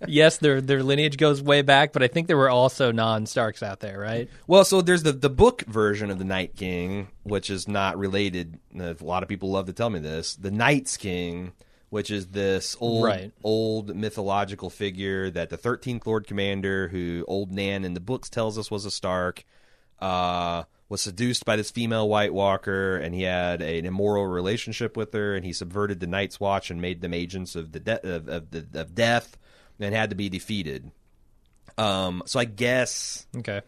yes, 0.06 0.38
their 0.38 0.60
their 0.60 0.82
lineage 0.82 1.16
goes 1.16 1.40
way 1.42 1.62
back, 1.62 1.92
but 1.92 2.02
I 2.02 2.08
think 2.08 2.26
there 2.26 2.36
were 2.36 2.50
also 2.50 2.92
non 2.92 3.26
Starks 3.26 3.62
out 3.62 3.80
there, 3.80 3.98
right? 3.98 4.28
Well, 4.46 4.64
so 4.64 4.82
there's 4.82 5.02
the 5.02 5.12
the 5.12 5.30
book 5.30 5.62
version 5.62 6.10
of 6.10 6.18
the 6.18 6.24
Night 6.24 6.56
King, 6.56 7.08
which 7.22 7.50
is 7.50 7.66
not 7.68 7.98
related. 7.98 8.58
A 8.78 8.96
lot 9.00 9.22
of 9.22 9.28
people 9.28 9.50
love 9.50 9.66
to 9.66 9.72
tell 9.72 9.90
me 9.90 9.98
this. 10.00 10.36
The 10.36 10.50
Night's 10.50 10.96
King, 10.96 11.52
which 11.90 12.10
is 12.10 12.28
this 12.28 12.76
old 12.80 13.04
Right. 13.04 13.32
old 13.42 13.94
mythological 13.96 14.68
figure 14.70 15.30
that 15.30 15.48
the 15.50 15.56
Thirteenth 15.56 16.06
Lord 16.06 16.26
Commander, 16.26 16.88
who 16.88 17.24
old 17.28 17.52
Nan 17.52 17.84
in 17.84 17.94
the 17.94 18.00
books 18.00 18.28
tells 18.28 18.58
us 18.58 18.70
was 18.70 18.84
a 18.84 18.90
Stark, 18.90 19.44
uh, 20.00 20.64
was 20.88 21.00
seduced 21.00 21.44
by 21.44 21.56
this 21.56 21.70
female 21.70 22.08
White 22.08 22.34
Walker, 22.34 22.96
and 22.96 23.14
he 23.14 23.22
had 23.22 23.62
an 23.62 23.84
immoral 23.86 24.26
relationship 24.26 24.96
with 24.96 25.12
her, 25.14 25.34
and 25.34 25.44
he 25.44 25.52
subverted 25.52 26.00
the 26.00 26.06
Night's 26.06 26.38
Watch 26.38 26.70
and 26.70 26.80
made 26.80 27.00
them 27.00 27.14
agents 27.14 27.56
of 27.56 27.72
the 27.72 27.80
de- 27.80 28.06
of, 28.16 28.28
of, 28.28 28.50
the, 28.50 28.66
of 28.80 28.94
death, 28.94 29.36
and 29.80 29.94
had 29.94 30.10
to 30.10 30.16
be 30.16 30.28
defeated. 30.28 30.90
Um, 31.78 32.22
so 32.26 32.38
I 32.38 32.44
guess 32.44 33.26
Okay. 33.36 33.62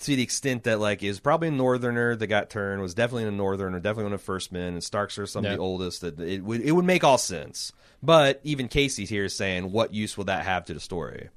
to 0.00 0.16
the 0.16 0.22
extent 0.22 0.64
that 0.64 0.80
like 0.80 1.02
is 1.04 1.20
probably 1.20 1.48
a 1.48 1.52
northerner 1.52 2.16
that 2.16 2.26
got 2.26 2.50
turned 2.50 2.82
was 2.82 2.94
definitely 2.94 3.24
a 3.24 3.30
northerner 3.30 3.78
definitely 3.78 4.04
one 4.04 4.12
of 4.14 4.20
the 4.20 4.24
first 4.24 4.50
men 4.50 4.72
and 4.72 4.82
starks 4.82 5.18
are 5.18 5.26
some 5.26 5.44
of 5.44 5.52
the 5.52 5.58
oldest 5.58 6.00
that 6.00 6.18
it 6.18 6.42
would 6.42 6.60
it 6.62 6.72
would 6.72 6.84
make 6.84 7.04
all 7.04 7.18
sense 7.18 7.72
but 8.02 8.40
even 8.42 8.66
casey's 8.68 9.08
here 9.08 9.24
is 9.26 9.34
saying 9.36 9.70
what 9.70 9.92
use 9.94 10.16
will 10.16 10.24
that 10.24 10.44
have 10.44 10.64
to 10.64 10.74
the 10.74 10.80
story 10.80 11.28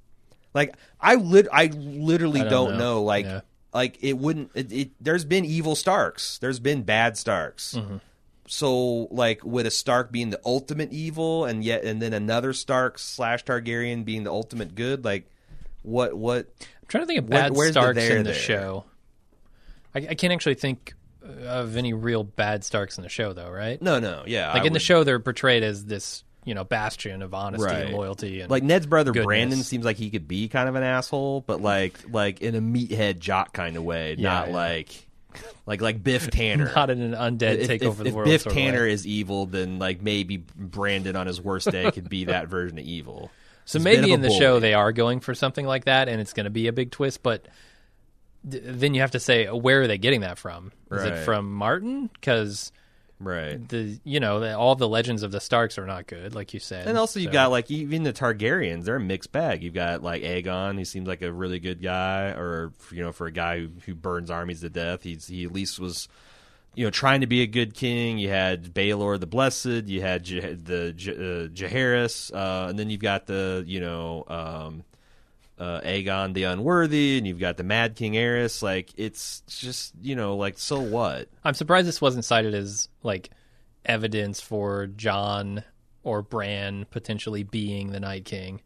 like 0.55 0.76
i 0.99 1.16
lit 1.16 1.47
i 1.53 1.68
literally 1.68 2.41
I 2.41 2.45
don't, 2.45 2.70
don't 2.70 2.78
know. 2.80 2.95
know. 2.95 3.03
like 3.03 3.26
Yeah. 3.26 3.41
Like 3.74 3.98
it 4.04 4.18
wouldn't 4.18 4.52
it, 4.56 4.72
it 4.72 4.92
there's 5.00 5.26
been 5.26 5.46
evil 5.46 5.76
starks 5.76 6.38
there's 6.40 6.60
been 6.60 6.84
bad 6.84 7.18
starks 7.18 7.76
Mm-hmm. 7.78 7.98
so 8.48 9.08
like 9.12 9.44
with 9.44 9.66
a 9.66 9.72
stark 9.72 10.12
being 10.12 10.30
the 10.30 10.40
ultimate 10.46 10.92
evil 10.92 11.46
and 11.46 11.64
yet 11.64 11.84
and 11.84 12.02
then 12.02 12.14
another 12.14 12.54
stark 12.54 13.00
slash 13.00 13.44
targaryen 13.46 14.04
being 14.06 14.24
the 14.24 14.32
ultimate 14.32 14.76
good 14.76 15.06
like 15.06 15.30
what 15.84 16.16
what 16.16 16.48
I'm 16.60 16.88
trying 16.88 17.04
to 17.04 17.08
think 17.08 17.20
of 17.20 17.30
bad 17.30 17.56
Starks 17.56 17.96
there 17.96 18.18
in 18.18 18.24
the 18.24 18.32
there? 18.32 18.40
show. 18.40 18.86
I, 19.96 20.00
I 20.10 20.16
can't 20.16 20.32
actually 20.34 20.56
think 20.56 20.94
of 21.44 21.76
any 21.78 21.94
real 21.94 22.24
bad 22.24 22.64
Starks 22.64 22.98
in 22.98 23.04
the 23.04 23.10
show, 23.10 23.34
though, 23.34 23.50
right? 23.50 23.82
no 23.82 24.00
no 24.00 24.24
yeah 24.28 24.54
like 24.54 24.64
I 24.64 24.66
in 24.66 24.74
the 24.74 24.80
show, 24.80 25.04
they're 25.04 25.20
portrayed 25.20 25.64
as 25.64 25.86
this, 25.86 26.24
you 26.46 26.54
know, 26.56 26.64
bastion 26.64 27.22
of 27.22 27.34
honesty 27.34 27.66
Right. 27.66 27.86
and 27.86 27.94
loyalty. 27.96 28.42
And 28.42 28.50
like 28.50 28.64
Ned's 28.64 28.86
brother 28.88 29.12
goodness. 29.12 29.26
Brandon 29.26 29.64
seems 29.64 29.86
like 29.86 29.98
he 29.98 30.10
could 30.10 30.28
be 30.28 30.48
kind 30.48 30.68
of 30.68 30.76
an 30.76 30.84
asshole, 30.84 31.42
but 31.42 31.62
like 31.62 32.00
like 32.12 32.42
in 32.42 32.56
a 32.56 32.62
meathead 32.62 33.20
jock 33.20 33.54
kind 33.54 33.78
of 33.78 33.84
way, 33.84 34.16
Yeah, 34.18 34.30
not 34.30 34.48
yeah. 34.50 34.54
like 34.56 35.08
like 35.66 35.82
like 35.82 36.04
Biff 36.04 36.30
Tannen. 36.32 36.74
not 36.76 36.89
in 36.89 37.02
an 37.02 37.14
undead 37.14 37.60
if, 37.60 37.68
take 37.68 37.82
if- 37.84 37.88
over 37.88 38.04
the 38.04 38.10
if 38.10 38.16
world. 38.16 38.28
Biff 38.28 38.42
sort 38.42 38.54
of 38.54 38.58
way. 38.58 38.72
Tannen 38.72 38.89
is 38.89 39.06
evil, 39.06 39.46
then 39.46 39.78
like 39.80 40.02
maybe 40.02 40.38
Brandon 40.38 41.16
on 41.16 41.28
his 41.28 41.39
worst 41.39 41.70
day 41.72 41.89
could 41.92 42.10
be 42.10 42.26
that 42.26 42.48
version 42.48 42.78
of 42.80 42.86
evil. 42.86 43.30
So 43.64 43.78
bit 43.80 44.00
maybe 44.02 44.12
in 44.12 44.22
the 44.22 44.32
show 44.32 44.60
they 44.60 44.74
are 44.74 44.92
going 44.92 45.20
for 45.20 45.36
something 45.36 45.66
like 45.66 45.86
that, 45.86 46.10
and 46.10 46.20
it's 46.20 46.34
going 46.34 46.46
to 46.46 46.50
be 46.50 46.68
a 46.68 46.74
big 46.74 46.89
twist. 46.89 47.22
But 47.22 47.46
d- 48.46 48.60
then 48.64 48.96
you 48.96 49.02
have 49.02 49.12
to 49.12 49.20
say, 49.20 49.46
where 49.46 49.82
are 49.84 49.88
they 49.88 50.00
getting 50.00 50.22
that 50.22 50.39
from? 50.39 50.72
Is 50.92 51.04
Right. 51.04 51.14
it 51.14 51.24
from 51.24 51.54
Martin? 51.54 52.10
Because 52.12 52.72
Right. 53.24 53.68
the 53.70 54.00
you 54.04 54.20
know 54.20 54.40
the, 54.40 54.58
all 54.58 54.76
the 54.76 54.88
legends 54.88 55.24
of 55.24 55.32
the 55.32 55.40
Starks 55.40 55.78
are 55.78 55.86
not 55.86 56.08
good, 56.08 56.34
like 56.34 56.54
you 56.54 56.60
said. 56.60 56.88
And 56.88 56.98
also, 56.98 57.20
you've 57.20 57.30
So- 57.30 57.34
got 57.34 57.52
like 57.52 57.70
even 57.72 58.04
the 58.04 58.14
Targaryens; 58.14 58.86
they're 58.86 58.96
a 58.96 59.00
mixed 59.00 59.32
bag. 59.32 59.64
You've 59.64 59.74
got 59.74 60.02
like 60.04 60.24
Aegon; 60.24 60.78
he 60.78 60.86
seems 60.86 61.08
like 61.08 61.22
a 61.22 61.32
really 61.32 61.60
good 61.60 61.82
guy, 61.82 62.30
or 62.30 62.72
you 62.92 63.02
know, 63.04 63.12
for 63.12 63.28
a 63.28 63.32
guy 63.32 63.60
who, 63.60 63.70
who 63.86 63.96
burns 63.96 64.30
armies 64.32 64.62
to 64.62 64.70
death, 64.70 65.04
he's 65.04 65.28
he 65.28 65.44
at 65.46 65.52
least 65.52 65.80
was, 65.80 66.08
you 66.76 66.84
know, 66.86 66.90
trying 66.90 67.22
to 67.22 67.28
be 67.28 67.42
a 67.42 67.48
good 67.48 67.74
king. 67.74 68.18
You 68.18 68.30
had 68.30 68.74
Baelor 68.74 69.20
the 69.20 69.28
Blessed, 69.28 69.88
you 69.88 70.02
had 70.02 70.24
Je- 70.24 70.54
the 70.54 70.94
Je- 70.94 71.12
uh, 71.12 71.48
Jaehaerys, 71.50 72.34
uh, 72.34 72.70
and 72.70 72.80
then 72.80 72.90
you've 72.90 73.02
got 73.02 73.28
the 73.28 73.64
you 73.68 73.80
know 73.82 74.24
um, 74.28 74.84
uh, 75.62 75.80
Aegon 75.82 76.34
the 76.34 76.43
Unworthy, 76.43 77.18
and 77.20 77.28
you've 77.28 77.39
got 77.39 77.55
the 77.57 77.64
Mad 77.64 77.95
King 77.95 78.14
Aerys. 78.14 78.64
Like 78.64 78.89
it's 78.97 79.41
just 79.47 79.93
you 80.01 80.16
know 80.16 80.36
like 80.36 80.57
so 80.57 80.80
what? 80.80 81.30
I'm 81.43 81.53
surprised 81.53 81.88
this 81.88 82.01
wasn't 82.01 82.26
cited 82.26 82.53
as 82.55 82.89
like 83.03 83.30
evidence 83.86 84.41
for 84.41 84.88
Jon 84.88 85.64
or 86.03 86.24
Bran 86.24 86.86
potentially 86.89 87.43
being 87.43 87.91
the 87.91 87.99
Night 87.99 88.26
King. 88.26 88.62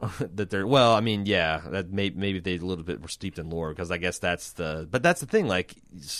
that 0.20 0.48
they're 0.48 0.64
well 0.64 0.94
i 0.94 1.00
mean 1.00 1.26
yeah 1.26 1.60
that 1.70 1.90
may, 1.90 2.08
maybe 2.10 2.38
they 2.38 2.54
a 2.54 2.60
little 2.60 2.84
bit 2.84 3.02
were 3.02 3.08
steeped 3.08 3.36
in 3.36 3.50
lore 3.50 3.70
because 3.70 3.90
i 3.90 3.96
guess 3.96 4.20
that's 4.20 4.52
the 4.52 4.86
but 4.88 5.02
that's 5.02 5.18
the 5.18 5.26
thing 5.26 5.48
like 5.48 5.74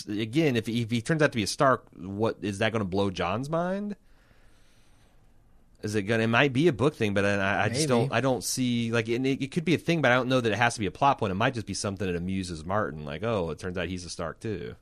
again 0.09 0.57
if, 0.57 0.65
he- 0.65 0.81
if 0.81 0.91
he 0.91 1.01
turns 1.01 1.21
out 1.21 1.31
to 1.31 1.37
be 1.37 1.43
a 1.43 1.47
stark 1.47 1.85
what 1.95 2.35
is 2.41 2.57
that 2.57 2.73
going 2.73 2.81
to 2.81 2.85
blow 2.85 3.09
jon's 3.09 3.49
mind 3.49 3.95
is 5.83 5.95
it 5.95 6.03
gonna 6.03 6.23
it 6.23 6.27
might 6.27 6.51
be 6.53 6.67
a 6.67 6.73
book 6.73 6.95
thing 6.95 7.13
but 7.13 7.23
i, 7.25 7.65
I 7.65 7.69
just 7.69 7.87
don't 7.87 8.11
i 8.11 8.21
don't 8.21 8.43
see 8.43 8.91
like 8.91 9.07
it, 9.09 9.25
it 9.25 9.51
could 9.51 9.65
be 9.65 9.75
a 9.75 9.77
thing 9.77 10.01
but 10.01 10.11
i 10.11 10.15
don't 10.15 10.27
know 10.29 10.41
that 10.41 10.51
it 10.51 10.57
has 10.57 10.73
to 10.75 10.79
be 10.79 10.85
a 10.87 10.91
plot 10.91 11.17
point 11.19 11.31
it 11.31 11.35
might 11.35 11.53
just 11.53 11.65
be 11.67 11.73
something 11.73 12.05
that 12.07 12.15
amuses 12.15 12.65
martin 12.65 13.05
like 13.05 13.23
oh 13.23 13.49
it 13.51 13.59
turns 13.59 13.77
out 13.77 13.87
he's 13.87 14.05
a 14.05 14.09
stark 14.09 14.39
too 14.39 14.75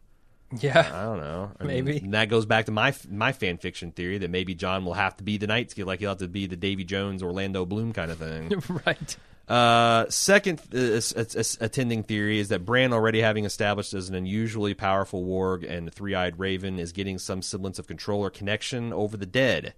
Yeah, 0.62 0.80
I 0.94 1.04
don't 1.04 1.20
know. 1.20 1.52
I 1.60 1.64
mean, 1.66 1.84
Maybe. 1.84 1.98
and 2.06 2.14
that 2.14 2.30
goes 2.30 2.46
back 2.46 2.68
to 2.68 2.72
my 2.72 2.94
my 3.12 3.34
fan 3.34 3.58
fiction 3.58 3.92
theory 3.92 4.18
that 4.20 4.30
maybe 4.30 4.56
Jon 4.56 4.86
will 4.86 4.94
have 4.94 5.18
to 5.18 5.24
be 5.26 5.38
the 5.38 5.46
Night 5.46 5.76
King, 5.76 5.86
like 5.86 6.00
he'll 6.00 6.12
have 6.12 6.20
to 6.20 6.30
be 6.30 6.48
the 6.48 6.56
Davy 6.56 6.86
Jones, 6.86 7.22
Orlando 7.22 7.66
Bloom 7.66 7.92
kind 7.92 8.10
of 8.12 8.18
thing. 8.18 8.64
right. 8.86 9.18
Uh, 9.50 10.06
second 10.10 10.62
uh, 10.74 10.78
s- 10.78 11.14
s- 11.18 11.58
attending 11.60 12.02
theory 12.04 12.40
is 12.40 12.48
that 12.48 12.64
Bran, 12.66 12.94
already 12.94 13.20
having 13.20 13.44
established 13.44 13.94
as 13.94 14.08
an 14.08 14.16
unusually 14.16 14.74
powerful 14.74 15.26
warg 15.26 15.70
and 15.70 15.94
three-eyed 15.94 16.40
raven, 16.40 16.80
is 16.80 16.94
getting 16.94 17.18
some 17.18 17.42
semblance 17.42 17.78
of 17.78 17.86
control 17.88 18.22
or 18.22 18.30
connection 18.30 18.94
over 18.94 19.18
the 19.18 19.26
dead. 19.26 19.74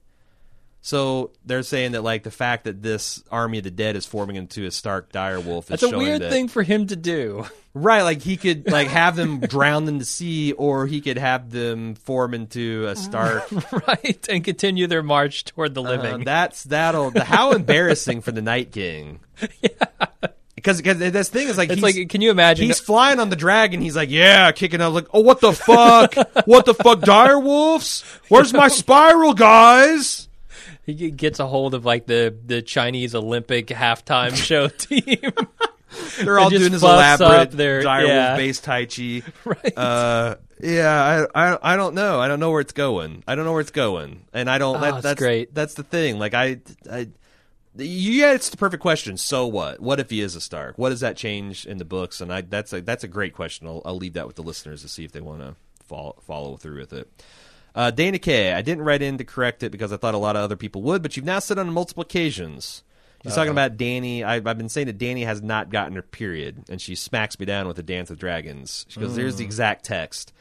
So 0.82 1.32
they're 1.46 1.62
saying 1.64 1.92
that 1.92 2.04
like 2.04 2.24
the 2.24 2.32
fact 2.32 2.64
that 2.64 2.82
this 2.82 3.22
army 3.30 3.58
of 3.58 3.66
the 3.66 3.72
dead 3.72 3.96
is 3.98 4.06
forming 4.06 4.38
into 4.38 4.66
a 4.66 4.72
Stark 4.72 5.12
direwolf 5.12 5.64
is 5.64 5.68
That's 5.68 5.84
a 5.84 5.90
showing 5.90 6.06
weird 6.08 6.22
that, 6.22 6.32
thing 6.32 6.48
for 6.48 6.64
him 6.64 6.88
to 6.88 6.96
do. 6.96 7.46
right? 7.74 8.02
Like 8.04 8.22
he 8.22 8.38
could 8.38 8.72
like 8.72 8.88
have 8.88 9.16
them 9.18 9.40
drown 9.42 9.88
in 9.90 9.98
the 9.98 10.06
sea, 10.06 10.54
or 10.54 10.88
he 10.88 11.02
could 11.02 11.18
have 11.18 11.52
them 11.52 11.96
form 11.96 12.34
into 12.34 12.86
a 12.88 12.96
Stark 12.96 13.52
right, 13.88 14.26
and 14.30 14.44
continue 14.44 14.88
their 14.88 15.04
march 15.04 15.44
toward 15.46 15.74
the 15.74 15.84
Uh, 15.84 15.90
living. 15.90 16.24
that's 16.24 16.64
that'll 16.64 17.12
how 17.20 17.52
embarrassing 17.52 18.22
for 18.22 18.32
the 18.32 18.42
Night 18.42 18.72
King. 18.72 19.20
Because 20.56 20.78
because 20.82 20.98
this 20.98 21.30
thing 21.30 21.48
is 21.50 21.58
like 21.58 21.70
it's 21.70 21.82
he's, 21.82 21.98
like, 21.98 22.10
can 22.10 22.22
you 22.22 22.32
imagine? 22.32 22.66
he's 22.66 22.80
flying 22.80 23.20
on 23.20 23.30
the 23.30 23.36
dragon. 23.36 23.82
He's 23.82 23.96
like, 23.98 24.10
yeah, 24.10 24.52
kicking 24.54 24.82
out 24.82 24.94
like, 24.94 25.08
oh, 25.14 25.22
what 25.22 25.42
the 25.42 25.52
fuck? 25.54 26.16
what 26.46 26.66
the 26.66 26.74
fuck, 26.74 27.02
dire 27.02 27.40
wolves? 27.40 28.02
Where's 28.30 28.54
my 28.54 28.70
spiral, 28.70 29.34
guys? 29.34 30.28
He 30.90 31.12
gets 31.12 31.40
a 31.40 31.48
hold 31.48 31.74
of 31.74 31.86
like 31.86 32.06
the 32.06 32.36
the 32.46 32.62
Chinese 32.62 33.16
Olympic 33.16 33.68
halftime 33.68 34.36
show 34.48 34.68
team. 34.68 35.32
They're 36.24 36.40
all 36.40 36.50
doing 36.50 36.72
this 36.72 36.84
elaborate 36.84 37.52
their- 37.52 37.82
direwolf 37.82 38.08
yeah. 38.08 38.36
based 38.36 38.64
tai 38.64 38.86
chi. 38.86 39.24
Right. 39.46 39.78
Uh, 39.78 40.36
yeah, 40.62 41.28
I, 41.34 41.52
I, 41.54 41.74
I 41.74 41.76
don't 41.78 41.96
know. 41.96 42.20
I 42.20 42.28
don't 42.28 42.40
know 42.40 42.52
where 42.52 42.62
it's 42.62 42.74
going. 42.74 43.24
I 43.28 43.36
don't 43.36 43.46
know 43.46 43.54
where 43.54 43.62
it's 43.62 43.72
going, 43.72 44.26
and 44.34 44.50
I 44.50 44.58
don't. 44.58 44.76
Oh, 44.76 44.80
that, 44.80 45.02
that's 45.02 45.20
great. 45.20 45.56
That's 45.56 45.74
the 45.74 45.84
thing. 45.84 46.20
Like 46.20 46.34
I, 46.34 46.60
I, 46.92 47.08
yeah, 47.76 48.34
it's 48.34 48.50
the 48.50 48.58
perfect 48.58 48.82
question. 48.82 49.18
So 49.18 49.48
what? 49.48 49.80
What 49.80 50.00
if 50.00 50.10
he 50.10 50.22
is 50.22 50.36
a 50.36 50.42
Stark? 50.42 50.78
What 50.78 50.90
does 50.90 51.00
that 51.00 51.16
change 51.16 51.66
in 51.66 51.78
the 51.78 51.86
books? 51.86 52.20
And 52.22 52.32
I, 52.32 52.42
that's 52.42 52.74
a 52.74 52.82
that's 52.82 53.04
a 53.04 53.08
great 53.08 53.34
question. 53.34 53.68
I'll, 53.68 53.82
I'll 53.86 53.98
leave 53.98 54.14
that 54.14 54.28
with 54.28 54.36
the 54.36 54.44
listeners 54.44 54.82
to 54.82 54.90
see 54.90 55.06
if 55.06 55.12
they 55.12 55.22
want 55.22 55.42
to 55.42 55.56
follow 55.84 56.18
follow 56.26 56.58
through 56.58 56.80
with 56.80 56.94
it. 56.94 57.24
Uh, 57.76 57.92
Dana 57.92 58.20
K. 58.20 58.54
I 58.54 58.62
didn't 58.62 58.84
write 58.84 59.02
in 59.02 59.18
to 59.18 59.24
correct 59.24 59.64
it 59.64 59.72
because 59.72 59.94
I 59.94 59.98
thought 59.98 60.14
a 60.14 60.18
lot 60.18 60.36
of 60.36 60.42
other 60.44 60.56
people 60.56 60.82
would, 60.84 61.02
but 61.02 61.16
you've 61.16 61.26
now 61.26 61.40
said 61.40 61.58
on 61.60 61.72
multiple 61.72 62.02
occasions. 62.02 62.84
She's 63.24 63.36
talking 63.36 63.52
about 63.52 63.76
Dany. 63.78 64.24
I, 64.24 64.36
I've 64.36 64.58
been 64.58 64.70
saying 64.70 64.88
that 64.88 64.98
Dany 64.98 65.26
has 65.26 65.42
not 65.42 65.70
gotten 65.70 65.96
her 65.96 66.02
period, 66.02 66.64
and 66.70 66.80
she 66.80 66.96
smacks 66.96 67.38
me 67.38 67.46
down 67.46 67.68
with 67.68 67.76
the 67.76 67.84
Dance 67.84 68.10
of 68.10 68.18
Dragons. 68.18 68.86
She 68.88 69.00
goes, 69.00 69.16
"There's 69.16 69.36
the 69.36 69.44
exact 69.44 69.84
text. 69.84 70.32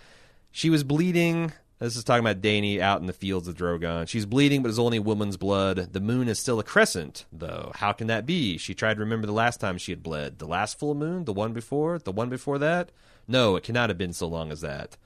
She 0.52 0.70
was 0.70 0.84
bleeding." 0.84 1.52
This 1.80 1.96
is 1.96 2.02
talking 2.02 2.26
about 2.26 2.42
Dany 2.42 2.80
out 2.80 3.00
in 3.00 3.06
the 3.06 3.12
fields 3.12 3.46
of 3.46 3.54
Drogon. 3.56 4.08
She's 4.08 4.26
bleeding, 4.26 4.62
but 4.62 4.68
it's 4.68 4.80
only 4.80 4.98
woman's 4.98 5.36
blood. 5.36 5.92
The 5.92 6.00
moon 6.00 6.28
is 6.28 6.38
still 6.40 6.58
a 6.58 6.64
crescent, 6.64 7.24
though. 7.32 7.70
How 7.76 7.92
can 7.92 8.08
that 8.08 8.26
be? 8.26 8.58
She 8.58 8.74
tried 8.74 8.94
to 8.94 9.00
remember 9.00 9.28
the 9.28 9.32
last 9.32 9.60
time 9.60 9.78
she 9.78 9.92
had 9.92 10.02
bled. 10.02 10.40
The 10.40 10.46
last 10.48 10.76
full 10.76 10.96
moon? 10.96 11.24
The 11.24 11.32
one 11.32 11.52
before? 11.52 12.00
The 12.00 12.10
one 12.10 12.30
before 12.30 12.58
that? 12.58 12.90
No, 13.28 13.54
it 13.54 13.62
cannot 13.62 13.90
have 13.90 13.98
been 13.98 14.12
so 14.12 14.26
long 14.26 14.50
as 14.50 14.60
that. 14.62 14.96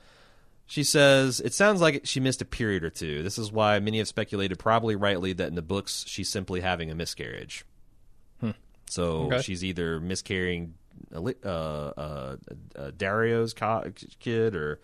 She 0.72 0.84
says, 0.84 1.38
It 1.38 1.52
sounds 1.52 1.82
like 1.82 2.06
she 2.06 2.18
missed 2.18 2.40
a 2.40 2.46
period 2.46 2.82
or 2.82 2.88
two. 2.88 3.22
This 3.22 3.36
is 3.36 3.52
why 3.52 3.78
many 3.78 3.98
have 3.98 4.08
speculated, 4.08 4.58
probably 4.58 4.96
rightly, 4.96 5.34
that 5.34 5.48
in 5.48 5.54
the 5.54 5.60
books 5.60 6.06
she's 6.08 6.30
simply 6.30 6.62
having 6.62 6.90
a 6.90 6.94
miscarriage. 6.94 7.66
So 8.88 9.24
Okay. 9.24 9.42
she's 9.42 9.62
either 9.62 10.00
miscarrying 10.00 10.72
uh, 11.14 11.20
uh, 11.20 11.46
uh, 11.46 12.36
uh, 12.74 12.90
Daario's 12.96 13.52
co- 13.52 13.92
kid 14.18 14.56
or 14.56 14.80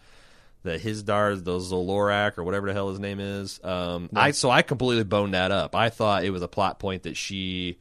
the 0.63 0.79
Hizdahr, 0.79 1.43
the 1.43 1.59
zo 1.59 1.83
Loraq, 1.83 2.37
or 2.37 2.45
whatever 2.45 2.67
the 2.67 2.75
hell 2.75 2.91
his 2.91 2.99
name 3.01 3.19
is. 3.19 3.59
Um, 3.65 4.11
I 4.15 4.33
so 4.33 4.51
I 4.51 4.61
completely 4.61 5.05
boned 5.05 5.33
that 5.33 5.53
up. 5.53 5.75
I 5.75 5.89
thought 5.89 6.23
it 6.23 6.31
was 6.31 6.43
a 6.43 6.49
plot 6.49 6.79
point 6.79 7.05
that 7.05 7.17
she, 7.17 7.79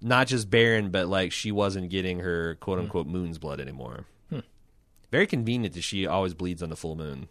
not 0.00 0.28
just 0.28 0.48
barren, 0.48 0.90
but 0.90 1.08
like 1.08 1.32
she 1.32 1.50
wasn't 1.50 1.90
getting 1.90 2.20
her 2.20 2.54
quote 2.60 2.78
unquote 2.78 3.08
moon's 3.08 3.38
blood 3.38 3.58
anymore. 3.60 4.04
Very 5.10 5.26
convenient 5.26 5.74
that 5.74 5.82
she 5.82 6.06
always 6.06 6.34
bleeds 6.34 6.62
on 6.62 6.68
the 6.70 6.76
full 6.76 6.94
moon. 6.94 7.28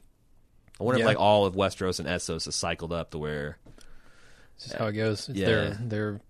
I 0.80 0.84
wonder 0.84 1.00
Yeah. 1.00 1.06
if 1.06 1.08
like 1.10 1.20
all 1.20 1.46
of 1.46 1.56
Westeros 1.56 2.00
and 2.00 2.08
Essos 2.08 2.48
is 2.48 2.56
cycled 2.56 2.94
up 2.94 3.12
to 3.12 3.18
where 3.18 3.58
This 4.58 4.68
is 4.68 4.74
how 4.74 4.88
it 4.88 4.94
goes. 4.94 5.30
It's 5.30 5.38
Yeah. 5.38 5.46
Their, 5.46 5.70
their, 5.82 6.22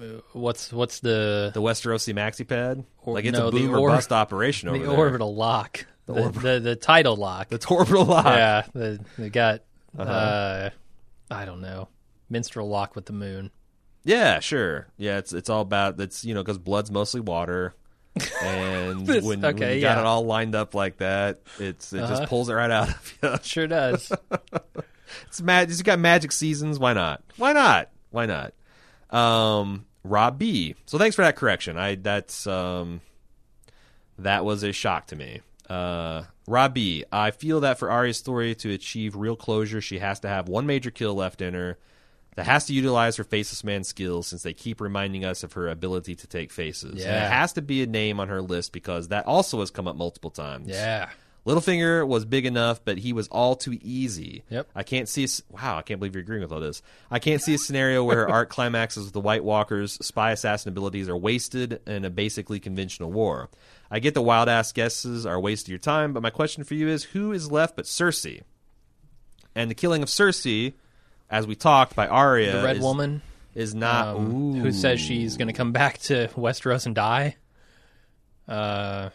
uh, 0.00 0.20
what's 0.32 0.72
what's 0.72 1.00
the 1.00 1.50
the 1.54 1.60
Westerosi 1.62 2.14
maxi 2.14 2.46
pad, 2.46 2.84
Or- 3.02 3.14
like 3.14 3.24
it's 3.24 3.36
no, 3.38 3.48
a 3.48 3.50
the 3.50 3.58
boom 3.60 3.74
or 3.74 3.78
or- 3.80 3.88
bust 3.90 4.12
operation 4.12 4.68
over 4.68 4.78
there. 4.78 4.86
the 4.86 4.92
there. 4.92 5.00
orbital 5.00 5.34
lock, 5.34 5.86
the, 6.06 6.30
the, 6.30 6.60
the 6.60 6.76
tidal 6.76 7.16
lock? 7.16 7.48
The 7.48 7.64
orbital 7.70 8.04
lock. 8.04 8.24
yeah, 8.26 8.62
the, 8.72 9.00
they 9.18 9.30
got 9.30 9.62
Uh-huh. 9.98 10.10
uh, 10.10 10.70
I 11.30 11.44
don't 11.44 11.60
know, 11.60 11.88
menstrual 12.28 12.68
lock 12.68 12.94
with 12.94 13.06
the 13.06 13.12
moon. 13.12 13.50
Yeah, 14.04 14.40
sure. 14.40 14.86
Yeah, 14.96 15.18
it's 15.18 15.32
it's 15.32 15.50
all 15.50 15.60
about 15.62 16.00
it's 16.00 16.24
you 16.24 16.34
know 16.34 16.42
because 16.42 16.58
blood's 16.58 16.90
mostly 16.90 17.20
water, 17.20 17.74
and 18.42 19.06
This- 19.06 19.24
when, 19.24 19.40
when 19.42 19.54
okay, 19.54 19.76
you 19.76 19.80
got 19.80 19.98
it 19.98 20.04
all 20.04 20.24
lined 20.24 20.54
up 20.54 20.74
like 20.74 20.98
that, 20.98 21.40
it's 21.58 21.92
it 21.92 22.02
Uh-huh. 22.02 22.16
just 22.16 22.28
pulls 22.28 22.48
it 22.48 22.54
right 22.54 22.70
out 22.70 22.88
of 22.90 23.18
you. 23.22 23.34
Sure 23.42 23.66
does. 23.66 24.12
It's 25.26 25.42
mad. 25.42 25.68
It's 25.70 25.82
got 25.82 25.98
magic 25.98 26.30
seasons. 26.30 26.78
Why 26.78 26.92
not? 26.92 27.22
Why 27.36 27.52
not? 27.52 27.90
Why 28.10 28.26
not? 28.26 28.52
Um, 29.10 29.86
Rob 30.04 30.38
B. 30.38 30.76
So 30.86 30.98
thanks 30.98 31.16
for 31.16 31.22
that 31.22 31.34
correction. 31.34 31.76
I 31.76 31.96
that's 31.96 32.46
um, 32.46 33.00
that 34.20 34.44
was 34.44 34.62
a 34.62 34.70
shock 34.72 35.08
to 35.08 35.16
me. 35.16 35.40
Uh, 35.68 36.22
Rob 36.46 36.74
B. 36.74 37.04
I 37.10 37.32
feel 37.32 37.58
that 37.60 37.78
for 37.80 37.90
Arya's 37.90 38.18
story 38.18 38.54
to 38.56 38.70
achieve 38.72 39.16
real 39.16 39.34
closure, 39.34 39.80
she 39.80 39.98
has 39.98 40.20
to 40.20 40.28
have 40.28 40.48
one 40.48 40.64
major 40.66 40.92
kill 40.92 41.14
left 41.16 41.42
in 41.42 41.54
her. 41.54 41.76
That 42.36 42.46
has 42.46 42.66
to 42.66 42.72
utilize 42.72 43.16
her 43.16 43.24
faceless 43.24 43.64
man 43.64 43.82
skills 43.84 44.28
since 44.28 44.42
they 44.44 44.52
keep 44.54 44.80
reminding 44.80 45.24
us 45.24 45.42
of 45.42 45.54
her 45.54 45.68
ability 45.68 46.14
to 46.14 46.26
take 46.26 46.52
faces. 46.52 46.92
And 46.92 47.00
Yeah. 47.00 47.26
it 47.26 47.30
has 47.32 47.52
to 47.54 47.62
be 47.62 47.82
a 47.82 47.86
name 47.86 48.20
on 48.20 48.28
her 48.28 48.40
list 48.40 48.72
because 48.72 49.08
that 49.08 49.26
also 49.26 49.60
has 49.60 49.70
come 49.70 49.88
up 49.88 49.96
multiple 49.96 50.30
times. 50.30 50.68
yeah. 50.68 51.10
Littlefinger 51.46 52.06
was 52.06 52.26
big 52.26 52.44
enough, 52.44 52.84
but 52.84 52.98
he 52.98 53.14
was 53.14 53.26
all 53.28 53.56
too 53.56 53.78
easy. 53.82 54.44
Yep. 54.50 54.68
I 54.74 54.82
can't 54.82 55.08
see. 55.08 55.24
A, 55.24 55.28
wow, 55.50 55.78
I 55.78 55.82
can't 55.82 55.98
believe 55.98 56.14
you're 56.14 56.22
agreeing 56.22 56.42
with 56.42 56.52
all 56.52 56.60
this. 56.60 56.82
I 57.10 57.18
can't 57.18 57.40
see 57.40 57.54
a 57.54 57.58
scenario 57.58 58.04
where 58.04 58.18
her 58.26 58.28
arc 58.28 58.50
climaxes 58.50 59.04
with 59.04 59.14
the 59.14 59.20
White 59.22 59.42
Walkers' 59.42 59.94
spy 60.02 60.32
assassin 60.32 60.68
abilities 60.68 61.08
are 61.08 61.16
wasted 61.16 61.80
in 61.86 62.04
a 62.04 62.10
basically 62.10 62.60
conventional 62.60 63.10
war. 63.10 63.48
I 63.90 64.00
get 64.00 64.12
the 64.12 64.20
wild 64.20 64.50
ass 64.50 64.70
guesses 64.70 65.24
are 65.24 65.36
a 65.36 65.40
waste 65.40 65.64
of 65.64 65.70
your 65.70 65.78
time, 65.78 66.12
but 66.12 66.22
my 66.22 66.28
question 66.30 66.62
for 66.62 66.74
you 66.74 66.88
is: 66.88 67.04
Who 67.04 67.32
is 67.32 67.50
left 67.50 67.74
but 67.74 67.86
Cersei? 67.86 68.42
And 69.54 69.70
the 69.70 69.74
killing 69.74 70.02
of 70.02 70.10
Cersei, 70.10 70.74
as 71.30 71.46
we 71.46 71.54
talked 71.54 71.94
by 71.94 72.08
Arya, 72.08 72.58
The 72.58 72.64
red 72.64 72.76
is, 72.78 72.82
woman 72.82 73.22
is 73.54 73.74
not 73.74 74.16
um, 74.16 74.54
who 74.54 74.72
says 74.72 75.00
she's 75.00 75.36
going 75.36 75.48
to 75.48 75.54
come 75.54 75.72
back 75.72 75.98
to 75.98 76.28
Westeros 76.36 76.86
and 76.86 76.94
die. 76.94 77.36
Uh, 78.48 79.10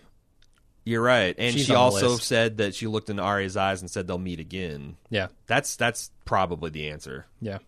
You're 0.86 1.02
right, 1.02 1.36
and 1.38 1.58
she 1.60 1.74
also 1.74 2.16
said 2.18 2.58
that 2.58 2.74
she 2.76 2.88
looked 2.88 3.10
into 3.10 3.22
Arya's 3.22 3.58
eyes 3.58 3.82
and 3.82 3.92
said 3.92 4.08
they'll 4.08 4.18
meet 4.18 4.40
again. 4.40 4.96
yeah, 5.10 5.28
That's 5.48 5.76
that's 5.76 6.12
probably 6.24 6.70
the 6.70 6.90
answer. 6.90 7.26
yeah. 7.42 7.60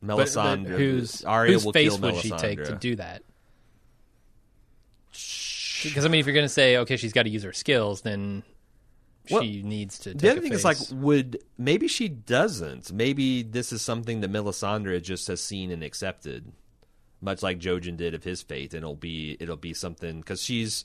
But, 0.00 0.16
but 0.16 0.26
Melisandre, 0.28 0.76
whose 0.78 1.24
Arya 1.24 1.52
whose 1.54 1.64
will 1.64 1.72
face 1.72 1.90
kill 1.90 2.12
would 2.12 2.16
she 2.22 2.30
take 2.30 2.62
to 2.64 2.76
do 2.76 2.94
that? 2.96 3.22
Because 5.82 6.04
I 6.04 6.08
mean, 6.08 6.20
if 6.20 6.26
you're 6.26 6.34
going 6.34 6.44
to 6.44 6.48
say 6.48 6.76
okay, 6.78 6.96
she's 6.96 7.12
got 7.12 7.24
to 7.24 7.30
use 7.30 7.42
her 7.42 7.52
skills, 7.52 8.02
then 8.02 8.42
Well, 9.30 9.42
she 9.42 9.62
needs 9.62 9.98
to. 10.00 10.10
Take 10.12 10.20
The 10.20 10.30
other 10.30 10.38
a 10.40 10.42
thing 10.42 10.52
is 10.52 10.64
like, 10.64 10.78
would 10.92 11.42
maybe 11.56 11.88
she 11.88 12.08
doesn't? 12.08 12.92
Maybe 12.92 13.42
this 13.42 13.72
is 13.72 13.82
something 13.82 14.20
that 14.20 14.30
Melisandre 14.32 15.02
just 15.02 15.26
has 15.28 15.40
seen 15.42 15.70
and 15.70 15.82
accepted, 15.82 16.52
much 17.20 17.42
like 17.42 17.58
Jojen 17.58 17.96
did 17.96 18.14
of 18.14 18.24
his 18.24 18.42
fate, 18.42 18.74
and 18.74 18.82
it'll 18.82 18.94
be 18.96 19.36
it'll 19.40 19.56
be 19.56 19.74
something 19.74 20.20
because 20.20 20.42
she's. 20.42 20.84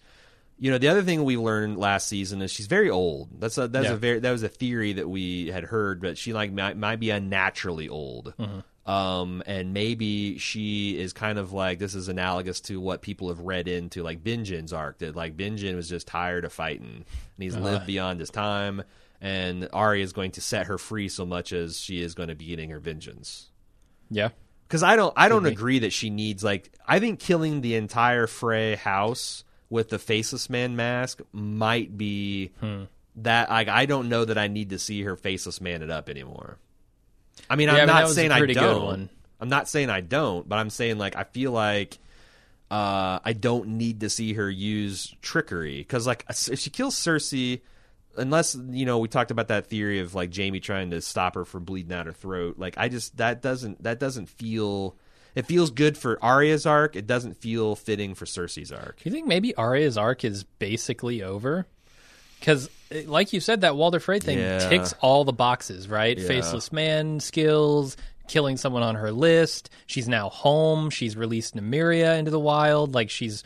You 0.60 0.70
know, 0.70 0.78
the 0.78 0.88
other 0.88 1.02
thing 1.02 1.24
we 1.24 1.36
learned 1.36 1.78
last 1.78 2.08
season 2.08 2.42
is 2.44 2.52
she's 2.52 2.68
very 2.68 2.90
old. 2.90 3.28
That's 3.40 3.58
a 3.58 3.68
that's 3.68 3.88
Yeah. 3.88 3.94
a 3.94 3.98
very 3.98 4.20
that 4.20 4.32
was 4.32 4.44
a 4.44 4.48
theory 4.50 4.94
that 4.94 5.10
we 5.10 5.48
had 5.48 5.64
heard, 5.64 6.00
but 6.00 6.16
she 6.18 6.32
like 6.32 6.54
might, 6.54 6.78
might 6.78 7.00
be 7.00 7.10
unnaturally 7.10 7.90
old. 7.90 8.34
Mm-hmm. 8.40 8.60
Um, 8.86 9.42
and 9.46 9.74
maybe 9.74 10.38
she 10.40 11.00
is 11.00 11.14
kind 11.14 11.40
of 11.40 11.54
like 11.54 11.80
this 11.80 11.96
is 11.96 12.10
analogous 12.10 12.60
to 12.62 12.82
what 12.82 13.02
people 13.02 13.30
have 13.30 13.40
read 13.40 13.70
into 13.70 14.04
like 14.04 14.22
Benjen's 14.24 14.74
arc 14.74 14.98
that 14.98 15.16
like 15.16 15.38
Binjin 15.38 15.76
was 15.76 15.88
just 15.88 16.06
tired 16.06 16.44
of 16.44 16.52
fighting 16.52 17.06
and 17.06 17.06
he's 17.38 17.56
lived 17.56 17.86
beyond 17.86 18.20
his 18.20 18.30
time, 18.30 18.84
and 19.22 19.70
Arya 19.72 20.04
is 20.04 20.12
going 20.12 20.32
to 20.32 20.42
set 20.42 20.66
her 20.68 20.78
free 20.78 21.08
so 21.08 21.26
much 21.26 21.54
as 21.54 21.80
she 21.80 22.02
is 22.02 22.14
going 22.14 22.28
to 22.28 22.36
be 22.36 22.48
getting 22.48 22.72
her 22.72 22.80
vengeance. 22.80 23.50
yeah, 24.10 24.30
Because 24.68 24.84
I 24.84 24.98
don't 24.98 25.14
I 25.16 25.30
don't 25.30 25.46
agree 25.46 25.80
that 25.80 25.94
she 25.94 26.10
needs 26.10 26.44
like 26.44 26.70
I 26.86 27.00
think 27.00 27.22
killing 27.22 27.62
the 27.62 27.76
entire 27.76 28.28
Frey 28.28 28.76
house 28.76 29.46
with 29.70 29.90
the 29.92 29.98
faceless 29.98 30.50
man 30.50 30.76
mask 30.76 31.22
might 31.32 31.98
be 31.98 32.52
Hmm. 32.60 32.84
that 33.16 33.50
like 33.50 33.70
I 33.70 33.86
don't 33.86 34.10
know 34.10 34.26
that 34.26 34.38
I 34.38 34.50
need 34.50 34.72
to 34.72 34.78
see 34.78 35.04
her 35.04 35.16
faceless 35.16 35.62
man 35.62 35.82
it 35.84 35.90
up 35.90 36.10
anymore. 36.10 36.58
I 37.50 37.56
mean, 37.56 37.68
Yeah, 37.68 37.76
I'm 37.76 37.88
not 37.88 38.10
saying 38.10 38.32
I 38.32 38.46
don't. 38.46 38.84
one. 38.86 39.10
I'm 39.40 39.50
not 39.50 39.68
saying 39.68 39.90
I 39.90 40.02
don't, 40.02 40.48
but 40.48 40.58
I'm 40.58 40.70
saying 40.70 40.98
like 40.98 41.16
I 41.16 41.24
feel 41.24 41.52
like 41.52 41.98
uh, 42.72 43.20
I 43.24 43.34
don't 43.34 43.70
need 43.78 44.00
to 44.00 44.10
see 44.10 44.34
her 44.34 44.50
use 44.50 45.14
trickery 45.22 45.78
because 45.78 46.08
like 46.08 46.26
if 46.30 46.60
she 46.60 46.70
kills 46.70 46.96
Cersei, 46.96 47.62
unless 48.16 48.56
you 48.56 48.86
know 48.86 49.00
we 49.00 49.08
talked 49.08 49.32
about 49.32 49.50
that 49.50 49.68
theory 49.68 50.00
of 50.00 50.16
like 50.16 50.36
Jaime 50.36 50.60
trying 50.60 50.92
to 50.92 51.02
stop 51.02 51.36
her 51.36 51.46
from 51.46 51.66
bleeding 51.66 51.94
out 51.94 52.06
her 52.06 52.14
throat. 52.14 52.58
Like 52.58 52.76
I 52.78 52.88
just 52.88 53.18
that 53.18 53.42
doesn't 53.42 53.84
that 53.84 54.00
doesn't 54.00 54.28
feel. 54.30 54.96
It 55.36 55.48
feels 55.48 55.72
good 55.72 55.98
for 55.98 56.24
Arya's 56.24 56.66
arc. 56.68 56.96
It 56.96 57.08
doesn't 57.08 57.38
feel 57.38 57.76
fitting 57.76 58.14
for 58.14 58.26
Cersei's 58.26 58.72
arc. 58.72 59.04
You 59.04 59.12
think 59.12 59.28
maybe 59.28 59.56
Arya's 59.56 59.98
arc 59.98 60.24
is 60.24 60.44
basically 60.44 61.24
over? 61.24 61.66
Because, 62.40 62.70
like 63.06 63.34
you 63.34 63.40
said, 63.40 63.62
that 63.62 63.76
Walder 63.76 64.00
Frey 64.00 64.20
thing 64.20 64.38
Yeah. 64.38 64.70
ticks 64.70 64.94
all 65.02 65.24
the 65.24 65.34
boxes, 65.34 65.88
right? 65.88 66.20
Faceless 66.20 66.72
man 66.72 67.20
skills, 67.20 67.98
killing 68.28 68.58
someone 68.58 68.84
on 68.84 68.96
her 68.96 69.12
list. 69.12 69.70
She's 69.86 70.08
now 70.08 70.30
home. 70.30 70.90
She's 70.90 71.16
released 71.18 71.56
Nymeria 71.56 72.18
into 72.18 72.32
the 72.32 72.40
wild. 72.40 72.94
Like 72.94 73.10
she's 73.10 73.44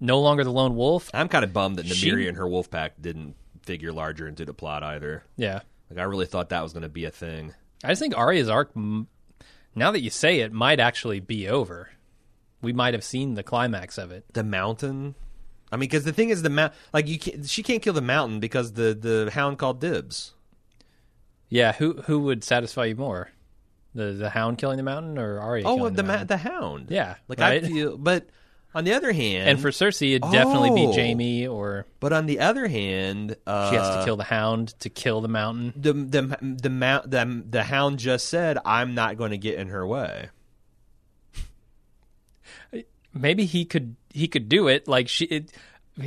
no 0.00 0.20
longer 0.20 0.44
the 0.44 0.52
lone 0.52 0.76
wolf. 0.76 1.10
I'm 1.12 1.28
kind 1.28 1.44
of 1.44 1.52
bummed 1.52 1.76
that 1.76 1.86
She- 1.86 2.26
and 2.26 2.36
her 2.36 2.48
wolf 2.48 2.70
pack 2.70 2.94
didn't 3.00 3.34
figure 3.62 3.92
larger 3.92 4.26
into 4.26 4.44
the 4.44 4.54
plot 4.54 4.82
either. 4.82 5.22
Yeah, 5.36 5.60
Like 5.90 5.98
I 5.98 6.04
really 6.04 6.26
thought 6.26 6.48
that 6.48 6.62
was 6.62 6.72
going 6.72 6.82
to 6.84 6.88
be 6.88 7.04
a 7.04 7.10
thing. 7.10 7.54
I 7.84 7.88
just 7.88 8.00
think 8.00 8.16
Arya's 8.16 8.48
arc. 8.48 8.74
Now 9.74 9.90
that 9.92 10.00
you 10.00 10.10
say 10.10 10.40
it, 10.40 10.52
might 10.52 10.80
actually 10.80 11.20
be 11.20 11.48
over. 11.48 11.90
We 12.62 12.72
might 12.72 12.94
have 12.94 13.04
seen 13.04 13.34
the 13.34 13.42
climax 13.42 13.96
of 13.98 14.10
it. 14.10 14.24
the 14.32 14.42
mountain. 14.44 15.14
I 15.72 15.76
mean, 15.76 15.88
because 15.88 16.04
the 16.04 16.12
thing 16.12 16.30
is, 16.30 16.42
the 16.42 16.50
mount 16.50 16.72
like 16.92 17.06
you 17.08 17.18
can't, 17.18 17.48
she 17.48 17.62
can't 17.62 17.82
kill 17.82 17.92
the 17.94 18.00
mountain 18.02 18.40
because 18.40 18.72
the 18.72 18.92
the 18.94 19.30
hound 19.32 19.58
called 19.58 19.80
dibs. 19.80 20.34
Yeah, 21.48 21.72
who 21.72 21.94
who 22.02 22.20
would 22.20 22.42
satisfy 22.44 22.86
you 22.86 22.96
more, 22.96 23.30
the 23.94 24.12
the 24.12 24.30
Hound 24.30 24.58
killing 24.58 24.76
the 24.76 24.82
mountain 24.82 25.18
or 25.18 25.40
Arya? 25.40 25.64
Oh, 25.66 25.88
the 25.88 25.96
the 25.96 26.02
ma- 26.04 26.24
the 26.24 26.36
hound. 26.36 26.86
Yeah, 26.90 27.16
like 27.28 27.40
right? 27.40 27.62
I 27.64 27.66
feel, 27.66 27.96
but 27.98 28.28
On 28.72 28.84
the 28.84 28.92
other 28.94 29.10
hand, 29.10 29.48
And 29.48 29.60
for 29.60 29.70
Cersei, 29.70 30.10
it'd 30.14 30.30
definitely 30.30 30.70
Oh. 30.70 30.74
be 30.92 30.94
Jaime, 30.96 31.48
or 31.48 31.86
but 31.98 32.12
on 32.12 32.26
the 32.26 32.38
other 32.38 32.68
hand, 32.68 33.34
uh, 33.46 33.68
she 33.70 33.74
has 33.76 33.96
to 33.96 34.04
kill 34.04 34.16
the 34.16 34.22
Hound 34.24 34.78
to 34.78 34.88
kill 34.88 35.20
the 35.20 35.26
Mountain. 35.28 35.72
the 35.76 35.92
the 35.92 36.38
the 36.62 36.70
mount 36.70 37.10
the, 37.10 37.42
the 37.50 37.64
hound 37.64 37.98
just 37.98 38.28
said, 38.28 38.58
"I'm 38.64 38.94
not 38.94 39.16
going 39.16 39.32
to 39.32 39.38
get 39.38 39.58
in 39.58 39.68
her 39.70 39.84
way." 39.84 40.28
Maybe 43.12 43.44
he 43.44 43.64
could 43.64 43.96
he 44.12 44.28
could 44.28 44.48
do 44.48 44.68
it. 44.68 44.86
Like 44.88 45.08
she. 45.08 45.24
It, 45.26 45.52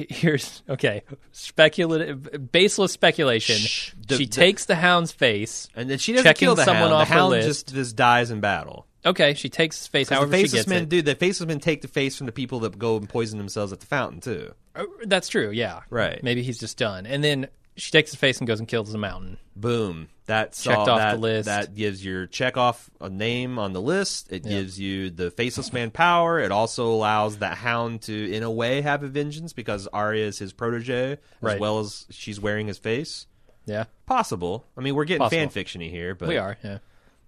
here's 0.09 0.63
okay. 0.69 1.03
Speculative, 1.31 2.51
baseless 2.51 2.91
speculation. 2.91 3.55
Shh. 3.57 3.91
The- 4.07 4.17
she 4.17 4.25
the- 4.25 4.31
takes 4.31 4.65
the 4.65 4.75
Hound's 4.75 5.11
face. 5.11 5.67
And 5.75 5.89
then 5.89 5.97
she 5.97 6.13
doesn't 6.13 6.37
kill 6.37 6.55
the 6.55 6.63
someone 6.63 6.89
hound. 6.89 6.93
off 6.93 7.07
the 7.07 7.13
her 7.13 7.19
hound 7.19 7.31
list. 7.31 7.47
just 7.47 7.73
just 7.73 7.95
dies 7.95 8.31
in 8.31 8.39
battle. 8.39 8.87
Okay, 9.05 9.33
she 9.33 9.49
takes 9.49 9.77
his 9.79 9.87
face. 9.87 10.07
However 10.09 10.27
the 10.31 10.37
she 10.37 10.43
faceless 10.43 10.67
men 10.67 10.83
it. 10.83 10.89
do. 10.89 11.01
The 11.01 11.15
faceless 11.15 11.47
men 11.47 11.59
take 11.59 11.81
the 11.81 11.89
face 11.89 12.15
from 12.15 12.25
the 12.25 12.31
people 12.31 12.61
that 12.61 12.79
go 12.79 12.95
and 12.95 13.07
poison 13.09 13.37
themselves 13.37 13.73
at 13.73 13.81
the 13.81 13.85
fountain 13.85 14.21
too. 14.21 14.53
Uh, 14.75 14.85
That's 15.05 15.27
true. 15.27 15.51
Yeah. 15.51 15.81
Right. 15.89 16.23
Maybe 16.23 16.41
he's 16.41 16.57
just 16.57 16.77
done, 16.77 17.05
and 17.05 17.21
then 17.23 17.47
she 17.75 17.91
takes 17.91 18.11
his 18.11 18.19
face 18.19 18.39
and 18.39 18.47
goes 18.47 18.59
and 18.59 18.67
kills 18.67 18.91
the 18.91 18.97
Mountain. 18.97 19.37
Boom. 19.55 20.09
That's 20.25 20.63
Checked 20.63 20.77
all, 20.77 20.89
off 20.91 20.99
that, 20.99 21.11
the 21.15 21.17
list. 21.19 21.45
That 21.47 21.75
gives 21.75 22.03
your 22.03 22.27
check 22.27 22.55
off 22.55 22.89
a 23.01 23.09
name 23.09 23.59
on 23.59 23.73
the 23.73 23.81
list. 23.81 24.31
It 24.31 24.43
gives 24.43 24.79
you 24.79 25.09
the 25.09 25.31
faceless 25.31 25.73
man 25.73 25.91
power. 25.91 26.39
It 26.39 26.51
also 26.51 26.87
allows 26.93 27.39
that 27.39 27.57
hound 27.57 28.03
to, 28.03 28.31
in 28.33 28.41
a 28.43 28.49
way, 28.51 28.81
have 28.81 29.03
a 29.03 29.07
vengeance 29.07 29.51
because 29.51 29.85
Arya 29.87 30.25
is 30.27 30.39
his 30.39 30.53
protege 30.53 31.13
as 31.13 31.17
Right. 31.41 31.59
well 31.59 31.79
as 31.79 32.05
she's 32.09 32.39
wearing 32.39 32.67
his 32.67 32.77
face. 32.77 33.27
Yeah, 33.65 33.85
Possible. 34.05 34.65
I 34.77 34.81
mean, 34.81 34.95
we're 34.95 35.05
getting 35.05 35.19
Possible. 35.19 35.49
fan 35.49 35.49
fictiony 35.49 35.89
here, 35.89 36.15
but 36.15 36.27
we 36.29 36.37
are. 36.37 36.57
Yeah. 36.63 36.77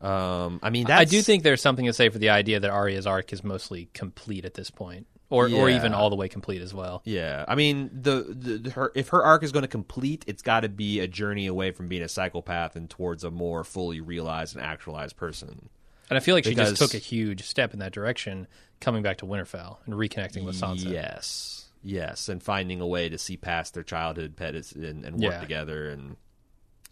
Um, 0.02 0.60
I 0.62 0.70
mean, 0.70 0.86
that's, 0.88 1.02
I 1.02 1.06
do 1.06 1.22
think 1.22 1.44
there's 1.44 1.62
something 1.62 1.86
to 1.86 1.94
say 1.94 2.10
for 2.10 2.18
the 2.20 2.30
idea 2.30 2.60
that 2.60 2.70
Arya's 2.70 3.08
arc 3.08 3.32
is 3.34 3.44
mostly 3.44 3.90
complete 3.94 4.46
at 4.46 4.54
this 4.54 4.70
point, 4.70 5.08
or 5.30 5.50
or 5.50 5.70
even 5.70 5.94
all 5.94 6.10
the 6.10 6.16
way 6.16 6.28
complete 6.28 6.62
as 6.62 6.74
well. 6.74 7.02
Yeah, 7.06 7.46
I 7.48 7.56
mean, 7.56 7.90
the, 7.94 8.22
the 8.62 8.70
her 8.72 8.92
if 8.96 9.10
her 9.10 9.24
arc 9.24 9.44
is 9.44 9.52
going 9.52 9.64
to 9.64 9.68
complete, 9.68 10.24
it's 10.28 10.42
got 10.42 10.62
to 10.62 10.70
be 10.70 11.00
a 11.00 11.08
journey 11.08 11.48
away 11.48 11.72
from 11.72 11.88
being 11.88 12.04
a 12.04 12.08
psychopath 12.08 12.76
and 12.76 12.90
towards 12.90 13.24
a 13.24 13.32
more 13.32 13.64
fully 13.64 14.02
realized 14.02 14.56
and 14.56 14.64
actualized 14.66 15.16
person. 15.18 15.70
And 16.10 16.18
I 16.18 16.20
feel 16.20 16.36
like 16.36 16.44
she 16.44 16.54
just 16.54 16.78
took 16.78 16.94
a 16.94 17.00
huge 17.00 17.44
step 17.44 17.74
in 17.74 17.80
that 17.80 17.92
direction, 17.92 18.48
coming 18.80 19.02
back 19.02 19.18
to 19.18 19.26
Winterfell 19.26 19.78
and 19.86 19.96
reconnecting 19.96 20.46
with 20.46 20.56
Sansa. 20.56 20.92
Yes, 20.92 21.66
yes, 21.84 22.30
and 22.30 22.44
finding 22.44 22.80
a 22.80 22.86
way 22.88 23.10
to 23.10 23.18
see 23.18 23.38
past 23.38 23.74
their 23.74 23.82
childhood 23.84 24.36
pets 24.36 24.72
and, 24.74 25.04
and 25.04 25.16
work 25.16 25.34
Yeah. 25.34 25.40
together, 25.40 25.90
and 25.90 26.18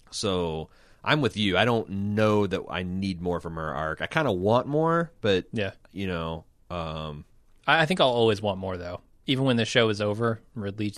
so 0.10 0.70
I'm 1.04 1.22
with 1.22 1.38
you. 1.38 1.58
I 1.58 1.66
don't 1.66 1.90
know 1.90 2.48
that 2.48 2.62
I 2.70 2.82
need 2.84 3.22
more 3.22 3.40
from 3.40 3.56
her 3.56 3.74
arc. 3.74 4.02
I 4.02 4.08
kind 4.08 4.28
of 4.28 4.38
want 4.38 4.68
more, 4.68 5.12
but 5.22 5.46
Yeah. 5.52 5.72
you 5.92 6.08
know, 6.08 6.46
um, 6.72 7.26
I, 7.68 7.86
think 7.86 8.00
I'll 8.02 8.10
always 8.10 8.42
want 8.42 8.58
more 8.60 8.78
though. 8.78 9.02
Even 9.26 9.46
when 9.46 9.56
the 9.56 9.64
show 9.64 9.88
is 9.88 10.02
over, 10.02 10.42
Ridley 10.54 10.94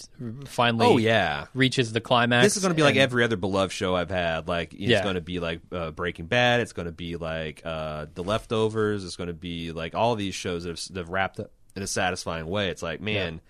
finally 0.45 0.85
oh 0.87 0.97
yeah, 0.97 1.45
reaches 1.53 1.93
the 1.93 2.01
climax. 2.01 2.43
this 2.43 2.55
is 2.57 2.63
going 2.63 2.71
to 2.71 2.75
be 2.75 2.81
like 2.81 2.95
and- 2.95 3.03
every 3.03 3.23
other 3.23 3.35
beloved 3.37 3.71
show 3.71 3.95
I've 3.95 4.09
had. 4.09 4.47
Like 4.47 4.73
it's 4.73 4.81
Yeah. 4.81 5.03
going 5.03 5.13
to 5.15 5.21
be 5.21 5.39
like 5.39 5.61
uh, 5.71 5.91
Breaking 5.91 6.25
Bad. 6.25 6.61
It's 6.61 6.73
going 6.73 6.87
to 6.87 6.91
be 6.91 7.17
like 7.17 7.61
uh, 7.63 8.07
The 8.15 8.23
Leftovers. 8.23 9.05
It's 9.05 9.15
going 9.15 9.27
to 9.27 9.33
be 9.33 9.71
like 9.71 9.93
all 9.93 10.15
these 10.15 10.33
shows 10.33 10.63
that 10.63 10.69
have, 10.71 10.93
that 10.93 11.01
have 11.01 11.09
wrapped 11.09 11.39
up 11.39 11.51
in 11.75 11.83
a 11.83 11.87
satisfying 11.87 12.47
way. 12.47 12.69
It's 12.69 12.81
like, 12.81 12.99
man, 12.99 13.41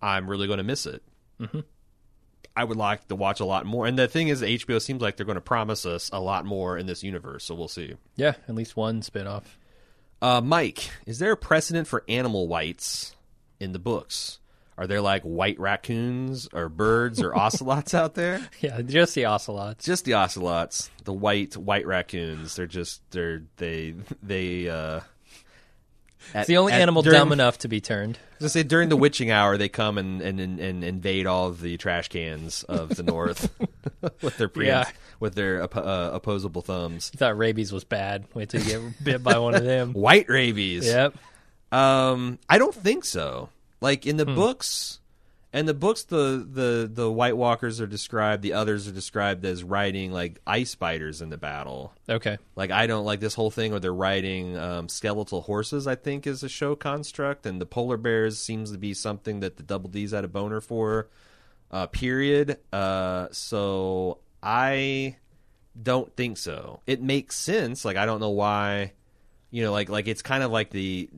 I'm 0.00 0.30
really 0.30 0.46
going 0.46 0.58
to 0.58 0.64
miss 0.64 0.86
it. 0.86 1.02
Mm-hmm. 1.40 1.60
I 2.56 2.64
would 2.64 2.76
like 2.76 3.08
to 3.08 3.16
watch 3.16 3.40
a 3.40 3.44
lot 3.44 3.64
more. 3.66 3.86
And 3.86 3.98
the 3.98 4.06
thing 4.06 4.28
is, 4.28 4.42
HBO 4.42 4.80
seems 4.80 5.00
like 5.02 5.16
they're 5.16 5.26
going 5.26 5.36
to 5.36 5.40
promise 5.40 5.86
us 5.86 6.10
a 6.12 6.20
lot 6.20 6.44
more 6.44 6.76
in 6.78 6.86
this 6.86 7.02
universe. 7.02 7.44
So 7.44 7.54
we'll 7.54 7.68
see. 7.68 7.94
yeah, 8.16 8.34
at 8.48 8.54
least 8.54 8.76
one 8.76 9.00
spinoff. 9.02 9.44
Uh, 10.22 10.40
Mike, 10.40 10.90
is 11.06 11.18
there 11.18 11.32
a 11.32 11.36
precedent 11.36 11.88
for 11.88 12.04
animal 12.08 12.46
whites 12.46 13.14
in 13.58 13.72
the 13.72 13.78
books? 13.78 14.38
Are 14.76 14.86
there 14.86 15.00
like 15.00 15.22
white 15.22 15.58
raccoons 15.60 16.48
or 16.52 16.68
birds 16.68 17.20
or 17.22 17.34
ocelots 17.38 17.92
out 17.94 18.14
there? 18.14 18.48
Yeah, 18.60 18.80
just 18.82 19.14
the 19.14 19.26
ocelots. 19.26 19.84
just 19.84 20.04
the 20.04 20.14
ocelots, 20.14 20.90
the 21.04 21.12
white 21.12 21.56
white 21.56 21.86
raccoons. 21.86 22.56
They're 22.56 22.66
just 22.66 23.02
they're 23.10 23.42
they 23.56 23.94
they. 24.22 24.68
uh 24.68 25.00
It's 26.34 26.46
the 26.46 26.56
only 26.58 26.72
animal 26.72 27.02
during, 27.02 27.18
dumb 27.18 27.32
enough 27.32 27.58
to 27.58 27.68
be 27.68 27.80
turned. 27.80 28.18
I 28.40 28.44
was 28.44 28.52
say 28.52 28.62
during 28.62 28.88
the 28.88 28.96
witching 28.96 29.30
hour, 29.30 29.56
they 29.56 29.68
come 29.68 29.98
and 29.98 30.20
and, 30.22 30.38
and, 30.40 30.60
and 30.60 30.84
invade 30.84 31.26
all 31.26 31.50
the 31.50 31.76
trash 31.76 32.08
cans 32.08 32.62
of 32.64 32.90
the 32.90 33.02
north 33.02 33.50
with 34.22 34.36
their 34.38 34.50
Yeah. 34.56 34.84
with 35.18 35.34
their 35.34 35.62
uh, 35.62 36.10
opposable 36.12 36.62
thumbs. 36.62 37.10
You 37.12 37.18
thought 37.18 37.36
rabies 37.36 37.72
was 37.72 37.84
bad. 37.84 38.24
Wait 38.34 38.48
till 38.50 38.62
you 38.62 38.68
get 38.92 39.04
bit 39.04 39.22
by 39.24 39.38
one 39.38 39.54
of 39.54 39.64
them. 39.64 39.92
White 39.94 40.28
rabies. 40.28 40.86
Yep. 40.86 41.14
Um, 41.72 42.38
I 42.48 42.58
don't 42.58 42.74
think 42.74 43.04
so. 43.04 43.48
Like 43.80 44.06
in 44.06 44.16
the 44.16 44.24
Hmm. 44.24 44.34
books, 44.36 44.99
and 45.52 45.66
the 45.66 45.74
books, 45.74 46.04
the 46.04 46.46
the 46.48 46.88
the 46.92 47.10
White 47.10 47.36
Walkers 47.36 47.80
are 47.80 47.86
described. 47.86 48.42
The 48.42 48.52
others 48.52 48.86
are 48.86 48.92
described 48.92 49.44
as 49.44 49.64
riding 49.64 50.12
like 50.12 50.40
ice 50.46 50.70
spiders 50.70 51.20
in 51.20 51.30
the 51.30 51.36
battle. 51.36 51.92
Okay. 52.08 52.38
Like 52.54 52.70
I 52.70 52.86
don't 52.86 53.04
like 53.04 53.18
this 53.18 53.34
whole 53.34 53.50
thing 53.50 53.72
where 53.72 53.80
they're 53.80 53.92
riding 53.92 54.56
um, 54.56 54.88
skeletal 54.88 55.40
horses. 55.40 55.88
I 55.88 55.96
think 55.96 56.26
is 56.26 56.44
a 56.44 56.48
show 56.48 56.76
construct, 56.76 57.46
and 57.46 57.60
the 57.60 57.66
polar 57.66 57.96
bears 57.96 58.38
seems 58.38 58.70
to 58.70 58.78
be 58.78 58.94
something 58.94 59.40
that 59.40 59.56
the 59.56 59.64
Double 59.64 59.90
D's 59.90 60.12
had 60.12 60.24
a 60.24 60.28
boner 60.28 60.60
for. 60.60 61.08
Uh, 61.72 61.86
period. 61.86 62.58
Uh, 62.72 63.28
so 63.32 64.18
I 64.42 65.16
don't 65.80 66.14
think 66.16 66.38
so. 66.38 66.80
It 66.86 67.02
makes 67.02 67.36
sense. 67.36 67.84
Like 67.84 67.96
I 67.96 68.06
don't 68.06 68.20
know 68.20 68.30
why. 68.30 68.92
You 69.50 69.64
know, 69.64 69.72
like 69.72 69.88
like 69.88 70.06
it's 70.06 70.22
kind 70.22 70.44
of 70.44 70.52
like 70.52 70.70
the 70.70 71.10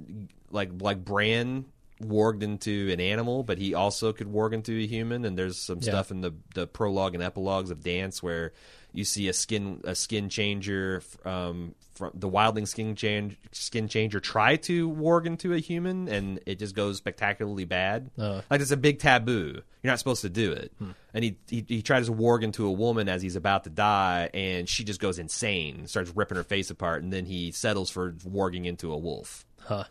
like 0.51 0.71
like 0.81 1.05
Bran 1.05 1.67
warged 2.03 2.43
into 2.43 2.91
an 2.93 3.01
animal, 3.01 3.43
but 3.43 3.59
he 3.59 3.75
also 3.75 4.13
could 4.13 4.29
warg 4.29 4.53
into 4.53 4.73
a 4.79 4.87
human. 4.87 5.25
And 5.25 5.39
there's 5.39 5.59
some 5.59 5.79
Yeah. 5.79 5.91
stuff 5.91 6.11
in 6.11 6.21
the 6.21 6.33
the 6.55 6.67
prologue 6.67 7.15
and 7.15 7.23
epilogues 7.23 7.71
of 7.71 7.83
Dance 7.83 8.23
where 8.23 8.53
you 8.93 9.05
see 9.05 9.29
a 9.29 9.33
skin 9.33 9.81
a 9.85 9.95
skin 9.95 10.29
changer 10.29 11.03
um, 11.25 11.75
from 11.95 12.11
the 12.15 12.29
wildling 12.29 12.69
skin 12.69 12.95
change 12.95 13.37
skin 13.51 13.89
changer 13.89 14.21
try 14.21 14.57
to 14.57 14.91
warg 14.91 15.25
into 15.27 15.55
a 15.55 15.59
human, 15.59 16.09
and 16.09 16.41
it 16.47 16.59
just 16.59 16.75
goes 16.75 16.99
spectacularly 16.99 17.65
bad. 17.65 18.11
Uh. 18.19 18.43
like 18.51 18.61
it's 18.61 18.71
a 18.71 18.77
big 18.77 18.99
taboo. 18.99 19.63
You're 19.83 19.91
not 19.93 19.99
supposed 19.99 20.23
to 20.23 20.29
do 20.31 20.53
it. 20.53 20.73
And 21.15 21.25
he, 21.25 21.37
he 21.49 21.65
he 21.67 21.83
tries 21.83 22.07
to 22.07 22.13
warg 22.13 22.43
into 22.43 22.67
a 22.67 22.71
woman 22.73 23.09
as 23.09 23.23
he's 23.23 23.37
about 23.37 23.65
to 23.65 23.71
die, 23.71 24.29
and 24.35 24.69
she 24.69 24.85
just 24.85 25.01
goes 25.01 25.19
insane, 25.19 25.87
starts 25.87 26.13
ripping 26.15 26.37
her 26.37 26.45
face 26.45 26.71
apart, 26.71 27.03
and 27.03 27.13
then 27.13 27.25
he 27.27 27.51
settles 27.51 27.91
for 27.91 28.13
warging 28.13 28.67
into 28.67 28.93
a 28.93 28.97
wolf 28.99 29.47
Huh. 29.61 29.85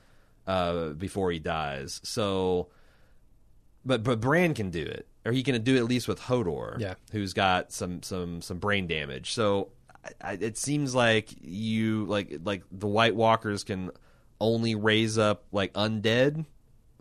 Uh, 0.48 0.90
before 0.90 1.32
he 1.32 1.40
dies. 1.40 2.00
So, 2.04 2.68
but 3.86 4.04
but 4.04 4.20
Bran 4.20 4.54
can 4.54 4.70
do 4.70 4.84
it, 4.84 5.08
or 5.26 5.32
he 5.32 5.44
can 5.44 5.62
do 5.64 5.76
it 5.76 5.80
at 5.80 5.86
least 5.86 6.08
with 6.08 6.20
Hodor, 6.22 6.80
Yeah. 6.80 6.96
who's 7.12 7.34
got 7.34 7.72
some 7.72 8.02
some 8.04 8.42
some 8.42 8.60
brain 8.60 8.88
damage. 8.88 9.32
So 9.34 9.70
I, 10.22 10.34
it 10.34 10.58
seems 10.58 10.94
like 10.96 11.30
you 11.42 12.06
like 12.06 12.40
like 12.44 12.64
the 12.72 12.88
White 12.88 13.16
Walkers 13.16 13.64
can 13.64 13.92
only 14.40 14.76
raise 14.76 15.18
up 15.18 15.44
like 15.52 15.74
undead 15.74 16.46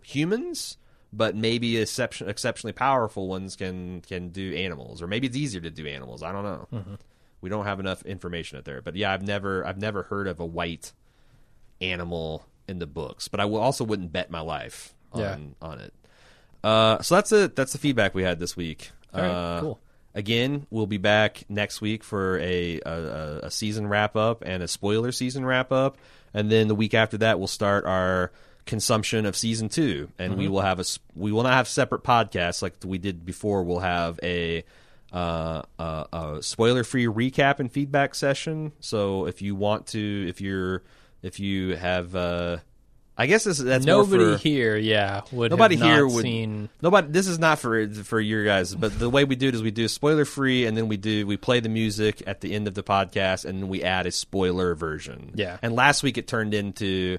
humans. 0.03 0.77
But 1.12 1.35
maybe 1.35 1.77
exception, 1.79 2.29
exceptionally 2.29 2.73
powerful 2.73 3.27
ones 3.27 3.57
can 3.57 4.01
can 4.03 4.29
do 4.29 4.55
animals, 4.55 5.03
or 5.03 5.09
maybe 5.09 5.27
it's 5.27 5.37
easier 5.37 5.61
to 5.61 5.71
do 5.71 5.85
animals. 5.89 6.23
I 6.23 6.31
don't 6.31 6.45
know. 6.45 6.85
We 7.41 7.51
don't 7.51 7.65
have 7.65 7.81
enough 7.81 8.03
information 8.03 8.59
out 8.59 8.65
there. 8.65 8.81
But 8.81 8.95
yeah, 8.95 9.12
I've 9.12 9.23
never 9.27 9.67
I've 9.67 9.77
never 9.79 10.05
heard 10.05 10.29
of 10.29 10.39
a 10.39 10.47
white 10.47 10.93
animal 11.81 12.47
in 12.70 12.78
the 12.78 12.86
books, 12.86 13.28
but 13.28 13.40
I 13.40 13.44
will 13.44 13.59
also 13.60 13.84
wouldn't 13.84 14.12
bet 14.12 14.30
my 14.30 14.40
life 14.40 14.94
on 15.12 15.20
Yeah. 15.20 15.36
on 15.68 15.80
it. 15.80 15.92
Uh, 16.62 17.01
so 17.02 17.14
that's 17.16 17.32
it. 17.32 17.56
That's 17.56 17.72
the 17.72 17.78
feedback 17.78 18.14
we 18.14 18.22
had 18.22 18.38
this 18.38 18.56
week. 18.56 18.90
All 19.12 19.20
right, 19.20 19.28
uh, 19.30 19.60
cool. 19.60 19.80
Again, 20.14 20.66
we'll 20.70 20.86
be 20.86 20.98
back 20.98 21.44
next 21.48 21.80
week 21.80 22.02
for 22.05 22.38
a, 22.40 22.80
a 22.84 23.40
a 23.44 23.51
season 23.51 23.86
wrap 23.86 24.16
up 24.16 24.42
and 24.44 24.62
a 24.62 24.68
spoiler 24.68 25.12
season 25.12 25.44
wrap 25.44 25.70
up, 25.72 25.97
and 26.34 26.51
then 26.51 26.68
the 26.68 26.74
week 26.74 26.94
after 26.94 27.18
that 27.18 27.38
we'll 27.38 27.47
start 27.48 27.84
our 27.86 28.32
consumption 28.66 29.24
of 29.26 29.36
season 29.36 29.68
two, 29.68 30.10
and 30.18 30.32
Mm-hmm. 30.32 30.40
we 30.40 30.48
will 30.48 30.60
have 30.60 30.80
a 30.80 30.84
we 31.16 31.32
will 31.32 31.42
not 31.44 31.55
have 31.55 31.66
separate 31.68 32.02
podcasts 32.05 32.60
like 32.62 32.74
we 32.84 32.98
did 32.98 33.24
before. 33.24 33.62
We'll 33.62 33.80
have 33.80 34.18
a 34.22 34.64
uh, 35.12 35.62
a, 35.78 36.06
a 36.12 36.38
spoiler 36.42 36.84
free 36.84 37.06
recap 37.06 37.59
and 37.59 37.70
feedback 37.72 38.14
session. 38.14 38.72
So 38.80 39.26
if 39.26 39.40
you 39.42 39.55
want 39.56 39.86
to, 39.88 40.26
if 40.28 40.40
you're 40.40 40.82
if 41.22 41.40
you 41.40 41.76
have, 41.76 42.14
uh, 42.16 42.59
I 43.16 43.26
guess 43.26 43.44
this 43.44 43.59
that's 43.59 43.84
Nobody 43.84 44.32
for- 44.32 44.38
here, 44.38 44.76
yeah, 44.76 45.22
would 45.32 45.51
Nobody 45.51 45.76
here 45.76 46.06
would 46.06 46.22
seen. 46.22 46.70
Nobody. 46.80 47.09
This 47.09 47.26
is 47.26 47.38
not 47.38 47.59
for 47.59 47.86
for 47.88 48.18
your 48.18 48.44
guys, 48.44 48.74
but 48.74 48.98
the 48.98 49.10
way 49.10 49.24
we 49.24 49.36
do 49.36 49.48
it 49.48 49.55
is 49.55 49.62
we 49.62 49.70
do 49.70 49.88
spoiler 49.88 50.24
free, 50.24 50.64
and 50.64 50.74
then 50.76 50.88
we 50.88 50.97
do 50.97 51.26
we 51.26 51.36
play 51.36 51.60
the 51.60 51.68
music 51.68 52.22
at 52.26 52.40
the 52.40 52.55
end 52.55 52.66
of 52.66 52.72
the 52.74 52.82
podcast, 52.82 53.44
and 53.44 53.62
then 53.62 53.68
we 53.68 53.82
add 53.82 54.06
a 54.06 54.10
spoiler 54.10 54.74
version. 54.74 55.32
Yeah. 55.34 55.59
And 55.60 55.74
last 55.74 56.02
week 56.02 56.16
it 56.16 56.26
turned 56.28 56.55
into, 56.55 57.18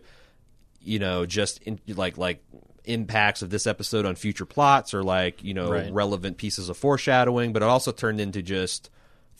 you 0.81 0.97
know, 0.97 1.27
just 1.27 1.61
in, 1.63 1.79
like 1.87 2.17
like 2.17 2.43
impacts 2.85 3.43
of 3.43 3.51
this 3.51 3.67
episode 3.67 4.07
on 4.07 4.15
future 4.15 4.45
plots, 4.45 4.95
or 4.95 5.03
like 5.03 5.43
you 5.43 5.53
know 5.53 5.71
Right. 5.71 5.93
relevant 5.93 6.37
pieces 6.37 6.67
of 6.69 6.77
foreshadowing, 6.77 7.53
but 7.53 7.61
it 7.61 7.67
also 7.67 7.91
turned 7.91 8.19
into 8.19 8.41
just 8.41 8.89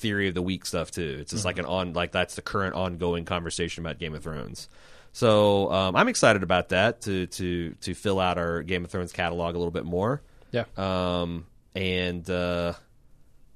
theory 0.02 0.28
of 0.28 0.34
the 0.34 0.42
week 0.42 0.66
stuff 0.66 0.92
too. 0.92 1.18
It's 1.22 1.32
just 1.32 1.46
like 1.46 1.58
an 1.58 1.66
on 1.66 1.94
like 1.94 2.12
that's 2.12 2.36
the 2.36 2.42
current 2.42 2.76
ongoing 2.76 3.24
conversation 3.26 3.86
about 3.86 4.00
Game 4.00 4.14
of 4.16 4.24
Thrones. 4.24 4.68
So 5.14 5.72
um, 5.72 5.96
I'm 5.96 6.08
excited 6.08 6.44
about 6.44 6.70
that 6.70 7.02
to 7.02 7.28
to 7.28 7.76
to 7.82 7.94
fill 7.94 8.20
out 8.20 8.38
our 8.38 8.64
Game 8.64 8.84
of 8.84 8.92
Thrones 8.92 9.12
catalog 9.12 9.56
a 9.56 9.58
little 9.58 9.72
bit 9.72 9.86
more. 9.86 10.22
Yeah. 10.52 10.66
Um, 10.78 11.46
and 11.76 12.30
uh, 12.30 12.74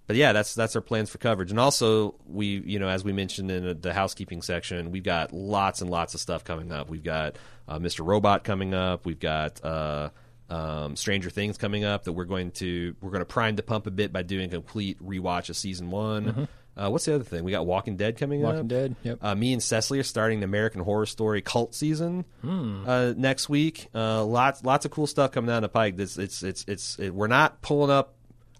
but 0.07 0.15
yeah, 0.15 0.33
that's 0.33 0.53
that's 0.53 0.75
our 0.75 0.81
plans 0.81 1.09
for 1.09 1.17
coverage. 1.17 1.51
And 1.51 1.59
also, 1.59 2.15
we 2.27 2.61
you 2.65 2.79
know 2.79 2.89
as 2.89 3.03
we 3.03 3.13
mentioned 3.13 3.49
in 3.51 3.81
the 3.81 3.93
housekeeping 3.93 4.41
section, 4.41 4.91
we've 4.91 5.03
got 5.03 5.33
lots 5.33 5.81
and 5.81 5.89
lots 5.89 6.13
of 6.13 6.21
stuff 6.21 6.43
coming 6.43 6.71
up. 6.71 6.89
We've 6.89 7.03
got 7.03 7.37
uh, 7.67 7.79
Mr. 7.79 8.05
Robot 8.05 8.43
coming 8.43 8.73
up. 8.73 9.05
We've 9.05 9.19
got 9.19 9.63
uh, 9.63 10.09
um, 10.49 10.95
Stranger 10.95 11.29
Things 11.29 11.57
coming 11.57 11.83
up 11.83 12.03
that 12.03 12.13
we're 12.13 12.25
going 12.25 12.51
to 12.51 12.95
we're 13.01 13.09
going 13.11 13.21
to 13.21 13.25
prime 13.25 13.55
the 13.55 13.63
pump 13.63 13.87
a 13.87 13.91
bit 13.91 14.13
by 14.13 14.21
doing 14.23 14.45
a 14.45 14.49
complete 14.49 15.01
rewatch 15.03 15.49
of 15.49 15.55
season 15.57 15.89
one. 15.89 16.47
Uh, 16.77 16.89
what's 16.89 17.05
the 17.05 17.15
other 17.15 17.23
thing? 17.23 17.43
We 17.45 17.51
got 17.51 17.65
Walking 17.65 17.95
Dead 17.95 18.17
coming 18.17 18.43
up. 18.43 18.49
Mm-hmm. 18.49 18.55
Walking 18.57 18.67
Dead, 18.67 18.95
yep. 19.03 19.19
Uh, 19.23 19.33
me 19.33 19.53
and 19.53 19.63
Cecily 19.63 19.97
are 19.99 20.03
starting 20.03 20.41
the 20.41 20.43
American 20.43 20.81
Horror 20.81 21.05
Story 21.05 21.41
cult 21.41 21.73
season 21.73 22.25
Hmm. 22.41 22.83
uh, 22.87 23.13
next 23.15 23.47
week. 23.47 23.87
Uh, 23.95 24.25
lots 24.25 24.63
lots 24.63 24.83
of 24.85 24.91
cool 24.91 25.07
stuff 25.07 25.31
coming 25.31 25.47
down 25.47 25.61
the 25.61 25.69
pike. 25.69 25.95
It's 25.97 26.17
it's 26.17 26.43
it's, 26.43 26.65
it's 26.67 26.99
it, 26.99 27.11
we're 27.15 27.27
not 27.27 27.61
pulling 27.61 27.91
up 27.91 28.11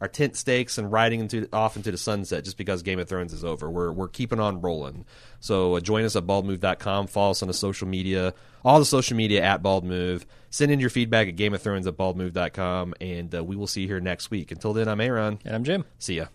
our 0.02 0.08
tent 0.08 0.36
stakes 0.36 0.78
and 0.78 0.92
riding 0.92 1.20
into 1.22 1.48
off 1.54 1.76
into 1.76 1.92
the 1.92 1.98
sunset 1.98 2.44
just 2.46 2.58
because 2.58 2.84
Game 2.84 3.00
of 3.00 3.08
Thrones 3.10 3.34
is 3.34 3.44
over. 3.44 3.70
We're 3.70 3.92
we're 3.92 4.08
keeping 4.08 4.40
on 4.40 4.62
rolling. 4.62 5.06
So 5.42 5.76
uh, 5.76 5.80
join 5.82 6.06
us 6.06 6.16
at 6.16 6.24
baldmove.com. 6.26 7.08
Follow 7.08 7.32
us 7.32 7.42
on 7.42 7.48
the 7.50 7.54
social 7.54 7.88
media, 7.88 8.34
all 8.64 8.80
the 8.80 8.86
social 8.86 9.16
media 9.18 9.42
at 9.44 9.62
baldmove. 9.62 10.24
Send 10.56 10.72
in 10.72 10.80
your 10.80 10.90
feedback 10.90 11.28
at 11.28 11.36
Game 11.36 11.54
of 11.54 11.62
Thrones 11.62 11.86
at 11.86 11.98
baldmove.com, 11.98 12.94
and 13.02 13.36
uh, 13.36 13.44
we 13.44 13.58
will 13.58 13.68
see 13.68 13.82
you 13.82 13.88
here 13.88 14.00
next 14.00 14.32
week. 14.32 14.52
Until 14.52 14.72
then, 14.72 14.88
I'm 14.88 15.02
Aaron. 15.02 15.38
And 15.44 15.54
I'm 15.54 15.66
Jim. 15.66 15.84
See 16.00 16.16
ya. 16.16 16.28